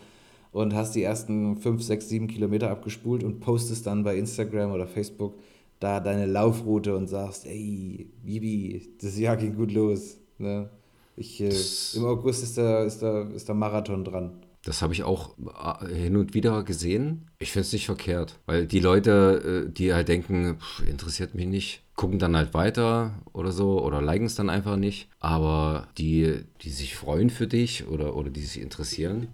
und 0.52 0.74
hast 0.74 0.96
die 0.96 1.04
ersten 1.04 1.58
5, 1.58 1.84
6, 1.84 2.10
7 2.10 2.28
Kilometer 2.28 2.72
abgespult 2.72 3.24
und 3.24 3.40
postest 3.40 3.86
dann 3.86 4.04
bei 4.04 4.18
Instagram 4.18 4.72
oder 4.72 4.88
Facebook 4.88 5.36
da 5.84 6.00
deine 6.00 6.26
Laufroute 6.26 6.96
und 6.96 7.08
sagst, 7.08 7.46
ey, 7.46 8.10
Bibi, 8.24 8.96
das 9.02 9.18
Jahr 9.20 9.36
ging 9.36 9.56
gut 9.56 9.72
los. 9.72 10.18
Ne? 10.38 10.70
Ich, 11.18 11.42
äh, 11.42 11.52
Im 11.96 12.06
August 12.06 12.42
ist 12.44 12.58
der, 12.58 12.86
ist, 12.86 13.02
der, 13.02 13.30
ist 13.32 13.48
der 13.48 13.56
Marathon 13.56 14.06
dran. 14.06 14.32
Das 14.64 14.82
habe 14.82 14.94
ich 14.94 15.04
auch 15.04 15.36
äh, 15.82 15.94
hin 15.94 16.16
und 16.16 16.34
wieder 16.34 16.64
gesehen. 16.64 17.28
Ich 17.40 17.52
finde 17.52 17.66
es 17.66 17.74
nicht 17.74 17.86
verkehrt, 17.86 18.40
weil 18.46 18.66
die 18.66 18.80
Leute, 18.80 19.66
äh, 19.68 19.72
die 19.72 19.94
halt 19.94 20.08
denken, 20.08 20.58
pff, 20.58 20.88
interessiert 20.88 21.36
mich 21.36 21.48
nicht, 21.48 21.82
gucken 21.98 22.18
dann 22.18 22.38
halt 22.38 22.54
weiter 22.54 23.12
oder 23.34 23.52
so 23.52 23.84
oder 23.84 24.02
liken 24.02 24.26
es 24.26 24.36
dann 24.36 24.50
einfach 24.50 24.78
nicht. 24.78 25.10
Aber 25.20 25.90
die, 25.98 26.46
die 26.62 26.70
sich 26.70 26.96
freuen 26.96 27.30
für 27.30 27.48
dich 27.48 27.88
oder, 27.88 28.16
oder 28.16 28.30
die 28.30 28.42
sich 28.42 28.62
interessieren, 28.62 29.28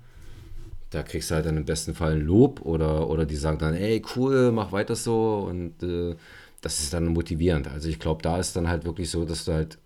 da 0.89 1.03
kriegst 1.03 1.29
du 1.29 1.35
halt 1.35 1.45
dann 1.45 1.57
im 1.57 1.65
besten 1.65 1.93
Fall 1.93 2.13
ein 2.13 2.21
Lob 2.21 2.61
oder, 2.61 3.09
oder 3.09 3.25
die 3.25 3.35
sagen 3.35 3.59
dann, 3.59 3.75
ey, 3.75 4.01
cool, 4.15 4.51
mach 4.51 4.71
weiter 4.71 4.95
so 4.95 5.45
und 5.47 5.83
äh, 5.83 6.15
das 6.61 6.79
ist 6.79 6.93
dann 6.93 7.07
motivierend. 7.07 7.67
Also 7.67 7.89
ich 7.89 7.99
glaube, 7.99 8.21
da 8.21 8.37
ist 8.37 8.55
dann 8.55 8.67
halt 8.67 8.85
wirklich 8.85 9.09
so, 9.09 9.25
dass 9.25 9.45
du 9.45 9.53
halt 9.53 9.77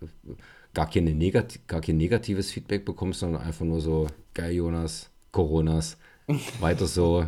gar, 0.74 0.90
keine 0.90 1.14
negati 1.14 1.60
gar 1.68 1.82
kein 1.82 1.98
negatives 1.98 2.52
Feedback 2.52 2.86
bekommst, 2.86 3.20
sondern 3.20 3.42
einfach 3.42 3.66
nur 3.66 3.82
so, 3.82 4.08
geil, 4.34 4.54
Jonas, 4.54 5.10
Coronas, 5.32 5.98
weiter 6.60 6.88
so. 6.88 7.26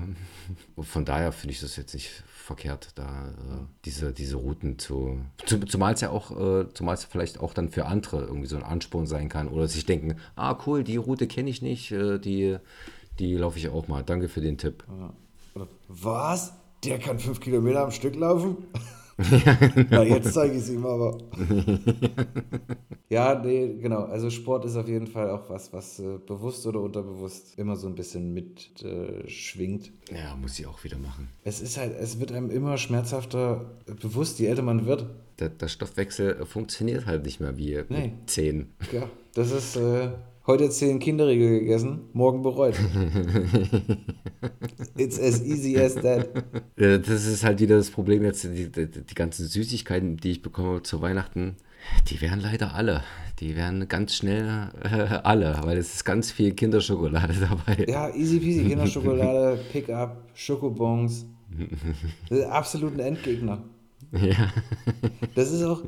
Von 0.79 1.05
daher 1.05 1.31
finde 1.31 1.53
ich 1.53 1.59
das 1.59 1.75
jetzt 1.75 1.93
nicht 1.93 2.23
verkehrt, 2.45 2.89
da 2.93 3.29
äh, 3.29 3.65
diese, 3.85 4.13
diese 4.13 4.35
Routen 4.35 4.77
zu, 4.77 5.19
zu 5.45 5.59
zumal 5.61 5.95
es 5.95 6.01
ja 6.01 6.11
auch, 6.11 6.31
äh, 6.31 6.71
zumal 6.73 6.93
es 6.93 7.03
vielleicht 7.03 7.39
auch 7.39 7.55
dann 7.55 7.69
für 7.69 7.87
andere 7.87 8.21
irgendwie 8.21 8.45
so 8.45 8.55
ein 8.55 8.63
Ansporn 8.63 9.07
sein 9.07 9.29
kann 9.29 9.47
oder 9.47 9.67
sich 9.67 9.85
denken, 9.85 10.17
ah 10.35 10.55
cool, 10.65 10.83
die 10.83 10.97
Route 10.97 11.25
kenne 11.25 11.49
ich 11.49 11.63
nicht, 11.63 11.91
äh, 11.91 12.19
die, 12.19 12.57
die 13.19 13.35
laufe 13.35 13.57
ich 13.57 13.69
auch 13.69 13.87
mal. 13.87 14.03
Danke 14.03 14.27
für 14.29 14.41
den 14.41 14.57
Tipp. 14.57 14.83
Was? 15.87 16.53
Der 16.83 16.99
kann 16.99 17.19
5 17.19 17.39
Kilometer 17.39 17.83
am 17.83 17.91
Stück 17.91 18.15
laufen? 18.15 18.57
Na, 19.89 20.03
jetzt 20.03 20.33
zeige 20.33 20.53
ich 20.55 20.59
es 20.63 20.69
ihm 20.69 20.85
aber. 20.85 21.17
ja, 23.09 23.39
nee, 23.41 23.75
genau. 23.81 24.03
Also 24.03 24.29
Sport 24.29 24.65
ist 24.65 24.75
auf 24.75 24.87
jeden 24.89 25.07
Fall 25.07 25.29
auch 25.29 25.49
was, 25.49 25.71
was 25.71 25.99
äh, 25.99 26.17
bewusst 26.25 26.65
oder 26.67 26.81
unterbewusst 26.81 27.57
immer 27.57 27.77
so 27.77 27.87
ein 27.87 27.95
bisschen 27.95 28.33
mit 28.33 28.83
äh, 28.83 29.27
schwingt. 29.29 29.91
Ja, 30.11 30.35
muss 30.35 30.59
ich 30.59 30.67
auch 30.67 30.83
wieder 30.83 30.97
machen. 30.97 31.29
Es 31.45 31.61
ist 31.61 31.77
halt, 31.77 31.95
es 31.97 32.19
wird 32.19 32.33
einem 32.33 32.49
immer 32.49 32.77
schmerzhafter 32.77 33.71
äh, 33.87 33.93
bewusst, 33.93 34.37
je 34.39 34.47
älter 34.47 34.63
man 34.63 34.85
wird. 34.85 35.05
Der, 35.39 35.47
der 35.49 35.69
Stoffwechsel 35.69 36.45
funktioniert 36.45 37.05
halt 37.05 37.23
nicht 37.25 37.39
mehr 37.39 37.57
wie 37.57 37.81
Nee. 37.89 38.07
mit 38.19 38.29
10. 38.29 38.67
Ja, 38.91 39.09
das 39.33 39.51
ist 39.51 39.77
äh, 39.77 40.09
heute 40.47 40.69
zehn 40.69 40.99
Kinderriegel 40.99 41.59
gegessen, 41.59 42.01
morgen 42.13 42.43
bereut. 42.43 42.75
It's 44.97 45.19
as 45.19 45.43
easy 45.43 45.77
as 45.77 45.95
that. 45.95 46.29
Das 46.75 47.25
ist 47.25 47.43
halt 47.43 47.59
wieder 47.59 47.77
das 47.77 47.89
Problem 47.89 48.23
jetzt, 48.23 48.43
die, 48.43 48.71
die, 48.71 48.87
die 48.87 49.15
ganzen 49.15 49.47
Süßigkeiten, 49.47 50.17
die 50.17 50.31
ich 50.31 50.41
bekomme 50.41 50.83
zu 50.83 51.01
Weihnachten, 51.01 51.55
die 52.09 52.21
werden 52.21 52.39
leider 52.39 52.75
alle. 52.75 53.03
Die 53.39 53.55
werden 53.55 53.87
ganz 53.87 54.15
schnell 54.15 54.69
äh, 54.83 55.19
alle, 55.23 55.59
weil 55.63 55.77
es 55.77 55.95
ist 55.95 56.05
ganz 56.05 56.31
viel 56.31 56.53
Kinderschokolade 56.53 57.33
dabei. 57.33 57.85
Ja, 57.87 58.13
easy 58.15 58.39
peasy, 58.39 58.63
Kinderschokolade, 58.69 59.59
Pickup, 59.71 60.23
Schokobons. 60.33 61.25
Das 62.29 62.39
ist 62.39 62.45
absolut 62.45 62.93
ein 62.93 62.99
Endgegner. 62.99 63.63
Ja. 64.11 64.51
Das 65.35 65.51
ist 65.51 65.63
auch, 65.63 65.83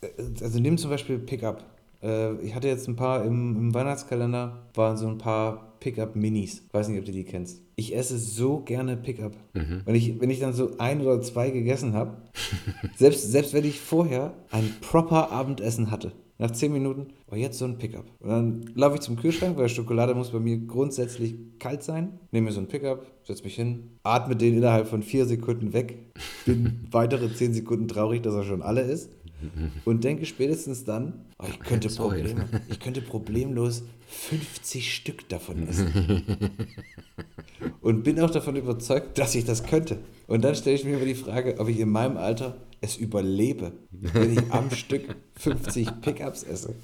äh, 0.00 0.08
also 0.40 0.60
nimm 0.60 0.78
zum 0.78 0.90
Beispiel 0.90 1.18
Pickup. 1.18 1.64
Äh, 2.02 2.34
Ich 2.44 2.54
hatte 2.54 2.68
jetzt 2.68 2.88
ein 2.88 2.96
paar 2.96 3.24
im, 3.24 3.56
im 3.56 3.74
Weihnachtskalender, 3.74 4.66
waren 4.74 4.96
so 4.96 5.06
ein 5.08 5.18
paar 5.18 5.76
Pickup-Minis. 5.80 6.62
Weiß 6.72 6.88
nicht, 6.88 6.98
ob 6.98 7.04
du 7.04 7.12
die 7.12 7.24
kennst. 7.24 7.62
Ich 7.76 7.94
esse 7.94 8.18
so 8.18 8.60
gerne 8.60 8.96
Pickup. 8.96 9.36
Wenn, 9.84 9.94
ich, 9.94 10.18
wenn 10.20 10.30
ich 10.30 10.40
dann 10.40 10.54
so 10.54 10.70
ein 10.78 11.00
oder 11.00 11.20
zwei 11.20 11.50
gegessen 11.50 11.92
habe, 11.92 12.16
selbst, 12.96 13.30
selbst 13.30 13.52
wenn 13.54 13.64
ich 13.64 13.80
vorher 13.80 14.34
ein 14.50 14.74
proper 14.80 15.30
Abendessen 15.30 15.90
hatte, 15.90 16.12
Nach 16.38 16.50
10 16.50 16.70
Minuten, 16.72 17.08
oh, 17.30 17.34
jetzt 17.34 17.58
so 17.58 17.64
ein 17.64 17.78
Pickup. 17.78 18.04
Und 18.20 18.28
dann 18.28 18.70
laufe 18.74 18.96
ich 18.96 19.00
zum 19.00 19.16
Kühlschrank, 19.16 19.56
weil 19.56 19.68
Schokolade 19.70 20.14
muss 20.14 20.32
bei 20.32 20.38
mir 20.38 20.58
grundsätzlich 20.58 21.34
kalt 21.58 21.82
sein. 21.82 22.18
Nehme 22.30 22.46
mir 22.46 22.52
so 22.52 22.60
ein 22.60 22.68
Pickup, 22.68 23.06
setze 23.24 23.42
mich 23.44 23.54
hin, 23.56 23.98
atme 24.02 24.36
den 24.36 24.54
innerhalb 24.54 24.86
von 24.86 25.02
4 25.02 25.24
Sekunden 25.26 25.72
weg, 25.72 25.96
bin 26.44 26.86
weitere 26.90 27.32
10 27.32 27.54
Sekunden 27.54 27.88
traurig, 27.88 28.22
dass 28.22 28.34
er 28.34 28.44
schon 28.44 28.60
alle 28.62 28.82
ist. 28.82 29.10
Und 29.84 30.04
denke 30.04 30.26
spätestens 30.26 30.84
dann, 30.84 31.26
oh, 31.38 31.46
ich, 31.48 31.58
könnte 31.60 31.88
Sorry. 31.88 32.22
Probleme, 32.22 32.48
ich 32.68 32.80
könnte 32.80 33.00
problemlos 33.02 33.82
50 34.08 34.94
Stück 34.94 35.28
davon 35.28 35.68
essen. 35.68 36.50
Und 37.80 38.02
bin 38.02 38.20
auch 38.20 38.30
davon 38.30 38.56
überzeugt, 38.56 39.18
dass 39.18 39.34
ich 39.34 39.44
das 39.44 39.64
könnte. 39.64 39.98
Und 40.26 40.42
dann 40.42 40.54
stelle 40.54 40.76
ich 40.76 40.84
mir 40.84 40.96
immer 40.96 41.04
die 41.04 41.14
Frage, 41.14 41.56
ob 41.58 41.68
ich 41.68 41.78
in 41.78 41.90
meinem 41.90 42.16
Alter 42.16 42.56
es 42.80 42.96
überlebe, 42.96 43.72
wenn 43.90 44.32
ich 44.32 44.50
am 44.50 44.70
Stück 44.70 45.16
50 45.36 46.00
Pickups 46.00 46.42
esse. 46.42 46.74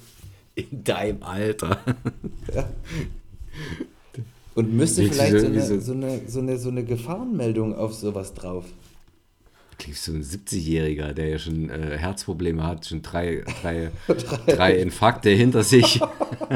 In 0.55 0.83
deinem 0.83 1.23
Alter. 1.23 1.79
Ja. 2.53 2.69
Und 4.55 4.73
müsste 4.73 5.03
vielleicht 5.09 5.39
so 5.39 5.47
eine, 5.47 5.81
so, 5.81 5.93
eine, 5.93 6.21
so, 6.27 6.39
eine, 6.39 6.57
so 6.57 6.69
eine 6.69 6.83
Gefahrenmeldung 6.83 7.75
auf 7.75 7.93
sowas 7.93 8.33
drauf. 8.33 8.65
Klingst 9.77 10.05
so 10.05 10.13
ein 10.13 10.23
70-Jähriger, 10.23 11.13
der 11.13 11.29
ja 11.29 11.39
schon 11.39 11.69
äh, 11.69 11.97
Herzprobleme 11.97 12.65
hat, 12.65 12.85
schon 12.85 13.01
drei, 13.01 13.43
drei, 13.61 13.91
drei 14.47 14.77
Infarkte 14.77 15.29
hinter 15.29 15.63
sich. 15.63 15.99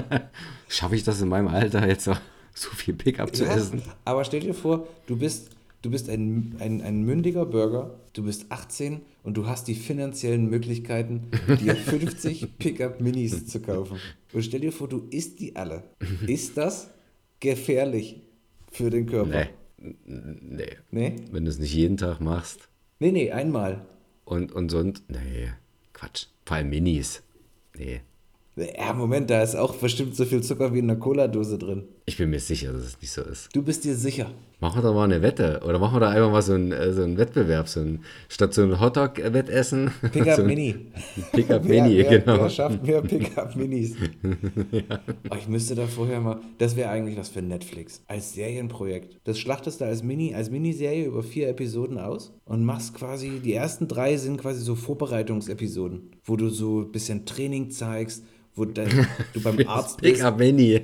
Schaffe 0.67 0.95
ich 0.95 1.03
das 1.03 1.21
in 1.21 1.29
meinem 1.29 1.47
Alter 1.47 1.87
jetzt 1.87 2.07
noch 2.07 2.19
so 2.53 2.69
viel 2.69 2.93
Pickup 2.93 3.35
zu 3.35 3.45
Ja, 3.45 3.55
essen? 3.55 3.81
Aber 4.05 4.23
stell 4.23 4.41
dir 4.41 4.53
vor, 4.53 4.87
du 5.05 5.17
bist, 5.17 5.51
du 5.81 5.91
bist 5.91 6.09
ein, 6.09 6.55
ein, 6.59 6.81
ein 6.81 7.03
mündiger 7.03 7.45
Bürger, 7.45 7.99
du 8.13 8.23
bist 8.23 8.47
18 8.49 9.01
und 9.23 9.37
du 9.37 9.47
hast 9.47 9.67
die 9.67 9.75
finanziellen 9.75 10.49
Möglichkeiten, 10.49 11.29
dir 11.59 11.75
50 11.75 12.57
Pickup-Minis 12.57 13.47
zu 13.47 13.61
kaufen. 13.61 13.99
Und 14.33 14.43
stell 14.43 14.61
dir 14.61 14.71
vor, 14.71 14.89
du 14.89 15.07
isst 15.09 15.39
die 15.39 15.55
alle. 15.55 15.83
Ist 16.25 16.57
das 16.57 16.89
gefährlich 17.39 18.21
für 18.71 18.89
den 18.89 19.05
Körper? 19.05 19.47
Nee. 19.77 19.95
Nee. 20.07 20.77
Nee? 20.91 21.15
Wenn 21.31 21.45
du 21.45 21.51
es 21.51 21.59
nicht 21.59 21.73
jeden 21.73 21.97
Tag 21.97 22.19
machst 22.19 22.67
Nee, 22.99 23.11
nee, 23.11 23.31
einmal. 23.31 23.85
und, 24.25 24.51
und 24.51 24.69
sonst. 24.69 25.03
Nee, 25.09 25.51
Quatsch. 25.93 26.27
Vor 26.45 26.57
allem 26.57 26.69
Minis. 26.69 27.23
Nee. 27.77 28.01
Ja, 28.55 28.93
Moment, 28.93 29.29
da 29.29 29.43
ist 29.43 29.55
auch 29.55 29.75
bestimmt 29.75 30.15
so 30.15 30.25
viel 30.25 30.41
Zucker 30.41 30.73
wie 30.73 30.79
in 30.79 30.89
einer 30.89 30.99
Cola-Dose 30.99 31.57
drin. 31.59 31.87
Ich 32.09 32.15
bin 32.15 32.29
mir 32.29 32.39
sicher, 32.39 32.71
dass 32.71 32.83
es 32.83 33.01
nicht 33.01 33.11
so 33.11 33.21
ist. 33.21 33.49
Du 33.53 33.61
bist 33.61 33.83
dir 33.83 33.93
sicher. 33.93 34.31
Machen 34.61 34.77
wir 34.77 34.87
doch 34.87 34.95
mal 34.95 35.03
eine 35.03 35.21
Wette. 35.21 35.59
Oder 35.65 35.77
machen 35.77 35.97
wir 35.97 35.99
da 35.99 36.09
einfach 36.09 36.31
mal 36.31 36.41
so 36.41 36.53
einen, 36.53 36.71
äh, 36.71 36.93
so 36.93 37.03
einen 37.03 37.17
Wettbewerb. 37.17 37.67
So 37.67 37.81
ein, 37.81 37.99
statt 38.29 38.53
so 38.53 38.63
ein 38.63 38.79
Hotdog-Wettessen. 38.79 39.91
Pickup 40.13 40.35
so 40.37 40.43
Mini. 40.45 40.73
Pickup 41.33 41.63
Mini, 41.65 41.97
wer, 41.97 42.19
genau. 42.19 42.39
Wer 42.39 42.49
schafft 42.49 42.81
mehr 42.81 43.01
Pickup-Minis? 43.01 43.95
Oh, 45.29 45.35
ich 45.37 45.49
müsste 45.49 45.75
da 45.75 45.85
vorher 45.85 46.21
mal. 46.21 46.39
Das 46.59 46.77
wäre 46.77 46.89
eigentlich 46.89 47.17
was 47.17 47.27
für 47.27 47.41
Netflix. 47.41 48.01
Als 48.07 48.33
Serienprojekt. 48.33 49.19
Das 49.25 49.37
schlachtest 49.37 49.81
du 49.81 49.85
als 49.85 50.01
Mini, 50.01 50.33
als 50.33 50.49
Miniserie 50.49 51.05
über 51.05 51.23
vier 51.23 51.49
Episoden 51.49 51.97
aus 51.97 52.31
und 52.45 52.63
machst 52.63 52.93
quasi. 52.93 53.41
Die 53.43 53.53
ersten 53.53 53.89
drei 53.89 54.15
sind 54.15 54.39
quasi 54.39 54.61
so 54.61 54.75
Vorbereitungsepisoden, 54.75 56.11
wo 56.23 56.37
du 56.37 56.47
so 56.47 56.83
ein 56.83 56.91
bisschen 56.93 57.25
Training 57.25 57.69
zeigst, 57.69 58.23
wo 58.57 58.65
dein, 58.65 59.07
du 59.33 59.41
beim 59.41 59.59
Arzt 59.67 60.01
bist. 60.01 60.15
Pickup. 60.15 60.39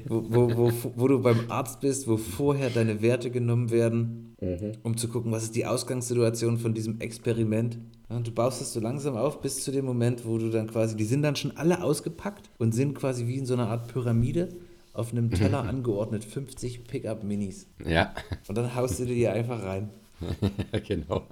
Wo, 0.07 0.23
wo, 0.29 0.57
wo, 0.57 0.71
wo 0.95 1.07
du 1.07 1.21
beim 1.21 1.49
Arzt 1.49 1.81
bist, 1.81 2.07
wo 2.07 2.17
vorher 2.17 2.69
deine 2.69 3.01
Werte 3.01 3.31
genommen 3.31 3.71
werden, 3.71 4.35
um 4.83 4.97
zu 4.97 5.07
gucken, 5.07 5.31
was 5.31 5.43
ist 5.43 5.55
die 5.55 5.65
Ausgangssituation 5.65 6.57
von 6.57 6.73
diesem 6.73 6.99
Experiment. 6.99 7.77
Und 8.09 8.27
du 8.27 8.31
baust 8.31 8.61
es 8.61 8.73
so 8.73 8.79
langsam 8.79 9.15
auf 9.15 9.41
bis 9.41 9.63
zu 9.63 9.71
dem 9.71 9.85
Moment, 9.85 10.25
wo 10.25 10.37
du 10.37 10.49
dann 10.49 10.67
quasi, 10.67 10.95
die 10.95 11.05
sind 11.05 11.23
dann 11.23 11.35
schon 11.35 11.57
alle 11.57 11.81
ausgepackt 11.83 12.49
und 12.59 12.73
sind 12.73 12.93
quasi 12.93 13.27
wie 13.27 13.37
in 13.37 13.45
so 13.45 13.53
einer 13.55 13.67
Art 13.67 13.87
Pyramide 13.87 14.49
auf 14.93 15.11
einem 15.11 15.31
Teller 15.31 15.63
angeordnet, 15.63 16.23
50 16.23 16.85
Pickup-Minis. 16.85 17.67
Ja, 17.85 18.13
Und 18.47 18.57
dann 18.57 18.75
haust 18.75 18.99
du 18.99 19.05
dir 19.05 19.15
die 19.15 19.27
einfach 19.27 19.63
rein. 19.63 19.89
genau. 20.87 21.23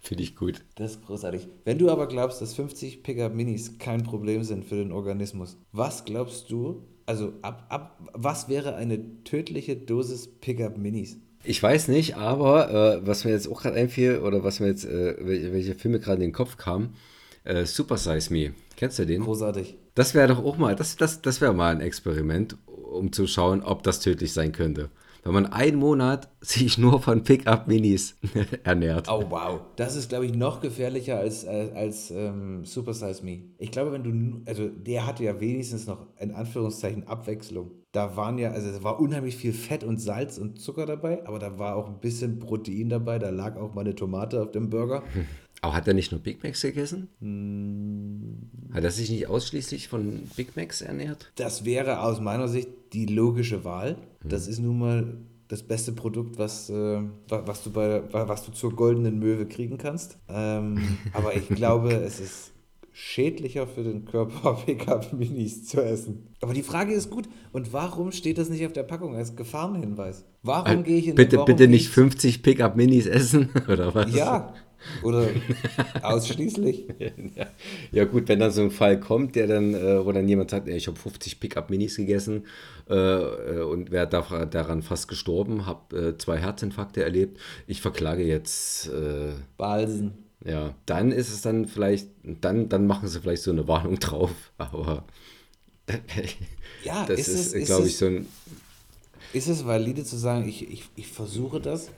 Finde 0.00 0.22
ich 0.22 0.36
gut. 0.36 0.64
Das 0.76 0.92
ist 0.92 1.06
großartig. 1.06 1.48
Wenn 1.64 1.78
du 1.78 1.90
aber 1.90 2.06
glaubst, 2.06 2.40
dass 2.40 2.54
50 2.54 3.02
Pickup-Minis 3.02 3.78
kein 3.78 4.04
Problem 4.04 4.44
sind 4.44 4.64
für 4.64 4.76
den 4.76 4.92
Organismus, 4.92 5.56
was 5.72 6.04
glaubst 6.04 6.50
du, 6.50 6.84
also 7.06 7.32
ab, 7.42 7.66
ab, 7.68 8.00
was 8.12 8.48
wäre 8.48 8.76
eine 8.76 9.24
tödliche 9.24 9.76
Dosis 9.76 10.28
Pickup-Minis? 10.40 11.18
Ich 11.44 11.62
weiß 11.62 11.88
nicht, 11.88 12.16
aber 12.16 12.70
äh, 13.00 13.06
was 13.06 13.24
mir 13.24 13.30
jetzt 13.30 13.48
auch 13.48 13.62
gerade 13.62 13.76
einfiel, 13.76 14.18
oder 14.18 14.44
was 14.44 14.60
mir 14.60 14.66
jetzt, 14.66 14.84
äh, 14.84 15.16
welche, 15.20 15.52
welche 15.52 15.74
Filme 15.74 16.00
gerade 16.00 16.16
in 16.16 16.28
den 16.28 16.32
Kopf 16.32 16.56
kamen, 16.56 16.94
äh, 17.44 17.64
Super 17.64 17.96
Size 17.96 18.32
Me. 18.32 18.54
Kennst 18.76 18.98
du 18.98 19.06
den? 19.06 19.22
Großartig. 19.22 19.76
Das 19.94 20.14
wäre 20.14 20.28
doch 20.28 20.44
auch 20.44 20.58
mal, 20.58 20.76
das, 20.76 20.96
das, 20.96 21.22
das 21.22 21.40
wäre 21.40 21.54
mal 21.54 21.74
ein 21.74 21.80
Experiment, 21.80 22.56
um 22.66 23.12
zu 23.12 23.26
schauen, 23.26 23.62
ob 23.62 23.82
das 23.82 24.00
tödlich 24.00 24.32
sein 24.32 24.52
könnte. 24.52 24.90
Wenn 25.22 25.32
man 25.32 25.46
einen 25.46 25.78
Monat 25.78 26.28
sich 26.40 26.78
nur 26.78 27.00
von 27.00 27.22
Pickup-Minis 27.22 28.16
ernährt. 28.64 29.08
Oh, 29.10 29.24
wow. 29.28 29.60
Das 29.76 29.96
ist, 29.96 30.08
glaube 30.08 30.26
ich, 30.26 30.34
noch 30.34 30.60
gefährlicher 30.60 31.18
als, 31.18 31.46
als, 31.46 31.72
als 31.72 32.10
ähm, 32.10 32.64
Super 32.64 32.94
Size 32.94 33.24
Me. 33.24 33.42
Ich 33.58 33.70
glaube, 33.70 33.92
wenn 33.92 34.04
du, 34.04 34.50
also 34.50 34.68
der 34.68 35.06
hatte 35.06 35.24
ja 35.24 35.40
wenigstens 35.40 35.86
noch 35.86 36.06
in 36.18 36.32
Anführungszeichen 36.32 37.06
Abwechslung. 37.06 37.70
Da 37.92 38.16
waren 38.16 38.36
ja, 38.36 38.50
also 38.50 38.70
da 38.70 38.84
war 38.84 39.00
unheimlich 39.00 39.36
viel 39.36 39.54
Fett 39.54 39.82
und 39.82 39.98
Salz 39.98 40.36
und 40.36 40.60
Zucker 40.60 40.84
dabei, 40.84 41.26
aber 41.26 41.38
da 41.38 41.58
war 41.58 41.74
auch 41.74 41.88
ein 41.88 42.00
bisschen 42.00 42.38
Protein 42.38 42.90
dabei. 42.90 43.18
Da 43.18 43.30
lag 43.30 43.56
auch 43.56 43.74
mal 43.74 43.80
eine 43.80 43.94
Tomate 43.94 44.42
auf 44.42 44.52
dem 44.52 44.68
Burger. 44.68 45.02
Aber 45.60 45.74
hat 45.74 45.88
er 45.88 45.94
nicht 45.94 46.12
nur 46.12 46.20
Big 46.20 46.42
Macs 46.44 46.62
gegessen? 46.62 47.08
Hat 48.72 48.84
er 48.84 48.90
sich 48.90 49.10
nicht 49.10 49.26
ausschließlich 49.26 49.88
von 49.88 50.20
Big 50.36 50.56
Macs 50.56 50.82
ernährt? 50.82 51.32
Das 51.36 51.64
wäre 51.64 52.02
aus 52.02 52.20
meiner 52.20 52.48
Sicht 52.48 52.68
die 52.92 53.06
logische 53.06 53.64
Wahl. 53.64 53.96
Das 54.24 54.46
ist 54.46 54.60
nun 54.60 54.78
mal 54.78 55.16
das 55.48 55.62
beste 55.62 55.92
Produkt, 55.92 56.38
was, 56.38 56.68
äh, 56.70 56.74
wa- 57.28 57.42
was, 57.46 57.64
du 57.64 57.70
bei, 57.70 58.02
wa- 58.12 58.28
was 58.28 58.44
du 58.44 58.52
zur 58.52 58.74
goldenen 58.76 59.18
Möwe 59.18 59.46
kriegen 59.46 59.78
kannst. 59.78 60.18
Ähm, 60.28 60.78
aber 61.12 61.34
ich 61.34 61.48
glaube, 61.48 61.92
es 61.92 62.20
ist 62.20 62.52
schädlicher 62.92 63.66
für 63.66 63.82
den 63.82 64.04
Körper, 64.04 64.54
Pickup-Minis 64.66 65.66
zu 65.66 65.80
essen. 65.82 66.28
Aber 66.40 66.52
die 66.52 66.62
Frage 66.62 66.92
ist 66.92 67.10
gut. 67.10 67.28
Und 67.52 67.72
warum 67.72 68.12
steht 68.12 68.38
das 68.38 68.48
nicht 68.50 68.64
auf 68.66 68.72
der 68.72 68.82
Packung 68.82 69.16
als 69.16 69.34
Gefahrenhinweis? 69.36 70.24
Warum 70.42 70.84
gehe 70.84 70.98
ich 70.98 71.08
in 71.08 71.14
bitte, 71.14 71.36
warum 71.36 71.46
bitte 71.46 71.66
nicht 71.66 71.86
ich- 71.86 71.90
50 71.90 72.42
Pickup-Minis 72.42 73.06
essen, 73.06 73.48
oder 73.68 73.94
was? 73.94 74.14
Ja. 74.14 74.52
Oder 75.02 75.28
ausschließlich. 76.02 76.86
Ja. 77.36 77.46
ja 77.92 78.04
gut, 78.04 78.28
wenn 78.28 78.38
dann 78.38 78.50
so 78.50 78.62
ein 78.62 78.70
Fall 78.70 79.00
kommt, 79.00 79.34
der 79.36 79.46
dann, 79.46 79.74
äh, 79.74 80.04
wo 80.04 80.12
dann 80.12 80.28
jemand 80.28 80.50
sagt, 80.50 80.68
ey, 80.68 80.76
ich 80.76 80.86
habe 80.86 80.98
50 80.98 81.40
Pickup-Minis 81.40 81.96
gegessen 81.96 82.46
äh, 82.88 82.94
äh, 82.94 83.62
und 83.62 83.90
wäre 83.90 84.08
da, 84.08 84.46
daran 84.46 84.82
fast 84.82 85.08
gestorben, 85.08 85.66
habe 85.66 85.96
äh, 85.96 86.18
zwei 86.18 86.38
Herzinfarkte 86.38 87.02
erlebt, 87.02 87.38
ich 87.66 87.80
verklage 87.80 88.24
jetzt, 88.24 88.88
äh, 88.88 89.32
Balsen. 89.56 90.12
ja, 90.44 90.74
dann 90.86 91.12
ist 91.12 91.32
es 91.32 91.42
dann 91.42 91.66
vielleicht, 91.66 92.08
dann, 92.22 92.68
dann 92.68 92.86
machen 92.86 93.08
sie 93.08 93.20
vielleicht 93.20 93.42
so 93.42 93.50
eine 93.50 93.68
Warnung 93.68 93.94
drauf, 94.00 94.52
aber 94.58 95.04
Ja, 96.84 97.06
das 97.06 97.26
ist 97.28 97.54
ist, 97.54 97.66
glaube 97.66 97.88
ich, 97.88 97.96
so 97.96 98.06
ein, 98.06 98.26
Ist 99.32 99.48
es 99.48 99.66
valide 99.66 100.04
zu 100.04 100.16
sagen, 100.16 100.48
ich, 100.48 100.70
ich, 100.70 100.84
ich 100.96 101.08
versuche 101.08 101.60
das? 101.60 101.90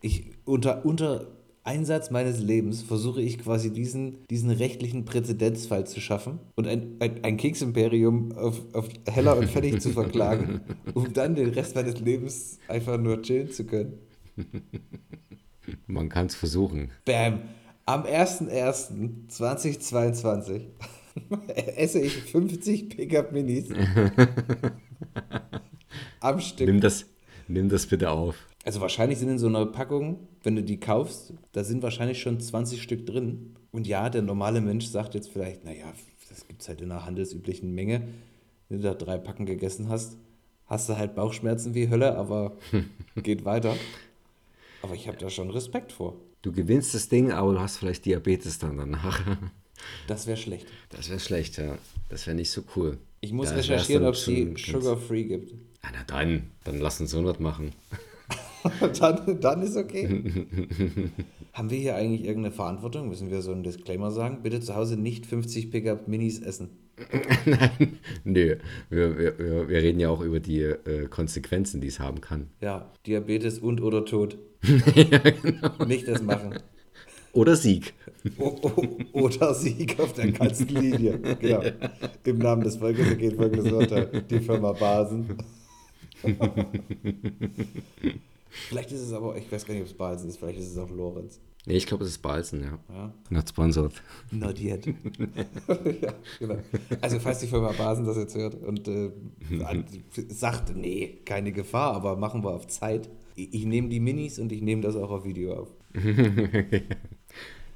Ich, 0.00 0.24
unter, 0.44 0.84
unter 0.84 1.26
Einsatz 1.66 2.10
meines 2.10 2.38
Lebens 2.38 2.82
versuche 2.82 3.20
ich 3.20 3.38
quasi 3.38 3.70
diesen, 3.72 4.24
diesen 4.30 4.50
rechtlichen 4.50 5.04
Präzedenzfall 5.04 5.86
zu 5.86 6.00
schaffen 6.00 6.38
und 6.54 6.66
ein, 6.68 6.96
ein, 7.00 7.24
ein 7.24 7.36
Keksimperium 7.36 8.32
auf, 8.32 8.62
auf 8.72 8.88
Heller 9.06 9.36
und 9.36 9.50
Pfennig 9.50 9.80
zu 9.80 9.90
verklagen, 9.90 10.60
um 10.94 11.12
dann 11.12 11.34
den 11.34 11.50
Rest 11.50 11.74
meines 11.74 11.98
Lebens 12.00 12.60
einfach 12.68 12.96
nur 12.98 13.20
chillen 13.22 13.50
zu 13.50 13.66
können. 13.66 13.98
man 15.86 16.08
kann 16.08 16.26
es 16.26 16.36
versuchen. 16.36 16.90
Bam! 17.04 17.40
Am 17.84 18.04
01.01.2022 18.04 20.62
esse 21.76 22.00
ich 22.00 22.14
50 22.14 22.88
Pickup-Minis 22.90 23.68
am 26.20 26.40
Stück. 26.40 26.66
Nimm 26.66 26.80
das, 26.80 27.06
nimm 27.48 27.68
das 27.68 27.86
bitte 27.86 28.10
auf. 28.10 28.36
Also 28.66 28.80
wahrscheinlich 28.80 29.20
sind 29.20 29.28
in 29.28 29.38
so 29.38 29.46
einer 29.46 29.64
Packung, 29.64 30.26
wenn 30.42 30.56
du 30.56 30.62
die 30.64 30.80
kaufst, 30.80 31.32
da 31.52 31.62
sind 31.62 31.84
wahrscheinlich 31.84 32.20
schon 32.20 32.40
20 32.40 32.82
Stück 32.82 33.06
drin. 33.06 33.54
Und 33.70 33.86
ja, 33.86 34.10
der 34.10 34.22
normale 34.22 34.60
Mensch 34.60 34.86
sagt 34.86 35.14
jetzt 35.14 35.30
vielleicht, 35.30 35.64
naja, 35.64 35.86
das 36.28 36.48
gibt 36.48 36.62
es 36.62 36.68
halt 36.68 36.80
in 36.80 36.90
einer 36.90 37.06
handelsüblichen 37.06 37.72
Menge. 37.72 38.08
Wenn 38.68 38.78
du 38.78 38.82
da 38.82 38.94
drei 38.94 39.18
Packen 39.18 39.46
gegessen 39.46 39.88
hast, 39.88 40.16
hast 40.66 40.88
du 40.88 40.96
halt 40.96 41.14
Bauchschmerzen 41.14 41.74
wie 41.74 41.88
Hölle, 41.88 42.16
aber 42.16 42.56
geht 43.22 43.44
weiter. 43.44 43.76
Aber 44.82 44.94
ich 44.94 45.06
habe 45.06 45.16
da 45.16 45.30
schon 45.30 45.50
Respekt 45.50 45.92
vor. 45.92 46.16
Du 46.42 46.50
gewinnst 46.50 46.92
das 46.92 47.08
Ding, 47.08 47.30
aber 47.30 47.52
du 47.52 47.60
hast 47.60 47.76
vielleicht 47.76 48.04
Diabetes 48.04 48.58
dann 48.58 48.76
danach. 48.76 49.20
Das 50.08 50.26
wäre 50.26 50.38
schlecht. 50.38 50.66
Das 50.88 51.10
wäre 51.10 51.20
schlecht, 51.20 51.58
ja. 51.58 51.76
Das 52.08 52.26
wäre 52.26 52.34
nicht 52.34 52.50
so 52.50 52.62
cool. 52.74 52.96
Ich 53.20 53.32
muss 53.32 53.50
Da 53.50 53.56
recherchieren, 53.56 54.06
ob 54.06 54.14
es 54.14 54.24
die 54.24 54.54
Sugar-Free 54.56 55.24
gibt. 55.24 55.50
Ja, 55.52 55.90
na 55.92 56.02
dann, 56.06 56.50
dann 56.64 56.80
lass 56.80 56.98
uns 56.98 57.10
so 57.10 57.22
was 57.26 57.38
machen. 57.38 57.72
dann, 59.00 59.40
dann 59.40 59.62
ist 59.62 59.76
okay. 59.76 60.08
Haben 61.52 61.70
wir 61.70 61.78
hier 61.78 61.96
eigentlich 61.96 62.24
irgendeine 62.24 62.54
Verantwortung? 62.54 63.08
Müssen 63.08 63.30
wir 63.30 63.42
so 63.42 63.52
einen 63.52 63.62
Disclaimer 63.62 64.10
sagen? 64.10 64.40
Bitte 64.42 64.60
zu 64.60 64.74
Hause 64.74 64.96
nicht 64.96 65.26
50 65.26 65.70
Pickup 65.70 66.08
Minis 66.08 66.40
essen. 66.40 66.70
Nein, 67.44 67.98
nö. 68.24 68.56
Wir, 68.88 69.18
wir, 69.18 69.68
wir 69.68 69.82
reden 69.82 70.00
ja 70.00 70.08
auch 70.08 70.22
über 70.22 70.40
die 70.40 70.62
äh, 70.62 71.06
Konsequenzen, 71.08 71.80
die 71.80 71.88
es 71.88 72.00
haben 72.00 72.20
kann. 72.20 72.48
Ja, 72.60 72.90
Diabetes 73.06 73.58
und 73.58 73.82
oder 73.82 74.04
Tod. 74.04 74.38
Nicht 75.86 76.08
das 76.08 76.22
machen. 76.22 76.58
Oder 77.32 77.54
Sieg. 77.54 77.92
O 78.38 78.56
o 78.62 78.98
oder 79.12 79.52
Sieg 79.52 80.00
auf 80.00 80.14
der 80.14 80.32
ganzen 80.32 80.68
Linie. 80.68 81.20
Genau. 81.38 81.62
Im 82.24 82.38
Namen 82.38 82.64
des 82.64 82.76
Volkes 82.76 83.06
ergeht 83.08 83.34
folgendes 83.34 83.70
Urteil. 83.70 84.24
Die 84.30 84.40
Firma 84.40 84.72
Basen. 84.72 85.36
vielleicht 88.68 88.92
ist 88.92 89.00
es 89.00 89.12
aber, 89.12 89.30
auch- 89.30 89.36
ich 89.36 89.50
weiß 89.50 89.64
gar 89.66 89.74
nicht, 89.74 89.82
ob 89.82 89.88
es 89.88 89.94
Basen 89.94 90.28
ist, 90.28 90.38
vielleicht 90.38 90.58
ist 90.58 90.70
es 90.72 90.78
auch 90.78 90.90
Lorenz. 90.90 91.40
Nee, 91.68 91.78
ich 91.78 91.86
glaube, 91.86 92.04
es 92.04 92.10
ist 92.10 92.18
Balzen, 92.22 92.62
ja. 92.62 92.78
Ja. 92.94 93.12
Not 93.28 93.48
sponsored. 93.48 93.92
Not 94.30 94.60
yet. 94.60 94.86
ja, 96.00 96.12
genau. 96.38 96.58
Also 97.00 97.18
falls 97.18 97.40
die 97.40 97.48
Firma 97.48 97.72
Basen 97.72 98.06
das 98.06 98.16
jetzt 98.16 98.36
hört 98.36 98.54
und 98.54 98.86
äh, 98.86 99.10
sagt, 100.28 100.76
nee, 100.76 101.18
keine 101.24 101.50
Gefahr, 101.50 101.94
aber 101.94 102.16
machen 102.16 102.44
wir 102.44 102.50
auf 102.52 102.68
Zeit. 102.68 103.08
Ich, 103.34 103.52
ich 103.52 103.64
nehme 103.66 103.88
die 103.88 103.98
Minis 103.98 104.38
und 104.38 104.52
ich 104.52 104.62
nehme 104.62 104.80
das 104.82 104.94
auch 104.94 105.10
auf 105.10 105.24
Video 105.24 105.54
auf. 105.54 105.68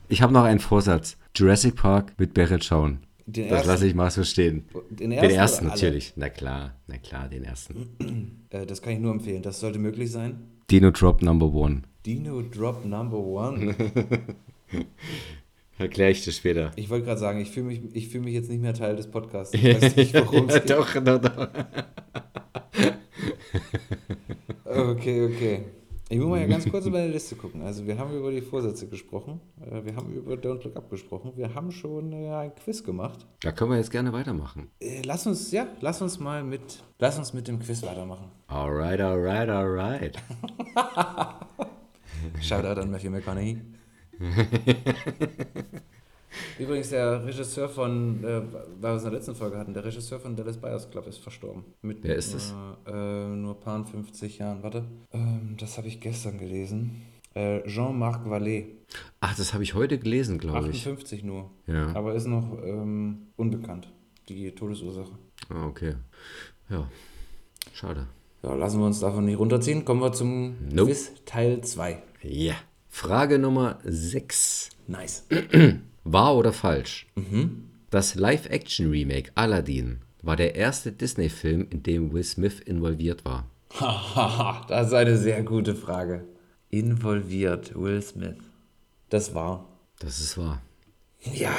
Ich 0.08 0.22
habe 0.22 0.32
noch 0.32 0.44
einen 0.44 0.60
Vorsatz. 0.60 1.16
Jurassic 1.34 1.74
Park 1.74 2.14
mit 2.18 2.32
Barrett 2.32 2.62
schauen. 2.64 3.00
Den 3.32 3.48
das 3.48 3.58
ersten? 3.58 3.68
lasse 3.68 3.86
ich 3.86 3.94
mal 3.94 4.10
so 4.10 4.24
stehen. 4.24 4.64
Den 4.90 5.10
Den 5.10 5.12
ersten 5.12 5.34
ersten, 5.36 5.64
oder 5.66 5.72
alle? 5.74 5.82
natürlich. 5.82 6.12
Na 6.16 6.28
klar, 6.28 6.74
na 6.86 6.98
klar, 6.98 7.28
den 7.28 7.44
ersten. 7.44 8.36
Äh, 8.50 8.66
das 8.66 8.82
kann 8.82 8.92
ich 8.94 8.98
nur 8.98 9.12
empfehlen. 9.12 9.42
Das 9.42 9.60
sollte 9.60 9.78
möglich 9.78 10.10
sein. 10.10 10.40
Dino 10.70 10.90
Drop 10.90 11.22
Number 11.22 11.52
One. 11.52 11.82
Dino 12.06 12.42
Drop 12.42 12.84
Number 12.84 13.18
One. 13.18 13.74
Erkläre 15.78 16.10
ich 16.10 16.22
dir 16.24 16.32
später. 16.32 16.72
Ich 16.76 16.90
wollte 16.90 17.06
gerade 17.06 17.20
sagen, 17.20 17.40
ich 17.40 17.50
fühle 17.50 17.66
mich, 17.66 17.80
ich 17.94 18.08
fühl 18.08 18.20
mich 18.20 18.34
jetzt 18.34 18.50
nicht 18.50 18.60
mehr 18.60 18.74
Teil 18.74 18.96
des 18.96 19.06
Podcasts. 19.10 19.54
Ich 19.54 19.64
weiß 19.64 19.96
nicht, 19.96 20.14
worum 20.32 20.48
es 20.48 20.54
geht. 20.56 20.70
doch, 20.70 20.92
doch, 21.02 21.18
doch. 21.20 21.48
Okay, 24.64 25.24
okay. 25.24 25.64
Ich 26.12 26.18
muss 26.18 26.28
mal 26.28 26.40
ja 26.40 26.46
ganz 26.48 26.68
kurz 26.68 26.86
über 26.86 26.98
meine 26.98 27.12
Liste 27.12 27.36
gucken. 27.36 27.62
Also 27.62 27.86
wir 27.86 27.96
haben 27.96 28.12
über 28.16 28.32
die 28.32 28.40
Vorsätze 28.40 28.88
gesprochen. 28.88 29.40
Äh, 29.60 29.84
Wir 29.84 29.94
haben 29.94 30.12
über 30.12 30.34
Don't 30.34 30.64
Look 30.64 30.74
Up 30.76 30.90
gesprochen. 30.90 31.32
Wir 31.36 31.54
haben 31.54 31.70
schon 31.70 32.12
äh, 32.12 32.28
ein 32.34 32.52
Quiz 32.56 32.82
gemacht. 32.82 33.26
Da 33.42 33.52
können 33.52 33.70
wir 33.70 33.78
jetzt 33.78 33.92
gerne 33.92 34.12
weitermachen. 34.12 34.70
Äh, 34.80 35.02
Lass 35.04 35.26
uns, 35.28 35.52
ja, 35.52 35.68
lass 35.80 36.02
uns 36.02 36.18
mal 36.18 36.42
mit, 36.42 36.82
lass 36.98 37.16
uns 37.16 37.32
mit 37.32 37.46
dem 37.46 37.60
Quiz 37.60 37.82
weitermachen. 37.84 38.26
Alright, 38.48 39.00
alright, 39.00 39.48
alright. 39.48 40.18
Shoutout 42.42 42.80
an 42.80 42.90
Matthew 42.90 43.10
McConaughey. 43.10 43.60
Übrigens, 46.58 46.90
der 46.90 47.24
Regisseur 47.24 47.68
von, 47.68 48.22
äh, 48.24 48.42
weil 48.80 48.92
wir 48.92 48.96
es 48.96 49.02
in 49.02 49.10
der 49.10 49.18
letzten 49.18 49.34
Folge 49.34 49.58
hatten, 49.58 49.74
der 49.74 49.84
Regisseur 49.84 50.20
von 50.20 50.36
Dallas 50.36 50.56
Buyers 50.56 50.90
Club 50.90 51.06
ist 51.06 51.18
verstorben. 51.18 51.64
Mit 51.82 52.02
Wer 52.02 52.16
ist 52.16 52.34
es? 52.34 52.52
Nur, 52.52 52.94
äh, 52.94 53.28
nur 53.36 53.60
paar 53.60 53.84
50 53.84 54.38
Jahren. 54.38 54.62
Warte, 54.62 54.84
ähm, 55.12 55.56
das 55.58 55.76
habe 55.78 55.88
ich 55.88 56.00
gestern 56.00 56.38
gelesen. 56.38 57.02
Äh, 57.34 57.66
Jean-Marc 57.66 58.26
Vallée, 58.26 58.66
Ach, 59.20 59.36
das 59.36 59.52
habe 59.52 59.62
ich 59.62 59.74
heute 59.74 59.98
gelesen, 59.98 60.38
glaube 60.38 60.70
ich. 60.70 60.78
58 60.86 61.22
nur. 61.24 61.50
Ja. 61.66 61.94
Aber 61.94 62.14
ist 62.14 62.26
noch 62.26 62.58
ähm, 62.64 63.28
unbekannt, 63.36 63.92
die 64.28 64.50
Todesursache. 64.52 65.12
Ah, 65.48 65.66
okay. 65.66 65.94
Ja. 66.68 66.88
Schade. 67.72 68.06
Ja, 68.42 68.54
lassen 68.54 68.80
wir 68.80 68.86
uns 68.86 69.00
davon 69.00 69.26
nicht 69.26 69.38
runterziehen. 69.38 69.84
Kommen 69.84 70.00
wir 70.00 70.12
zum 70.12 70.56
Nope. 70.72 70.90
Quiz 70.90 71.12
Teil 71.26 71.62
2. 71.62 72.02
Ja. 72.22 72.54
Frage 72.88 73.38
Nummer 73.38 73.78
6. 73.84 74.70
Nice. 74.86 75.26
Wahr 76.04 76.36
oder 76.36 76.52
falsch? 76.52 77.06
Das 77.90 78.14
Live-Action-Remake 78.14 79.32
Aladdin 79.34 80.00
war 80.22 80.36
der 80.36 80.54
erste 80.54 80.92
Disney-Film, 80.92 81.66
in 81.70 81.82
dem 81.82 82.12
Will 82.12 82.24
Smith 82.24 82.60
involviert 82.60 83.24
war. 83.24 83.46
Hahaha, 83.74 84.64
das 84.68 84.88
ist 84.88 84.94
eine 84.94 85.16
sehr 85.16 85.42
gute 85.42 85.74
Frage. 85.74 86.24
Involviert 86.70 87.74
Will 87.74 88.00
Smith. 88.02 88.36
Das 89.08 89.34
war. 89.34 89.66
Das 89.98 90.20
ist 90.20 90.38
wahr. 90.38 90.62
Ja. 91.20 91.52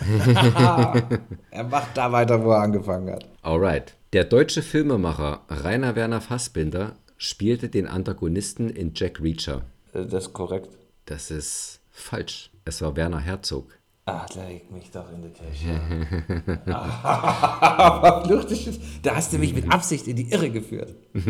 er 1.50 1.64
macht 1.64 1.96
da 1.96 2.10
weiter, 2.12 2.42
wo 2.42 2.50
er 2.52 2.60
angefangen 2.62 3.10
hat. 3.12 3.26
Alright. 3.42 3.94
Der 4.12 4.24
deutsche 4.24 4.62
Filmemacher 4.62 5.42
Rainer 5.48 5.96
Werner 5.96 6.20
Fassbinder 6.20 6.96
spielte 7.18 7.68
den 7.68 7.86
Antagonisten 7.86 8.70
in 8.70 8.92
Jack 8.94 9.20
Reacher. 9.20 9.62
Äh, 9.92 10.04
Das 10.06 10.26
ist 10.28 10.32
korrekt. 10.32 10.70
Das 11.06 11.30
ist 11.30 11.80
falsch. 11.90 12.50
Es 12.68 12.82
war 12.82 12.96
Werner 12.96 13.20
Herzog. 13.20 13.78
Ach, 14.06 14.28
leg 14.34 14.72
mich 14.72 14.90
doch 14.90 15.08
in 15.12 15.22
die 15.22 15.32
Tasche. 15.32 16.60
Aber 16.72 18.28
lustig, 18.28 18.80
da 19.02 19.14
hast 19.14 19.32
du 19.32 19.38
mich 19.38 19.54
mit 19.54 19.70
Absicht 19.70 20.08
in 20.08 20.16
die 20.16 20.32
Irre 20.32 20.50
geführt. 20.50 20.92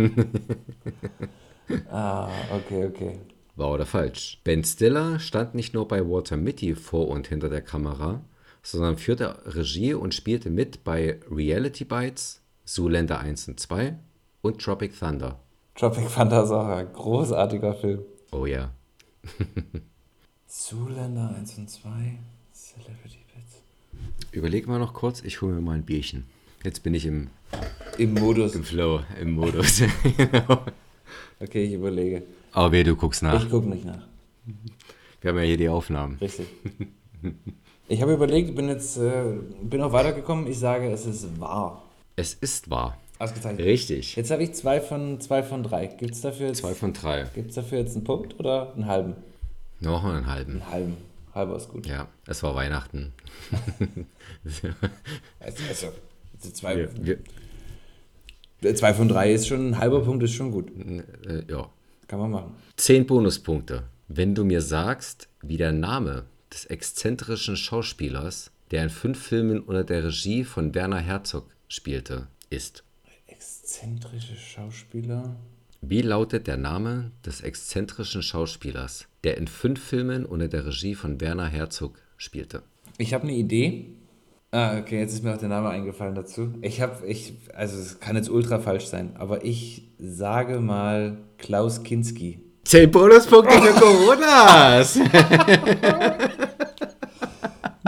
ah, 1.91 2.31
okay, 2.55 2.87
okay. 2.87 3.19
Wahr 3.55 3.73
oder 3.73 3.85
falsch? 3.85 4.41
Ben 4.45 4.65
Stiller 4.65 5.19
stand 5.19 5.55
nicht 5.55 5.75
nur 5.75 5.87
bei 5.87 6.09
Walter 6.09 6.39
Mitty 6.39 6.75
vor 6.75 7.09
und 7.09 7.29
hinter 7.29 7.51
der 7.51 7.63
Kamera, 7.63 8.25
sondern 8.63 8.97
führte 8.97 9.37
Regie 9.45 9.93
und 9.93 10.15
spielte 10.15 10.49
mit 10.49 10.85
bei 10.85 11.21
Reality 11.31 11.85
Bites, 11.85 12.41
Zoolander 12.65 13.21
1 13.21 13.49
und 13.49 13.61
2 13.61 13.95
und 14.41 14.63
Tropic 14.63 14.99
Thunder. 14.99 15.39
Tropic 15.75 16.09
Thunder 16.15 16.45
ist 16.45 16.51
auch 16.51 16.67
ein 16.67 16.91
großartiger 16.95 17.75
Film. 17.75 18.01
Oh 18.33 18.47
ja. 18.47 18.71
Zoolander 20.49 21.35
1 21.37 21.59
und 21.59 21.71
2, 21.71 21.89
Celebrity 22.55 23.19
Bits. 23.35 24.31
Überleg 24.33 24.67
mal 24.67 24.79
noch 24.79 24.95
kurz, 24.95 25.23
ich 25.23 25.41
hole 25.43 25.55
mir 25.55 25.61
mal 25.61 25.75
ein 25.75 25.83
Bierchen. 25.85 26.25
Jetzt 26.65 26.83
bin 26.83 26.95
ich 26.95 27.07
im, 27.07 27.29
Im 27.99 28.15
Modus. 28.15 28.55
im 28.55 28.65
Flow, 28.65 29.01
im 29.21 29.33
Modus. 29.33 29.83
Okay, 31.39 31.65
ich 31.65 31.75
überlege. 31.75 32.23
Aber 32.53 32.73
weh, 32.73 32.83
du 32.83 32.97
guckst 32.97 33.23
nach. 33.23 33.45
Ich 33.45 33.51
gucke 33.51 33.69
nicht 33.69 33.85
nach. 33.85 33.99
Wir 35.21 35.31
haben 35.31 35.37
ja 35.37 35.45
hier 35.45 35.59
die 35.59 35.69
Aufnahmen. 35.69 36.17
Richtig. 36.19 36.47
Ich 37.89 38.01
habe 38.01 38.15
überlegt, 38.15 38.57
bin 38.57 38.69
jetzt 38.69 38.97
äh, 38.97 39.35
bin 39.63 39.83
auch 39.83 39.93
weitergekommen. 39.93 40.47
Ich 40.47 40.59
sage, 40.59 40.89
es 40.91 41.05
ist 41.05 41.39
wahr. 41.39 41.83
Es 42.17 42.33
ist 42.33 42.71
wahr. 42.71 42.97
Ausgezeichnet. 43.19 43.67
Richtig. 43.67 44.17
Jetzt 44.17 44.31
habe 44.31 44.45
ich 44.45 44.55
zwei 44.55 44.81
von, 44.81 45.21
zwei 45.21 45.43
von 45.43 45.63
drei. 45.63 45.89
Gibt 45.89 46.15
es 46.15 46.23
dafür, 46.23 46.47
jetzt- 46.49 46.61
Zwei 46.61 46.75
von 46.75 46.95
drei. 46.95 47.25
gibt's 47.35 47.55
dafür 47.57 47.81
jetzt 47.81 47.95
einen 47.97 48.05
Punkt 48.05 48.41
oder 48.41 48.73
einen 48.73 48.87
halben? 48.87 49.15
Noch 49.81 50.05
einen 50.05 50.27
halben. 50.27 50.53
Einen 50.53 50.71
halben. 50.71 50.97
Halber 51.35 51.57
ist 51.57 51.69
gut. 51.69 51.87
Ja, 51.87 52.09
es 52.27 52.43
war 52.43 52.55
Weihnachten. 52.55 53.13
Also, 55.41 55.89
also 56.35 56.51
zwei, 56.53 56.77
wir, 56.77 56.91
wir, 57.05 57.19
äh, 58.63 58.75
zwei 58.75 58.95
von 58.95 59.09
drei 59.09 59.33
ist 59.33 59.49
schon, 59.49 59.69
ein 59.69 59.79
halber 59.79 60.03
Punkt 60.05 60.23
ist 60.23 60.33
schon 60.33 60.51
gut. 60.51 60.71
äh, 61.27 61.45
ja. 61.51 61.69
Kann 62.09 62.21
man 62.21 62.31
machen. 62.31 62.55
Zehn 62.77 63.07
Bonuspunkte. 63.07 63.85
Wenn 64.09 64.35
du 64.35 64.45
mir 64.45 64.63
sagst, 64.63 65.29
wie 65.43 65.57
der 65.57 65.73
Name 65.73 66.27
des 66.53 66.67
exzentrischen 66.67 67.57
Schauspielers, 67.57 68.53
der 68.71 68.85
in 68.85 68.91
fünf 68.91 69.21
Filmen 69.23 69.61
unter 69.61 69.85
der 69.85 70.05
Regie 70.05 70.45
von 70.45 70.75
Werner 70.75 71.01
Herzog 71.01 71.47
spielte, 71.69 72.29
ist. 72.51 72.85
Exzentrische 73.27 74.37
Schauspieler. 74.37 75.37
Wie 75.81 76.03
lautet 76.03 76.47
der 76.47 76.57
Name 76.57 77.11
des 77.25 77.41
exzentrischen 77.41 78.23
Schauspielers, 78.23 79.07
der 79.27 79.37
in 79.39 79.49
fünf 79.49 79.83
Filmen 79.83 80.25
unter 80.25 80.47
der 80.47 80.65
Regie 80.67 80.95
von 80.95 81.21
Werner 81.21 81.49
Herzog 81.49 81.99
spielte? 82.17 82.63
Ich 82.97 83.13
habe 83.13 83.25
eine 83.25 83.35
Idee. 83.35 83.87
Ah, 84.53 84.79
okay, 84.79 85.01
jetzt 85.01 85.13
ist 85.13 85.25
mir 85.25 85.35
auch 85.35 85.39
der 85.39 85.49
Name 85.49 85.69
eingefallen 85.69 86.15
dazu. 86.15 86.55
Ich 86.63 86.81
habe, 86.81 87.05
ich, 87.07 87.35
also 87.53 87.77
es 87.77 87.99
kann 87.99 88.15
jetzt 88.15 88.31
ultra 88.31 88.61
falsch 88.61 88.87
sein, 88.87 89.17
aber 89.17 89.45
ich 89.45 89.89
sage 89.99 90.61
mal 90.61 91.19
Klaus 91.39 91.83
Kinski. 91.83 92.39
Zehn 92.63 92.89
Bonuspunkte 92.91 93.53
für 93.59 93.81
Coronas! 93.81 94.99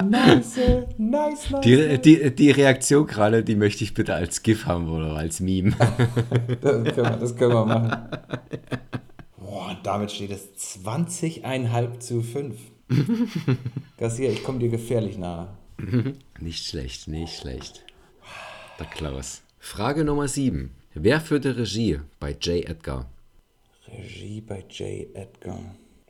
Nice, 0.09 0.61
nice, 0.97 1.51
nice. 1.51 1.61
Die, 1.65 1.99
die, 1.99 2.35
die 2.35 2.51
Reaktion 2.53 3.05
gerade, 3.05 3.43
die 3.43 3.57
möchte 3.57 3.83
ich 3.83 3.95
bitte 3.95 4.15
als 4.15 4.45
GIF 4.45 4.65
haben 4.65 4.89
oder 4.89 5.17
als 5.17 5.41
Meme. 5.41 5.73
Das 6.61 6.85
können 6.85 6.97
wir, 6.97 7.17
das 7.21 7.37
können 7.37 7.53
wir 7.53 7.67
machen. 7.67 8.09
Boah, 9.41 9.79
damit 9.83 10.11
steht 10.11 10.31
es 10.31 10.49
20,5 10.77 11.99
zu 12.01 12.23
5. 12.23 12.57
Garcia, 13.97 14.31
ich 14.33 14.43
komme 14.43 14.59
dir 14.59 14.69
gefährlich 14.69 15.19
nahe. 15.19 15.49
Nicht 16.41 16.67
schlecht, 16.67 17.07
nicht 17.09 17.37
schlecht. 17.39 17.85
Der 18.79 18.87
Klaus. 18.87 19.43
Frage 19.59 20.05
Nummer 20.05 20.27
7. 20.27 20.75
Wer 20.95 21.21
führte 21.21 21.57
Regie 21.57 22.01
bei 22.19 22.31
J. 22.31 22.65
Edgar? 22.69 23.09
Regie 23.87 24.41
bei 24.41 24.65
J. 24.71 25.15
Edgar. 25.15 25.61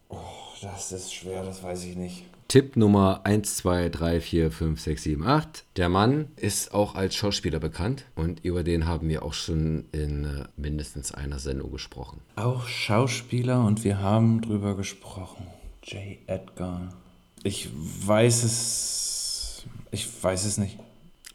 Oh, 0.08 0.16
das 0.62 0.92
ist 0.92 1.12
schwer, 1.12 1.44
das 1.44 1.62
weiß 1.62 1.84
ich 1.84 1.96
nicht. 1.96 2.24
Tipp 2.48 2.76
Nummer 2.76 3.20
1, 3.24 3.56
2, 3.56 3.90
3, 3.90 4.22
4, 4.22 4.50
5, 4.50 4.80
6, 4.80 5.02
7, 5.02 5.22
8. 5.22 5.64
Der 5.76 5.90
Mann 5.90 6.28
ist 6.36 6.72
auch 6.72 6.94
als 6.94 7.14
Schauspieler 7.14 7.60
bekannt 7.60 8.06
und 8.14 8.42
über 8.42 8.62
den 8.62 8.86
haben 8.86 9.10
wir 9.10 9.22
auch 9.22 9.34
schon 9.34 9.84
in 9.92 10.24
äh, 10.24 10.44
mindestens 10.56 11.12
einer 11.12 11.38
Sendung 11.40 11.70
gesprochen. 11.70 12.22
Auch 12.36 12.66
Schauspieler 12.66 13.62
und 13.62 13.84
wir 13.84 14.00
haben 14.00 14.40
drüber 14.40 14.76
gesprochen. 14.76 15.46
J. 15.82 16.16
Edgar. 16.26 16.94
Ich 17.42 17.68
weiß 18.06 18.44
es. 18.44 19.66
Ich 19.90 20.08
weiß 20.22 20.46
es 20.46 20.56
nicht. 20.56 20.78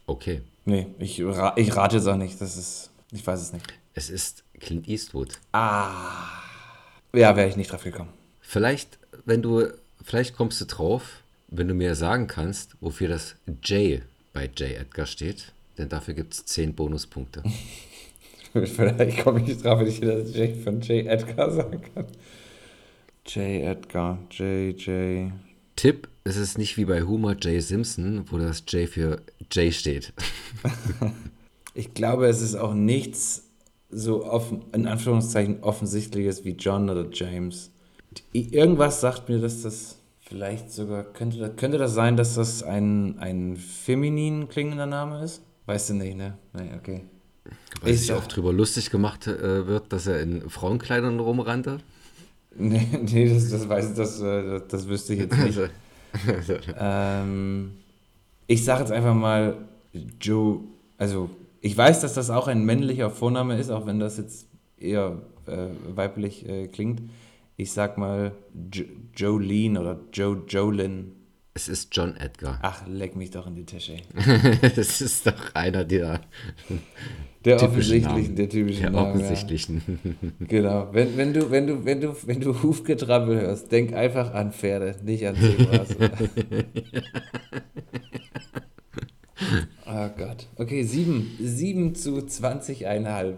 Okay. 0.06 0.42
Nee, 0.64 0.88
ich, 0.98 1.22
ra 1.22 1.52
ich 1.54 1.76
rate 1.76 1.98
es 1.98 2.08
auch 2.08 2.16
nicht. 2.16 2.40
Das 2.40 2.56
ist. 2.56 2.90
Ich 3.12 3.24
weiß 3.24 3.40
es 3.40 3.52
nicht. 3.52 3.64
Es 3.94 4.10
ist 4.10 4.42
Clint 4.58 4.88
Eastwood. 4.88 5.38
Ah. 5.52 6.24
Ja, 7.12 7.36
wäre 7.36 7.48
ich 7.48 7.56
nicht 7.56 7.70
drauf 7.70 7.84
gekommen. 7.84 8.10
Vielleicht, 8.40 8.98
wenn 9.24 9.42
du, 9.42 9.68
vielleicht 10.04 10.36
kommst 10.36 10.60
du 10.60 10.66
drauf, 10.66 11.22
wenn 11.48 11.68
du 11.68 11.74
mir 11.74 11.94
sagen 11.94 12.26
kannst, 12.26 12.76
wofür 12.80 13.08
das 13.08 13.36
J 13.64 14.02
bei 14.32 14.44
J. 14.44 14.70
Edgar 14.78 15.06
steht. 15.06 15.52
Denn 15.78 15.88
dafür 15.88 16.14
gibt 16.14 16.34
es 16.34 16.44
10 16.46 16.74
Bonuspunkte. 16.74 17.42
Vielleicht 18.52 19.24
komme 19.24 19.40
ich 19.40 19.48
nicht 19.48 19.64
drauf, 19.64 19.80
wenn 19.80 19.88
ich 19.88 19.98
dir 19.98 20.18
das 20.18 20.36
J 20.36 20.56
von 20.56 20.80
J. 20.80 21.06
Edgar 21.06 21.50
sagen 21.50 21.80
kann. 21.92 22.06
J. 23.26 23.64
Edgar. 23.64 24.18
J. 24.30 24.80
J. 24.80 25.32
Tipp, 25.74 26.08
es 26.22 26.36
ist 26.36 26.56
nicht 26.58 26.76
wie 26.76 26.84
bei 26.84 27.02
Homer 27.02 27.36
J. 27.36 27.60
Simpson, 27.60 28.24
wo 28.30 28.38
das 28.38 28.62
J 28.68 28.88
für 28.88 29.22
J 29.52 29.72
steht. 29.74 30.12
Ich 31.76 31.92
glaube, 31.92 32.28
es 32.28 32.40
ist 32.40 32.54
auch 32.54 32.72
nichts 32.72 33.48
so 33.90 34.24
offen, 34.24 34.62
in 34.72 34.86
Anführungszeichen 34.86 35.64
offensichtliches 35.64 36.44
wie 36.44 36.52
John 36.52 36.88
oder 36.88 37.08
James. 37.12 37.72
Irgendwas 38.32 39.00
sagt 39.00 39.28
mir, 39.28 39.38
dass 39.40 39.62
das 39.62 39.98
vielleicht 40.20 40.70
sogar, 40.70 41.04
könnte, 41.04 41.38
das- 41.38 41.56
könnte 41.56 41.78
das 41.78 41.94
sein, 41.94 42.16
dass 42.16 42.34
das 42.34 42.62
ein, 42.62 43.18
ein 43.18 43.56
feminin 43.56 44.48
klingender 44.48 44.86
Name 44.86 45.22
ist? 45.22 45.42
Weißt 45.66 45.90
du 45.90 45.94
nicht, 45.94 46.16
ne? 46.16 46.36
Nee, 46.52 46.70
okay. 46.78 47.04
Weil 47.82 47.92
Ich 47.92 48.00
sich 48.00 48.12
auch 48.12 48.26
drüber 48.26 48.52
lustig 48.52 48.90
gemacht 48.90 49.26
äh, 49.26 49.66
wird, 49.66 49.92
dass 49.92 50.06
er 50.06 50.20
in 50.20 50.48
Frauenkleidern 50.48 51.20
rumrannte. 51.20 51.78
Nee, 52.56 52.86
nee 53.02 53.28
das, 53.34 53.50
das 53.50 53.68
weiß 53.68 53.90
ich, 53.90 53.96
das, 53.96 54.20
äh, 54.20 54.42
das, 54.44 54.62
das 54.68 54.88
wüsste 54.88 55.14
ich 55.14 55.20
jetzt 55.20 55.36
nicht. 55.38 55.58
Ähm, 56.78 57.72
ich 58.46 58.64
sage 58.64 58.82
jetzt 58.82 58.92
einfach 58.92 59.14
mal 59.14 59.56
Joe, 60.20 60.60
also 60.98 61.30
ich 61.60 61.76
weiß, 61.76 62.00
dass 62.02 62.14
das 62.14 62.30
auch 62.30 62.46
ein 62.46 62.64
männlicher 62.64 63.10
Vorname 63.10 63.58
ist, 63.58 63.70
auch 63.70 63.86
wenn 63.86 63.98
das 63.98 64.18
jetzt 64.18 64.46
eher 64.78 65.22
äh, 65.46 65.66
weiblich 65.94 66.48
äh, 66.48 66.68
klingt. 66.68 67.02
Ich 67.56 67.72
sag 67.72 67.98
mal 67.98 68.32
jo 68.72 68.84
Jolene 69.16 69.80
oder 69.80 70.00
Joe 70.12 70.42
Jolin. 70.48 71.12
es 71.54 71.68
ist 71.68 71.94
John 71.94 72.16
Edgar. 72.16 72.58
Ach, 72.62 72.82
leck 72.88 73.14
mich 73.14 73.30
doch 73.30 73.46
in 73.46 73.54
die 73.54 73.64
Tasche. 73.64 73.98
Das 74.76 75.00
ist 75.00 75.26
doch 75.26 75.54
einer 75.54 75.84
der 75.84 76.20
Der 77.44 77.62
offensichtlichen, 77.62 78.22
Namen. 78.22 78.36
der 78.36 78.48
typischen 78.48 78.82
der 78.82 78.90
Namen. 78.90 79.10
offensichtlichen. 79.12 79.82
Ja. 79.86 80.10
Genau. 80.48 80.88
Wenn, 80.92 81.16
wenn 81.16 81.32
du, 81.32 81.50
wenn 81.52 81.66
du, 81.68 81.84
wenn 81.84 82.00
du, 82.00 82.16
wenn 82.26 82.40
du 82.40 82.60
Hufgetrappel 82.60 83.40
hörst, 83.40 83.70
denk 83.70 83.92
einfach 83.94 84.34
an 84.34 84.50
Pferde, 84.52 84.96
nicht 85.04 85.24
an 85.24 85.36
Zebras. 85.36 85.88
oh 89.86 90.08
Gott. 90.18 90.46
Okay, 90.56 90.82
7. 90.82 91.36
7 91.40 91.94
zu 91.94 92.16
20,5. 92.18 93.34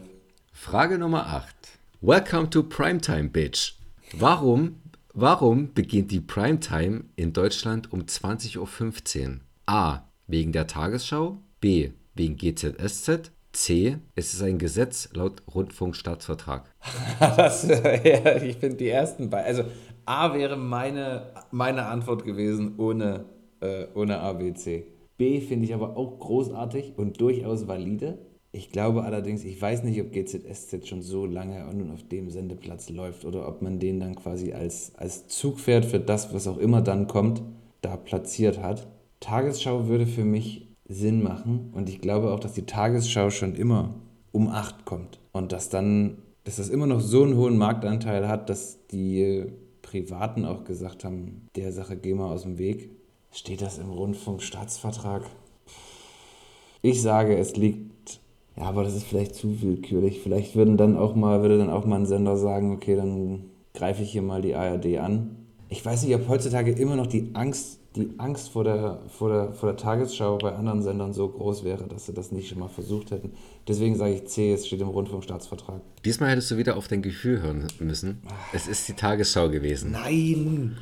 Frage 0.52 0.98
Nummer 0.98 1.26
8. 1.26 1.54
Welcome 2.00 2.48
to 2.50 2.62
Primetime, 2.62 3.28
Bitch. 3.28 3.74
Warum, 4.12 4.76
warum 5.14 5.74
beginnt 5.74 6.12
die 6.12 6.20
Primetime 6.20 7.04
in 7.16 7.32
Deutschland 7.32 7.92
um 7.92 8.02
20.15 8.02 9.26
Uhr? 9.26 9.40
A. 9.66 10.02
Wegen 10.28 10.52
der 10.52 10.68
Tagesschau. 10.68 11.38
B. 11.60 11.90
Wegen 12.14 12.36
GZSZ. 12.36 13.32
C. 13.52 13.98
Es 14.14 14.32
ist 14.34 14.42
ein 14.42 14.58
Gesetz 14.58 15.08
laut 15.12 15.42
Rundfunkstaatsvertrag. 15.52 16.70
Das, 17.18 17.66
ja, 17.66 18.36
ich 18.42 18.56
finde 18.56 18.76
die 18.76 18.88
ersten 18.88 19.30
beiden. 19.30 19.46
Also 19.46 19.64
A 20.04 20.34
wäre 20.34 20.56
meine, 20.56 21.32
meine 21.50 21.86
Antwort 21.86 22.24
gewesen 22.24 22.74
ohne, 22.78 23.24
äh, 23.60 23.86
ohne 23.94 24.20
ABC. 24.20 24.86
B 25.16 25.40
finde 25.40 25.64
ich 25.64 25.74
aber 25.74 25.96
auch 25.96 26.18
großartig 26.18 26.92
und 26.96 27.20
durchaus 27.20 27.66
valide. 27.66 28.18
Ich 28.56 28.72
glaube 28.72 29.04
allerdings, 29.04 29.44
ich 29.44 29.60
weiß 29.60 29.82
nicht, 29.82 30.00
ob 30.00 30.12
GZSZ 30.12 30.88
schon 30.88 31.02
so 31.02 31.26
lange 31.26 31.62
nun 31.74 31.90
auf 31.90 32.02
dem 32.08 32.30
Sendeplatz 32.30 32.88
läuft 32.88 33.26
oder 33.26 33.46
ob 33.46 33.60
man 33.60 33.78
den 33.78 34.00
dann 34.00 34.14
quasi 34.14 34.54
als, 34.54 34.92
als 34.96 35.28
Zugpferd 35.28 35.84
für 35.84 36.00
das, 36.00 36.32
was 36.32 36.48
auch 36.48 36.56
immer 36.56 36.80
dann 36.80 37.06
kommt, 37.06 37.42
da 37.82 37.98
platziert 37.98 38.62
hat. 38.62 38.86
Tagesschau 39.20 39.88
würde 39.88 40.06
für 40.06 40.24
mich 40.24 40.68
Sinn 40.88 41.22
machen 41.22 41.68
und 41.74 41.90
ich 41.90 42.00
glaube 42.00 42.32
auch, 42.32 42.40
dass 42.40 42.54
die 42.54 42.64
Tagesschau 42.64 43.28
schon 43.28 43.54
immer 43.54 43.94
um 44.32 44.48
8 44.48 44.86
kommt 44.86 45.20
und 45.32 45.52
dass 45.52 45.68
dann, 45.68 46.22
dass 46.44 46.56
das 46.56 46.70
immer 46.70 46.86
noch 46.86 47.00
so 47.00 47.24
einen 47.24 47.36
hohen 47.36 47.58
Marktanteil 47.58 48.26
hat, 48.26 48.48
dass 48.48 48.86
die 48.86 49.44
Privaten 49.82 50.46
auch 50.46 50.64
gesagt 50.64 51.04
haben, 51.04 51.46
der 51.56 51.72
Sache 51.72 51.98
geh 51.98 52.14
mal 52.14 52.32
aus 52.32 52.44
dem 52.44 52.56
Weg. 52.56 52.88
Steht 53.32 53.60
das 53.60 53.76
im 53.76 53.90
Rundfunkstaatsvertrag? 53.90 55.28
Ich 56.80 57.02
sage, 57.02 57.36
es 57.36 57.56
liegt, 57.56 57.95
ja, 58.56 58.64
aber 58.64 58.84
das 58.84 58.94
ist 58.94 59.04
vielleicht 59.04 59.34
zu 59.34 59.60
willkürlich. 59.60 60.20
Vielleicht 60.20 60.56
würden 60.56 60.76
dann 60.76 60.96
auch 60.96 61.14
mal, 61.14 61.42
würde 61.42 61.58
dann 61.58 61.70
auch 61.70 61.84
mal 61.84 61.96
ein 61.96 62.06
Sender 62.06 62.36
sagen, 62.36 62.72
okay, 62.72 62.96
dann 62.96 63.44
greife 63.74 64.02
ich 64.02 64.12
hier 64.12 64.22
mal 64.22 64.40
die 64.40 64.54
ARD 64.54 64.98
an. 64.98 65.36
Ich 65.68 65.84
weiß 65.84 66.04
nicht, 66.04 66.14
ob 66.14 66.28
heutzutage 66.28 66.72
immer 66.72 66.96
noch 66.96 67.06
die 67.06 67.30
Angst, 67.34 67.80
die 67.96 68.14
Angst 68.18 68.50
vor 68.50 68.64
der, 68.64 69.02
vor 69.08 69.28
der, 69.28 69.52
vor 69.52 69.70
der 69.70 69.76
Tagesschau 69.76 70.38
bei 70.38 70.54
anderen 70.54 70.82
Sendern 70.82 71.12
so 71.12 71.28
groß 71.28 71.64
wäre, 71.64 71.86
dass 71.86 72.06
sie 72.06 72.14
das 72.14 72.32
nicht 72.32 72.48
schon 72.48 72.60
mal 72.60 72.68
versucht 72.68 73.10
hätten. 73.10 73.32
Deswegen 73.68 73.96
sage 73.96 74.14
ich 74.14 74.26
C, 74.26 74.52
es 74.52 74.66
steht 74.66 74.80
im 74.80 74.88
Rundfunkstaatsvertrag. 74.88 75.80
Diesmal 76.04 76.30
hättest 76.30 76.50
du 76.50 76.56
wieder 76.56 76.76
auf 76.76 76.88
dein 76.88 77.02
Gefühl 77.02 77.42
hören 77.42 77.66
müssen. 77.80 78.22
Es 78.52 78.68
ist 78.68 78.88
die 78.88 78.94
Tagesschau 78.94 79.50
gewesen. 79.50 79.92
Nein! 79.92 80.76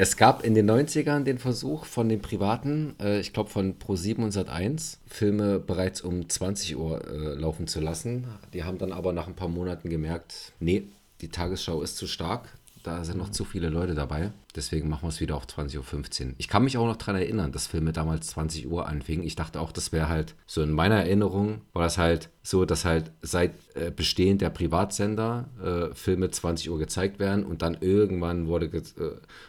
Es 0.00 0.16
gab 0.16 0.44
in 0.44 0.54
den 0.54 0.70
90ern 0.70 1.24
den 1.24 1.38
Versuch 1.38 1.84
von 1.84 2.08
den 2.08 2.22
Privaten, 2.22 2.94
äh, 3.00 3.18
ich 3.18 3.32
glaube 3.32 3.50
von 3.50 3.80
Pro7 3.80 4.22
und 4.22 4.32
Sat1, 4.32 4.98
Filme 5.08 5.58
bereits 5.58 6.02
um 6.02 6.28
20 6.28 6.76
Uhr 6.76 7.04
äh, 7.04 7.34
laufen 7.34 7.66
zu 7.66 7.80
lassen. 7.80 8.28
Die 8.52 8.62
haben 8.62 8.78
dann 8.78 8.92
aber 8.92 9.12
nach 9.12 9.26
ein 9.26 9.34
paar 9.34 9.48
Monaten 9.48 9.90
gemerkt, 9.90 10.52
nee, 10.60 10.84
die 11.20 11.30
Tagesschau 11.30 11.82
ist 11.82 11.96
zu 11.96 12.06
stark, 12.06 12.48
da 12.84 13.04
sind 13.04 13.18
noch 13.18 13.30
zu 13.30 13.44
viele 13.44 13.70
Leute 13.70 13.94
dabei. 13.94 14.30
Deswegen 14.54 14.88
machen 14.88 15.02
wir 15.02 15.08
es 15.08 15.20
wieder 15.20 15.36
auf 15.36 15.46
20.15 15.46 16.26
Uhr. 16.26 16.32
Ich 16.38 16.48
kann 16.48 16.64
mich 16.64 16.78
auch 16.78 16.86
noch 16.86 16.96
daran 16.96 17.16
erinnern, 17.16 17.52
dass 17.52 17.66
Filme 17.66 17.92
damals 17.92 18.28
20 18.28 18.70
Uhr 18.70 18.88
anfingen. 18.88 19.26
Ich 19.26 19.36
dachte 19.36 19.60
auch, 19.60 19.72
das 19.72 19.92
wäre 19.92 20.08
halt 20.08 20.34
so 20.46 20.62
in 20.62 20.70
meiner 20.70 20.96
Erinnerung, 20.96 21.60
war 21.72 21.82
das 21.82 21.98
halt 21.98 22.30
so, 22.42 22.64
dass 22.64 22.84
halt 22.84 23.10
seit 23.20 23.52
äh, 23.74 23.90
Bestehen 23.90 24.38
der 24.38 24.50
Privatsender 24.50 25.48
äh, 25.62 25.94
Filme 25.94 26.30
20 26.30 26.70
Uhr 26.70 26.78
gezeigt 26.78 27.18
werden 27.18 27.44
und 27.44 27.62
dann 27.62 27.76
irgendwann 27.80 28.46
wurde, 28.46 28.66
äh, 28.66 28.80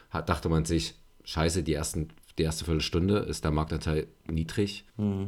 hat, 0.09 0.29
dachte 0.29 0.49
man 0.49 0.65
sich, 0.65 0.95
scheiße, 1.23 1.63
die, 1.63 1.73
ersten, 1.73 2.09
die 2.37 2.43
erste 2.43 2.65
Viertelstunde 2.65 3.19
ist 3.19 3.43
der 3.43 3.51
Marktanteil 3.51 4.07
niedrig. 4.27 4.85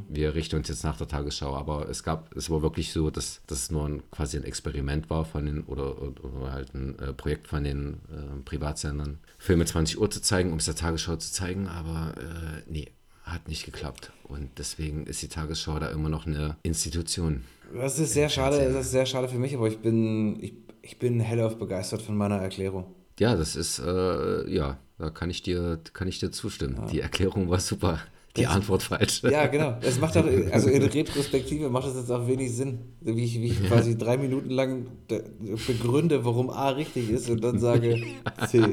Wir 0.10 0.34
richten 0.36 0.56
uns 0.56 0.68
jetzt 0.68 0.84
nach 0.84 0.98
der 0.98 1.08
Tagesschau. 1.08 1.56
Aber 1.56 1.88
es 1.90 2.03
gab, 2.03 2.36
es 2.36 2.49
war 2.49 2.62
wirklich 2.62 2.91
so, 2.91 3.10
dass 3.10 3.41
das 3.48 3.72
nur 3.72 3.88
ein, 3.88 4.03
quasi 4.12 4.38
ein 4.38 4.44
Experiment 4.44 5.10
war 5.10 5.26
von 5.26 5.45
den, 5.45 5.64
oder, 5.64 6.02
oder, 6.02 6.52
halt 6.52 6.74
ein 6.74 6.98
äh, 6.99 7.14
Projekt 7.14 7.48
von 7.48 7.64
den 7.64 8.02
äh, 8.12 8.41
Privatsendern, 8.44 9.20
Filme 9.38 9.66
20 9.66 9.99
Uhr 9.99 10.10
zu 10.10 10.22
zeigen, 10.22 10.52
um 10.52 10.58
es 10.58 10.66
der 10.66 10.76
Tagesschau 10.76 11.16
zu 11.18 11.32
zeigen, 11.32 11.68
aber 11.68 12.16
äh, 12.18 12.64
nee, 12.68 12.88
hat 13.24 13.48
nicht 13.48 13.66
geklappt. 13.66 14.12
Und 14.24 14.49
deswegen 14.58 15.06
ist 15.06 15.22
die 15.22 15.28
Tagesschau 15.28 15.80
da 15.80 15.90
immer 15.90 16.10
noch 16.10 16.26
eine 16.26 16.58
Institution. 16.64 17.44
Das 17.74 17.99
ist 17.99 18.14
sehr 18.14 18.30
schade, 18.30 18.58
das 18.74 18.86
ist 18.86 18.91
sehr 18.91 19.06
schade 19.06 19.30
für 19.30 19.38
mich, 19.38 19.56
aber 19.56 19.68
ich 19.68 19.80
bin, 19.80 20.41
ich, 20.44 20.53
ich 20.82 20.99
bin 20.99 21.20
hellauf 21.20 21.58
begeistert 21.58 22.02
von 22.02 22.18
meiner 22.18 22.38
Erklärung. 22.38 22.95
Ja, 23.20 23.36
das 23.36 23.56
ist, 23.56 23.80
äh, 23.80 24.50
ja, 24.54 24.78
da 24.98 25.10
kann 25.10 25.30
ich 25.30 25.42
dir, 25.44 25.80
kann 25.94 26.08
ich 26.08 26.20
dir 26.20 26.32
zustimmen. 26.32 26.88
Die 26.92 27.00
Erklärung 27.02 27.50
war 27.50 27.60
super. 27.60 28.00
Die 28.38 28.48
Antwort 28.48 28.82
falsch. 28.82 29.24
Ja, 29.24 29.48
genau. 29.48 29.78
Es 29.82 30.00
macht 30.00 30.16
auch, 30.16 30.24
also 30.52 30.70
in 30.70 30.82
Retrospektive 30.98 31.70
macht 31.70 31.88
es 31.88 31.96
jetzt 31.96 32.10
auch 32.10 32.26
wenig 32.28 32.56
Sinn, 32.56 32.80
wie 33.02 33.26
ich, 33.26 33.34
wie 33.42 33.48
ich 33.48 33.64
quasi 33.68 33.98
drei 33.98 34.16
Minuten 34.18 34.50
lang 34.52 34.86
de- 35.10 35.22
begründe, 35.68 36.24
warum 36.24 36.50
A 36.50 36.70
richtig 36.70 37.10
ist 37.10 37.30
und 37.30 37.44
dann 37.44 37.60
sage 37.60 38.02
C. 38.48 38.64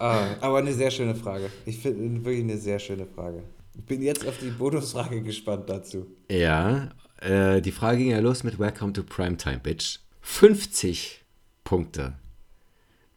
Ah, 0.00 0.24
aber 0.40 0.58
eine 0.58 0.72
sehr 0.72 0.90
schöne 0.90 1.14
Frage. 1.14 1.48
Ich 1.64 1.78
finde 1.78 2.24
wirklich 2.24 2.42
eine 2.42 2.58
sehr 2.58 2.80
schöne 2.80 3.06
Frage. 3.06 3.44
Ich 3.78 3.84
bin 3.84 4.02
jetzt 4.02 4.26
auf 4.26 4.38
die 4.38 4.50
Bonusfrage 4.50 5.22
gespannt 5.22 5.70
dazu. 5.70 6.06
Ja, 6.28 6.90
äh, 7.20 7.60
die 7.62 7.70
Frage 7.72 7.98
ging 7.98 8.10
ja 8.10 8.18
los 8.18 8.42
mit 8.42 8.58
Welcome 8.58 8.92
to 8.94 9.04
Primetime, 9.04 9.60
Bitch. 9.62 10.00
50 10.22 11.24
Punkte. 11.62 12.14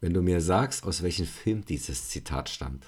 Wenn 0.03 0.13
du 0.13 0.21
mir 0.21 0.41
sagst, 0.41 0.83
aus 0.83 1.01
welchem 1.01 1.25
Film 1.25 1.63
dieses 1.63 2.09
Zitat 2.09 2.49
stammt. 2.49 2.87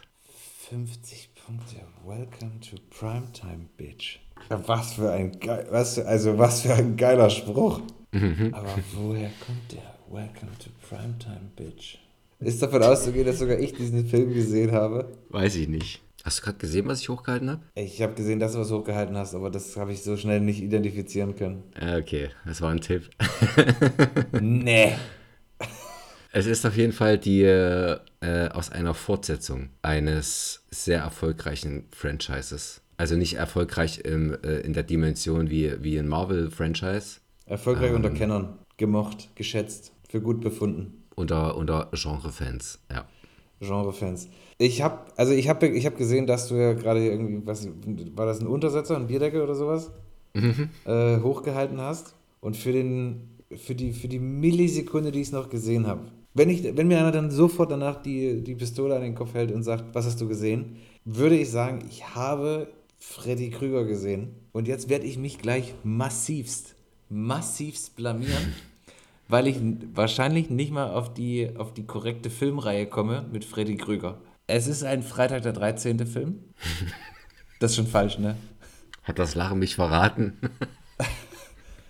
50 0.70 1.30
Punkte. 1.34 1.78
Welcome 2.06 2.60
to 2.60 2.76
Primetime, 2.90 3.70
Bitch. 3.78 4.20
Was 4.50 4.96
für 4.96 5.14
ein 5.14 5.40
geil, 5.40 5.66
was 5.70 5.94
für, 5.96 6.06
also 6.06 6.38
was 6.38 6.64
für 6.64 6.74
ein 6.74 6.98
geiler 6.98 7.30
Spruch. 7.30 7.80
Aber 8.52 8.76
woher 8.96 9.32
kommt 9.46 9.72
der? 9.72 9.96
Welcome 10.12 10.52
to 10.60 10.70
Primetime, 10.90 11.52
Bitch. 11.56 12.00
Ist 12.42 12.62
davon 12.62 12.84
auszugehen, 12.84 13.26
dass 13.26 13.40
sogar 13.40 13.60
ich 13.60 13.72
diesen 13.72 14.06
Film 14.06 14.34
gesehen 14.34 14.74
habe? 14.74 15.18
Weiß 15.30 15.56
ich 15.56 15.70
nicht. 15.70 16.02
Hast 16.26 16.40
du 16.40 16.44
gerade 16.44 16.58
gesehen, 16.58 16.86
was 16.86 17.00
ich 17.00 17.08
hochgehalten 17.08 17.50
habe? 17.50 17.62
Ich 17.76 18.02
habe 18.02 18.14
gesehen, 18.14 18.40
dass 18.42 18.52
du 18.52 18.60
was 18.60 18.72
hochgehalten 18.72 19.16
hast, 19.16 19.36
aber 19.36 19.50
das 19.50 19.78
habe 19.78 19.94
ich 19.94 20.04
so 20.04 20.18
schnell 20.18 20.42
nicht 20.42 20.62
identifizieren 20.62 21.34
können. 21.38 21.64
Okay, 21.80 22.32
das 22.46 22.60
war 22.62 22.72
ein 22.72 22.82
Tipp. 22.82 23.10
Nee. 24.42 24.96
Es 26.38 26.48
ist 26.48 26.66
auf 26.66 26.76
jeden 26.76 26.92
Fall 26.92 27.18
die 27.18 27.44
äh, 27.44 27.98
aus 28.50 28.70
einer 28.70 28.94
Fortsetzung 28.94 29.70
eines 29.82 30.66
sehr 30.70 31.00
erfolgreichen 31.00 31.86
Franchises. 31.92 32.82
Also 32.98 33.16
nicht 33.16 33.36
erfolgreich 33.36 34.02
im, 34.04 34.34
äh, 34.44 34.58
in 34.58 34.74
der 34.74 34.84
Dimension 34.84 35.50
wie, 35.50 35.82
wie 35.82 35.98
ein 35.98 36.10
Marvel-Franchise. 36.10 37.22
Erfolgreich 37.46 37.94
unter 37.94 38.10
Kennern. 38.10 38.60
Gemocht, 38.76 39.34
geschätzt, 39.36 39.94
für 40.10 40.20
gut 40.20 40.42
befunden. 40.42 41.06
Unter, 41.16 41.56
unter 41.56 41.90
Genre-Fans, 41.94 42.80
ja. 42.92 43.06
Genre-Fans. 43.62 44.28
Ich 44.58 44.82
habe 44.82 45.06
also 45.16 45.32
ich 45.32 45.48
habe 45.48 45.68
ich 45.68 45.86
hab 45.86 45.98
gesehen, 45.98 46.28
dass 46.28 46.50
du 46.50 46.56
ja 46.56 46.74
gerade 46.74 47.00
irgendwie, 47.00 47.48
was 47.48 47.66
war 48.14 48.26
das 48.26 48.42
ein 48.42 48.48
Untersetzer, 48.48 48.98
ein 48.98 49.08
Bierdeckel 49.08 49.42
oder 49.42 49.56
sowas, 49.56 49.90
äh, 50.34 51.18
hochgehalten 51.22 51.80
hast. 51.80 52.14
Und 52.42 52.58
für 52.58 52.74
den, 52.74 53.40
für 53.56 53.74
die, 53.74 53.94
für 53.94 54.10
die 54.10 54.20
Millisekunde, 54.20 55.14
die 55.14 55.22
ich 55.22 55.28
es 55.28 55.34
noch 55.34 55.50
gesehen 55.50 55.88
habe, 55.88 56.12
wenn, 56.36 56.50
ich, 56.50 56.76
wenn 56.76 56.88
mir 56.88 57.00
einer 57.00 57.12
dann 57.12 57.32
sofort 57.32 57.72
danach 57.72 58.02
die, 58.02 58.44
die 58.44 58.56
Pistole 58.56 58.96
an 58.96 59.02
den 59.02 59.16
Kopf 59.16 59.34
hält 59.34 59.52
und 59.52 59.64
sagt, 59.64 59.96
was 59.96 60.06
hast 60.06 60.20
du 60.20 60.28
gesehen, 60.28 60.76
würde 61.06 61.38
ich 61.38 61.50
sagen, 61.50 61.86
ich 61.90 62.14
habe 62.14 62.68
Freddy 63.00 63.50
Krüger 63.52 63.86
gesehen. 63.86 64.36
Und 64.52 64.68
jetzt 64.68 64.90
werde 64.90 65.06
ich 65.06 65.18
mich 65.18 65.40
gleich 65.40 65.74
massivst, 65.84 66.76
massivst 67.10 67.96
blamieren, 67.96 68.54
weil 69.30 69.48
ich 69.48 69.58
wahrscheinlich 69.94 70.50
nicht 70.50 70.72
mal 70.72 70.92
auf 70.92 71.14
die, 71.14 71.56
auf 71.58 71.74
die 71.74 71.86
korrekte 71.86 72.30
Filmreihe 72.30 72.86
komme 72.86 73.26
mit 73.32 73.46
Freddy 73.46 73.78
Krüger. 73.78 74.18
Es 74.46 74.68
ist 74.68 74.84
ein 74.84 75.04
Freitag 75.04 75.44
der 75.44 75.54
13. 75.54 76.06
Film. 76.06 76.40
Das 77.62 77.72
ist 77.72 77.78
schon 77.78 77.88
falsch, 77.88 78.20
ne? 78.20 78.36
Hat 79.04 79.18
das 79.18 79.34
Lachen 79.34 79.60
mich 79.60 79.76
verraten? 79.76 80.34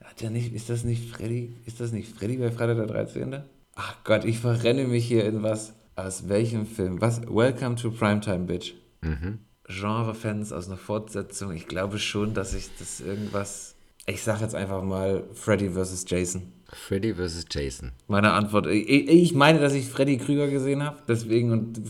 Hat 0.03 0.21
der 0.21 0.29
nicht, 0.29 0.53
ist 0.53 0.69
das 0.69 0.83
nicht 0.83 1.09
Freddy? 1.09 1.55
Ist 1.65 1.79
das 1.79 1.91
nicht 1.91 2.15
Freddy 2.15 2.37
bei 2.37 2.51
Freitag 2.51 2.77
der 2.77 2.85
13.? 2.85 3.43
Ach 3.75 3.97
Gott, 4.05 4.23
ich 4.23 4.39
verrenne 4.39 4.85
mich 4.85 5.05
hier 5.05 5.25
in 5.25 5.43
was. 5.43 5.73
Aus 5.97 6.29
welchem 6.29 6.65
Film? 6.65 7.01
Was? 7.01 7.21
Welcome 7.23 7.75
to 7.75 7.91
Primetime, 7.91 8.45
Bitch. 8.45 8.73
Genre-Fans 9.67 10.53
aus 10.53 10.67
einer 10.67 10.77
Fortsetzung. 10.77 11.51
Ich 11.53 11.67
glaube 11.67 11.99
schon, 11.99 12.33
dass 12.33 12.53
ich 12.53 12.69
das 12.79 13.01
irgendwas. 13.01 13.75
Ich 14.05 14.23
sag 14.23 14.39
jetzt 14.39 14.55
einfach 14.55 14.81
mal 14.83 15.23
Freddy 15.33 15.69
vs. 15.69 16.05
Jason. 16.07 16.53
Freddy 16.71 17.13
vs. 17.15 17.45
Jason. 17.51 17.91
Meine 18.07 18.31
Antwort. 18.31 18.67
Ich, 18.67 19.09
ich 19.09 19.33
meine, 19.33 19.59
dass 19.59 19.73
ich 19.73 19.87
Freddy 19.87 20.17
Krüger 20.17 20.47
gesehen 20.47 20.83
habe. 20.83 20.97
Deswegen 21.07 21.51
und 21.51 21.81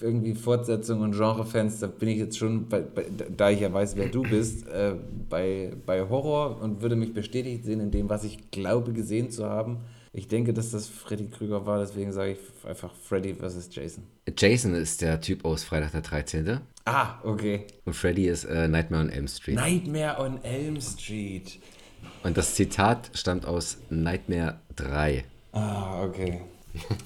irgendwie 0.00 0.34
Fortsetzung 0.34 1.00
und 1.00 1.12
Genre-Fans, 1.12 1.80
da 1.80 1.88
bin 1.88 2.08
ich 2.08 2.18
jetzt 2.18 2.38
schon, 2.38 2.68
bei, 2.68 2.80
bei, 2.80 3.04
da 3.36 3.50
ich 3.50 3.60
ja 3.60 3.72
weiß, 3.72 3.96
wer 3.96 4.08
du 4.08 4.22
bist, 4.22 4.66
äh, 4.68 4.94
bei, 5.28 5.72
bei 5.84 6.08
Horror 6.08 6.62
und 6.62 6.80
würde 6.80 6.96
mich 6.96 7.12
bestätigt 7.12 7.64
sehen 7.64 7.80
in 7.80 7.90
dem, 7.90 8.08
was 8.08 8.24
ich 8.24 8.50
glaube 8.50 8.92
gesehen 8.92 9.30
zu 9.30 9.44
haben. 9.44 9.78
Ich 10.12 10.28
denke, 10.28 10.52
dass 10.52 10.70
das 10.70 10.88
Freddy 10.88 11.26
Krüger 11.26 11.66
war, 11.66 11.78
deswegen 11.80 12.12
sage 12.12 12.32
ich 12.32 12.68
einfach 12.68 12.92
Freddy 12.94 13.34
vs. 13.34 13.68
Jason. 13.70 14.04
Jason 14.36 14.74
ist 14.74 15.02
der 15.02 15.20
Typ 15.20 15.44
aus 15.44 15.64
Freitag 15.64 15.92
der 15.92 16.00
13. 16.00 16.60
Ah, 16.84 17.16
okay. 17.22 17.66
Und 17.84 17.94
Freddy 17.94 18.28
ist 18.28 18.44
äh, 18.44 18.68
Nightmare 18.68 19.04
on 19.04 19.10
Elm 19.10 19.28
Street. 19.28 19.56
Nightmare 19.56 20.20
on 20.20 20.42
Elm 20.42 20.80
Street. 20.80 21.58
Und 22.22 22.36
das 22.36 22.54
Zitat 22.54 23.10
stammt 23.14 23.46
aus 23.46 23.78
Nightmare 23.90 24.60
3. 24.76 25.24
Ah, 25.52 26.04
okay. 26.04 26.40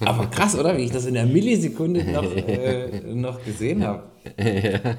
Aber 0.01 0.27
krass, 0.27 0.55
oder? 0.55 0.77
Wie 0.77 0.83
ich 0.83 0.91
das 0.91 1.05
in 1.05 1.15
der 1.15 1.25
Millisekunde 1.25 2.03
noch, 2.03 2.23
äh, 2.35 3.01
noch 3.13 3.43
gesehen 3.43 3.83
habe. 3.83 4.03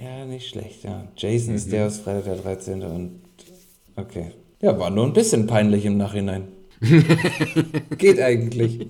Ja, 0.00 0.24
nicht 0.24 0.48
schlecht, 0.48 0.84
ja. 0.84 1.08
Jason 1.16 1.54
ist 1.54 1.72
der 1.72 1.86
aus 1.86 1.98
Freitag 1.98 2.24
der 2.24 2.36
13. 2.36 2.82
und 2.82 3.20
okay. 3.96 4.32
Ja, 4.60 4.78
war 4.78 4.90
nur 4.90 5.06
ein 5.06 5.12
bisschen 5.12 5.46
peinlich 5.46 5.84
im 5.84 5.96
Nachhinein. 5.96 6.48
Geht 7.98 8.20
eigentlich. 8.20 8.88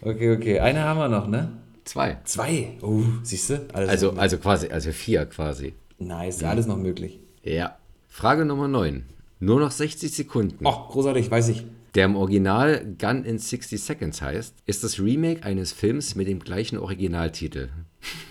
Okay, 0.00 0.36
okay. 0.36 0.60
Eine 0.60 0.84
haben 0.84 0.98
wir 0.98 1.08
noch, 1.08 1.26
ne? 1.26 1.58
Zwei. 1.84 2.18
Zwei. 2.24 2.78
Oh, 2.82 3.02
siehst 3.22 3.50
du? 3.50 3.66
Also, 3.72 4.12
also 4.12 4.38
quasi, 4.38 4.68
also 4.68 4.90
vier 4.92 5.26
quasi. 5.26 5.74
nice, 5.98 6.42
alles 6.42 6.66
noch 6.66 6.76
möglich. 6.78 7.20
Ja. 7.42 7.78
Frage 8.08 8.44
Nummer 8.44 8.68
9. 8.68 9.04
Nur 9.40 9.60
noch 9.60 9.70
60 9.70 10.12
Sekunden. 10.12 10.64
Oh, 10.64 10.88
großartig, 10.88 11.30
weiß 11.30 11.48
ich. 11.48 11.64
Der 11.94 12.06
im 12.06 12.16
Original 12.16 12.84
Gun 12.98 13.24
in 13.24 13.38
60 13.38 13.80
Seconds 13.82 14.20
heißt, 14.22 14.54
ist 14.66 14.84
das 14.84 14.98
Remake 14.98 15.42
eines 15.44 15.72
Films 15.72 16.14
mit 16.14 16.28
dem 16.28 16.40
gleichen 16.40 16.78
Originaltitel. 16.78 17.68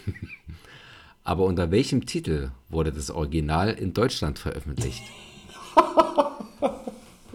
Aber 1.23 1.45
unter 1.45 1.71
welchem 1.71 2.05
Titel 2.05 2.51
wurde 2.69 2.91
das 2.91 3.09
Original 3.09 3.69
in 3.69 3.93
Deutschland 3.93 4.39
veröffentlicht? 4.39 5.03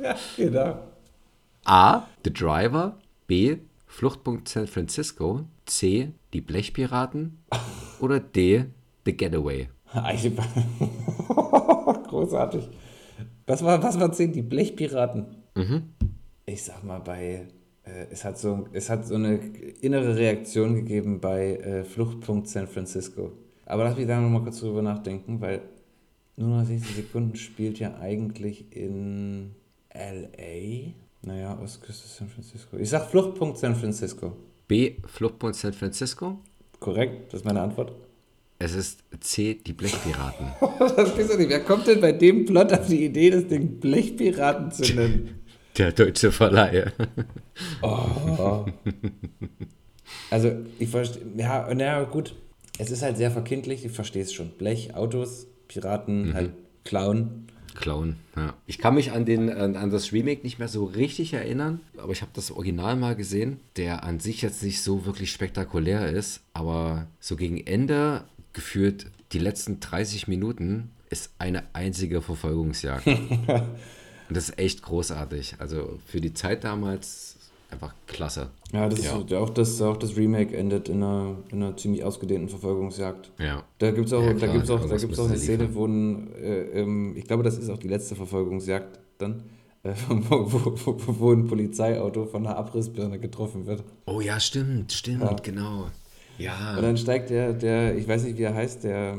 Ja, 0.01 0.15
genau. 0.36 0.78
A. 1.65 2.05
The 2.24 2.32
Driver. 2.32 2.97
B. 3.27 3.56
Fluchtpunkt 3.86 4.48
San 4.48 4.69
Francisco. 4.69 5.44
C. 5.66 6.12
Die 6.32 6.40
Blechpiraten. 6.40 7.39
Oder 8.01 8.20
D. 8.20 8.66
The 9.05 9.16
Getaway. 9.16 9.69
Eigentlich- 9.93 10.35
Großartig. 12.09 12.69
Was 13.47 13.65
war, 13.65 13.82
was 13.82 13.98
war 13.98 14.12
10? 14.12 14.32
Die 14.32 14.43
Blechpiraten. 14.43 15.27
Ich 16.47 16.62
sag 16.62 16.85
mal, 16.85 17.01
bei. 17.01 17.48
Äh, 17.82 18.06
es, 18.10 18.24
hat 18.24 18.39
so, 18.39 18.69
es 18.73 18.89
hat 18.89 19.05
so 19.06 19.16
eine 19.16 19.35
innere 19.81 20.15
Reaktion 20.16 20.74
gegeben 20.77 21.20
bei 21.20 21.56
äh, 21.56 21.85
Fluchtpunkt 21.85 22.48
San 22.48 22.69
Francisco. 22.69 23.32
Aber 23.69 23.85
lass 23.85 23.97
mich 23.99 24.07
da 24.07 24.19
nochmal 24.19 24.43
kurz 24.43 24.61
drüber 24.61 24.81
nachdenken, 24.81 25.43
weil 25.43 25.61
nur 26.36 26.49
noch 26.49 26.65
60 26.65 26.97
Sekunden 26.97 27.36
spielt 27.36 27.78
ja 27.78 27.99
eigentlich 27.99 28.74
in 28.74 29.55
L.A. 29.90 30.95
Naja, 31.27 31.59
Ostküste 31.62 32.09
San 32.09 32.28
Francisco. 32.28 32.78
Ich 32.78 32.89
sag 32.89 33.11
Fluchtpunkt 33.11 33.59
San 33.59 33.77
Francisco. 33.77 34.32
B. 34.69 34.95
Fluchtpunkt 35.05 35.55
San 35.55 35.74
Francisco. 35.74 36.39
Korrekt? 36.81 37.31
Das 37.31 37.40
ist 37.40 37.45
meine 37.45 37.61
Antwort. 37.61 37.93
Es 38.59 38.74
ist 38.74 39.05
C. 39.20 39.55
Die 39.55 39.74
Blechpiraten. 39.74 40.47
Das 40.97 41.15
gibt's 41.15 41.31
doch 41.31 41.39
nicht. 41.39 41.51
Wer 41.51 41.62
kommt 41.62 41.86
denn 41.86 42.01
bei 42.01 42.12
dem 42.12 42.47
Plot 42.47 42.73
auf 42.73 42.86
die 42.86 43.05
Idee, 43.05 43.28
das 43.28 43.49
Ding 43.49 43.81
Blechpiraten 43.81 44.70
zu 44.73 44.95
nennen? 44.95 45.40
Der 45.77 45.93
deutsche 45.93 46.32
Verleih. 46.32 46.90
Also, 50.31 50.53
ich 50.78 50.89
verstehe, 50.89 51.23
ja, 51.36 51.69
na 51.74 52.05
gut, 52.05 52.35
es 52.79 52.91
ist 52.91 53.03
halt 53.03 53.17
sehr 53.17 53.31
verkindlich, 53.31 53.85
ich 53.85 53.93
verstehe 53.93 54.23
es 54.23 54.33
schon. 54.33 54.51
Blech, 54.51 54.95
Autos, 54.95 55.47
Piraten, 55.67 56.33
halt 56.35 56.53
Clown. 56.85 57.47
Clown, 57.75 58.17
ja. 58.35 58.55
Ich 58.67 58.79
kann 58.79 58.95
mich 58.95 59.13
an, 59.13 59.25
den, 59.25 59.51
an, 59.51 59.77
an 59.77 59.91
das 59.91 60.13
Remake 60.13 60.43
nicht 60.43 60.59
mehr 60.59 60.69
so 60.69 60.85
richtig 60.85 61.35
erinnern, 61.35 61.81
aber 61.97 62.13
ich 62.13 62.23
habe 62.23 62.33
das 62.35 62.51
Original 62.51 62.97
mal 62.97 63.15
gesehen, 63.15 63.61
der 63.77 64.03
an 64.05 64.21
sich 64.21 64.43
jetzt 64.43 64.63
nicht 64.63 64.83
so 64.83 65.07
wirklich 65.07 65.31
spektakulär 65.31 66.09
ist, 66.09 66.41
aber 66.55 67.07
so 67.21 67.37
gegen 67.37 67.65
Ende 67.65 68.25
geführt, 68.53 69.07
die 69.33 69.39
letzten 69.39 69.81
30 69.81 70.27
Minuten 70.27 70.91
ist 71.11 71.33
eine 71.39 71.63
einzige 71.73 72.23
Verfolgungsjagd. 72.23 73.07
Und 74.29 74.37
das 74.37 74.51
ist 74.51 74.59
echt 74.59 74.83
großartig. 74.83 75.57
Also 75.59 75.99
für 76.07 76.21
die 76.21 76.35
Zeit 76.35 76.65
damals 76.65 77.28
einfach 77.70 77.95
klasse. 78.07 78.51
Ja, 78.73 78.89
das 78.89 79.05
Ja. 79.05 79.19
Ist, 79.19 79.35
auch, 79.35 79.51
das, 79.51 79.81
auch 79.82 79.97
das 79.97 80.16
Remake 80.16 80.57
endet 80.57 80.89
in 80.89 81.03
einer, 81.03 81.36
in 81.51 81.62
einer 81.62 81.77
ziemlich 81.77 82.05
ausgedehnten 82.05 82.49
Verfolgungsjagd. 82.49 83.31
Ja. 83.39 83.62
Da 83.78 83.90
gibt 83.90 84.07
es 84.07 84.12
auch, 84.12 84.23
Ja, 84.23 84.32
da 84.32 84.39
klar, 84.39 84.53
gibt's 84.53 84.70
auch, 84.70 84.77
da 84.77 84.82
irgendwas 84.82 85.03
gibt's 85.03 85.19
auch 85.19 85.28
eine. 85.28 85.39
Szene, 85.39 85.74
wo 85.74 85.86
ein, 85.86 86.32
äh, 86.35 86.81
ähm, 86.81 87.16
ich 87.16 87.24
glaube, 87.24 87.43
das 87.43 87.59
ist 87.59 87.69
auch 87.70 87.78
die 87.78 87.89
letzte 87.89 88.16
Verfolgungsjagd 88.16 88.99
dann, 89.19 89.43
äh, 89.82 89.93
wo, 90.09 90.53
wo, 90.53 90.77
wo, 90.85 91.19
wo 91.20 91.32
ein 91.32 91.47
Polizeiauto 91.47 92.27
von 92.27 92.47
einer 92.47 92.57
Abrissbirne 92.57 93.19
getroffen 93.19 93.66
wird. 93.66 93.85
Oh 94.07 94.20
ja, 94.20 94.40
stimmt, 94.40 94.93
stimmt, 94.93 95.43
genau. 95.43 95.89
Ja. 96.39 96.77
Und 96.77 96.82
dann 96.82 96.97
steigt 96.97 97.31
der, 97.31 97.53
der, 97.53 97.97
ich 97.97 98.07
weiß 98.07 98.24
nicht, 98.24 98.39
wie 98.39 98.45
er 98.45 98.55
heißt, 98.55 98.85
der, 98.85 99.16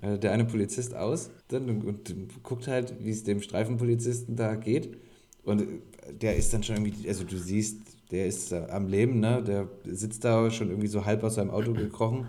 äh, 0.00 0.18
der 0.18 0.32
eine 0.32 0.44
Polizist 0.44 0.94
aus 0.94 1.30
dann, 1.48 1.68
und, 1.68 1.84
und 1.84 2.42
guckt 2.42 2.66
halt, 2.66 2.94
wie 3.00 3.10
es 3.10 3.24
dem 3.24 3.42
Streifenpolizisten 3.42 4.36
da 4.36 4.54
geht. 4.56 4.96
Und 5.44 5.64
der 6.10 6.36
ist 6.36 6.52
dann 6.52 6.62
schon 6.62 6.76
irgendwie, 6.76 7.08
also 7.08 7.24
du 7.24 7.36
siehst, 7.38 7.78
der 8.10 8.26
ist 8.26 8.52
am 8.52 8.88
Leben, 8.88 9.20
ne? 9.20 9.42
Der 9.42 9.68
sitzt 9.84 10.24
da 10.24 10.50
schon 10.50 10.68
irgendwie 10.68 10.88
so 10.88 11.04
halb 11.04 11.22
aus 11.24 11.36
seinem 11.36 11.50
Auto 11.50 11.72
gekrochen, 11.74 12.26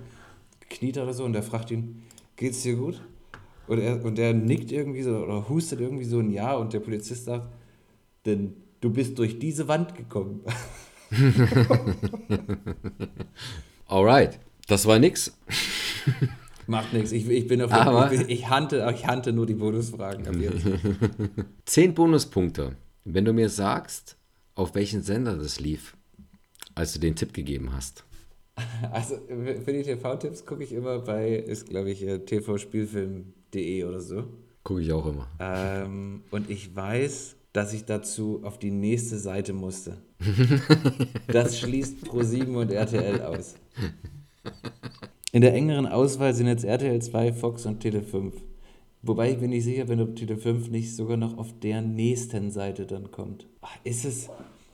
kniet 0.69 0.97
oder 0.97 1.13
so 1.13 1.23
und 1.25 1.33
der 1.33 1.43
fragt 1.43 1.71
ihn, 1.71 2.03
geht's 2.35 2.61
dir 2.63 2.75
gut? 2.75 3.01
Und 3.67 3.79
er, 3.79 4.03
und 4.03 4.17
der 4.17 4.33
nickt 4.33 4.71
irgendwie 4.71 5.03
so 5.03 5.17
oder 5.17 5.47
hustet 5.47 5.79
irgendwie 5.79 6.03
so 6.05 6.19
ein 6.19 6.29
Ja 6.31 6.55
und 6.55 6.73
der 6.73 6.79
Polizist 6.81 7.25
sagt, 7.25 7.47
denn 8.25 8.53
du 8.81 8.89
bist 8.89 9.17
durch 9.19 9.39
diese 9.39 9.67
Wand 9.67 9.95
gekommen. 9.95 10.41
Alright. 13.87 14.39
Das 14.67 14.85
war 14.85 14.99
nix. 14.99 15.37
Macht 16.67 16.93
nichts, 16.93 17.11
ich, 17.11 17.27
ich 17.29 17.47
bin 17.47 17.61
auf 17.61 17.73
Aber- 17.73 18.11
ich, 18.13 18.21
ich, 18.29 18.49
hante, 18.49 18.89
ich 18.95 19.05
hante 19.05 19.33
nur 19.33 19.45
die 19.45 19.53
Bonusfragen 19.55 20.25
ab 20.25 20.35
jetzt. 20.39 20.65
Zehn 21.65 21.93
Bonuspunkte, 21.93 22.77
wenn 23.05 23.25
du 23.25 23.33
mir 23.33 23.49
sagst, 23.49 24.17
auf 24.55 24.75
welchen 24.75 25.01
Sender 25.01 25.35
das 25.35 25.59
lief, 25.59 25.95
als 26.75 26.93
du 26.93 26.99
den 26.99 27.15
Tipp 27.15 27.33
gegeben 27.33 27.73
hast. 27.73 28.03
Also 28.91 29.17
für 29.65 29.73
die 29.73 29.81
TV-Tipps 29.81 30.45
gucke 30.45 30.63
ich 30.63 30.73
immer 30.73 30.99
bei, 30.99 31.33
ist 31.37 31.69
glaube 31.69 31.89
ich 31.89 32.05
äh, 32.05 32.19
tvspielfilm.de 32.19 33.83
oder 33.83 33.99
so. 33.99 34.25
Gucke 34.63 34.81
ich 34.81 34.91
auch 34.91 35.07
immer. 35.07 35.27
Ähm, 35.39 36.21
und 36.29 36.51
ich 36.51 36.75
weiß, 36.75 37.35
dass 37.51 37.73
ich 37.73 37.85
dazu 37.85 38.41
auf 38.43 38.59
die 38.59 38.71
nächste 38.71 39.17
Seite 39.17 39.53
musste. 39.53 39.97
Das 41.27 41.59
schließt 41.59 42.05
Pro7 42.05 42.55
und 42.55 42.71
RTL 42.71 43.21
aus. 43.21 43.55
In 45.31 45.41
der 45.41 45.53
engeren 45.53 45.87
Auswahl 45.87 46.33
sind 46.33 46.47
jetzt 46.47 46.63
RTL 46.63 47.01
2, 47.01 47.33
Fox 47.33 47.65
und 47.65 47.79
Tele 47.79 48.03
5. 48.03 48.35
Wobei 49.05 49.31
ich 49.31 49.39
mir 49.41 49.49
nicht 49.49 49.65
sicher 49.65 49.85
bin, 49.85 49.99
ob 50.01 50.15
Tele 50.15 50.37
5 50.37 50.69
nicht 50.69 50.95
sogar 50.95 51.17
noch 51.17 51.37
auf 51.37 51.47
der 51.61 51.81
nächsten 51.81 52.51
Seite 52.51 52.85
dann 52.85 53.11
kommt. 53.11 53.47
Ach, 53.61 53.75
ist 53.83 54.05
es. 54.05 54.29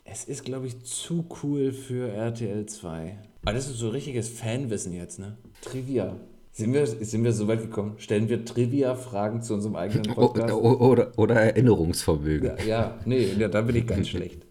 Es 0.05 0.23
ist, 0.25 0.43
glaube 0.45 0.67
ich, 0.67 0.83
zu 0.83 1.25
cool 1.43 1.71
für 1.71 2.09
RTL 2.11 2.65
2. 2.67 3.17
Aber 3.43 3.53
das 3.53 3.67
ist 3.67 3.77
so 3.77 3.89
richtiges 3.89 4.29
Fanwissen 4.29 4.93
jetzt, 4.93 5.19
ne? 5.19 5.37
Trivia. 5.61 6.15
Sind 6.51 6.73
wir, 6.73 6.85
sind 6.87 7.23
wir 7.23 7.31
so 7.33 7.47
weit 7.47 7.61
gekommen? 7.61 7.93
Stellen 7.97 8.27
wir 8.29 8.43
Trivia-Fragen 8.43 9.41
zu 9.41 9.53
unserem 9.53 9.75
eigenen 9.75 10.13
Podcast? 10.13 10.53
o- 10.53 10.77
Oder, 10.89 11.11
oder 11.17 11.35
Erinnerungsvermögen. 11.35 12.51
Ja, 12.59 12.65
ja, 12.65 12.99
nee, 13.05 13.29
ja, 13.37 13.47
da 13.47 13.61
bin 13.61 13.75
ich 13.77 13.87
ganz 13.87 14.07
schlecht. 14.09 14.45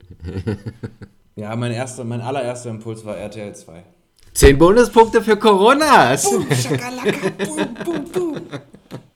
Ja, 1.36 1.54
mein, 1.54 1.72
erster, 1.72 2.04
mein 2.04 2.20
allererster 2.20 2.70
Impuls 2.70 3.04
war 3.04 3.16
RTL 3.16 3.54
2. 3.54 3.82
Zehn 4.32 4.56
Bonuspunkte 4.58 5.22
für 5.22 5.36
Coronas. 5.36 6.28
Schakalaka, 6.62 7.30
boom, 7.44 7.74
boom, 7.84 8.04
boom. 8.12 8.40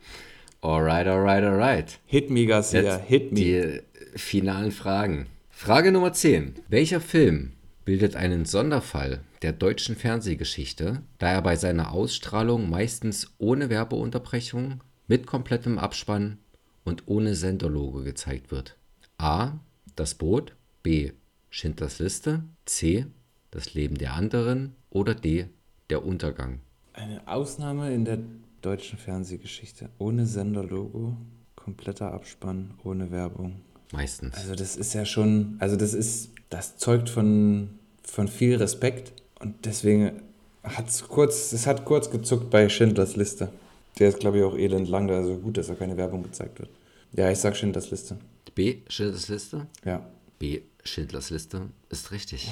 Alright, 0.62 1.08
alright, 1.08 1.42
alright. 1.42 1.98
Hit 2.06 2.30
me, 2.30 2.46
Garcia, 2.46 2.82
Jetzt 2.82 3.04
hit 3.08 3.32
me. 3.32 3.40
die 3.40 3.80
finalen 4.16 4.70
Fragen. 4.70 5.26
Frage 5.50 5.90
Nummer 5.90 6.12
10. 6.12 6.54
Welcher 6.68 7.00
Film 7.00 7.52
bildet 7.84 8.14
einen 8.14 8.44
Sonderfall 8.44 9.22
der 9.42 9.52
deutschen 9.52 9.96
Fernsehgeschichte, 9.96 11.02
da 11.18 11.32
er 11.32 11.42
bei 11.42 11.56
seiner 11.56 11.90
Ausstrahlung 11.90 12.70
meistens 12.70 13.34
ohne 13.38 13.70
Werbeunterbrechung, 13.70 14.84
mit 15.08 15.26
komplettem 15.26 15.78
Abspann 15.78 16.38
und 16.84 17.02
ohne 17.06 17.34
Senderlogo 17.34 18.04
gezeigt 18.04 18.52
wird? 18.52 18.76
A. 19.18 19.54
Das 19.96 20.14
Boot. 20.14 20.54
B. 20.84 21.10
Schindlers 21.50 21.98
Liste. 21.98 22.44
C. 22.66 23.06
Das 23.50 23.74
Leben 23.74 23.96
der 23.98 24.14
anderen. 24.14 24.76
Oder 24.90 25.16
D. 25.16 25.46
Der 25.90 26.04
Untergang. 26.04 26.60
Eine 26.92 27.26
Ausnahme 27.26 27.92
in 27.92 28.04
der 28.04 28.18
deutschen 28.62 28.98
Fernsehgeschichte. 28.98 29.90
Ohne 29.98 30.26
Senderlogo, 30.26 31.16
kompletter 31.56 32.12
Abspann, 32.12 32.74
ohne 32.84 33.10
Werbung. 33.10 33.60
Meistens. 33.92 34.34
Also 34.36 34.54
das 34.54 34.76
ist 34.76 34.94
ja 34.94 35.04
schon, 35.04 35.56
also 35.58 35.76
das 35.76 35.92
ist, 35.92 36.30
das 36.48 36.78
zeugt 36.78 37.10
von, 37.10 37.78
von 38.02 38.28
viel 38.28 38.56
Respekt 38.56 39.12
und 39.40 39.66
deswegen 39.66 40.22
hat 40.62 40.88
es 40.88 41.08
kurz, 41.08 41.52
es 41.52 41.66
hat 41.66 41.84
kurz 41.84 42.10
gezuckt 42.10 42.50
bei 42.50 42.68
Schindlers 42.68 43.16
Liste. 43.16 43.52
Der 43.98 44.08
ist, 44.08 44.20
glaube 44.20 44.38
ich, 44.38 44.44
auch 44.44 44.56
elend 44.56 44.88
lang, 44.88 45.10
also 45.10 45.36
gut, 45.36 45.58
dass 45.58 45.66
da 45.66 45.74
keine 45.74 45.96
Werbung 45.96 46.22
gezeigt 46.22 46.58
wird. 46.58 46.70
Ja, 47.12 47.30
ich 47.30 47.38
sag 47.38 47.56
Schindlers 47.56 47.90
Liste. 47.90 48.16
B. 48.54 48.78
Schindlers 48.88 49.28
Liste. 49.28 49.66
Ja. 49.84 50.06
B. 50.38 50.62
Schindlers 50.84 51.30
Liste 51.30 51.68
ist 51.90 52.10
richtig. 52.10 52.50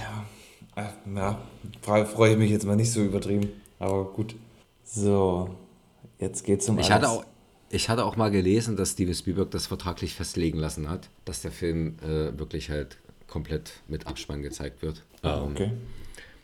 Ja, 0.77 0.95
ja 1.15 1.43
freue 1.83 2.07
freu 2.07 2.33
ich 2.33 2.39
mich 2.39 2.51
jetzt 2.51 2.67
mal 2.67 2.77
nicht 2.77 2.93
so 2.93 3.03
übertrieben, 3.03 3.49
aber 3.79 4.05
gut. 4.13 4.35
So, 4.85 5.55
jetzt 6.21 6.45
geht's 6.45 6.69
um 6.69 6.79
Ich 6.79 6.93
alles. 6.93 7.09
hatte, 7.09 7.09
auch, 7.11 7.25
ich 7.71 7.89
hatte 7.89 8.05
auch 8.05 8.17
mal 8.17 8.31
gelesen, 8.31 8.77
dass 8.77 8.93
Steven 8.93 9.15
Spielberg 9.15 9.51
das 9.51 9.67
vertraglich 9.67 10.15
festlegen 10.15 10.59
lassen 10.59 10.89
hat, 10.89 11.09
dass 11.25 11.43
der 11.43 11.53
Film 11.53 11.97
äh, 12.03 12.39
wirklich 12.39 12.71
halt 12.71 12.99
komplett 13.27 13.73
mit 13.89 14.07
Abspann 14.07 14.43
gezeigt 14.43 14.83
wird. 14.83 15.03
Ah, 15.23 15.39
Ähm, 15.45 15.53
okay. 15.53 15.71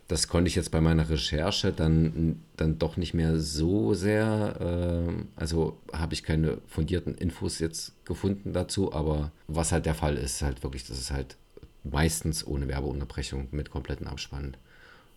Das 0.09 0.29
konnte 0.29 0.47
ich 0.47 0.55
jetzt 0.55 0.71
bei 0.71 0.81
meiner 0.81 1.11
Recherche 1.11 1.73
dann, 1.73 2.41
dann 2.57 2.79
doch 2.79 2.97
nicht 2.97 3.13
mehr 3.13 3.41
so 3.41 3.93
sehr, 3.93 4.57
ähm, 4.61 5.27
also 5.35 5.79
habe 5.93 6.15
ich 6.15 6.23
keine 6.23 6.59
fundierten 6.69 7.17
Infos 7.17 7.59
jetzt 7.59 7.93
gefunden 8.05 8.53
dazu, 8.53 8.93
aber 8.93 9.33
was 9.49 9.73
halt 9.73 9.85
der 9.85 9.97
Fall 9.97 10.17
ist, 10.17 10.43
halt 10.43 10.63
wirklich, 10.63 10.87
dass 10.87 10.99
es 10.99 11.11
halt 11.11 11.37
meistens 11.83 12.47
ohne 12.47 12.69
Werbeunterbrechung 12.69 13.49
mit 13.51 13.71
kompletten 13.71 14.07
Abspann 14.07 14.57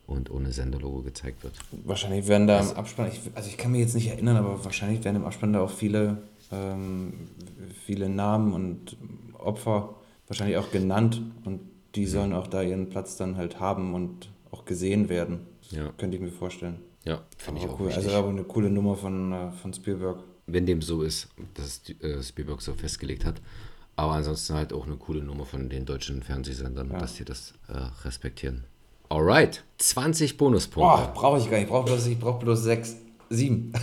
und 0.10 0.32
ohne 0.32 0.52
Senderlogo 0.52 1.04
gezeigt 1.04 1.44
wird. 1.44 1.54
Wahrscheinlich 1.86 2.28
werden 2.28 2.48
da 2.48 2.60
im 2.60 2.72
Abspann, 2.72 3.10
ich, 3.10 3.22
also 3.36 3.48
ich 3.48 3.58
kann 3.58 3.72
mich 3.72 3.82
jetzt 3.82 3.96
nicht 3.96 4.08
erinnern, 4.08 4.38
aber 4.38 4.64
wahrscheinlich 4.66 5.04
werden 5.04 5.18
im 5.18 5.26
Abspann 5.26 5.54
da 5.54 5.62
auch 5.62 5.70
viele, 5.70 6.24
ähm, 6.52 7.14
viele 7.86 8.10
Namen 8.10 8.54
und 8.54 8.98
Opfer 9.38 9.96
wahrscheinlich 10.28 10.58
auch 10.58 10.72
genannt 10.72 11.22
und 11.46 11.62
die 11.96 12.06
sollen 12.06 12.34
auch 12.34 12.48
da 12.48 12.62
ihren 12.62 12.90
Platz 12.90 13.18
dann 13.18 13.38
halt 13.38 13.60
haben 13.60 13.94
und 13.94 14.30
auch 14.52 14.66
gesehen 14.66 15.10
werden. 15.10 15.42
Ja. 15.70 15.92
Könnte 15.98 16.18
ich 16.18 16.24
mir 16.24 16.32
vorstellen. 16.32 16.78
Ja, 17.06 17.22
finde 17.38 17.62
ich 17.62 17.68
auch 17.68 17.80
cool. 17.80 17.88
wichtig. 17.88 18.06
Also 18.06 18.18
aber 18.18 18.30
eine 18.30 18.44
coole 18.44 18.70
Nummer 18.70 18.96
von, 18.96 19.32
äh, 19.32 19.52
von 19.52 19.74
Spielberg. 19.74 20.24
wenn 20.48 20.66
dem 20.66 20.82
so 20.82 21.04
ist, 21.04 21.30
dass 21.54 21.82
äh, 22.02 22.22
Spielberg 22.24 22.62
so 22.62 22.74
festgelegt 22.74 23.26
hat. 23.26 23.42
Aber 23.96 24.14
ansonsten 24.14 24.54
halt 24.56 24.74
auch 24.74 24.86
eine 24.86 24.96
coole 24.96 25.22
Nummer 25.22 25.46
von 25.46 25.70
den 25.70 25.86
deutschen 25.86 26.24
Fernsehsendern, 26.24 26.90
dass 26.90 27.16
sie 27.16 27.26
das 27.26 27.54
äh, 27.68 27.74
respektieren. 28.06 28.64
Alright, 29.12 29.64
20 29.80 30.38
Bonuspunkte. 30.38 31.12
Brauche 31.16 31.40
ich 31.40 31.50
gar 31.50 31.58
nicht. 31.58 31.64
Ich 31.64 31.70
brauche 31.70 31.86
bloß, 31.86 32.06
ich 32.06 32.20
brauch 32.20 32.38
bloß 32.38 32.62
sechs, 32.62 32.96
sieben. 33.32 33.74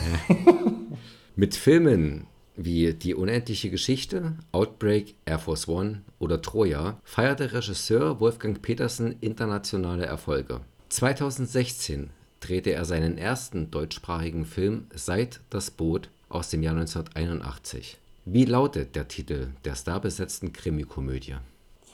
Mit 1.37 1.57
Filmen 1.57 2.27
wie 2.55 2.95
Die 2.95 3.15
unendliche 3.15 3.69
Geschichte, 3.69 4.37
Outbreak, 4.53 5.17
Air 5.25 5.41
Force 5.41 5.67
One 5.67 6.03
oder 6.21 6.41
Troja 6.41 7.01
feierte 7.03 7.53
Regisseur 7.53 8.21
Wolfgang 8.21 8.63
Petersen 8.63 9.17
internationale 9.21 10.07
Erfolge. 10.07 10.61
2016 10.91 12.11
drehte 12.39 12.71
er 12.71 12.85
seinen 12.85 13.19
ersten 13.19 13.73
deutschsprachigen 13.73 14.47
Film 14.47 14.87
Seit 14.95 15.41
das 15.51 15.73
Boot 15.73 16.09
aus 16.29 16.51
dem 16.51 16.63
Jahr 16.63 16.77
1981. 16.77 17.99
Wie 18.25 18.45
lautet 18.45 18.95
der 18.95 19.09
Titel 19.09 19.49
der 19.65 19.75
starbesetzten 19.75 20.53
Krimikomödie? 20.53 21.35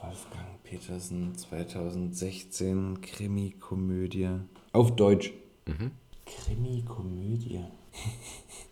Wolfgang 0.00 0.51
Petersen, 0.72 1.36
2016, 1.36 3.02
Krimi-Komödie. 3.02 4.30
Auf 4.72 4.96
Deutsch. 4.96 5.34
Krimi-Komödie. 6.24 7.60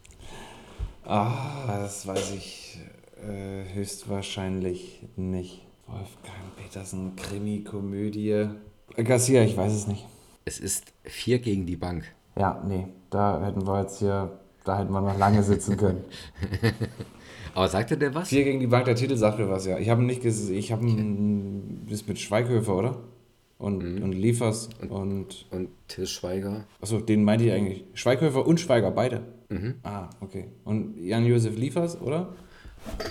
ah, 1.04 1.66
das 1.66 2.06
weiß 2.06 2.32
ich 2.32 2.78
äh, 3.22 3.74
höchstwahrscheinlich 3.74 5.02
nicht. 5.16 5.60
Wolfgang 5.88 6.56
Petersen, 6.56 7.16
Krimi-Komödie. 7.16 8.48
Äh, 8.96 9.04
Garcia, 9.04 9.42
ich 9.42 9.58
weiß 9.58 9.74
es 9.74 9.86
nicht. 9.86 10.06
Es 10.46 10.58
ist 10.58 10.94
Vier 11.04 11.38
gegen 11.38 11.66
die 11.66 11.76
Bank. 11.76 12.04
Ja, 12.34 12.64
nee, 12.66 12.88
da 13.10 13.44
hätten 13.44 13.66
wir 13.66 13.82
jetzt 13.82 13.98
hier, 13.98 14.40
da 14.64 14.78
hätten 14.78 14.92
wir 14.92 15.02
noch 15.02 15.18
lange 15.18 15.42
sitzen 15.42 15.76
können. 15.76 16.02
Aber 17.54 17.68
sagte 17.68 17.96
der 17.96 18.14
was? 18.14 18.28
Vier 18.28 18.44
gegen 18.44 18.60
die 18.60 18.66
Bank, 18.66 18.84
der 18.84 18.94
Titel 18.94 19.16
sagt 19.16 19.38
mir 19.38 19.48
was, 19.48 19.66
ja. 19.66 19.78
Ich 19.78 19.88
habe 19.90 20.02
nicht 20.02 20.22
gesehen, 20.22 20.56
ich 20.56 20.72
habe 20.72 20.84
ist 21.88 22.08
mit 22.08 22.18
Schweighöfer, 22.18 22.76
oder? 22.76 22.98
Und, 23.58 24.02
und 24.02 24.12
Liefers 24.12 24.70
und, 24.88 25.46
Und 25.50 25.68
Till 25.88 26.06
Schweiger. 26.06 26.64
achso, 26.80 27.00
den 27.00 27.24
meinte 27.24 27.44
ich 27.44 27.52
eigentlich. 27.52 27.84
Schweighöfer 27.94 28.46
und 28.46 28.58
Schweiger, 28.58 28.90
beide. 28.90 29.22
Ah, 29.82 30.08
okay. 30.20 30.46
Und 30.64 30.96
Jan-Josef 30.98 31.56
Liefers, 31.56 32.00
oder? 32.00 32.34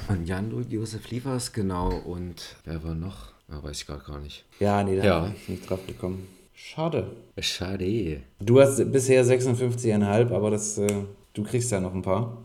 Und 0.07 0.25
Jan-Josef 0.27 1.11
Liefers, 1.11 1.51
genau. 1.53 1.89
Und 1.89 2.55
wer 2.65 2.83
war 2.83 2.95
noch? 2.95 3.33
Ah, 3.49 3.61
weiß 3.61 3.81
ich 3.81 3.85
gerade 3.87 4.03
gar 4.05 4.19
nicht. 4.19 4.45
Ja, 4.59 4.81
nee, 4.83 4.95
da 4.97 5.03
Ja. 5.03 5.19
bin 5.25 5.33
ich 5.35 5.49
nicht 5.49 5.69
drauf 5.69 5.85
gekommen. 5.85 6.27
Schade. 6.53 7.11
Schade. 7.39 8.21
Du 8.39 8.59
hast 8.59 8.91
bisher 8.91 9.23
56,5, 9.25 10.31
aber 10.31 10.49
das, 10.51 10.77
äh, 10.77 10.87
du 11.33 11.43
kriegst 11.43 11.71
ja 11.71 11.79
noch 11.79 11.93
ein 11.93 12.01
paar. 12.01 12.37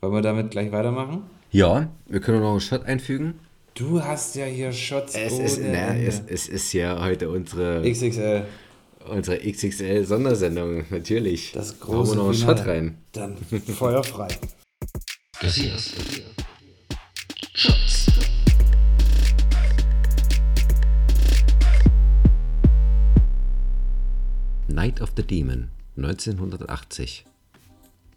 Wollen 0.00 0.14
wir 0.14 0.22
damit 0.22 0.50
gleich 0.50 0.72
weitermachen? 0.72 1.22
Ja, 1.54 1.92
wir 2.06 2.20
können 2.20 2.40
noch 2.40 2.52
einen 2.52 2.60
Shot 2.60 2.86
einfügen. 2.86 3.34
Du 3.74 4.02
hast 4.02 4.34
ja 4.36 4.46
hier 4.46 4.72
Shots 4.72 5.14
Es 5.14 5.34
ohne 5.34 5.44
ist, 5.44 5.58
na, 5.60 5.88
Ende. 5.88 6.06
es, 6.06 6.22
es 6.26 6.48
ist 6.48 6.72
ja 6.72 6.98
heute 7.04 7.28
unsere, 7.28 7.82
XXL. 7.82 8.46
unsere 9.10 9.36
XXL-Sondersendung, 9.36 10.86
natürlich. 10.88 11.52
Das 11.52 11.72
Hauen 11.72 11.78
wir 11.78 11.86
große 11.86 12.16
noch 12.16 12.24
einen 12.24 12.34
Finale. 12.34 12.56
Shot 12.56 12.66
rein. 12.66 12.98
Dann 13.12 13.36
feuerfrei. 13.36 14.28
Garcias 15.40 15.92
Shots. 17.52 18.06
Night 24.68 25.02
of 25.02 25.10
the 25.18 25.22
Demon, 25.22 25.68
1980. 25.98 27.26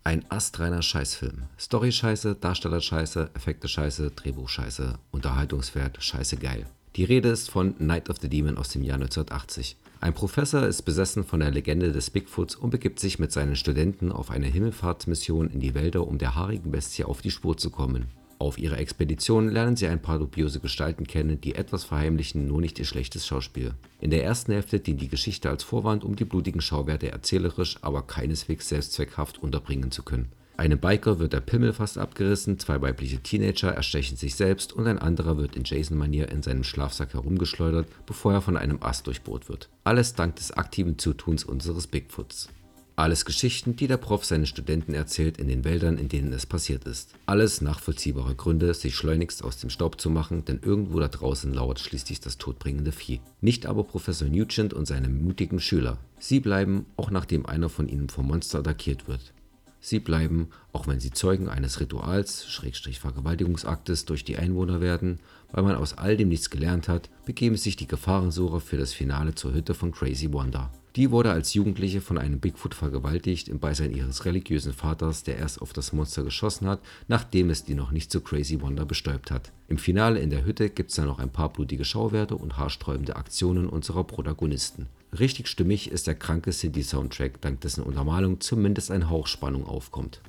Ein 0.08 0.24
astreiner 0.30 0.84
Scheißfilm. 0.84 1.46
Story 1.60 1.92
scheiße, 1.92 2.36
Darsteller 2.36 2.80
scheiße, 2.80 3.32
Effekte 3.34 3.68
scheiße, 3.68 4.12
Drehbuch 4.12 4.48
scheiße, 4.48 5.00
Unterhaltungswert 5.10 5.98
scheiße 6.00 6.38
geil. 6.38 6.68
Die 6.96 7.06
Rede 7.06 7.30
ist 7.30 7.50
von 7.50 7.74
Night 7.80 8.12
of 8.12 8.18
the 8.22 8.30
Demon 8.30 8.60
aus 8.60 8.70
dem 8.70 8.84
Jahr 8.84 8.98
1980. 8.98 9.78
Ein 10.02 10.14
Professor 10.14 10.68
ist 10.68 10.84
besessen 10.84 11.24
von 11.24 11.40
der 11.40 11.50
Legende 11.50 11.92
des 11.92 12.12
Bigfoots 12.12 12.54
und 12.54 12.70
begibt 12.70 13.00
sich 13.00 13.18
mit 13.18 13.32
seinen 13.32 13.56
Studenten 13.56 14.12
auf 14.12 14.30
eine 14.30 14.46
Himmelfahrtsmission 14.46 15.50
in 15.50 15.60
die 15.60 15.74
Wälder, 15.74 16.06
um 16.06 16.20
der 16.20 16.36
haarigen 16.36 16.70
Bestie 16.70 17.04
auf 17.04 17.24
die 17.24 17.32
Spur 17.32 17.58
zu 17.58 17.72
kommen. 17.72 18.06
Auf 18.38 18.58
ihrer 18.58 18.80
Expedition 18.80 19.50
lernen 19.50 19.78
sie 19.78 19.88
ein 19.88 20.02
paar 20.02 20.20
dubiose 20.20 20.60
Gestalten 20.60 21.08
kennen, 21.08 21.40
die 21.40 21.56
etwas 21.56 21.86
verheimlichen, 21.86 22.48
nur 22.48 22.60
nicht 22.60 22.78
ihr 22.80 22.86
schlechtes 22.86 23.26
Schauspiel. 23.26 23.74
In 24.02 24.10
der 24.10 24.24
ersten 24.24 24.52
Hälfte 24.52 24.80
dient 24.80 25.02
die 25.02 25.08
Geschichte 25.08 25.50
als 25.50 25.64
Vorwand, 25.64 26.04
um 26.04 26.16
die 26.16 26.26
blutigen 26.26 26.62
Schauwerte 26.62 27.12
erzählerisch, 27.12 27.78
aber 27.82 28.02
keineswegs 28.02 28.68
selbstzweckhaft 28.68 29.42
unterbringen 29.42 29.92
zu 29.92 30.04
können. 30.04 30.28
Einem 30.58 30.80
Biker 30.80 31.20
wird 31.20 31.34
der 31.34 31.42
Pimmel 31.42 31.74
fast 31.74 31.98
abgerissen, 31.98 32.60
zwei 32.60 32.82
weibliche 32.82 33.20
Teenager 33.20 33.72
erstechen 33.72 34.16
sich 34.16 34.36
selbst 34.36 34.72
und 34.72 34.88
ein 34.88 35.00
anderer 35.00 35.38
wird 35.38 35.58
in 35.58 35.64
Jason-Manier 35.66 36.30
in 36.30 36.44
seinem 36.44 36.64
Schlafsack 36.64 37.14
herumgeschleudert, 37.14 37.88
bevor 38.06 38.34
er 38.34 38.42
von 38.42 38.56
einem 38.56 38.82
Ast 38.82 39.08
durchbohrt 39.08 39.50
wird. 39.50 39.70
Alles 39.84 40.14
dank 40.14 40.38
des 40.38 40.52
aktiven 40.52 40.98
Zutuns 40.98 41.44
unseres 41.44 41.88
Bigfoots. 41.88 42.50
Alles 42.98 43.26
Geschichten, 43.26 43.76
die 43.76 43.88
der 43.88 43.98
Prof 43.98 44.24
seinen 44.24 44.46
Studenten 44.46 44.94
erzählt 44.94 45.38
in 45.38 45.50
den 45.50 45.66
Wäldern, 45.66 45.98
in 45.98 46.08
denen 46.08 46.32
es 46.32 46.46
passiert 46.46 46.86
ist. 46.86 47.14
Alles 47.26 47.60
nachvollziehbare 47.60 48.36
Gründe, 48.36 48.74
sich 48.74 48.96
schleunigst 48.96 49.44
aus 49.44 49.58
dem 49.58 49.70
Staub 49.70 50.00
zu 50.00 50.10
machen, 50.10 50.46
denn 50.46 50.62
irgendwo 50.62 51.02
da 51.02 51.10
draußen 51.10 51.54
lauert 51.54 51.82
schließlich 51.82 52.22
das 52.22 52.38
todbringende 52.38 52.94
Vieh. 52.94 53.20
Nicht 53.42 53.66
aber 53.66 53.84
Professor 53.84 54.30
Nugent 54.30 54.74
und 54.74 54.86
seine 54.86 55.10
mutigen 55.10 55.60
Schüler. 55.60 55.98
Sie 56.20 56.40
bleiben, 56.40 56.86
auch 56.96 57.12
nachdem 57.12 57.46
einer 57.46 57.68
von 57.68 57.90
ihnen 57.90 58.08
vom 58.08 58.28
Monster 58.28 58.60
attackiert 58.60 59.10
wird. 59.10 59.34
Sie 59.82 60.00
bleiben, 60.00 60.48
auch 60.72 60.88
wenn 60.88 61.02
sie 61.02 61.12
Zeugen 61.12 61.50
eines 61.50 61.82
Rituals, 61.82 62.48
Schrägstrich 62.48 63.02
Vergewaltigungsaktes 63.02 64.06
durch 64.06 64.24
die 64.24 64.38
Einwohner 64.38 64.80
werden, 64.80 65.20
weil 65.52 65.64
man 65.64 65.76
aus 65.76 65.98
all 65.98 66.16
dem 66.16 66.30
nichts 66.30 66.50
gelernt 66.50 66.88
hat, 66.88 67.10
begeben 67.26 67.58
sich 67.58 67.76
die 67.76 67.88
Gefahrensucher 67.88 68.62
für 68.62 68.78
das 68.78 68.94
Finale 68.94 69.36
zur 69.36 69.54
Hütte 69.54 69.74
von 69.74 69.92
Crazy 69.92 70.34
Wanda. 70.34 70.72
Die 70.96 71.12
wurde 71.12 71.32
als 71.32 71.54
Jugendliche 71.54 72.00
von 72.00 72.18
einem 72.18 72.40
Bigfoot 72.40 72.74
vergewaltigt 72.74 73.50
im 73.50 73.60
Beisein 73.60 73.92
ihres 73.92 74.24
religiösen 74.24 74.72
Vaters, 74.72 75.24
der 75.24 75.38
erst 75.38 75.62
auf 75.62 75.74
das 75.74 75.92
Monster 75.92 76.24
geschossen 76.24 76.68
hat, 76.68 76.80
nachdem 77.10 77.50
es 77.50 77.66
die 77.66 77.76
noch 77.76 77.92
nicht 77.92 78.12
so 78.12 78.22
Crazy 78.22 78.62
Wanda 78.62 78.86
bestäubt 78.86 79.30
hat. 79.30 79.52
Im 79.68 79.78
Finale 79.78 80.20
in 80.20 80.30
der 80.30 80.46
Hütte 80.46 80.70
gibt's 80.70 80.96
dann 80.96 81.08
noch 81.08 81.20
ein 81.20 81.32
paar 81.32 81.52
blutige 81.52 81.84
Schauwerte 81.84 82.38
und 82.38 82.58
haarsträubende 82.58 83.18
Aktionen 83.18 83.68
unserer 83.68 84.06
Protagonisten. 84.06 84.88
Richtig 85.20 85.50
stimmig 85.50 85.92
ist 85.92 86.08
der 86.08 86.16
kranke 86.16 86.54
Synthie-Soundtrack, 86.54 87.42
dank 87.42 87.60
dessen 87.60 87.84
Untermalung 87.84 88.40
zumindest 88.40 88.90
ein 88.90 89.10
Hauch 89.10 89.28
Spannung 89.28 89.66
aufkommt. 89.66 90.22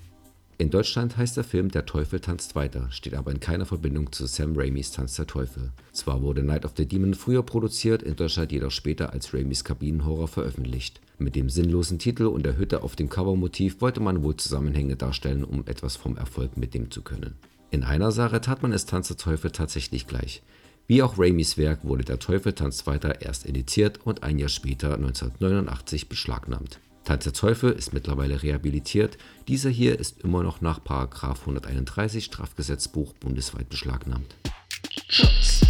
In 0.58 0.70
Deutschland 0.70 1.18
heißt 1.18 1.36
der 1.36 1.44
Film 1.44 1.70
Der 1.70 1.84
Teufel 1.84 2.18
tanzt 2.18 2.54
weiter, 2.54 2.90
steht 2.90 3.12
aber 3.12 3.30
in 3.30 3.40
keiner 3.40 3.66
Verbindung 3.66 4.10
zu 4.10 4.24
Sam 4.26 4.56
Raimis 4.56 4.90
Tanz 4.90 5.16
der 5.16 5.26
Teufel. 5.26 5.70
Zwar 5.92 6.22
wurde 6.22 6.42
Night 6.42 6.64
of 6.64 6.72
the 6.78 6.86
Demon 6.86 7.12
früher 7.12 7.42
produziert, 7.42 8.02
in 8.02 8.16
Deutschland 8.16 8.52
jedoch 8.52 8.70
später 8.70 9.12
als 9.12 9.34
Raimis 9.34 9.64
Kabinenhorror 9.64 10.28
veröffentlicht. 10.28 11.02
Mit 11.18 11.36
dem 11.36 11.50
sinnlosen 11.50 11.98
Titel 11.98 12.24
und 12.24 12.46
der 12.46 12.56
Hütte 12.56 12.82
auf 12.82 12.96
dem 12.96 13.10
Covermotiv 13.10 13.82
wollte 13.82 14.00
man 14.00 14.22
wohl 14.22 14.36
Zusammenhänge 14.36 14.96
darstellen, 14.96 15.44
um 15.44 15.62
etwas 15.66 15.96
vom 15.96 16.16
Erfolg 16.16 16.56
mitnehmen 16.56 16.90
zu 16.90 17.02
können. 17.02 17.34
In 17.70 17.84
einer 17.84 18.10
Sache 18.10 18.40
tat 18.40 18.62
man 18.62 18.72
es 18.72 18.86
Tanz 18.86 19.08
der 19.08 19.18
Teufel 19.18 19.50
tatsächlich 19.50 20.06
gleich. 20.06 20.42
Wie 20.86 21.02
auch 21.02 21.18
Raimis 21.18 21.58
Werk 21.58 21.84
wurde 21.84 22.04
Der 22.04 22.18
Teufel 22.18 22.54
tanzt 22.54 22.86
weiter 22.86 23.20
erst 23.20 23.44
indiziert 23.44 24.00
und 24.06 24.22
ein 24.22 24.38
Jahr 24.38 24.48
später 24.48 24.94
1989 24.94 26.08
beschlagnahmt. 26.08 26.80
Tanz 27.06 27.22
der 27.22 27.32
Teufel 27.32 27.70
ist 27.70 27.92
mittlerweile 27.92 28.42
rehabilitiert, 28.42 29.16
dieser 29.46 29.70
hier 29.70 29.96
ist 30.00 30.24
immer 30.24 30.42
noch 30.42 30.60
nach§ 30.60 30.80
131 31.40 32.24
Strafgesetzbuch 32.24 33.12
bundesweit 33.12 33.68
beschlagnahmt. 33.68 34.34
Schutz. 35.08 35.60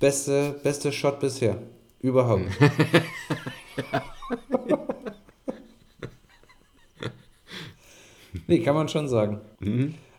Beste, 0.00 0.60
beste 0.62 0.92
Shot 0.92 1.18
bisher. 1.18 1.62
Überhaupt. 2.00 2.44
nee, 8.46 8.60
kann 8.60 8.74
man 8.74 8.90
schon 8.90 9.08
sagen. 9.08 9.40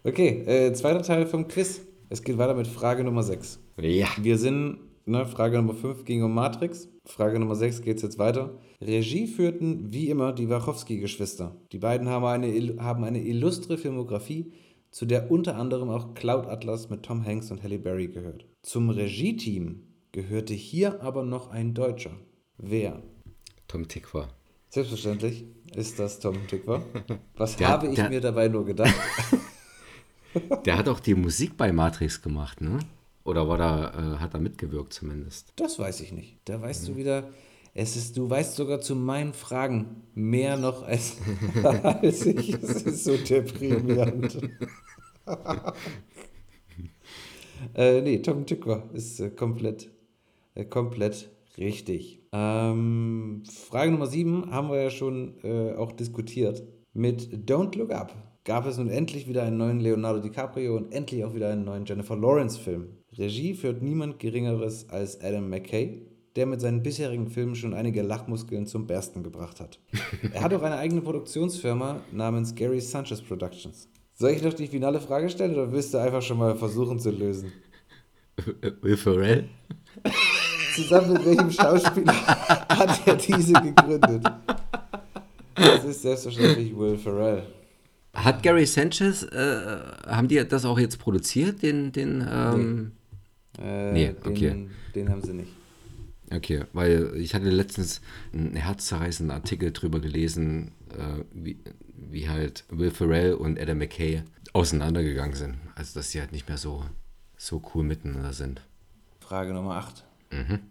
Okay, 0.04 0.42
äh, 0.48 0.74
zweiter 0.74 1.04
Teil 1.04 1.28
vom 1.28 1.48
Quiz. 1.48 1.82
Es 2.10 2.24
geht 2.24 2.38
weiter 2.38 2.54
mit 2.56 2.68
Frage 2.68 3.04
Nummer 3.04 3.24
6. 3.24 3.60
Ja. 3.82 4.08
Wir 4.22 4.38
sind, 4.38 4.80
ne, 5.06 5.26
Frage 5.26 5.58
Nummer 5.58 5.74
5 5.74 6.06
ging 6.06 6.24
um 6.24 6.34
Matrix. 6.34 6.90
Frage 7.06 7.40
Nummer 7.40 7.56
6 7.56 7.82
geht 7.82 8.02
jetzt 8.02 8.18
weiter. 8.18 8.58
Regie 8.82 9.28
führten 9.28 9.92
wie 9.94 10.10
immer 10.10 10.32
die 10.34 10.50
Wachowski-Geschwister. 10.50 11.56
Die 11.72 11.80
beiden 11.80 12.08
haben 12.08 12.26
eine, 12.26 12.76
haben 12.80 13.04
eine 13.04 13.22
illustre 13.24 13.78
Filmografie, 13.78 14.52
zu 14.90 15.06
der 15.06 15.32
unter 15.32 15.58
anderem 15.58 15.90
auch 15.90 16.14
Cloud 16.14 16.48
Atlas 16.48 16.90
mit 16.90 17.04
Tom 17.04 17.26
Hanks 17.26 17.52
und 17.52 17.62
Halle 17.64 17.78
Berry 17.80 18.08
gehört. 18.08 18.46
Zum 18.62 18.90
Regie-Team 18.90 19.84
gehörte 20.14 20.54
hier 20.54 21.02
aber 21.02 21.24
noch 21.24 21.50
ein 21.52 21.74
Deutscher. 21.74 22.12
Wer? 22.58 23.04
Tom 23.68 23.88
Tikva. 23.88 24.30
Selbstverständlich 24.70 25.46
ist 25.76 26.00
das 26.00 26.20
Tom 26.20 26.36
Tykwer. 26.48 26.82
Was 27.36 27.58
Der- 27.58 27.68
habe 27.68 27.88
ich 27.88 27.96
der- 27.96 28.10
mir 28.10 28.22
dabei 28.22 28.48
nur 28.48 28.66
gedacht? 28.66 28.96
Der 30.66 30.78
hat 30.78 30.90
auch 30.90 31.00
die 31.00 31.16
Musik 31.16 31.58
bei 31.58 31.72
Matrix 31.72 32.22
gemacht, 32.22 32.62
ne? 32.62 32.80
Oder 33.24 33.48
war 33.50 33.58
da, 33.58 33.90
äh, 33.90 34.18
hat 34.20 34.34
er 34.34 34.40
mitgewirkt 34.40 34.94
zumindest? 34.94 35.52
Das 35.58 35.78
weiß 35.78 36.00
ich 36.00 36.14
nicht. 36.14 36.38
Da 36.46 36.62
weißt 36.62 36.88
du 36.88 36.96
wieder, 36.96 37.30
es 37.74 37.96
ist, 37.96 38.18
du 38.18 38.30
weißt 38.30 38.56
sogar 38.56 38.80
zu 38.80 38.96
meinen 38.96 39.34
Fragen 39.34 40.04
mehr 40.16 40.58
noch 40.58 40.84
als, 40.84 41.18
als 41.64 42.26
ich. 42.26 42.54
Es 42.54 42.84
ist 42.84 43.04
so 43.04 43.18
deprimierend. 43.18 44.40
äh, 47.76 48.02
nee, 48.02 48.20
Tom 48.20 48.46
Tykwer 48.46 48.90
ist 48.94 49.20
äh, 49.20 49.30
komplett, 49.30 49.92
äh, 50.56 50.66
komplett 50.66 51.30
richtig. 51.58 52.22
Ähm, 52.32 53.44
Frage 53.46 53.92
Nummer 53.92 54.08
7 54.08 54.52
haben 54.52 54.70
wir 54.70 54.82
ja 54.82 54.90
schon 54.90 55.36
äh, 55.44 55.74
auch 55.74 55.92
diskutiert. 55.92 56.64
Mit 56.94 57.48
Don't 57.48 57.78
Look 57.78 57.92
Up 57.92 58.16
gab 58.48 58.66
es 58.66 58.78
nun 58.78 58.90
endlich 58.90 59.28
wieder 59.28 59.44
einen 59.44 59.58
neuen 59.58 59.82
Leonardo 59.82 60.22
DiCaprio 60.22 60.78
und 60.78 60.94
endlich 60.94 61.26
auch 61.26 61.36
wieder 61.36 61.50
einen 61.50 61.66
neuen 61.66 61.86
Jennifer 61.86 62.16
Lawrence-Film. 62.16 62.88
Regie 63.18 63.54
führt 63.54 63.82
niemand 63.82 64.20
Geringeres 64.20 64.90
als 64.90 65.20
Adam 65.22 65.50
McKay, 65.50 66.08
der 66.38 66.46
mit 66.46 66.62
seinen 66.62 66.82
bisherigen 66.82 67.28
Filmen 67.28 67.56
schon 67.56 67.74
einige 67.74 68.04
Lachmuskeln 68.04 68.66
zum 68.66 68.88
Bersten 68.88 69.22
gebracht 69.22 69.60
hat. 69.60 69.82
Er 70.34 70.42
hat 70.42 70.54
auch 70.54 70.62
eine 70.62 70.78
eigene 70.78 71.02
Produktionsfirma 71.02 72.00
namens 72.14 72.56
Gary 72.56 72.80
Sanchez 72.80 73.22
Productions. 73.22 73.90
Soll 74.14 74.32
ich 74.32 74.42
noch 74.42 74.54
die 74.54 74.68
finale 74.68 75.02
Frage 75.02 75.30
stellen 75.30 75.52
oder 75.52 75.70
willst 75.70 75.94
du 75.94 75.98
einfach 75.98 76.22
schon 76.22 76.38
mal 76.38 76.56
versuchen 76.56 77.00
zu 77.00 77.12
lösen? 77.12 77.52
Will 78.82 78.96
Ferrell? 78.96 79.50
Zusammen 80.74 81.14
mit 81.14 81.26
welchem 81.26 81.52
Schauspieler 81.52 82.14
hat 82.70 83.08
er 83.08 83.16
diese 83.16 83.54
gegründet? 83.54 84.24
Das 85.54 85.84
ist 85.84 86.02
selbstverständlich 86.02 86.74
Will 86.78 86.98
Ferrell. 86.98 87.44
Hat 88.24 88.44
Gary 88.44 88.66
Sanchez, 88.66 89.24
äh, 89.24 89.80
haben 90.08 90.28
die 90.28 90.44
das 90.48 90.66
auch 90.66 90.80
jetzt 90.80 90.98
produziert, 90.98 91.62
den, 91.62 91.92
den, 91.92 92.28
ähm, 92.30 92.92
Äh, 93.60 93.92
Nee, 93.92 94.08
den, 94.08 94.32
okay. 94.32 94.68
den 94.96 95.10
haben 95.10 95.22
sie 95.22 95.34
nicht. 95.34 95.52
Okay, 96.32 96.66
weil 96.74 97.14
ich 97.16 97.34
hatte 97.34 97.50
letztens 97.50 98.02
einen 98.34 98.56
herzzerreißenden 98.56 99.34
Artikel 99.34 99.72
drüber 99.72 100.00
gelesen, 100.00 100.72
äh, 100.92 101.24
wie, 101.32 101.58
wie 101.96 102.28
halt 102.28 102.66
Will 102.70 102.92
Ferrell 102.92 103.34
und 103.34 103.60
Adam 103.60 103.78
McKay 103.78 104.24
auseinandergegangen 104.54 105.36
sind. 105.36 105.56
Also, 105.76 106.00
dass 106.00 106.12
sie 106.12 106.20
halt 106.20 106.32
nicht 106.32 106.50
mehr 106.50 106.58
so, 106.58 106.84
so 107.38 107.62
cool 107.74 107.84
miteinander 107.84 108.34
sind. 108.34 108.62
Frage 109.20 109.54
Nummer 109.54 109.76
8. 109.76 110.04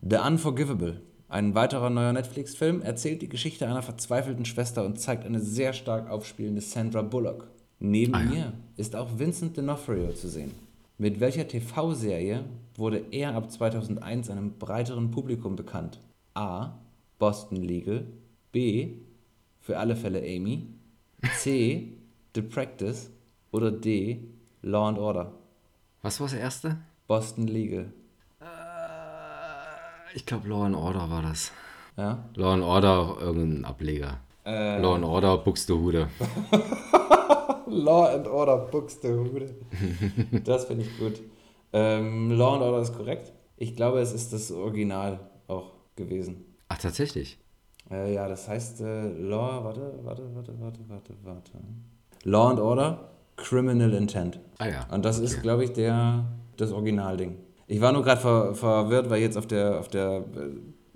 The 0.02 0.16
Unforgivable. 0.16 1.00
Ein 1.28 1.54
weiterer 1.54 1.90
neuer 1.90 2.12
Netflix-Film 2.12 2.82
erzählt 2.82 3.20
die 3.20 3.28
Geschichte 3.28 3.66
einer 3.66 3.82
verzweifelten 3.82 4.44
Schwester 4.44 4.84
und 4.84 5.00
zeigt 5.00 5.24
eine 5.24 5.40
sehr 5.40 5.72
stark 5.72 6.08
aufspielende 6.08 6.60
Sandra 6.60 7.02
Bullock. 7.02 7.48
Neben 7.80 8.14
Ah, 8.14 8.22
ja. 8.22 8.32
ihr 8.32 8.52
ist 8.76 8.94
auch 8.94 9.18
Vincent 9.18 9.58
D'Onofrio 9.58 10.14
zu 10.14 10.28
sehen. 10.28 10.52
Mit 10.98 11.20
welcher 11.20 11.46
TV-Serie 11.48 12.44
wurde 12.76 13.02
er 13.10 13.34
ab 13.34 13.50
2001 13.50 14.30
einem 14.30 14.52
breiteren 14.58 15.10
Publikum 15.10 15.56
bekannt? 15.56 15.98
A. 16.34 16.78
Boston 17.18 17.56
Legal. 17.56 18.06
B. 18.52 18.94
Für 19.60 19.78
alle 19.78 19.96
Fälle 19.96 20.20
Amy. 20.20 20.68
C. 21.38 21.92
The 22.34 22.42
Practice. 22.42 23.10
Oder 23.50 23.72
D. 23.72 24.20
Law 24.62 24.88
and 24.88 24.98
Order. 24.98 25.32
Was 26.02 26.20
war 26.20 26.28
das 26.28 26.36
erste? 26.36 26.78
Boston 27.08 27.46
Legal. 27.46 27.92
Ich 30.16 30.24
glaube, 30.24 30.48
Law 30.48 30.64
and 30.64 30.74
Order 30.74 31.10
war 31.10 31.20
das. 31.20 31.52
Ja? 31.98 32.24
Law 32.36 32.54
and 32.54 32.62
Order, 32.62 33.16
irgendein 33.20 33.66
Ableger. 33.66 34.18
Law 34.46 34.94
and 34.94 35.04
Order, 35.04 35.36
Buxtehude. 35.36 36.08
Law 37.66 38.06
and 38.14 38.26
Order, 38.26 38.56
Buxtehude. 38.56 39.54
Das 40.44 40.64
finde 40.64 40.84
ich 40.84 40.98
gut. 40.98 41.20
Ähm, 41.74 42.30
Law 42.30 42.54
and 42.54 42.62
Order 42.62 42.80
ist 42.80 42.96
korrekt. 42.96 43.34
Ich 43.58 43.76
glaube, 43.76 44.00
es 44.00 44.14
ist 44.14 44.32
das 44.32 44.50
Original 44.50 45.20
auch 45.48 45.72
gewesen. 45.96 46.46
Ach, 46.68 46.78
tatsächlich. 46.78 47.38
Äh, 47.90 48.14
ja, 48.14 48.26
das 48.26 48.48
heißt 48.48 48.80
äh, 48.80 49.08
Law, 49.18 49.64
warte, 49.64 50.00
warte, 50.02 50.22
warte, 50.34 50.58
warte, 50.58 50.80
warte, 50.88 51.12
warte. 51.24 51.52
Law 52.24 52.48
and 52.48 52.60
Order, 52.60 53.10
Criminal 53.36 53.92
Intent. 53.92 54.40
Ah 54.56 54.68
ja, 54.68 54.86
Und 54.90 55.04
das 55.04 55.18
ist, 55.18 55.34
okay. 55.34 55.42
glaube 55.42 55.64
ich, 55.64 55.74
der, 55.74 56.24
das 56.56 56.72
Originalding. 56.72 57.36
Ich 57.68 57.80
war 57.80 57.92
nur 57.92 58.02
gerade 58.04 58.20
ver, 58.20 58.54
verwirrt, 58.54 59.10
weil 59.10 59.18
ich 59.18 59.24
jetzt 59.24 59.36
auf 59.36 59.46
der, 59.46 59.80
auf 59.80 59.88
der 59.88 60.18
äh, 60.18 60.22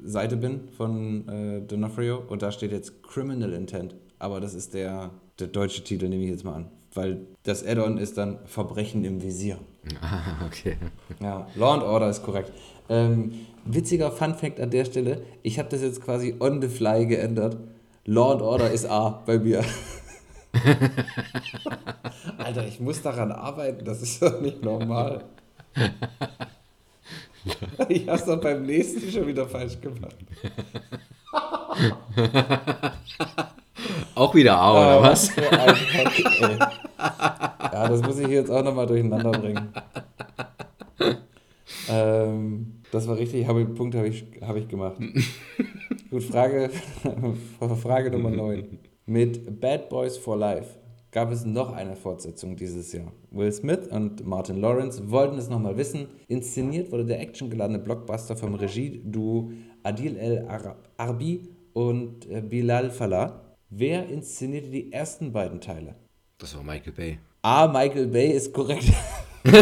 Seite 0.02 0.36
bin 0.36 0.68
von 0.76 1.28
äh, 1.28 1.60
D'Onofrio 1.66 2.16
und 2.28 2.42
da 2.42 2.52
steht 2.52 2.72
jetzt 2.72 3.02
Criminal 3.02 3.52
Intent. 3.52 3.94
Aber 4.18 4.40
das 4.40 4.55
ist 4.55 4.74
der, 4.74 5.10
der 5.38 5.48
deutsche 5.48 5.82
Titel, 5.82 6.09
nehme 6.09 6.22
ich 6.24 6.30
jetzt 6.30 6.44
mal 6.44 6.55
an. 6.55 6.66
weil 6.94 7.26
das 7.44 7.64
Add-on 7.66 7.98
ist 7.98 8.18
dann 8.18 8.38
Verbrechen 8.47 9.05
im 9.05 9.22
Visier. 9.22 9.59
Ah, 10.02 10.44
okay. 10.47 10.76
Ja, 11.20 11.47
Law 11.56 11.72
and 11.74 11.82
Order 11.82 12.10
ist 12.10 12.22
korrekt. 12.22 12.52
Ähm, 12.90 13.32
witziger 13.64 14.10
Fun 14.12 14.34
Fact 14.34 14.60
an 14.60 14.70
der 14.70 14.84
Stelle, 14.84 15.22
ich 15.42 15.59
habe 15.59 15.70
das 15.70 15.80
jetzt 15.80 16.02
quasi 16.02 16.34
on 16.38 16.60
the 16.60 16.68
fly 16.68 17.06
geändert. 17.06 17.56
Law 18.05 18.32
and 18.32 18.42
Order 18.42 18.70
ist 18.70 18.84
A 18.86 19.22
bei 19.24 19.38
mir. 19.38 19.64
Alter, 22.38 22.66
ich 22.66 22.80
muss 22.80 23.01
daran 23.02 23.32
arbeiten, 23.32 23.84
das 23.84 24.02
ist 24.02 24.20
doch 24.20 24.40
nicht 24.40 24.62
normal. 24.62 25.24
Ich 27.88 28.08
hab's 28.08 28.26
doch 28.26 28.40
beim 28.40 28.64
nächsten 28.64 29.10
schon 29.10 29.26
wieder 29.26 29.48
falsch 29.48 29.80
gemacht. 29.80 30.14
Auch 34.14 34.34
wieder 34.34 34.58
A, 34.58 34.72
oder 34.72 35.00
Ah, 35.00 35.02
was? 35.02 35.34
Ja, 35.36 35.74
das 37.88 38.02
muss 38.02 38.18
ich 38.18 38.28
jetzt 38.28 38.50
auch 38.50 38.62
nochmal 38.62 38.86
durcheinander 38.86 39.30
bringen. 39.30 39.72
Ähm, 41.88 42.82
das 42.92 43.08
war 43.08 43.16
richtig, 43.16 43.46
habe, 43.46 43.64
Punkt 43.66 43.94
habe 43.94 44.08
ich, 44.08 44.24
habe 44.42 44.58
ich 44.58 44.68
gemacht. 44.68 44.96
Gut, 46.10 46.22
Frage, 46.24 46.70
Frage 47.82 48.10
Nummer 48.10 48.30
9. 48.30 48.78
Mit 49.06 49.60
Bad 49.60 49.88
Boys 49.88 50.16
for 50.16 50.36
Life 50.36 50.76
gab 51.12 51.32
es 51.32 51.44
noch 51.44 51.72
eine 51.72 51.96
Fortsetzung 51.96 52.56
dieses 52.56 52.92
Jahr. 52.92 53.12
Will 53.30 53.50
Smith 53.52 53.88
und 53.90 54.24
Martin 54.26 54.60
Lawrence 54.60 55.10
wollten 55.10 55.38
es 55.38 55.48
nochmal 55.48 55.76
wissen. 55.76 56.06
Inszeniert 56.28 56.92
wurde 56.92 57.04
der 57.04 57.20
actiongeladene 57.20 57.78
Blockbuster 57.78 58.36
vom 58.36 58.54
Regie-Duo 58.54 59.50
Adil 59.82 60.16
El 60.16 60.46
Ar- 60.48 60.76
Arbi 60.96 61.48
und 61.72 62.28
äh, 62.30 62.40
Bilal 62.42 62.90
Fallah. 62.90 63.56
Wer 63.70 64.08
inszenierte 64.08 64.68
die 64.70 64.92
ersten 64.92 65.32
beiden 65.32 65.60
Teile? 65.60 65.94
Das 66.38 66.54
war 66.56 66.62
Michael 66.62 66.92
Bay. 66.92 67.18
A. 67.42 67.66
Michael 67.66 68.06
Bay 68.08 68.30
ist 68.32 68.52
korrekt. 68.52 68.92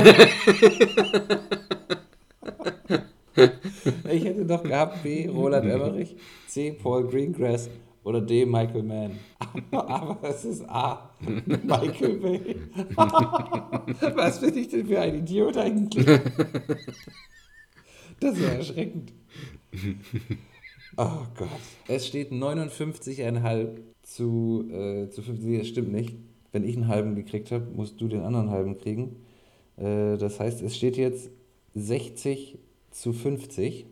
ich 4.11 4.25
hätte 4.25 4.45
noch 4.45 4.63
gehabt 4.63 5.03
B. 5.03 5.29
Roland 5.29 5.67
Emmerich, 5.71 6.17
C. 6.49 6.73
Paul 6.73 7.07
Greengrass 7.07 7.69
oder 8.05 8.21
D. 8.21 8.45
Michael 8.47 8.83
Mann. 8.83 9.19
Aber 9.71 10.19
es 10.29 10.45
ist 10.45 10.69
A. 10.69 11.11
Michael 11.47 12.17
Bay. 12.17 12.57
Was 14.17 14.41
bin 14.41 14.57
ich 14.57 14.69
denn 14.69 14.87
für 14.87 15.01
ein 15.01 15.17
Idiot 15.17 15.57
eigentlich? 15.57 16.07
Das 18.21 18.35
ist 18.35 18.43
ja 18.43 18.49
erschreckend. 18.49 19.13
Oh 20.97 21.23
Gott. 21.37 21.49
Es 21.87 22.07
steht 22.07 22.33
59,5 22.33 23.69
zu, 24.03 24.69
äh, 24.71 25.09
zu 25.11 25.23
50. 25.23 25.59
Das 25.59 25.69
stimmt 25.69 25.93
nicht. 25.93 26.17
Wenn 26.51 26.65
ich 26.65 26.77
einen 26.77 26.89
halben 26.89 27.15
gekriegt 27.15 27.53
habe, 27.53 27.67
musst 27.73 28.01
du 28.01 28.09
den 28.09 28.23
anderen 28.23 28.51
halben 28.51 28.79
kriegen. 28.79 29.17
Äh, 29.77 30.17
das 30.17 30.41
heißt, 30.41 30.63
es 30.63 30.77
steht 30.77 30.97
jetzt 30.97 31.31
60 31.75 32.59
zu 32.91 33.13
50. 33.13 33.87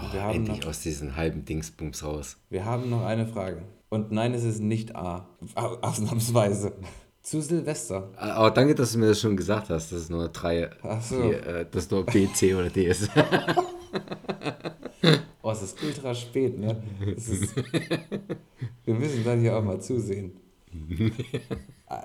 Oh, 0.00 0.12
Wir 0.12 0.22
haben 0.22 0.34
endlich 0.36 0.60
noch- 0.60 0.68
aus 0.68 0.80
diesen 0.80 1.16
halben 1.16 1.44
Dingsbums 1.44 2.04
raus. 2.04 2.36
Wir 2.50 2.64
haben 2.64 2.88
noch 2.90 3.04
eine 3.04 3.26
Frage. 3.26 3.62
Und 3.88 4.12
nein, 4.12 4.34
es 4.34 4.44
ist 4.44 4.60
nicht 4.60 4.94
A. 4.96 5.28
Au- 5.54 5.76
Ausnahmsweise. 5.80 6.72
Zu 7.22 7.40
Silvester. 7.42 8.10
Aber 8.16 8.50
danke, 8.50 8.74
dass 8.74 8.92
du 8.92 8.98
mir 8.98 9.08
das 9.08 9.20
schon 9.20 9.36
gesagt 9.36 9.68
hast, 9.70 9.92
dass 9.92 10.00
es 10.02 10.08
nur 10.10 10.28
drei, 10.28 10.70
Ach 10.82 11.02
so. 11.02 11.20
die, 11.20 11.32
äh, 11.34 11.66
dass 11.70 11.90
nur 11.90 12.04
B, 12.06 12.26
C 12.32 12.54
oder 12.54 12.70
D 12.70 12.86
ist. 12.86 13.10
Oh, 15.42 15.50
es 15.52 15.62
ist 15.62 15.82
ultra 15.82 16.14
spät, 16.14 16.58
ne? 16.58 16.76
Ist, 17.16 17.54
wir 18.84 18.94
müssen 18.94 19.24
dann 19.24 19.40
hier 19.40 19.56
auch 19.56 19.62
mal 19.64 19.80
zusehen. 19.80 20.32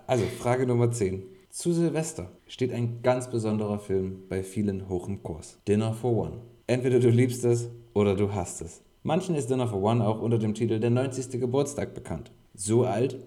Also, 0.07 0.23
Frage 0.39 0.65
Nummer 0.65 0.91
10. 0.91 1.23
Zu 1.49 1.73
Silvester 1.73 2.31
steht 2.47 2.71
ein 2.71 3.01
ganz 3.03 3.29
besonderer 3.29 3.79
Film 3.79 4.19
bei 4.29 4.41
vielen 4.43 4.87
hoch 4.87 5.09
im 5.09 5.21
Kurs. 5.21 5.57
Dinner 5.67 5.93
for 5.93 6.15
One. 6.27 6.37
Entweder 6.67 7.01
du 7.01 7.09
liebst 7.09 7.43
es 7.43 7.67
oder 7.93 8.15
du 8.15 8.33
hasst 8.33 8.61
es. 8.61 8.81
Manchen 9.03 9.35
ist 9.35 9.49
Dinner 9.49 9.67
for 9.67 9.81
One 9.81 10.05
auch 10.05 10.21
unter 10.21 10.39
dem 10.39 10.53
Titel 10.53 10.79
Der 10.79 10.89
90. 10.89 11.39
Geburtstag 11.39 11.93
bekannt. 11.93 12.31
So 12.53 12.85
alt 12.85 13.17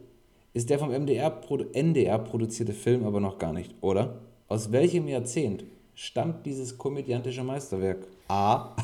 ist 0.55 0.71
der 0.71 0.79
vom 0.79 0.91
MDR, 0.91 1.41
NDR 1.75 2.19
produzierte 2.19 2.73
Film 2.73 3.05
aber 3.05 3.21
noch 3.21 3.39
gar 3.39 3.53
nicht, 3.53 3.75
oder? 3.83 4.23
Aus 4.49 4.73
welchem 4.73 5.07
Jahrzehnt 5.07 5.65
stammt 5.95 6.47
dieses 6.47 6.79
komödiantische 6.79 7.45
Meisterwerk? 7.45 8.07
A. 8.29 8.75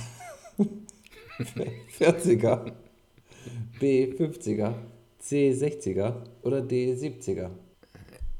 40er, 1.98 2.72
B 3.80 4.04
50er, 4.12 4.74
C 5.18 5.50
60er 5.52 6.14
oder 6.42 6.60
D 6.60 6.92
70er? 6.92 7.50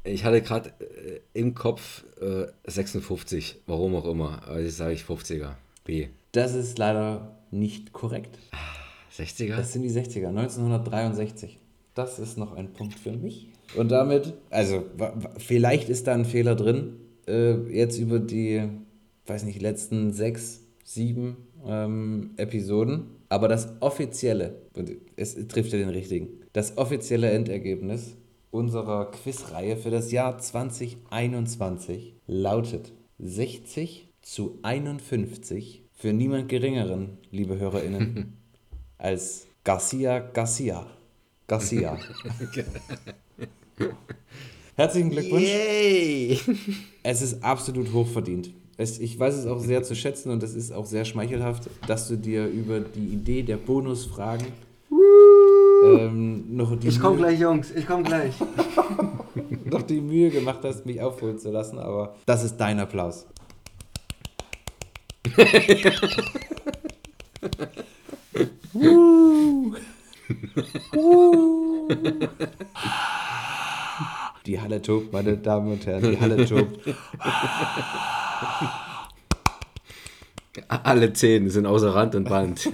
Ich 0.03 0.25
hatte 0.25 0.41
gerade 0.41 0.69
äh, 0.79 1.19
im 1.33 1.55
Kopf 1.55 2.03
äh, 2.19 2.45
56, 2.65 3.61
warum 3.65 3.95
auch 3.95 4.05
immer. 4.05 4.45
Also 4.47 4.69
sage 4.69 4.93
ich 4.93 5.03
50er. 5.03 5.53
B. 5.85 6.09
Das 6.33 6.55
ist 6.55 6.79
leider 6.79 7.37
nicht 7.51 7.93
korrekt. 7.93 8.39
60er? 9.15 9.55
Das 9.55 9.71
sind 9.71 9.83
die 9.83 9.91
60er, 9.91 10.29
1963. 10.29 11.59
Das 11.93 12.17
ist 12.17 12.39
noch 12.39 12.53
ein 12.53 12.73
Punkt 12.73 12.97
für 12.97 13.11
mich. 13.11 13.49
Und 13.77 13.91
damit, 13.91 14.33
also 14.49 14.83
vielleicht 15.37 15.89
ist 15.89 16.07
da 16.07 16.15
ein 16.15 16.25
Fehler 16.25 16.55
drin. 16.55 16.95
Äh, 17.27 17.71
jetzt 17.71 17.99
über 17.99 18.17
die, 18.17 18.67
weiß 19.27 19.43
nicht, 19.43 19.61
letzten 19.61 20.11
sechs, 20.11 20.61
sieben 20.83 21.37
ähm, 21.67 22.31
Episoden. 22.37 23.11
Aber 23.29 23.47
das 23.47 23.71
offizielle, 23.79 24.55
und 24.73 24.91
es 25.15 25.35
trifft 25.47 25.71
ja 25.71 25.77
den 25.77 25.89
richtigen, 25.89 26.29
das 26.51 26.79
offizielle 26.79 27.29
Endergebnis 27.29 28.17
unserer 28.49 29.11
Quizreihe 29.11 29.77
für 29.77 29.91
das 29.91 30.11
Jahr 30.11 30.39
2021 30.39 32.15
lautet 32.25 32.91
60 33.19 34.09
zu 34.23 34.57
51 34.63 35.82
für 36.03 36.11
niemand 36.11 36.49
Geringeren, 36.49 37.17
liebe 37.31 37.57
HörerInnen, 37.57 38.33
als 38.97 39.47
Garcia 39.63 40.19
Garcia. 40.19 40.85
Garcia. 41.47 41.97
Herzlichen 44.75 45.11
Glückwunsch. 45.11 45.43
Yay! 45.43 46.37
Es 47.03 47.21
ist 47.21 47.41
absolut 47.41 47.93
hochverdient. 47.93 48.49
Es, 48.75 48.99
ich 48.99 49.17
weiß 49.17 49.33
es 49.33 49.45
auch 49.45 49.61
sehr 49.61 49.81
zu 49.83 49.95
schätzen 49.95 50.29
und 50.29 50.43
es 50.43 50.55
ist 50.55 50.73
auch 50.73 50.85
sehr 50.85 51.05
schmeichelhaft, 51.05 51.69
dass 51.87 52.09
du 52.09 52.17
dir 52.17 52.47
über 52.47 52.81
die 52.81 53.13
Idee 53.13 53.43
der 53.43 53.55
Bonusfragen 53.55 54.47
ähm, 55.85 56.53
noch, 56.53 56.77
die 56.77 56.89
Ich 56.89 56.99
komm 56.99 57.13
Mühe, 57.13 57.27
gleich, 57.27 57.39
Jungs, 57.39 57.71
ich 57.71 57.87
komm 57.87 58.03
gleich. 58.03 58.33
noch 59.63 59.83
die 59.83 60.01
Mühe 60.01 60.31
gemacht 60.31 60.59
hast, 60.63 60.85
mich 60.85 60.99
aufholen 60.99 61.39
zu 61.39 61.49
lassen, 61.49 61.79
aber 61.79 62.17
das 62.25 62.43
ist 62.43 62.57
dein 62.57 62.81
Applaus. 62.81 63.25
Die 74.45 74.59
Halle 74.59 74.81
tobt, 74.81 75.13
meine 75.13 75.37
Damen 75.37 75.71
und 75.71 75.85
Herren, 75.85 76.11
die 76.11 76.19
Halle 76.19 76.45
tobt. 76.45 76.79
Alle 80.67 81.13
zehn 81.13 81.49
sind 81.49 81.65
außer 81.65 81.95
Rand 81.95 82.15
und 82.15 82.29
Band. 82.29 82.69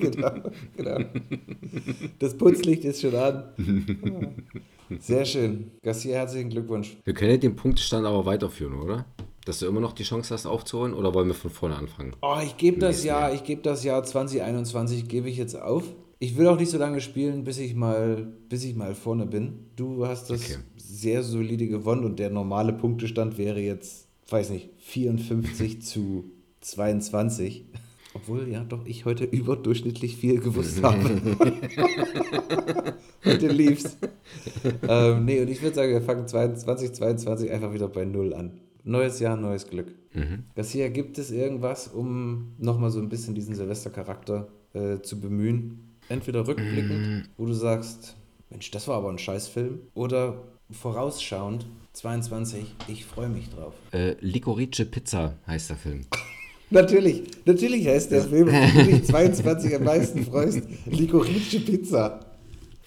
genau, 0.00 0.32
genau. 0.76 0.98
Das 2.18 2.36
Putzlicht 2.36 2.84
ist 2.84 3.00
schon 3.00 3.16
an. 3.16 3.44
Sehr 5.00 5.24
schön. 5.24 5.70
Garcia, 5.82 6.18
herzlichen 6.18 6.50
Glückwunsch. 6.50 6.96
Wir 7.04 7.14
können 7.14 7.32
ja 7.32 7.36
den 7.36 7.56
Punktestand 7.56 8.06
aber 8.06 8.26
weiterführen, 8.26 8.74
oder? 8.74 9.06
Dass 9.46 9.58
du 9.58 9.66
immer 9.66 9.80
noch 9.80 9.92
die 9.92 10.02
Chance 10.02 10.34
hast 10.34 10.46
aufzuholen 10.46 10.92
oder 10.94 11.14
wollen 11.14 11.28
wir 11.28 11.34
von 11.34 11.50
vorne 11.50 11.76
anfangen? 11.76 12.14
Oh, 12.20 12.36
ich 12.44 12.56
gebe 12.58 12.78
das 12.78 13.04
Jahr, 13.04 13.32
ich 13.32 13.42
gebe 13.44 13.62
das 13.62 13.84
Jahr 13.84 14.02
2021 14.04 15.08
gebe 15.08 15.28
ich 15.30 15.36
jetzt 15.38 15.56
auf. 15.60 15.84
Ich 16.18 16.36
will 16.36 16.46
auch 16.48 16.58
nicht 16.58 16.70
so 16.70 16.76
lange 16.76 17.00
spielen, 17.00 17.44
bis 17.44 17.58
ich 17.58 17.74
mal, 17.74 18.26
bis 18.50 18.62
ich 18.64 18.74
mal 18.76 18.94
vorne 18.94 19.24
bin. 19.24 19.70
Du 19.76 20.06
hast 20.06 20.28
das 20.28 20.42
Okay. 20.44 20.58
sehr 20.76 21.22
solide 21.22 21.66
gewonnen 21.66 22.04
und 22.04 22.18
der 22.18 22.28
normale 22.28 22.74
Punktestand 22.74 23.38
wäre 23.38 23.60
jetzt, 23.60 24.08
weiß 24.28 24.50
nicht, 24.50 24.68
54 24.80 25.80
zu 25.82 26.24
22. 26.60 27.64
Obwohl, 28.12 28.48
ja, 28.48 28.64
doch 28.64 28.84
ich 28.84 29.06
heute 29.06 29.24
überdurchschnittlich 29.24 30.16
viel 30.16 30.40
gewusst 30.40 30.82
habe. 30.82 31.08
Mit 33.24 33.40
den 33.40 33.50
Leafs. 33.52 33.96
ähm, 34.86 35.24
nee, 35.24 35.40
und 35.40 35.48
ich 35.48 35.62
würde 35.62 35.76
sagen, 35.76 35.92
wir 35.92 36.02
fangen 36.02 36.26
2022 36.26 37.50
einfach 37.50 37.72
wieder 37.72 37.88
bei 37.88 38.04
Null 38.04 38.34
an. 38.34 38.60
Neues 38.84 39.20
Jahr, 39.20 39.36
neues 39.36 39.66
Glück. 39.68 39.94
Garcia, 40.56 40.88
gibt 40.88 41.18
es 41.18 41.30
irgendwas, 41.30 41.86
um 41.88 42.54
nochmal 42.58 42.90
so 42.90 42.98
ein 42.98 43.08
bisschen 43.08 43.34
diesen 43.34 43.54
Silvestercharakter 43.54 44.48
äh, 44.72 45.00
zu 45.02 45.20
bemühen? 45.20 45.96
Entweder 46.08 46.46
rückblickend, 46.46 47.30
wo 47.36 47.46
du 47.46 47.52
sagst, 47.52 48.16
Mensch, 48.50 48.70
das 48.72 48.88
war 48.88 48.96
aber 48.96 49.10
ein 49.10 49.18
Scheißfilm, 49.18 49.78
oder 49.94 50.42
vorausschauend, 50.72 51.66
22, 51.92 52.64
ich 52.88 53.04
freue 53.04 53.28
mich 53.28 53.50
drauf. 53.50 53.74
Äh, 53.92 54.16
Licorice 54.20 54.84
Pizza 54.84 55.36
heißt 55.46 55.70
der 55.70 55.76
Film. 55.76 56.00
Natürlich, 56.72 57.24
natürlich 57.44 57.88
heißt 57.88 58.12
der 58.12 58.22
Film, 58.22 58.46
den 58.46 58.72
du 58.72 58.84
dich 58.84 59.04
22 59.06 59.74
am 59.74 59.82
meisten 59.82 60.24
freust, 60.24 60.62
Licorice 60.86 61.58
Pizza. 61.58 62.20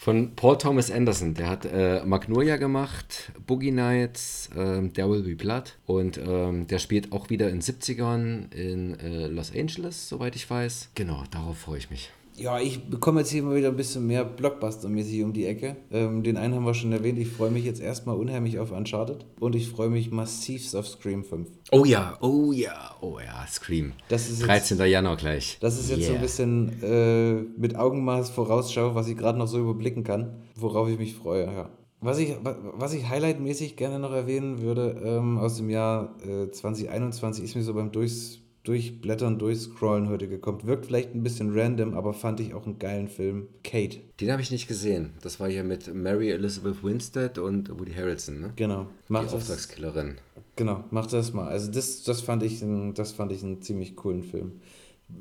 Von 0.04 0.36
Paul 0.36 0.58
Thomas 0.58 0.92
Anderson. 0.92 1.34
Der 1.34 1.48
hat 1.48 1.64
äh, 1.64 2.04
Magnolia 2.04 2.58
gemacht, 2.58 3.32
Boogie 3.48 3.72
Nights, 3.72 4.50
ähm, 4.54 4.92
There 4.92 5.10
Will 5.10 5.24
Be 5.24 5.38
Blood. 5.38 5.78
Und 5.86 6.18
ähm, 6.18 6.68
der 6.68 6.80
spielt 6.80 7.14
auch 7.14 7.30
wieder 7.30 7.50
in 7.50 7.62
70ern 7.62 8.54
in 8.54 9.00
äh, 9.00 9.28
Los 9.28 9.56
Angeles, 9.56 10.10
soweit 10.10 10.36
ich 10.36 10.50
weiß. 10.50 10.90
Genau, 10.96 11.24
darauf 11.32 11.58
freue 11.58 11.78
ich 11.78 11.90
mich. 11.90 12.12
Ja, 12.36 12.60
ich 12.60 12.90
bekomme 12.90 13.20
jetzt 13.20 13.30
hier 13.30 13.44
mal 13.44 13.56
wieder 13.56 13.68
ein 13.70 13.76
bisschen 13.76 14.08
mehr 14.08 14.24
Blockbuster-mäßig 14.26 15.24
um 15.24 15.34
die 15.34 15.46
Ecke. 15.46 15.76
Ähm, 15.92 16.24
den 16.24 16.36
einen 16.38 16.56
haben 16.56 16.66
wir 16.66 16.74
schon 16.74 16.92
erwähnt. 16.92 17.20
Ich 17.20 17.28
freue 17.30 17.52
mich 17.52 17.64
jetzt 17.64 17.80
erstmal 17.80 18.16
unheimlich 18.18 18.58
auf 18.58 18.72
Uncharted. 18.72 19.26
Und 19.40 19.56
ich 19.56 19.70
freue 19.70 19.90
mich 19.90 20.10
massivst 20.12 20.76
auf 20.76 20.88
Scream 20.88 21.24
5. 21.24 21.48
Oh 21.72 21.86
ja, 21.86 22.18
oh 22.22 22.52
ja, 22.52 22.96
oh 23.02 23.20
ja, 23.24 23.46
Scream. 23.48 23.94
Das 24.10 24.30
ist 24.30 24.40
jetzt- 24.40 24.48
13. 24.48 24.80
Januar 24.90 25.16
gleich. 25.18 25.58
Das 25.62 25.80
ist 25.80 25.90
jetzt 25.92 26.06
so 26.06 26.12
Yeah. 26.12 26.16
ein 26.16 26.22
bisschen 26.22 26.84
äh, 26.84 27.34
mit 27.60 27.76
Augenmaß 27.76 28.32
vorausschau, 28.32 28.96
was 28.96 29.08
ich 29.08 29.16
gerade 29.18 29.38
noch 29.38 29.48
so 29.48 29.60
überblicken 29.60 30.04
kann, 30.04 30.38
worauf 30.56 30.90
ich 30.90 30.98
mich 30.98 31.14
freue. 31.16 31.46
Ja. 31.46 31.70
Was 32.02 32.18
ich, 32.18 32.36
wa- 32.44 32.58
was 32.74 32.94
ich 32.94 33.08
highlightmäßig 33.08 33.78
gerne 33.78 34.00
noch 34.00 34.12
erwähnen 34.12 34.62
würde 34.62 35.02
ähm, 35.06 35.38
aus 35.38 35.58
dem 35.58 35.70
Jahr 35.70 36.16
äh, 36.28 36.50
2021 36.52 37.44
ist 37.46 37.56
mir 37.56 37.64
so 37.64 37.74
beim 37.74 37.92
Durchs, 37.94 38.40
Durchblättern, 38.64 39.40
Durchscrollen 39.40 40.08
heute 40.08 40.30
gekommen. 40.30 40.60
Wirkt 40.64 40.86
vielleicht 40.86 41.14
ein 41.14 41.22
bisschen 41.22 41.58
random, 41.58 41.96
aber 41.96 42.14
fand 42.14 42.40
ich 42.40 42.54
auch 42.54 42.66
einen 42.66 42.80
geilen 42.80 43.10
Film. 43.10 43.48
Kate, 43.64 43.98
Den 44.22 44.32
habe 44.32 44.42
ich 44.42 44.52
nicht 44.52 44.70
gesehen. 44.70 45.12
Das 45.22 45.42
war 45.42 45.50
hier 45.50 45.66
mit 45.66 45.94
Mary 45.94 46.32
Elizabeth 46.32 46.82
Winstead 46.82 47.38
und 47.38 47.70
Woody 47.78 47.94
Harrelson, 47.94 48.40
ne? 48.40 48.54
genau. 48.56 48.88
Die 49.10 49.14
Macht 49.14 49.26
das, 49.26 49.34
Auftragskillerin. 49.34 50.16
genau, 50.56 50.86
mach 50.92 51.08
das 51.08 51.34
mal. 51.34 51.50
Also 51.50 51.70
das, 51.72 52.04
das, 52.04 52.22
fand 52.22 52.42
ich 52.44 52.62
ein, 52.62 52.94
das 52.94 53.12
fand 53.12 53.34
ich 53.34 53.44
einen 53.44 53.62
ziemlich 53.62 53.98
coolen 53.98 54.24
Film. 54.24 54.62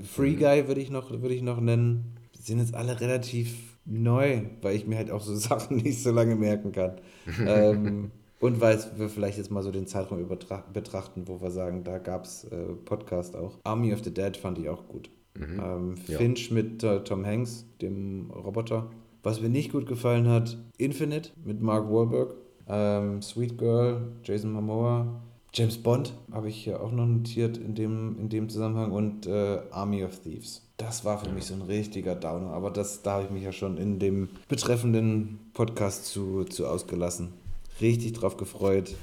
Free 0.05 0.35
Guy 0.35 0.69
würde 0.69 0.81
ich, 0.81 0.91
noch, 0.91 1.11
würde 1.11 1.35
ich 1.35 1.43
noch 1.43 1.61
nennen. 1.61 2.17
Die 2.37 2.43
sind 2.43 2.61
jetzt 2.61 2.75
alle 2.75 3.01
relativ 3.01 3.73
neu, 3.85 4.43
weil 4.61 4.77
ich 4.77 4.87
mir 4.87 4.99
halt 4.99 5.11
auch 5.11 5.23
so 5.23 5.35
Sachen 5.37 5.79
nicht 5.79 6.01
so 6.01 6.13
lange 6.13 6.37
merken 6.37 6.71
kann. 6.71 7.01
ähm, 7.47 8.13
und 8.43 8.61
weil 8.61 8.79
wir 8.97 9.09
vielleicht 9.09 9.39
jetzt 9.39 9.51
mal 9.51 9.63
so 9.63 9.71
den 9.71 9.87
Zeitraum 9.87 10.19
betrachten, 10.73 11.23
wo 11.27 11.41
wir 11.41 11.51
sagen, 11.51 11.85
da 11.85 11.99
gab 11.99 12.25
es 12.25 12.45
äh, 12.45 12.75
Podcast 12.85 13.37
auch. 13.37 13.59
Army 13.65 13.93
of 13.95 14.03
the 14.03 14.13
Dead 14.13 14.37
fand 14.37 14.59
ich 14.59 14.69
auch 14.69 14.89
gut. 14.89 15.09
Ähm, 15.37 15.95
Ja. 16.09 16.19
Finch 16.19 16.51
mit 16.51 16.83
äh, 16.83 17.05
Tom 17.05 17.25
Hanks, 17.25 17.65
dem 17.81 18.31
Roboter. 18.31 18.91
Was 19.23 19.41
mir 19.41 19.49
nicht 19.49 19.71
gut 19.71 19.87
gefallen 19.87 20.29
hat, 20.29 20.59
Infinite 20.77 21.31
mit 21.45 21.63
Mark 21.63 21.89
Wahlberg. 21.89 22.35
Ähm, 22.69 23.23
Sweet 23.23 23.57
Girl, 23.59 24.13
Jason 24.25 24.53
Momoa. 24.53 25.23
James 25.55 25.79
Bond 25.79 26.15
habe 26.33 26.49
ich 26.49 26.57
hier 26.57 26.83
auch 26.83 26.91
noch 26.91 27.07
notiert 27.07 27.59
in 27.59 27.75
dem, 27.75 28.19
in 28.19 28.29
dem 28.29 28.49
Zusammenhang 28.49 28.91
und 28.91 29.27
äh, 29.27 29.61
Army 29.71 30.03
of 30.03 30.19
Thieves. 30.19 30.67
Das 30.79 31.05
war 31.05 31.19
für 31.19 31.31
mich 31.31 31.45
so 31.45 31.55
ein 31.55 31.63
richtiger 31.63 32.15
Downer, 32.17 32.49
aber 32.51 32.71
das, 32.71 33.03
da 33.03 33.13
habe 33.13 33.25
ich 33.25 33.31
mich 33.31 33.45
ja 33.45 33.53
schon 33.53 33.77
in 33.77 33.99
dem 33.99 34.31
betreffenden 34.49 35.39
Podcast 35.53 36.07
zu, 36.07 36.45
zu 36.45 36.67
ausgelassen. 36.67 37.35
Richtig 37.83 38.13
drauf 38.13 38.37
gefreut, 38.37 38.95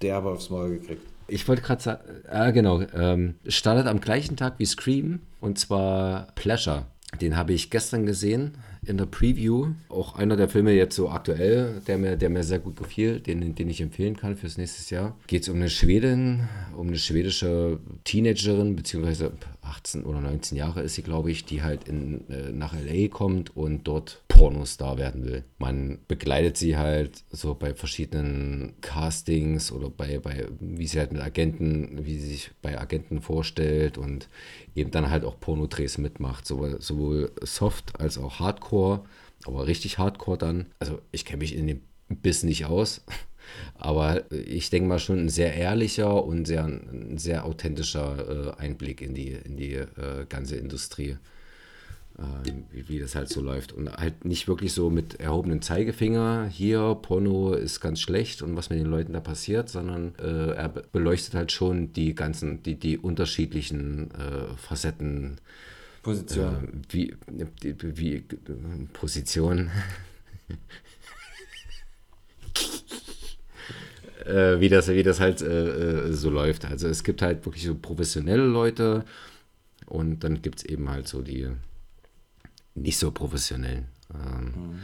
derbe 0.00 0.30
aufs 0.30 0.50
Maul 0.50 0.78
gekriegt. 0.78 1.02
Ich 1.28 1.46
wollte 1.46 1.62
gerade 1.62 1.82
sagen, 1.82 2.00
ah, 2.28 2.50
genau, 2.50 2.82
ähm, 2.94 3.34
startet 3.46 3.86
am 3.86 4.00
gleichen 4.00 4.36
Tag 4.36 4.54
wie 4.58 4.66
Scream 4.66 5.20
und 5.40 5.58
zwar 5.58 6.28
Pleasure. 6.34 6.86
Den 7.20 7.36
habe 7.36 7.52
ich 7.52 7.68
gestern 7.68 8.06
gesehen 8.06 8.52
in 8.86 8.96
der 8.96 9.04
Preview. 9.04 9.68
Auch 9.90 10.16
einer 10.16 10.36
der 10.36 10.48
Filme 10.48 10.72
jetzt 10.72 10.96
so 10.96 11.10
aktuell, 11.10 11.82
der 11.86 11.98
mir, 11.98 12.16
der 12.16 12.30
mir 12.30 12.42
sehr 12.42 12.58
gut 12.58 12.76
gefiel, 12.76 13.20
den, 13.20 13.54
den 13.54 13.68
ich 13.68 13.82
empfehlen 13.82 14.16
kann 14.16 14.36
fürs 14.36 14.56
nächste 14.56 14.94
Jahr. 14.94 15.16
Geht 15.26 15.42
es 15.42 15.48
um 15.50 15.56
eine 15.56 15.68
Schwedin, 15.68 16.48
um 16.74 16.88
eine 16.88 16.98
schwedische 16.98 17.78
Teenagerin, 18.04 18.76
beziehungsweise 18.76 19.32
18 19.72 20.04
oder 20.04 20.20
19 20.20 20.56
Jahre 20.58 20.82
ist 20.82 20.94
sie, 20.94 21.02
glaube 21.02 21.30
ich, 21.30 21.44
die 21.44 21.62
halt 21.62 21.88
in, 21.88 22.28
äh, 22.28 22.52
nach 22.52 22.74
LA 22.74 23.08
kommt 23.08 23.56
und 23.56 23.88
dort 23.88 24.22
Pornostar 24.28 24.98
werden 24.98 25.24
will. 25.24 25.44
Man 25.58 25.98
begleitet 26.08 26.56
sie 26.56 26.76
halt 26.76 27.24
so 27.30 27.54
bei 27.54 27.74
verschiedenen 27.74 28.74
Castings 28.80 29.72
oder 29.72 29.88
bei, 29.88 30.18
bei 30.18 30.48
wie 30.60 30.86
sie 30.86 30.98
halt 30.98 31.12
mit 31.12 31.22
Agenten, 31.22 32.04
wie 32.04 32.18
sie 32.18 32.28
sich 32.28 32.50
bei 32.60 32.78
Agenten 32.78 33.20
vorstellt 33.22 33.98
und 33.98 34.28
eben 34.74 34.90
dann 34.90 35.10
halt 35.10 35.24
auch 35.24 35.40
Pornodrehs 35.40 35.96
mitmacht, 35.96 36.46
sowohl, 36.46 36.80
sowohl 36.80 37.32
soft 37.42 37.98
als 38.00 38.18
auch 38.18 38.40
Hardcore, 38.40 39.04
aber 39.46 39.66
richtig 39.66 39.98
Hardcore 39.98 40.38
dann. 40.38 40.66
Also 40.80 41.00
ich 41.12 41.24
kenne 41.24 41.38
mich 41.38 41.54
in 41.54 41.66
dem 41.66 41.80
Biss 42.08 42.42
nicht 42.42 42.66
aus. 42.66 43.02
Aber 43.74 44.22
ich 44.30 44.70
denke 44.70 44.88
mal 44.88 44.98
schon 44.98 45.18
ein 45.26 45.28
sehr 45.28 45.54
ehrlicher 45.54 46.24
und 46.24 46.46
sehr, 46.46 46.64
ein 46.64 47.18
sehr 47.18 47.44
authentischer 47.44 48.54
äh, 48.58 48.62
Einblick 48.62 49.00
in 49.00 49.14
die, 49.14 49.30
in 49.32 49.56
die 49.56 49.74
äh, 49.74 49.86
ganze 50.28 50.56
Industrie, 50.56 51.16
äh, 52.18 52.52
wie, 52.72 52.88
wie 52.88 52.98
das 52.98 53.14
halt 53.14 53.28
so 53.28 53.40
läuft. 53.40 53.72
Und 53.72 53.90
halt 53.92 54.24
nicht 54.24 54.48
wirklich 54.48 54.72
so 54.72 54.90
mit 54.90 55.20
erhobenem 55.20 55.62
Zeigefinger, 55.62 56.46
hier, 56.50 56.96
Porno 57.00 57.54
ist 57.54 57.80
ganz 57.80 58.00
schlecht 58.00 58.42
und 58.42 58.56
was 58.56 58.70
mit 58.70 58.78
den 58.78 58.86
Leuten 58.86 59.12
da 59.14 59.20
passiert, 59.20 59.68
sondern 59.68 60.14
äh, 60.18 60.52
er 60.52 60.68
be- 60.68 60.84
beleuchtet 60.92 61.34
halt 61.34 61.52
schon 61.52 61.92
die 61.92 62.14
ganzen, 62.14 62.62
die, 62.62 62.74
die 62.76 62.98
unterschiedlichen 62.98 64.10
äh, 64.12 64.54
Facetten, 64.56 65.38
Position. 66.02 66.54
äh, 66.54 66.68
wie, 66.90 67.14
wie, 67.28 67.74
wie 67.96 68.24
Position. 68.92 69.70
äh, 74.26 74.60
wie, 74.60 74.68
das, 74.68 74.88
wie 74.88 75.02
das 75.02 75.20
halt 75.20 75.42
äh, 75.42 76.08
äh, 76.08 76.12
so 76.12 76.30
läuft. 76.30 76.64
Also 76.64 76.88
es 76.88 77.04
gibt 77.04 77.22
halt 77.22 77.44
wirklich 77.46 77.64
so 77.64 77.74
professionelle 77.74 78.44
Leute 78.44 79.04
und 79.86 80.20
dann 80.20 80.42
gibt 80.42 80.58
es 80.60 80.64
eben 80.64 80.88
halt 80.90 81.08
so 81.08 81.22
die 81.22 81.48
nicht 82.74 82.98
so 82.98 83.10
professionellen. 83.10 83.86
Ähm, 84.14 84.80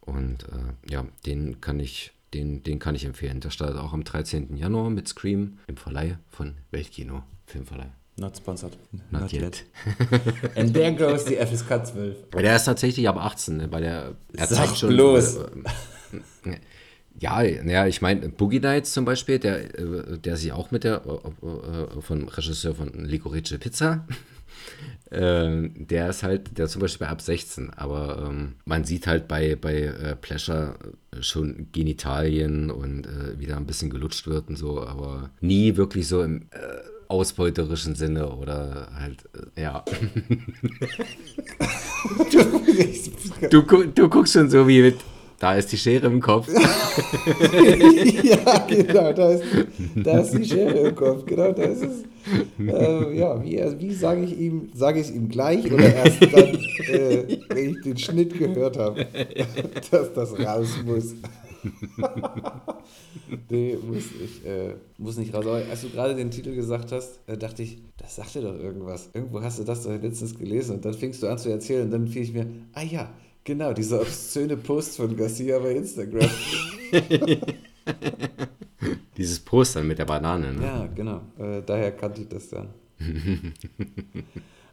Und 0.00 0.44
äh, 0.44 0.90
ja, 0.92 1.06
den 1.26 1.60
kann 1.60 1.78
ich, 1.80 2.12
den, 2.34 2.62
den 2.62 2.78
kann 2.78 2.94
ich 2.94 3.04
empfehlen. 3.04 3.40
Der 3.40 3.50
startet 3.50 3.76
auch 3.78 3.92
am 3.92 4.02
13. 4.04 4.56
Januar 4.56 4.90
mit 4.90 5.08
Scream 5.08 5.58
im 5.68 5.76
Verleih 5.76 6.16
von 6.28 6.54
Weltkino 6.70 7.22
Filmverleih. 7.46 7.90
Not 8.16 8.36
sponsored. 8.36 8.76
Not 9.10 9.32
yet. 9.32 9.64
And 10.56 10.74
there 10.74 10.92
goes 10.94 11.24
the 11.24 11.36
FSK 11.36 11.86
12. 11.86 12.16
Weil 12.32 12.42
der 12.42 12.56
ist 12.56 12.64
tatsächlich 12.64 13.08
ab 13.08 13.16
18, 13.16 13.56
ne, 13.56 13.72
weil 13.72 13.82
der, 13.82 14.14
er 14.36 14.46
Sag 14.46 14.56
zeigt 14.66 14.76
schon. 14.78 14.90
bloß. 14.90 15.36
äh, 15.36 16.56
ja, 17.20 17.42
naja, 17.62 17.86
ich 17.86 18.02
meine, 18.02 18.28
Boogie 18.30 18.60
Nights 18.60 18.92
zum 18.92 19.04
Beispiel, 19.04 19.38
der, 19.38 19.78
äh, 19.78 20.18
der 20.18 20.36
sich 20.36 20.52
auch 20.52 20.70
mit 20.70 20.84
der, 20.84 21.02
äh, 21.06 21.98
äh, 21.98 22.00
von 22.00 22.28
Regisseur 22.28 22.74
von 22.74 22.92
Licorice 23.04 23.58
Pizza, 23.58 24.06
äh, 25.10 25.68
der 25.74 26.10
ist 26.10 26.22
halt, 26.22 26.56
der 26.58 26.64
ist 26.64 26.72
zum 26.72 26.80
Beispiel 26.80 27.06
ab 27.06 27.20
16, 27.20 27.70
aber 27.74 28.26
ähm, 28.28 28.54
man 28.64 28.84
sieht 28.84 29.06
halt 29.06 29.28
bei, 29.28 29.54
bei 29.56 29.74
äh, 29.82 30.16
Pleasure 30.16 30.74
schon 31.20 31.68
Genitalien 31.72 32.70
und 32.70 33.06
äh, 33.06 33.38
wie 33.38 33.46
da 33.46 33.56
ein 33.56 33.66
bisschen 33.66 33.90
gelutscht 33.90 34.26
wird 34.26 34.48
und 34.48 34.56
so, 34.56 34.82
aber 34.82 35.30
nie 35.40 35.76
wirklich 35.76 36.08
so 36.08 36.22
im 36.22 36.42
äh, 36.52 36.56
ausbeuterischen 37.08 37.96
Sinne 37.96 38.30
oder 38.30 38.88
halt, 38.94 39.24
ja. 39.56 39.84
Du, 43.50 43.62
gu- 43.64 43.86
du 43.94 44.08
guckst 44.08 44.34
schon 44.34 44.48
so 44.50 44.66
wie 44.68 44.82
mit, 44.82 44.96
da 45.40 45.54
ist 45.54 45.72
die 45.72 45.78
Schere 45.78 46.06
im 46.06 46.20
Kopf. 46.20 46.48
ja, 48.22 48.58
genau, 48.68 49.12
da 49.14 49.30
ist, 49.30 49.42
da 49.96 50.18
ist 50.18 50.32
die 50.32 50.44
Schere 50.44 50.88
im 50.88 50.94
Kopf. 50.94 51.24
Genau, 51.24 51.50
da 51.52 51.62
ist 51.62 51.82
es. 51.82 52.04
Äh, 52.58 53.18
ja, 53.18 53.42
wie, 53.42 53.58
wie 53.78 53.94
sage 53.94 54.22
ich 54.22 54.38
ihm, 54.38 54.68
sage 54.74 55.00
ich 55.00 55.08
es 55.08 55.14
ihm 55.14 55.30
gleich 55.30 55.72
oder 55.72 55.94
erst 55.94 56.22
dann, 56.22 56.58
äh, 56.92 57.38
wenn 57.48 57.70
ich 57.70 57.80
den 57.80 57.96
Schnitt 57.96 58.38
gehört 58.38 58.76
habe, 58.76 59.06
dass 59.90 60.12
das 60.12 60.38
raus 60.38 60.78
muss. 60.84 61.14
nee, 63.48 63.78
muss 63.82 64.04
nicht, 64.20 64.44
äh, 64.44 64.74
muss 64.98 65.16
nicht 65.16 65.32
raus. 65.32 65.46
Aber 65.46 65.62
als 65.70 65.80
du 65.80 65.88
gerade 65.88 66.14
den 66.14 66.30
Titel 66.30 66.54
gesagt 66.54 66.92
hast, 66.92 67.18
äh, 67.26 67.38
dachte 67.38 67.62
ich, 67.62 67.78
das 67.96 68.16
sagte 68.16 68.42
doch 68.42 68.58
irgendwas. 68.58 69.08
Irgendwo 69.14 69.40
hast 69.40 69.58
du 69.58 69.64
das 69.64 69.84
doch 69.84 69.90
letztens 69.90 70.38
gelesen 70.38 70.76
und 70.76 70.84
dann 70.84 70.92
fingst 70.92 71.22
du 71.22 71.28
an 71.28 71.38
zu 71.38 71.48
erzählen 71.48 71.84
und 71.84 71.92
dann 71.92 72.08
fiel 72.08 72.22
ich 72.22 72.34
mir, 72.34 72.46
ah 72.74 72.82
ja, 72.82 73.08
genau, 73.44 73.72
dieser 73.72 74.00
obszöne 74.00 74.56
Post 74.56 74.96
von 74.96 75.16
Garcia 75.16 75.58
bei 75.58 75.72
Instagram. 75.72 76.30
Dieses 79.16 79.40
Poster 79.40 79.82
mit 79.82 79.98
der 79.98 80.04
Banane. 80.06 80.52
Ne? 80.52 80.62
Ja, 80.64 80.86
genau. 80.86 81.20
Äh, 81.38 81.62
daher 81.64 81.92
kannte 81.92 82.22
ich 82.22 82.28
das 82.28 82.48
dann. 82.48 82.68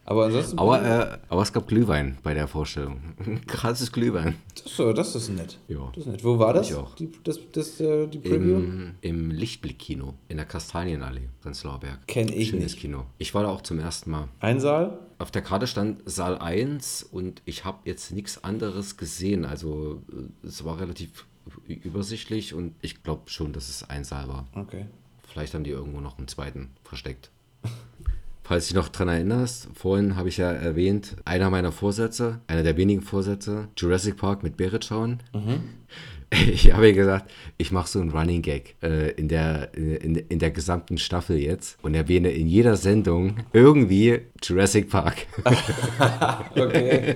Aber 0.09 0.25
ansonsten. 0.25 0.57
Aber, 0.57 0.81
äh, 0.81 1.17
aber 1.27 1.41
es 1.41 1.51
gab 1.51 1.67
Glühwein 1.67 2.17
bei 2.23 2.33
der 2.33 2.47
Vorstellung. 2.47 3.01
Krasses 3.47 3.91
Glühwein. 3.91 4.35
das, 4.63 4.79
äh, 4.79 4.93
das 4.93 5.15
ist 5.15 5.29
nett. 5.29 5.59
Ja. 5.67 5.91
Das 5.93 6.05
ist 6.05 6.11
nett. 6.11 6.23
Wo 6.23 6.39
war 6.39 6.53
das? 6.53 6.69
Ich 6.69 6.75
auch. 6.75 6.95
Die, 6.95 7.11
das, 7.25 7.39
das, 7.51 7.81
äh, 7.81 8.07
die 8.07 8.19
Preview? 8.19 8.55
Im, 8.55 8.95
Im 9.01 9.31
Lichtblick-Kino 9.31 10.13
in 10.29 10.37
der 10.37 10.45
Kastanienallee, 10.45 11.27
Prenzlauer 11.41 11.81
Berg. 11.81 12.07
Kenn 12.07 12.29
ich 12.29 12.49
Schönes 12.49 12.71
nicht. 12.71 12.79
Kino. 12.79 13.03
Ich 13.17 13.35
war 13.35 13.43
da 13.43 13.49
auch 13.49 13.61
zum 13.61 13.79
ersten 13.79 14.09
Mal. 14.11 14.29
Ein 14.39 14.61
Saal? 14.61 14.97
Auf 15.19 15.29
der 15.29 15.41
Karte 15.41 15.67
stand 15.67 16.01
Saal 16.05 16.37
1 16.37 17.03
und 17.03 17.41
ich 17.43 17.65
habe 17.65 17.79
jetzt 17.83 18.13
nichts 18.13 18.45
anderes 18.45 18.95
gesehen. 18.95 19.43
Also 19.43 20.01
äh, 20.09 20.47
es 20.47 20.63
war 20.63 20.79
relativ 20.79 21.25
übersichtlich 21.67 22.53
und 22.53 22.75
ich 22.81 23.03
glaube 23.03 23.29
schon, 23.29 23.51
dass 23.51 23.67
es 23.67 23.89
ein 23.89 24.05
Saal 24.05 24.29
war. 24.29 24.47
Okay. 24.55 24.85
Vielleicht 25.27 25.53
haben 25.53 25.65
die 25.65 25.71
irgendwo 25.71 25.99
noch 25.99 26.17
einen 26.17 26.29
zweiten 26.29 26.69
versteckt. 26.85 27.29
falls 28.47 28.67
du 28.67 28.73
dich 28.73 28.81
noch 28.81 28.89
dran 28.89 29.09
erinnerst, 29.09 29.67
vorhin 29.73 30.15
habe 30.15 30.29
ich 30.29 30.37
ja 30.37 30.51
erwähnt, 30.51 31.17
einer 31.25 31.49
meiner 31.49 31.71
Vorsätze, 31.71 32.39
einer 32.47 32.63
der 32.63 32.77
wenigen 32.77 33.01
Vorsätze, 33.01 33.67
Jurassic 33.75 34.15
Park 34.17 34.43
mit 34.43 34.57
Berit 34.57 34.85
schauen. 34.85 35.19
Ich 36.29 36.73
habe 36.73 36.89
ja 36.89 36.93
gesagt, 36.93 37.31
ich 37.57 37.71
mache 37.71 37.87
so 37.87 38.01
einen 38.01 38.09
Running 38.09 38.41
Gag 38.41 38.75
äh, 38.83 39.11
in, 39.11 39.29
der, 39.29 39.73
in, 39.73 40.15
in 40.15 40.39
der 40.39 40.51
gesamten 40.51 40.97
Staffel 40.97 41.37
jetzt 41.37 41.77
und 41.83 41.95
erwähne 41.95 42.31
in 42.31 42.49
jeder 42.49 42.75
Sendung 42.75 43.37
irgendwie 43.53 44.23
Jurassic 44.43 44.89
Park. 44.89 45.25
Okay. 46.53 47.15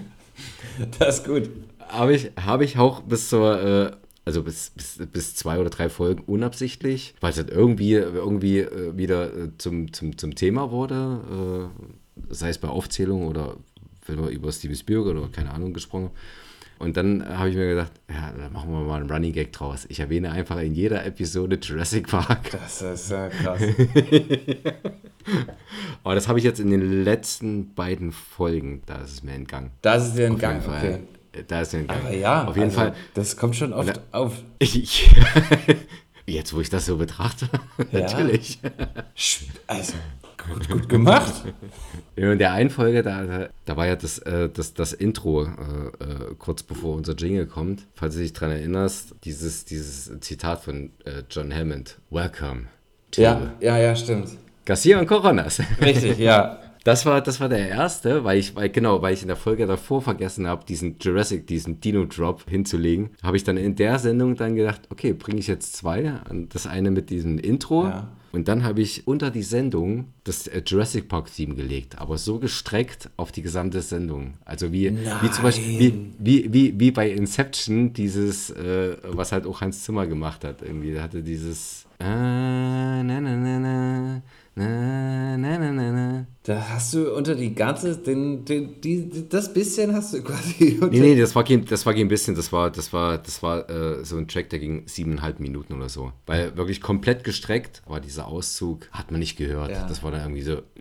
das 0.98 1.18
ist 1.18 1.26
gut. 1.26 1.50
habe 1.86 2.14
ich, 2.14 2.30
habe 2.40 2.64
ich 2.64 2.78
auch 2.78 3.02
bis 3.02 3.28
zur, 3.28 3.62
äh, 3.62 3.90
also 4.24 4.42
bis, 4.42 4.70
bis, 4.70 4.98
bis 5.12 5.34
zwei 5.34 5.58
oder 5.58 5.70
drei 5.70 5.88
Folgen 5.88 6.22
unabsichtlich, 6.24 7.14
weil 7.20 7.30
es 7.30 7.36
halt 7.36 7.50
irgendwie, 7.50 7.92
irgendwie 7.92 8.60
äh, 8.60 8.96
wieder 8.96 9.26
äh, 9.36 9.50
zum, 9.58 9.92
zum, 9.92 10.16
zum 10.16 10.34
Thema 10.34 10.70
wurde, 10.70 11.70
äh, 12.30 12.34
sei 12.34 12.48
es 12.48 12.58
bei 12.58 12.68
Aufzählung 12.68 13.26
oder 13.26 13.56
wenn 14.06 14.22
wir 14.22 14.28
über 14.28 14.52
Stevie 14.52 14.76
Spielberg 14.76 15.16
oder 15.16 15.28
keine 15.28 15.50
Ahnung 15.52 15.72
gesprochen 15.72 16.04
haben. 16.04 16.14
Und 16.78 16.96
dann 16.96 17.26
habe 17.38 17.50
ich 17.50 17.56
mir 17.56 17.68
gedacht, 17.68 17.92
ja, 18.10 18.32
dann 18.36 18.52
machen 18.52 18.70
wir 18.72 18.80
mal 18.80 19.00
einen 19.00 19.10
Running 19.10 19.32
Gag 19.32 19.52
draus. 19.52 19.86
Ich 19.88 20.00
erwähne 20.00 20.32
einfach 20.32 20.58
in 20.58 20.74
jeder 20.74 21.06
Episode 21.06 21.58
Jurassic 21.62 22.08
Park. 22.08 22.50
Das 22.50 22.82
ist 22.82 23.10
ja 23.10 23.28
krass. 23.28 23.62
Aber 26.02 26.14
das 26.14 26.28
habe 26.28 26.38
ich 26.38 26.44
jetzt 26.44 26.60
in 26.60 26.70
den 26.70 27.04
letzten 27.04 27.74
beiden 27.74 28.12
Folgen, 28.12 28.82
da 28.86 28.96
ist 28.96 29.12
es 29.12 29.22
mir 29.22 29.32
entgangen. 29.32 29.70
Das 29.82 30.08
ist 30.08 30.16
Gang, 30.38 30.62
Fall. 30.62 30.78
okay. 30.78 30.98
Da 31.48 31.60
ist 31.60 31.74
er 31.74 31.80
entgangen. 31.80 32.06
Aber 32.06 32.14
ja, 32.14 32.44
auf 32.44 32.56
jeden 32.56 32.68
also, 32.68 32.78
Fall. 32.80 32.94
Das 33.14 33.36
kommt 33.36 33.56
schon 33.56 33.72
oft 33.72 34.00
auf. 34.12 34.32
Ich, 34.58 35.10
jetzt, 36.26 36.54
wo 36.54 36.60
ich 36.60 36.70
das 36.70 36.86
so 36.86 36.96
betrachte, 36.96 37.48
Ja. 37.92 38.00
natürlich. 38.00 38.58
Also, 39.66 39.92
gut, 40.48 40.68
gut 40.68 40.88
gemacht. 40.88 41.32
In 42.16 42.38
der 42.38 42.52
einen 42.52 42.70
Folge, 42.70 43.02
da, 43.02 43.24
da, 43.24 43.48
da 43.64 43.76
war 43.76 43.86
ja 43.86 43.96
das, 43.96 44.18
äh, 44.20 44.48
das, 44.48 44.72
das 44.74 44.92
Intro 44.92 45.44
äh, 45.44 45.46
äh, 45.46 46.34
kurz 46.38 46.62
bevor 46.62 46.96
unser 46.96 47.14
Jingle 47.14 47.46
kommt. 47.46 47.82
Falls 47.94 48.14
du 48.14 48.20
dich 48.20 48.32
daran 48.32 48.52
erinnerst, 48.52 49.14
dieses, 49.24 49.64
dieses 49.64 50.10
Zitat 50.20 50.62
von 50.62 50.90
äh, 51.04 51.22
John 51.30 51.52
Hammond. 51.54 51.98
Welcome 52.10 52.66
to 53.10 53.20
Ja, 53.22 53.52
ja, 53.60 53.78
ja, 53.78 53.94
stimmt. 53.96 54.30
Garcia 54.64 54.98
und 54.98 55.06
Coronas. 55.06 55.60
Richtig, 55.80 56.18
ja. 56.18 56.58
Das 56.84 57.06
war, 57.06 57.22
das 57.22 57.40
war 57.40 57.48
der 57.48 57.66
erste, 57.70 58.24
weil 58.24 58.38
ich, 58.38 58.54
weil, 58.54 58.68
genau, 58.68 59.00
weil 59.00 59.14
ich 59.14 59.22
in 59.22 59.28
der 59.28 59.36
Folge 59.38 59.66
davor 59.66 60.02
vergessen 60.02 60.46
habe, 60.46 60.66
diesen 60.66 60.96
Jurassic, 61.00 61.46
diesen 61.46 61.80
Dino-Drop 61.80 62.44
hinzulegen, 62.48 63.10
habe 63.22 63.38
ich 63.38 63.44
dann 63.44 63.56
in 63.56 63.74
der 63.74 63.98
Sendung 63.98 64.36
dann 64.36 64.54
gedacht, 64.54 64.82
okay, 64.90 65.14
bringe 65.14 65.38
ich 65.40 65.46
jetzt 65.46 65.74
zwei. 65.76 66.20
Das 66.50 66.66
eine 66.66 66.90
mit 66.90 67.08
diesem 67.08 67.38
Intro 67.38 67.84
Ja. 67.84 68.12
und 68.32 68.48
dann 68.48 68.64
habe 68.64 68.82
ich 68.82 69.06
unter 69.06 69.30
die 69.30 69.42
Sendung 69.42 70.08
das 70.24 70.46
äh, 70.46 70.62
Jurassic 70.66 71.08
Park-Theme 71.08 71.54
gelegt, 71.54 71.98
aber 71.98 72.18
so 72.18 72.38
gestreckt 72.38 73.08
auf 73.16 73.32
die 73.32 73.40
gesamte 73.42 73.80
Sendung. 73.80 74.34
Also 74.44 74.70
wie, 74.70 74.92
wie 75.22 75.30
zum 75.30 75.42
Beispiel, 75.42 75.78
wie, 75.78 76.10
wie, 76.18 76.52
wie, 76.52 76.78
wie 76.80 76.90
bei 76.90 77.08
Inception, 77.10 77.94
dieses, 77.94 78.50
äh, 78.50 78.98
was 79.04 79.32
halt 79.32 79.46
auch 79.46 79.62
Hans 79.62 79.84
Zimmer 79.84 80.06
gemacht 80.06 80.44
hat. 80.44 80.60
Irgendwie, 80.60 81.00
hatte 81.00 81.22
dieses 81.22 81.86
ah, 81.98 83.02
na, 83.02 83.20
na, 83.20 83.36
na, 83.36 83.58
na, 83.58 84.22
na, 84.56 85.36
na, 85.36 85.58
na, 85.58 85.72
na, 85.72 85.92
na. 85.92 86.26
Da 86.44 86.68
hast 86.68 86.94
du 86.94 87.12
unter 87.14 87.34
die 87.34 87.54
ganze, 87.54 87.96
den, 87.96 88.44
den, 88.44 88.80
die, 88.80 89.28
das 89.28 89.52
bisschen 89.52 89.94
hast 89.94 90.14
du 90.14 90.22
quasi 90.22 90.78
unter 90.80 90.88
Nee, 90.88 91.00
nee, 91.00 91.20
das 91.20 91.34
war 91.34 91.42
kein, 91.42 91.64
das 91.64 91.84
war 91.86 91.94
kein 91.94 92.06
bisschen, 92.08 92.36
das 92.36 92.52
war, 92.52 92.70
das 92.70 92.92
war, 92.92 93.18
das 93.18 93.42
war 93.42 93.68
äh, 93.68 94.04
so 94.04 94.16
ein 94.16 94.28
Track, 94.28 94.50
der 94.50 94.60
ging 94.60 94.84
siebeneinhalb 94.86 95.40
Minuten 95.40 95.74
oder 95.74 95.88
so. 95.88 96.12
Weil 96.26 96.56
wirklich 96.56 96.80
komplett 96.80 97.24
gestreckt, 97.24 97.82
aber 97.86 97.98
dieser 97.98 98.28
Auszug 98.28 98.88
hat 98.92 99.10
man 99.10 99.20
nicht 99.20 99.36
gehört. 99.36 99.70
Ja. 99.70 99.86
Das 99.86 100.02
war 100.02 100.12
dann 100.12 100.20
irgendwie 100.20 100.42
so. 100.42 100.62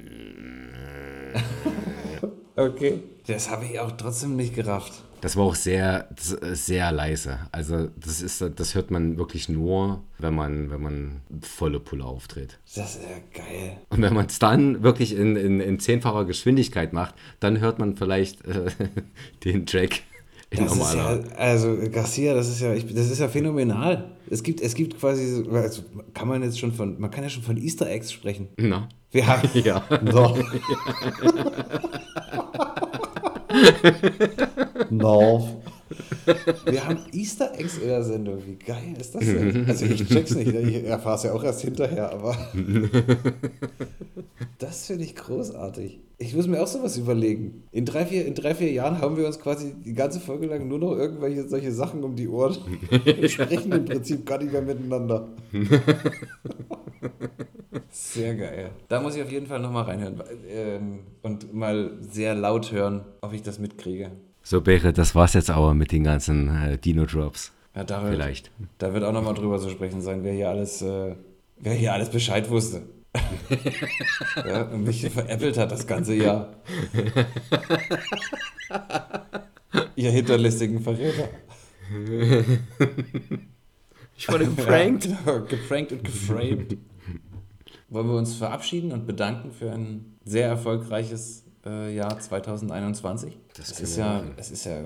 Okay. 2.56 3.00
Das 3.26 3.50
habe 3.50 3.66
ich 3.66 3.80
auch 3.80 3.92
trotzdem 3.94 4.36
nicht 4.36 4.54
gerafft. 4.54 4.94
Das 5.24 5.38
war 5.38 5.46
auch 5.46 5.56
sehr, 5.56 6.10
ist 6.18 6.66
sehr 6.66 6.92
leise. 6.92 7.40
Also 7.54 7.88
das 7.96 8.22
ist, 8.22 8.44
das 8.58 8.76
hört 8.76 8.92
man 8.92 9.18
wirklich 9.18 9.48
nur, 9.48 10.04
wenn 10.20 10.36
man, 10.36 10.70
wenn 10.70 10.82
man 10.82 11.22
volle 11.42 11.80
Pulle 11.80 12.04
auftritt. 12.04 12.60
Das 12.76 12.96
ist 12.98 13.04
ja 13.04 13.16
geil. 13.42 13.78
Und 13.90 14.02
wenn 14.02 14.14
man 14.14 14.26
es 14.26 14.38
dann 14.40 14.84
wirklich 14.84 15.16
in, 15.16 15.38
in, 15.38 15.62
in 15.62 15.80
zehnfacher 15.80 16.26
Geschwindigkeit 16.26 16.92
macht, 16.92 17.16
dann 17.40 17.62
hört 17.62 17.80
man 17.80 17.96
vielleicht 17.96 18.44
äh, 18.46 18.66
den 19.46 19.66
Track 19.66 20.02
in 20.50 20.66
Das 20.66 20.76
ist 20.76 20.94
ja, 20.94 21.20
also 21.38 21.78
Garcia, 21.90 22.34
das 22.34 22.50
ist 22.50 22.60
ja, 22.60 22.74
ich, 22.74 22.94
das 22.94 23.10
ist 23.10 23.20
ja 23.20 23.30
phänomenal. 23.30 24.12
Es 24.30 24.44
gibt, 24.44 24.60
es 24.60 24.76
gibt 24.76 25.00
quasi, 25.00 25.26
so- 25.26 25.50
also 25.52 25.84
kann 26.14 26.28
man 26.28 26.44
jetzt 26.44 26.60
schon 26.60 26.74
von, 26.74 27.00
man 27.00 27.10
kann 27.12 27.24
ja 27.24 27.30
schon 27.30 27.44
von 27.44 27.56
Easter 27.56 27.90
Eggs 27.90 28.12
sprechen. 28.12 28.50
Na? 28.58 28.90
Wir 29.12 29.26
haben, 29.26 29.48
Ja. 29.64 29.80
Doch. 30.04 30.38
no. 34.98 35.62
Wir 36.66 36.86
haben 36.86 37.00
Easter 37.12 37.52
Eggs 37.58 37.78
in 37.78 37.88
der 37.88 38.04
Sendung. 38.04 38.42
Wie 38.46 38.56
geil 38.56 38.96
ist 39.00 39.14
das 39.16 39.24
denn? 39.24 39.66
Also 39.68 39.86
ich 39.86 40.08
check's 40.08 40.36
nicht. 40.36 40.54
Ich 40.54 40.84
erfahre 40.86 41.16
es 41.18 41.24
ja 41.24 41.34
auch 41.34 41.44
erst 41.44 41.62
hinterher, 41.62 42.12
aber 42.12 42.36
das 44.60 44.88
finde 44.88 45.04
ich 45.04 45.16
großartig. 45.16 46.00
Ich 46.18 46.36
muss 46.36 46.48
mir 46.48 46.62
auch 46.62 46.68
sowas 46.68 46.98
überlegen. 46.98 47.64
In 47.72 47.86
drei, 47.86 48.06
vier, 48.06 48.26
in 48.26 48.34
drei, 48.34 48.56
vier 48.56 48.72
Jahren 48.72 49.00
haben 49.00 49.18
wir 49.18 49.28
uns 49.28 49.40
quasi 49.40 49.74
die 49.86 49.94
ganze 49.94 50.20
Folge 50.20 50.48
lang 50.48 50.68
nur 50.68 50.80
noch 50.80 50.96
irgendwelche 50.96 51.48
solche 51.48 51.72
Sachen 51.72 52.04
um 52.04 52.16
die 52.16 52.30
Ohren. 52.30 52.56
Wir 53.04 53.30
sprechen 53.30 53.72
im 53.72 53.86
Prinzip 53.86 54.26
gar 54.26 54.38
nicht 54.38 54.52
mehr 54.52 54.62
miteinander. 54.62 55.28
Sehr 57.90 58.36
geil. 58.36 58.72
Da 58.88 59.02
muss 59.02 59.16
ich 59.16 59.22
auf 59.22 59.32
jeden 59.32 59.48
Fall 59.48 59.60
nochmal 59.60 59.84
reinhören 59.84 60.24
ähm, 60.48 61.00
und 61.22 61.54
mal 61.54 61.98
sehr 62.00 62.36
laut 62.36 62.72
hören, 62.72 63.04
ob 63.22 63.34
ich 63.34 63.42
das 63.42 63.60
mitkriege. 63.60 64.12
So, 64.46 64.60
Bere, 64.60 64.92
das 64.92 65.16
war's 65.16 65.34
jetzt 65.34 65.50
aber 65.50 65.74
mit 65.74 65.94
den 65.94 66.04
ganzen 66.04 66.50
äh, 66.50 66.78
Dino-Drops. 66.78 67.54
Ja, 67.76 67.86
da, 67.86 68.04
wird, 68.04 68.14
Vielleicht. 68.14 68.52
da 68.78 68.94
wird 68.94 69.06
auch 69.06 69.14
nochmal 69.14 69.34
drüber 69.34 69.58
zu 69.58 69.70
sprechen 69.70 70.02
sein, 70.02 70.24
wer 70.24 70.34
hier 70.34 70.50
alles, 70.50 70.82
äh, 70.82 71.16
wer 71.58 71.74
hier 71.74 71.94
alles 71.94 72.10
Bescheid 72.10 72.50
wusste. 72.50 72.84
ja, 74.46 74.64
und 74.64 74.84
mich 74.84 75.10
veräppelt 75.10 75.58
hat 75.58 75.72
das 75.72 75.88
ganze 75.88 76.14
Jahr. 76.16 76.56
Ihr 79.96 80.12
hinterlistigen 80.12 80.82
Verräter. 80.82 81.30
Ich 84.18 84.28
wurde 84.28 84.44
Ja, 84.58 84.90
genau, 84.90 85.46
geprankt 85.48 85.92
und 85.94 86.04
geframed. 86.04 86.78
Wollen 87.90 88.08
wir 88.08 88.18
uns 88.18 88.36
verabschieden 88.36 88.92
und 88.92 89.06
bedanken 89.06 89.52
für 89.52 89.72
ein 89.72 90.18
sehr 90.26 90.48
erfolgreiches 90.48 91.43
äh, 91.66 91.96
Jahr 91.96 92.20
2021? 92.20 93.38
Das 93.58 93.76
können 93.76 93.84
ist 93.84 93.98
ja, 93.98 94.24
es 94.38 94.52
ist 94.52 94.66
ja 94.66 94.86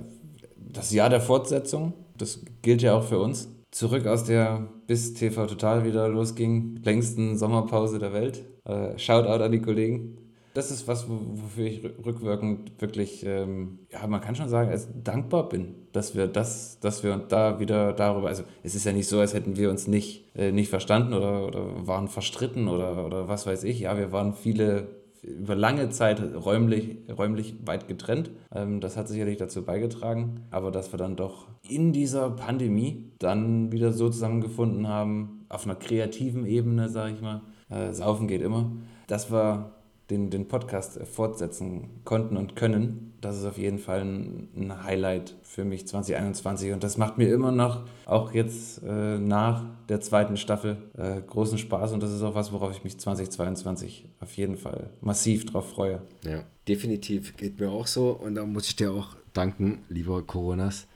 das 0.58 0.91
Jahr 0.91 1.10
der 1.10 1.22
Fortsetzung. 1.22 1.94
Das 2.18 2.41
gilt 2.62 2.82
ja 2.82 2.95
auch 2.95 3.04
für 3.04 3.20
uns. 3.20 3.49
Zurück 3.72 4.08
aus 4.08 4.24
der, 4.24 4.68
bis 4.88 5.14
TV 5.14 5.45
Total 5.45 5.84
wieder 5.86 6.08
losging, 6.08 6.78
längsten 6.84 7.38
Sommerpause 7.38 7.99
der 7.99 8.14
Welt. 8.14 8.44
Äh, 8.66 8.98
Shoutout 8.98 9.44
an 9.44 9.52
die 9.52 9.62
Kollegen. 9.62 10.18
Das 10.54 10.72
ist 10.72 10.88
was, 10.88 11.08
wo- 11.08 11.20
wofür 11.44 11.66
ich 11.68 11.82
rü- 11.84 12.04
rückwirkend 12.04 12.72
wirklich, 12.82 13.24
ähm, 13.24 13.80
ja, 13.91 14.08
man 14.08 14.22
kann 14.22 14.36
schon 14.36 14.49
sagen, 14.49 14.72
als 14.72 14.88
dankbar 15.04 15.48
bin, 15.49 15.76
dass 15.91 16.16
wir 16.16 16.26
das, 16.26 16.80
dass 16.80 17.04
wir 17.04 17.16
da 17.18 17.60
wieder 17.60 17.94
darüber, 17.94 18.30
also 18.30 18.41
es 18.64 18.74
ist 18.74 18.84
ja 18.84 18.91
nicht 18.91 19.08
so, 19.08 19.20
als 19.20 19.36
hätten 19.36 19.56
wir 19.58 19.70
uns 19.70 19.86
nicht, 19.88 20.36
äh, 20.36 20.52
nicht 20.52 20.70
verstanden 20.70 21.14
oder, 21.14 21.45
oder 21.45 21.86
waren 21.86 22.08
verstritten 22.08 22.68
oder, 22.70 23.06
oder 23.06 23.28
was 23.28 23.45
weiß 23.45 23.66
ich. 23.66 23.82
Ja, 23.82 23.98
wir 23.99 24.12
waren 24.12 24.34
viele, 24.34 24.88
über 25.23 25.56
lange 25.56 25.89
Zeit 25.89 26.22
räumlich, 26.22 26.98
räumlich 27.15 27.56
weit 27.65 27.88
getrennt. 27.88 28.31
Ähm, 28.53 28.81
das 28.81 28.98
hat 28.98 29.07
sicherlich 29.07 29.38
dazu 29.38 29.64
beigetragen, 29.64 30.41
aber 30.52 30.72
dass 30.72 30.91
wir 30.94 30.98
dann 30.98 31.15
doch 31.15 31.48
in 31.68 31.94
dieser 31.94 32.30
Pandemie 32.31 33.11
dann 33.19 33.72
wieder 33.72 33.94
so 33.94 34.10
zusammengefunden 34.10 34.88
haben, 34.88 35.45
auf 35.49 35.65
einer 35.65 35.76
kreativen 35.76 36.45
Ebene, 36.45 36.89
sage 36.89 37.14
ich 37.14 37.22
mal, 37.22 37.41
äh, 37.69 37.94
Saufen 37.94 38.27
geht 38.27 38.41
immer, 38.41 38.72
dass 39.07 39.31
wir 39.31 39.77
den, 40.09 40.29
den 40.29 40.47
Podcast 40.47 40.97
äh, 40.97 41.05
fortsetzen 41.05 42.01
konnten 42.03 42.38
und 42.38 42.55
können. 42.55 43.13
Das 43.21 43.38
ist 43.38 43.45
auf 43.45 43.57
jeden 43.57 43.79
Fall 43.79 44.01
ein, 44.01 44.84
Highlight 44.84 45.35
für 45.41 45.65
mich 45.65 45.88
2021 45.88 46.71
und 46.71 46.84
das 46.84 46.97
macht 46.97 47.17
mir 47.17 47.34
immer 47.34 47.51
noch, 47.51 47.85
auch 48.05 48.34
jetzt 48.34 48.84
äh, 48.84 49.17
nach 49.17 49.65
der 49.89 50.01
zweiten 50.01 50.38
Staffel, 50.38 50.77
äh, 50.97 51.21
großen 51.21 51.57
Spaß 51.57 51.93
und 51.93 52.03
das 52.03 52.13
ist 52.13 52.21
auch 52.21 52.35
was, 52.35 52.51
worauf 52.51 52.71
ich 52.71 52.84
mich 52.84 52.99
2022 52.99 54.07
auf 54.19 54.34
jeden 54.34 54.55
Fall 54.55 54.91
massiv 55.01 55.45
drauf 55.45 55.69
freue. 55.69 56.01
Ja, 56.23 56.43
definitiv 56.67 57.35
geht 57.38 57.59
mir 57.59 57.71
auch 57.71 57.88
so. 57.88 58.11
Und 58.11 58.35
da 58.35 58.45
muss 58.45 58.67
ich 58.67 58.75
dir 58.75 58.91
auch 58.91 59.15
danken, 59.34 59.79
lieber 59.89 60.21
Coronas, 60.21 60.88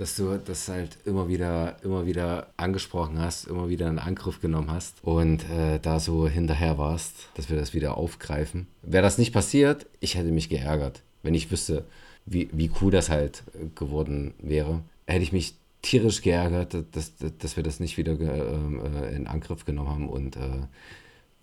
dass 0.00 0.16
du 0.16 0.38
das 0.42 0.66
halt 0.68 0.96
immer 1.04 1.28
wieder, 1.28 1.76
immer 1.84 2.06
wieder 2.06 2.46
angesprochen 2.56 3.18
hast, 3.18 3.46
immer 3.46 3.68
wieder 3.68 3.86
in 3.86 3.98
Angriff 3.98 4.40
genommen 4.40 4.70
hast 4.70 4.96
und 5.02 5.44
äh, 5.50 5.78
da 5.78 6.00
so 6.00 6.26
hinterher 6.26 6.78
warst, 6.78 7.28
dass 7.34 7.50
wir 7.50 7.58
das 7.58 7.74
wieder 7.74 7.98
aufgreifen. 7.98 8.66
Wäre 8.80 9.02
das 9.02 9.18
nicht 9.18 9.34
passiert, 9.34 9.84
ich 10.00 10.14
hätte 10.14 10.30
mich 10.30 10.48
geärgert, 10.48 11.02
wenn 11.22 11.34
ich 11.34 11.50
wüsste, 11.50 11.84
wie, 12.24 12.48
wie 12.50 12.70
cool 12.80 12.90
das 12.90 13.10
halt 13.10 13.42
äh, 13.52 13.66
geworden 13.74 14.32
wäre. 14.38 14.80
Hätte 15.06 15.22
ich 15.22 15.34
mich 15.34 15.56
tierisch 15.82 16.22
geärgert, 16.22 16.72
dass, 16.92 17.14
dass, 17.18 17.34
dass 17.38 17.56
wir 17.56 17.62
das 17.62 17.78
nicht 17.78 17.98
wieder 17.98 18.12
ähm, 18.12 18.80
äh, 18.82 19.14
in 19.14 19.26
Angriff 19.26 19.66
genommen 19.66 19.90
haben 19.90 20.08
und 20.08 20.36
äh, 20.36 20.62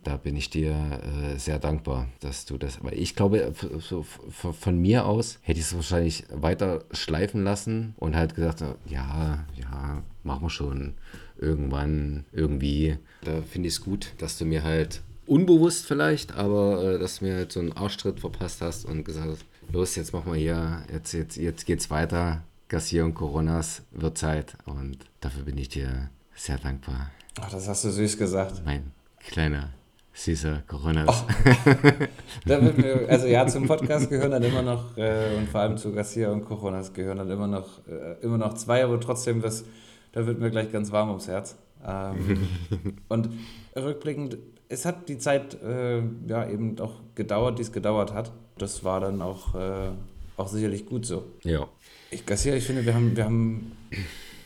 da 0.08 0.16
bin 0.16 0.38
ich 0.38 0.50
dir 0.50 0.72
äh, 0.72 1.38
sehr 1.38 1.60
dankbar, 1.60 2.08
dass 2.22 2.46
du 2.46 2.58
das. 2.58 2.80
Aber 2.80 2.94
ich 2.94 3.14
glaube, 3.14 3.54
so 3.80 4.04
von 4.04 4.80
mir 4.80 5.06
aus 5.06 5.38
hätte 5.42 5.60
ich 5.60 5.66
es 5.66 5.76
wahrscheinlich 5.76 6.24
weiter 6.32 6.86
schleifen 6.92 7.44
lassen 7.44 7.94
und 7.98 8.16
halt 8.16 8.34
gesagt, 8.34 8.64
ja, 8.86 9.46
ja, 9.56 10.04
machen 10.24 10.44
wir 10.44 10.50
schon 10.50 10.94
irgendwann, 11.38 12.24
irgendwie. 12.32 12.98
Da 13.22 13.42
finde 13.42 13.68
ich 13.68 13.74
es 13.74 13.82
gut, 13.82 14.14
dass 14.20 14.38
du 14.38 14.46
mir 14.46 14.64
halt 14.64 15.02
unbewusst 15.26 15.86
vielleicht, 15.86 16.38
aber 16.38 16.94
äh, 16.94 17.00
dass 17.00 17.20
du 17.20 17.26
mir 17.26 17.36
halt 17.36 17.52
so 17.52 17.60
einen 17.60 17.74
Arschtritt 17.74 18.22
verpasst 18.22 18.62
hast 18.62 18.86
und 18.86 19.04
gesagt 19.04 19.28
hast, 19.28 19.46
los, 19.74 19.98
jetzt 19.98 20.14
machen 20.14 20.32
wir 20.32 20.40
hier, 20.40 20.84
jetzt, 20.90 21.12
jetzt, 21.12 21.36
jetzt 21.36 21.66
geht's 21.66 21.90
weiter. 21.90 22.44
Garcia 22.70 23.04
und 23.04 23.14
Coronas 23.14 23.82
wird 23.92 24.18
Zeit 24.18 24.56
und 24.64 25.00
dafür 25.20 25.44
bin 25.44 25.58
ich 25.58 25.68
dir 25.68 26.10
sehr 26.34 26.58
dankbar. 26.58 27.12
Ach, 27.42 27.50
das 27.50 27.68
hast 27.68 27.84
du 27.84 27.92
süß 27.92 28.18
gesagt. 28.18 28.62
Mein 28.64 28.92
kleiner, 29.20 29.70
süßer 30.18 30.64
wird 32.64 32.78
mir, 32.78 33.08
also 33.08 33.28
ja, 33.28 33.46
zum 33.48 33.68
Podcast 33.68 34.10
gehören 34.10 34.32
dann 34.32 34.44
immer 34.44 34.64
noch, 34.64 34.98
äh, 34.98 35.36
und 35.38 35.48
vor 35.48 35.62
allem 35.62 35.78
zu 35.78 35.94
Garcia 35.94 36.32
und 36.32 36.46
Coronas 36.46 36.92
gehören 36.94 37.18
dann 37.18 37.30
immer 37.30 37.48
noch, 37.48 37.88
äh, 37.88 38.16
immer 38.22 38.38
noch 38.38 38.56
zwei, 38.56 38.84
aber 38.84 39.00
trotzdem, 39.00 39.42
das, 39.42 39.64
da 40.12 40.26
wird 40.26 40.40
mir 40.40 40.50
gleich 40.50 40.72
ganz 40.72 40.92
warm 40.92 41.10
ums 41.10 41.28
Herz. 41.28 41.56
Ähm, 41.86 42.48
und 43.10 43.30
rückblickend, 43.76 44.38
es 44.70 44.86
hat 44.86 45.08
die 45.08 45.20
Zeit 45.20 45.62
äh, 45.62 46.02
ja 46.28 46.50
eben 46.50 46.80
auch 46.80 46.96
gedauert, 47.16 47.60
die 47.60 47.62
es 47.62 47.72
gedauert 47.72 48.14
hat. 48.14 48.32
Das 48.58 48.84
war 48.84 49.00
dann 49.00 49.22
auch, 49.22 49.54
äh, 49.56 49.92
auch 50.36 50.48
sicherlich 50.48 50.86
gut 50.86 51.06
so. 51.06 51.26
Ja. 51.44 51.68
Ich, 52.10 52.26
Garcia, 52.26 52.56
ich 52.56 52.66
finde, 52.66 52.86
wir 52.86 52.94
haben, 52.94 53.16
wir 53.16 53.26
haben, 53.26 53.72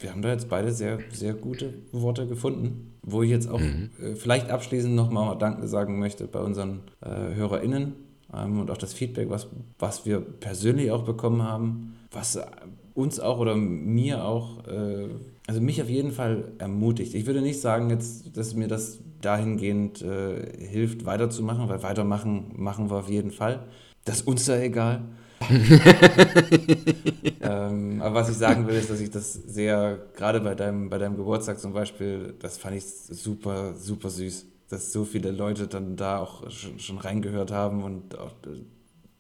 wir 0.02 0.12
haben 0.12 0.22
da 0.22 0.30
jetzt 0.30 0.50
beide 0.50 0.72
sehr, 0.72 1.00
sehr 1.12 1.34
gute 1.34 1.74
Worte 1.92 2.28
gefunden, 2.28 2.94
wo 3.02 3.22
ich 3.24 3.30
jetzt 3.30 3.50
auch 3.50 3.60
äh, 3.60 4.16
vielleicht 4.16 4.50
abschließend 4.50 4.96
nochmal 4.96 5.38
Danke 5.38 5.68
sagen 5.68 6.00
möchte 6.00 6.28
bei 6.28 6.40
unseren 6.40 6.82
äh, 7.02 7.36
HörerInnen 7.36 7.94
ähm, 8.34 8.60
und 8.60 8.72
auch 8.72 8.78
das 8.78 8.94
Feedback, 8.94 9.30
was, 9.30 9.48
was 9.80 10.06
wir 10.06 10.20
persönlich 10.20 10.92
auch 10.92 11.04
bekommen 11.04 11.44
haben, 11.44 11.96
was 12.12 12.36
äh, 12.36 12.46
uns 12.94 13.20
auch 13.20 13.40
oder 13.40 13.56
mir 13.56 14.26
auch, 14.26 14.68
äh, 14.68 15.10
also 15.48 15.62
mich 15.62 15.82
auf 15.82 15.90
jeden 15.90 16.12
Fall 16.12 16.52
ermutigt. 16.58 17.14
Ich 17.14 17.26
würde 17.26 17.42
nicht 17.42 17.62
sagen 17.62 17.90
jetzt, 17.90 18.36
dass 18.38 18.54
mir 18.54 18.68
das 18.68 19.00
dahingehend 19.22 20.02
äh, 20.02 20.68
hilft, 20.68 21.06
weiterzumachen, 21.06 21.70
weil 21.70 21.84
weitermachen 21.84 22.52
machen 22.56 22.90
wir 22.90 22.98
auf 22.98 23.10
jeden 23.10 23.32
Fall. 23.32 23.64
Das 24.06 24.22
ist 24.22 24.28
uns 24.28 24.46
da 24.46 24.60
egal. 24.60 25.04
ähm, 27.42 28.02
aber 28.02 28.16
was 28.16 28.30
ich 28.30 28.38
sagen 28.38 28.68
will, 28.68 28.76
ist, 28.76 28.90
dass 28.90 29.00
ich 29.00 29.10
das 29.10 29.34
sehr, 29.34 30.00
gerade 30.16 30.42
bei 30.42 30.56
deinem, 30.56 30.90
bei 30.90 30.98
deinem 30.98 31.18
Geburtstag 31.18 31.60
zum 31.60 31.74
Beispiel, 31.74 32.34
das 32.40 32.58
fand 32.58 32.78
ich 32.78 32.86
super, 32.86 33.76
super 33.76 34.10
süß, 34.10 34.46
dass 34.70 34.92
so 34.92 35.06
viele 35.06 35.32
Leute 35.32 35.68
dann 35.68 35.96
da 35.96 36.20
auch 36.20 36.50
schon, 36.50 36.80
schon 36.80 36.98
reingehört 36.98 37.52
haben 37.52 37.84
und 37.84 38.18
auch, 38.18 38.32
äh, 38.46 38.62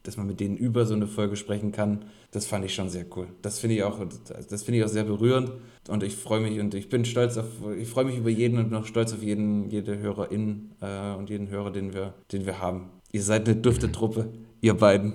dass 0.03 0.17
man 0.17 0.27
mit 0.27 0.39
denen 0.39 0.57
über 0.57 0.85
so 0.85 0.95
eine 0.95 1.07
Folge 1.07 1.35
sprechen 1.35 1.71
kann. 1.71 2.05
Das 2.31 2.47
fand 2.47 2.65
ich 2.65 2.73
schon 2.73 2.89
sehr 2.89 3.05
cool. 3.15 3.27
Das 3.41 3.59
finde 3.59 3.75
ich 3.75 3.83
auch, 3.83 3.99
ich 3.99 4.83
auch 4.83 4.87
sehr 4.87 5.03
berührend 5.03 5.51
und 5.89 6.01
ich 6.01 6.15
freue 6.15 6.39
mich 6.39 6.59
und 6.59 6.73
ich 6.73 6.89
bin 6.89 7.05
stolz 7.05 7.37
auf, 7.37 7.45
ich 7.77 7.87
freue 7.87 8.05
mich 8.05 8.17
über 8.17 8.29
jeden 8.29 8.57
und 8.57 8.71
noch 8.71 8.85
stolz 8.85 9.13
auf 9.13 9.21
jeden, 9.21 9.69
jede 9.69 9.99
Hörerin 9.99 10.71
äh, 10.81 11.13
und 11.13 11.29
jeden 11.29 11.49
Hörer, 11.49 11.71
den 11.71 11.93
wir, 11.93 12.13
den 12.31 12.45
wir 12.45 12.59
haben. 12.59 12.89
Ihr 13.11 13.21
seid 13.21 13.47
eine 13.47 13.57
dufte 13.57 13.91
Truppe, 13.91 14.29
ihr 14.61 14.75
beiden. 14.75 15.13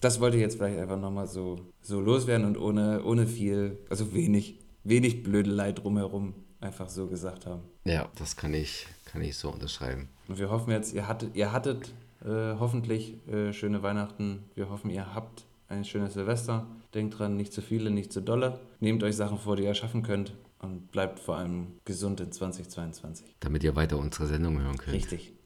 Das 0.00 0.20
wollte 0.20 0.36
ich 0.36 0.42
jetzt 0.42 0.56
vielleicht 0.56 0.78
einfach 0.78 1.00
nochmal 1.00 1.26
so, 1.26 1.58
so 1.80 1.98
loswerden 1.98 2.46
und 2.46 2.58
ohne, 2.58 3.02
ohne 3.04 3.26
viel, 3.26 3.78
also 3.88 4.12
wenig, 4.12 4.58
wenig 4.82 5.22
Blödelei 5.22 5.72
drumherum 5.72 6.34
einfach 6.60 6.90
so 6.90 7.06
gesagt 7.06 7.46
haben. 7.46 7.62
Ja, 7.84 8.08
das 8.18 8.36
kann 8.36 8.52
ich, 8.52 8.86
kann 9.06 9.22
ich 9.22 9.38
so 9.38 9.50
unterschreiben. 9.50 10.10
Und 10.28 10.38
wir 10.38 10.50
hoffen 10.50 10.72
jetzt, 10.72 10.92
ihr 10.92 11.08
hattet, 11.08 11.34
ihr 11.34 11.52
hattet 11.52 11.94
äh, 12.22 12.54
hoffentlich 12.58 13.14
äh, 13.28 13.54
schöne 13.54 13.82
Weihnachten. 13.82 14.44
Wir 14.54 14.68
hoffen, 14.68 14.90
ihr 14.90 15.14
habt 15.14 15.44
ein 15.68 15.86
schönes 15.86 16.12
Silvester. 16.12 16.66
Denkt 16.92 17.18
dran, 17.18 17.38
nicht 17.38 17.54
zu 17.54 17.62
viele, 17.62 17.90
nicht 17.90 18.12
zu 18.12 18.20
dolle. 18.20 18.60
Nehmt 18.80 19.02
euch 19.02 19.16
Sachen 19.16 19.38
vor, 19.38 19.56
die 19.56 19.64
ihr 19.64 19.74
schaffen 19.74 20.02
könnt 20.02 20.34
und 20.64 20.90
bleibt 20.90 21.20
vor 21.20 21.36
allem 21.36 21.78
gesund 21.84 22.20
in 22.20 22.32
2022. 22.32 23.36
Damit 23.40 23.62
ihr 23.64 23.76
weiter 23.76 23.98
unsere 23.98 24.26
Sendung 24.26 24.60
hören 24.60 24.76
könnt. 24.78 24.96
Richtig. 24.96 25.32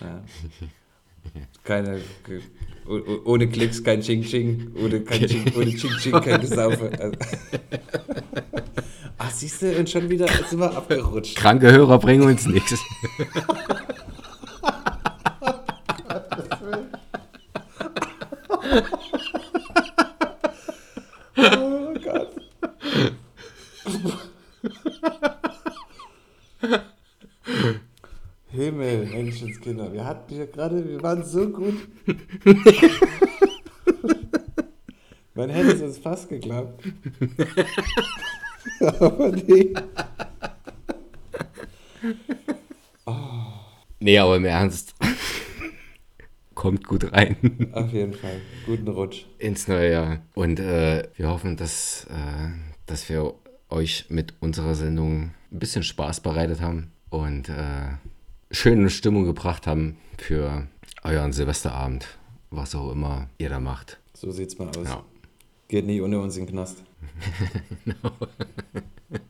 Ja. 0.00 0.22
Keine, 1.64 2.00
oh- 2.88 2.98
oh- 3.06 3.20
ohne 3.30 3.48
Klicks 3.48 3.84
kein 3.84 4.00
Ching 4.00 4.22
Ching, 4.22 4.72
ohne, 4.74 5.02
kein 5.02 5.26
Ching, 5.26 5.52
ohne 5.56 5.66
Ching 5.76 5.90
Ching 5.98 6.12
kein 6.20 6.40
Gesaufe. 6.40 6.90
Also- 6.98 7.16
Ach, 9.18 9.30
siehst 9.30 9.62
du, 9.62 9.76
und 9.78 9.88
schon 9.90 10.08
wieder 10.08 10.26
sind 10.48 10.58
wir 10.58 10.74
abgerutscht. 10.76 11.36
Kranke 11.36 11.70
Hörer 11.70 11.98
bringen 11.98 12.22
uns 12.24 12.46
nichts. 12.46 12.80
Oh 21.36 21.94
Gott. 22.04 22.36
Himmel, 28.48 29.06
Menschenskinder. 29.82 29.92
Wir 29.92 30.04
hatten 30.04 30.34
hier 30.34 30.46
gerade, 30.46 30.88
wir 30.88 31.02
waren 31.02 31.24
so 31.24 31.48
gut. 31.48 31.74
Man 35.34 35.48
hätte 35.50 35.72
es 35.72 35.82
uns 35.82 35.98
fast 35.98 36.28
geglaubt. 36.28 36.84
Aber 38.80 39.30
nee. 39.30 39.72
Nee, 43.98 44.18
aber 44.18 44.36
im 44.36 44.44
Ernst. 44.44 44.94
Kommt 46.54 46.86
gut 46.86 47.12
rein 47.12 47.36
Auf 47.72 47.92
jeden 47.92 48.14
Fall. 48.14 48.40
Guten 48.66 48.88
Rutsch. 48.88 49.26
ins 49.38 49.68
neue 49.68 49.92
Jahr. 49.92 50.18
Und 50.34 50.58
äh, 50.58 51.08
wir 51.16 51.28
hoffen, 51.28 51.56
dass, 51.56 52.06
äh, 52.10 52.50
dass 52.86 53.08
wir 53.08 53.34
euch 53.68 54.06
mit 54.08 54.34
unserer 54.40 54.74
Sendung 54.74 55.30
ein 55.52 55.58
bisschen 55.58 55.84
Spaß 55.84 56.20
bereitet 56.20 56.60
haben 56.60 56.90
und 57.10 57.48
äh, 57.48 57.94
schöne 58.52 58.90
Stimmung 58.90 59.24
gebracht 59.24 59.66
haben 59.66 59.96
für 60.18 60.68
euren 61.02 61.32
Silvesterabend, 61.32 62.06
was 62.50 62.74
auch 62.74 62.92
immer 62.92 63.28
ihr 63.38 63.48
da 63.48 63.58
macht. 63.58 63.98
So 64.14 64.30
sieht's 64.30 64.58
mal 64.58 64.68
aus. 64.68 64.86
Ja. 64.86 65.02
Geht 65.68 65.86
nie 65.86 66.00
ohne 66.00 66.20
uns 66.20 66.36
in 66.36 66.46
den 66.46 66.52
Knast. 66.52 66.82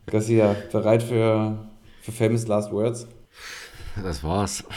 Garcia, 0.07 0.55
bereit 0.71 1.03
für, 1.03 1.67
für 2.03 2.13
Famous 2.13 2.47
Last 2.47 2.73
Words? 2.73 3.07
Das 4.03 4.23
war's. 4.23 4.65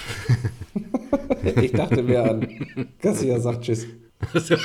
Ich 1.61 1.73
dachte 1.73 2.01
mir 2.01 2.23
an. 2.23 2.87
Garcia 2.99 3.39
sagt 3.39 3.61
Tschüss. 3.61 3.85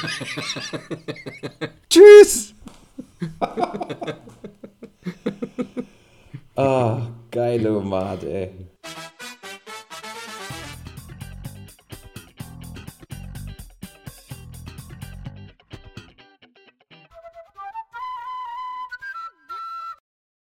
tschüss! 1.90 2.55
ah, 6.57 7.07
geile 7.31 7.81
Mat, 7.81 8.24
ey. 8.24 8.51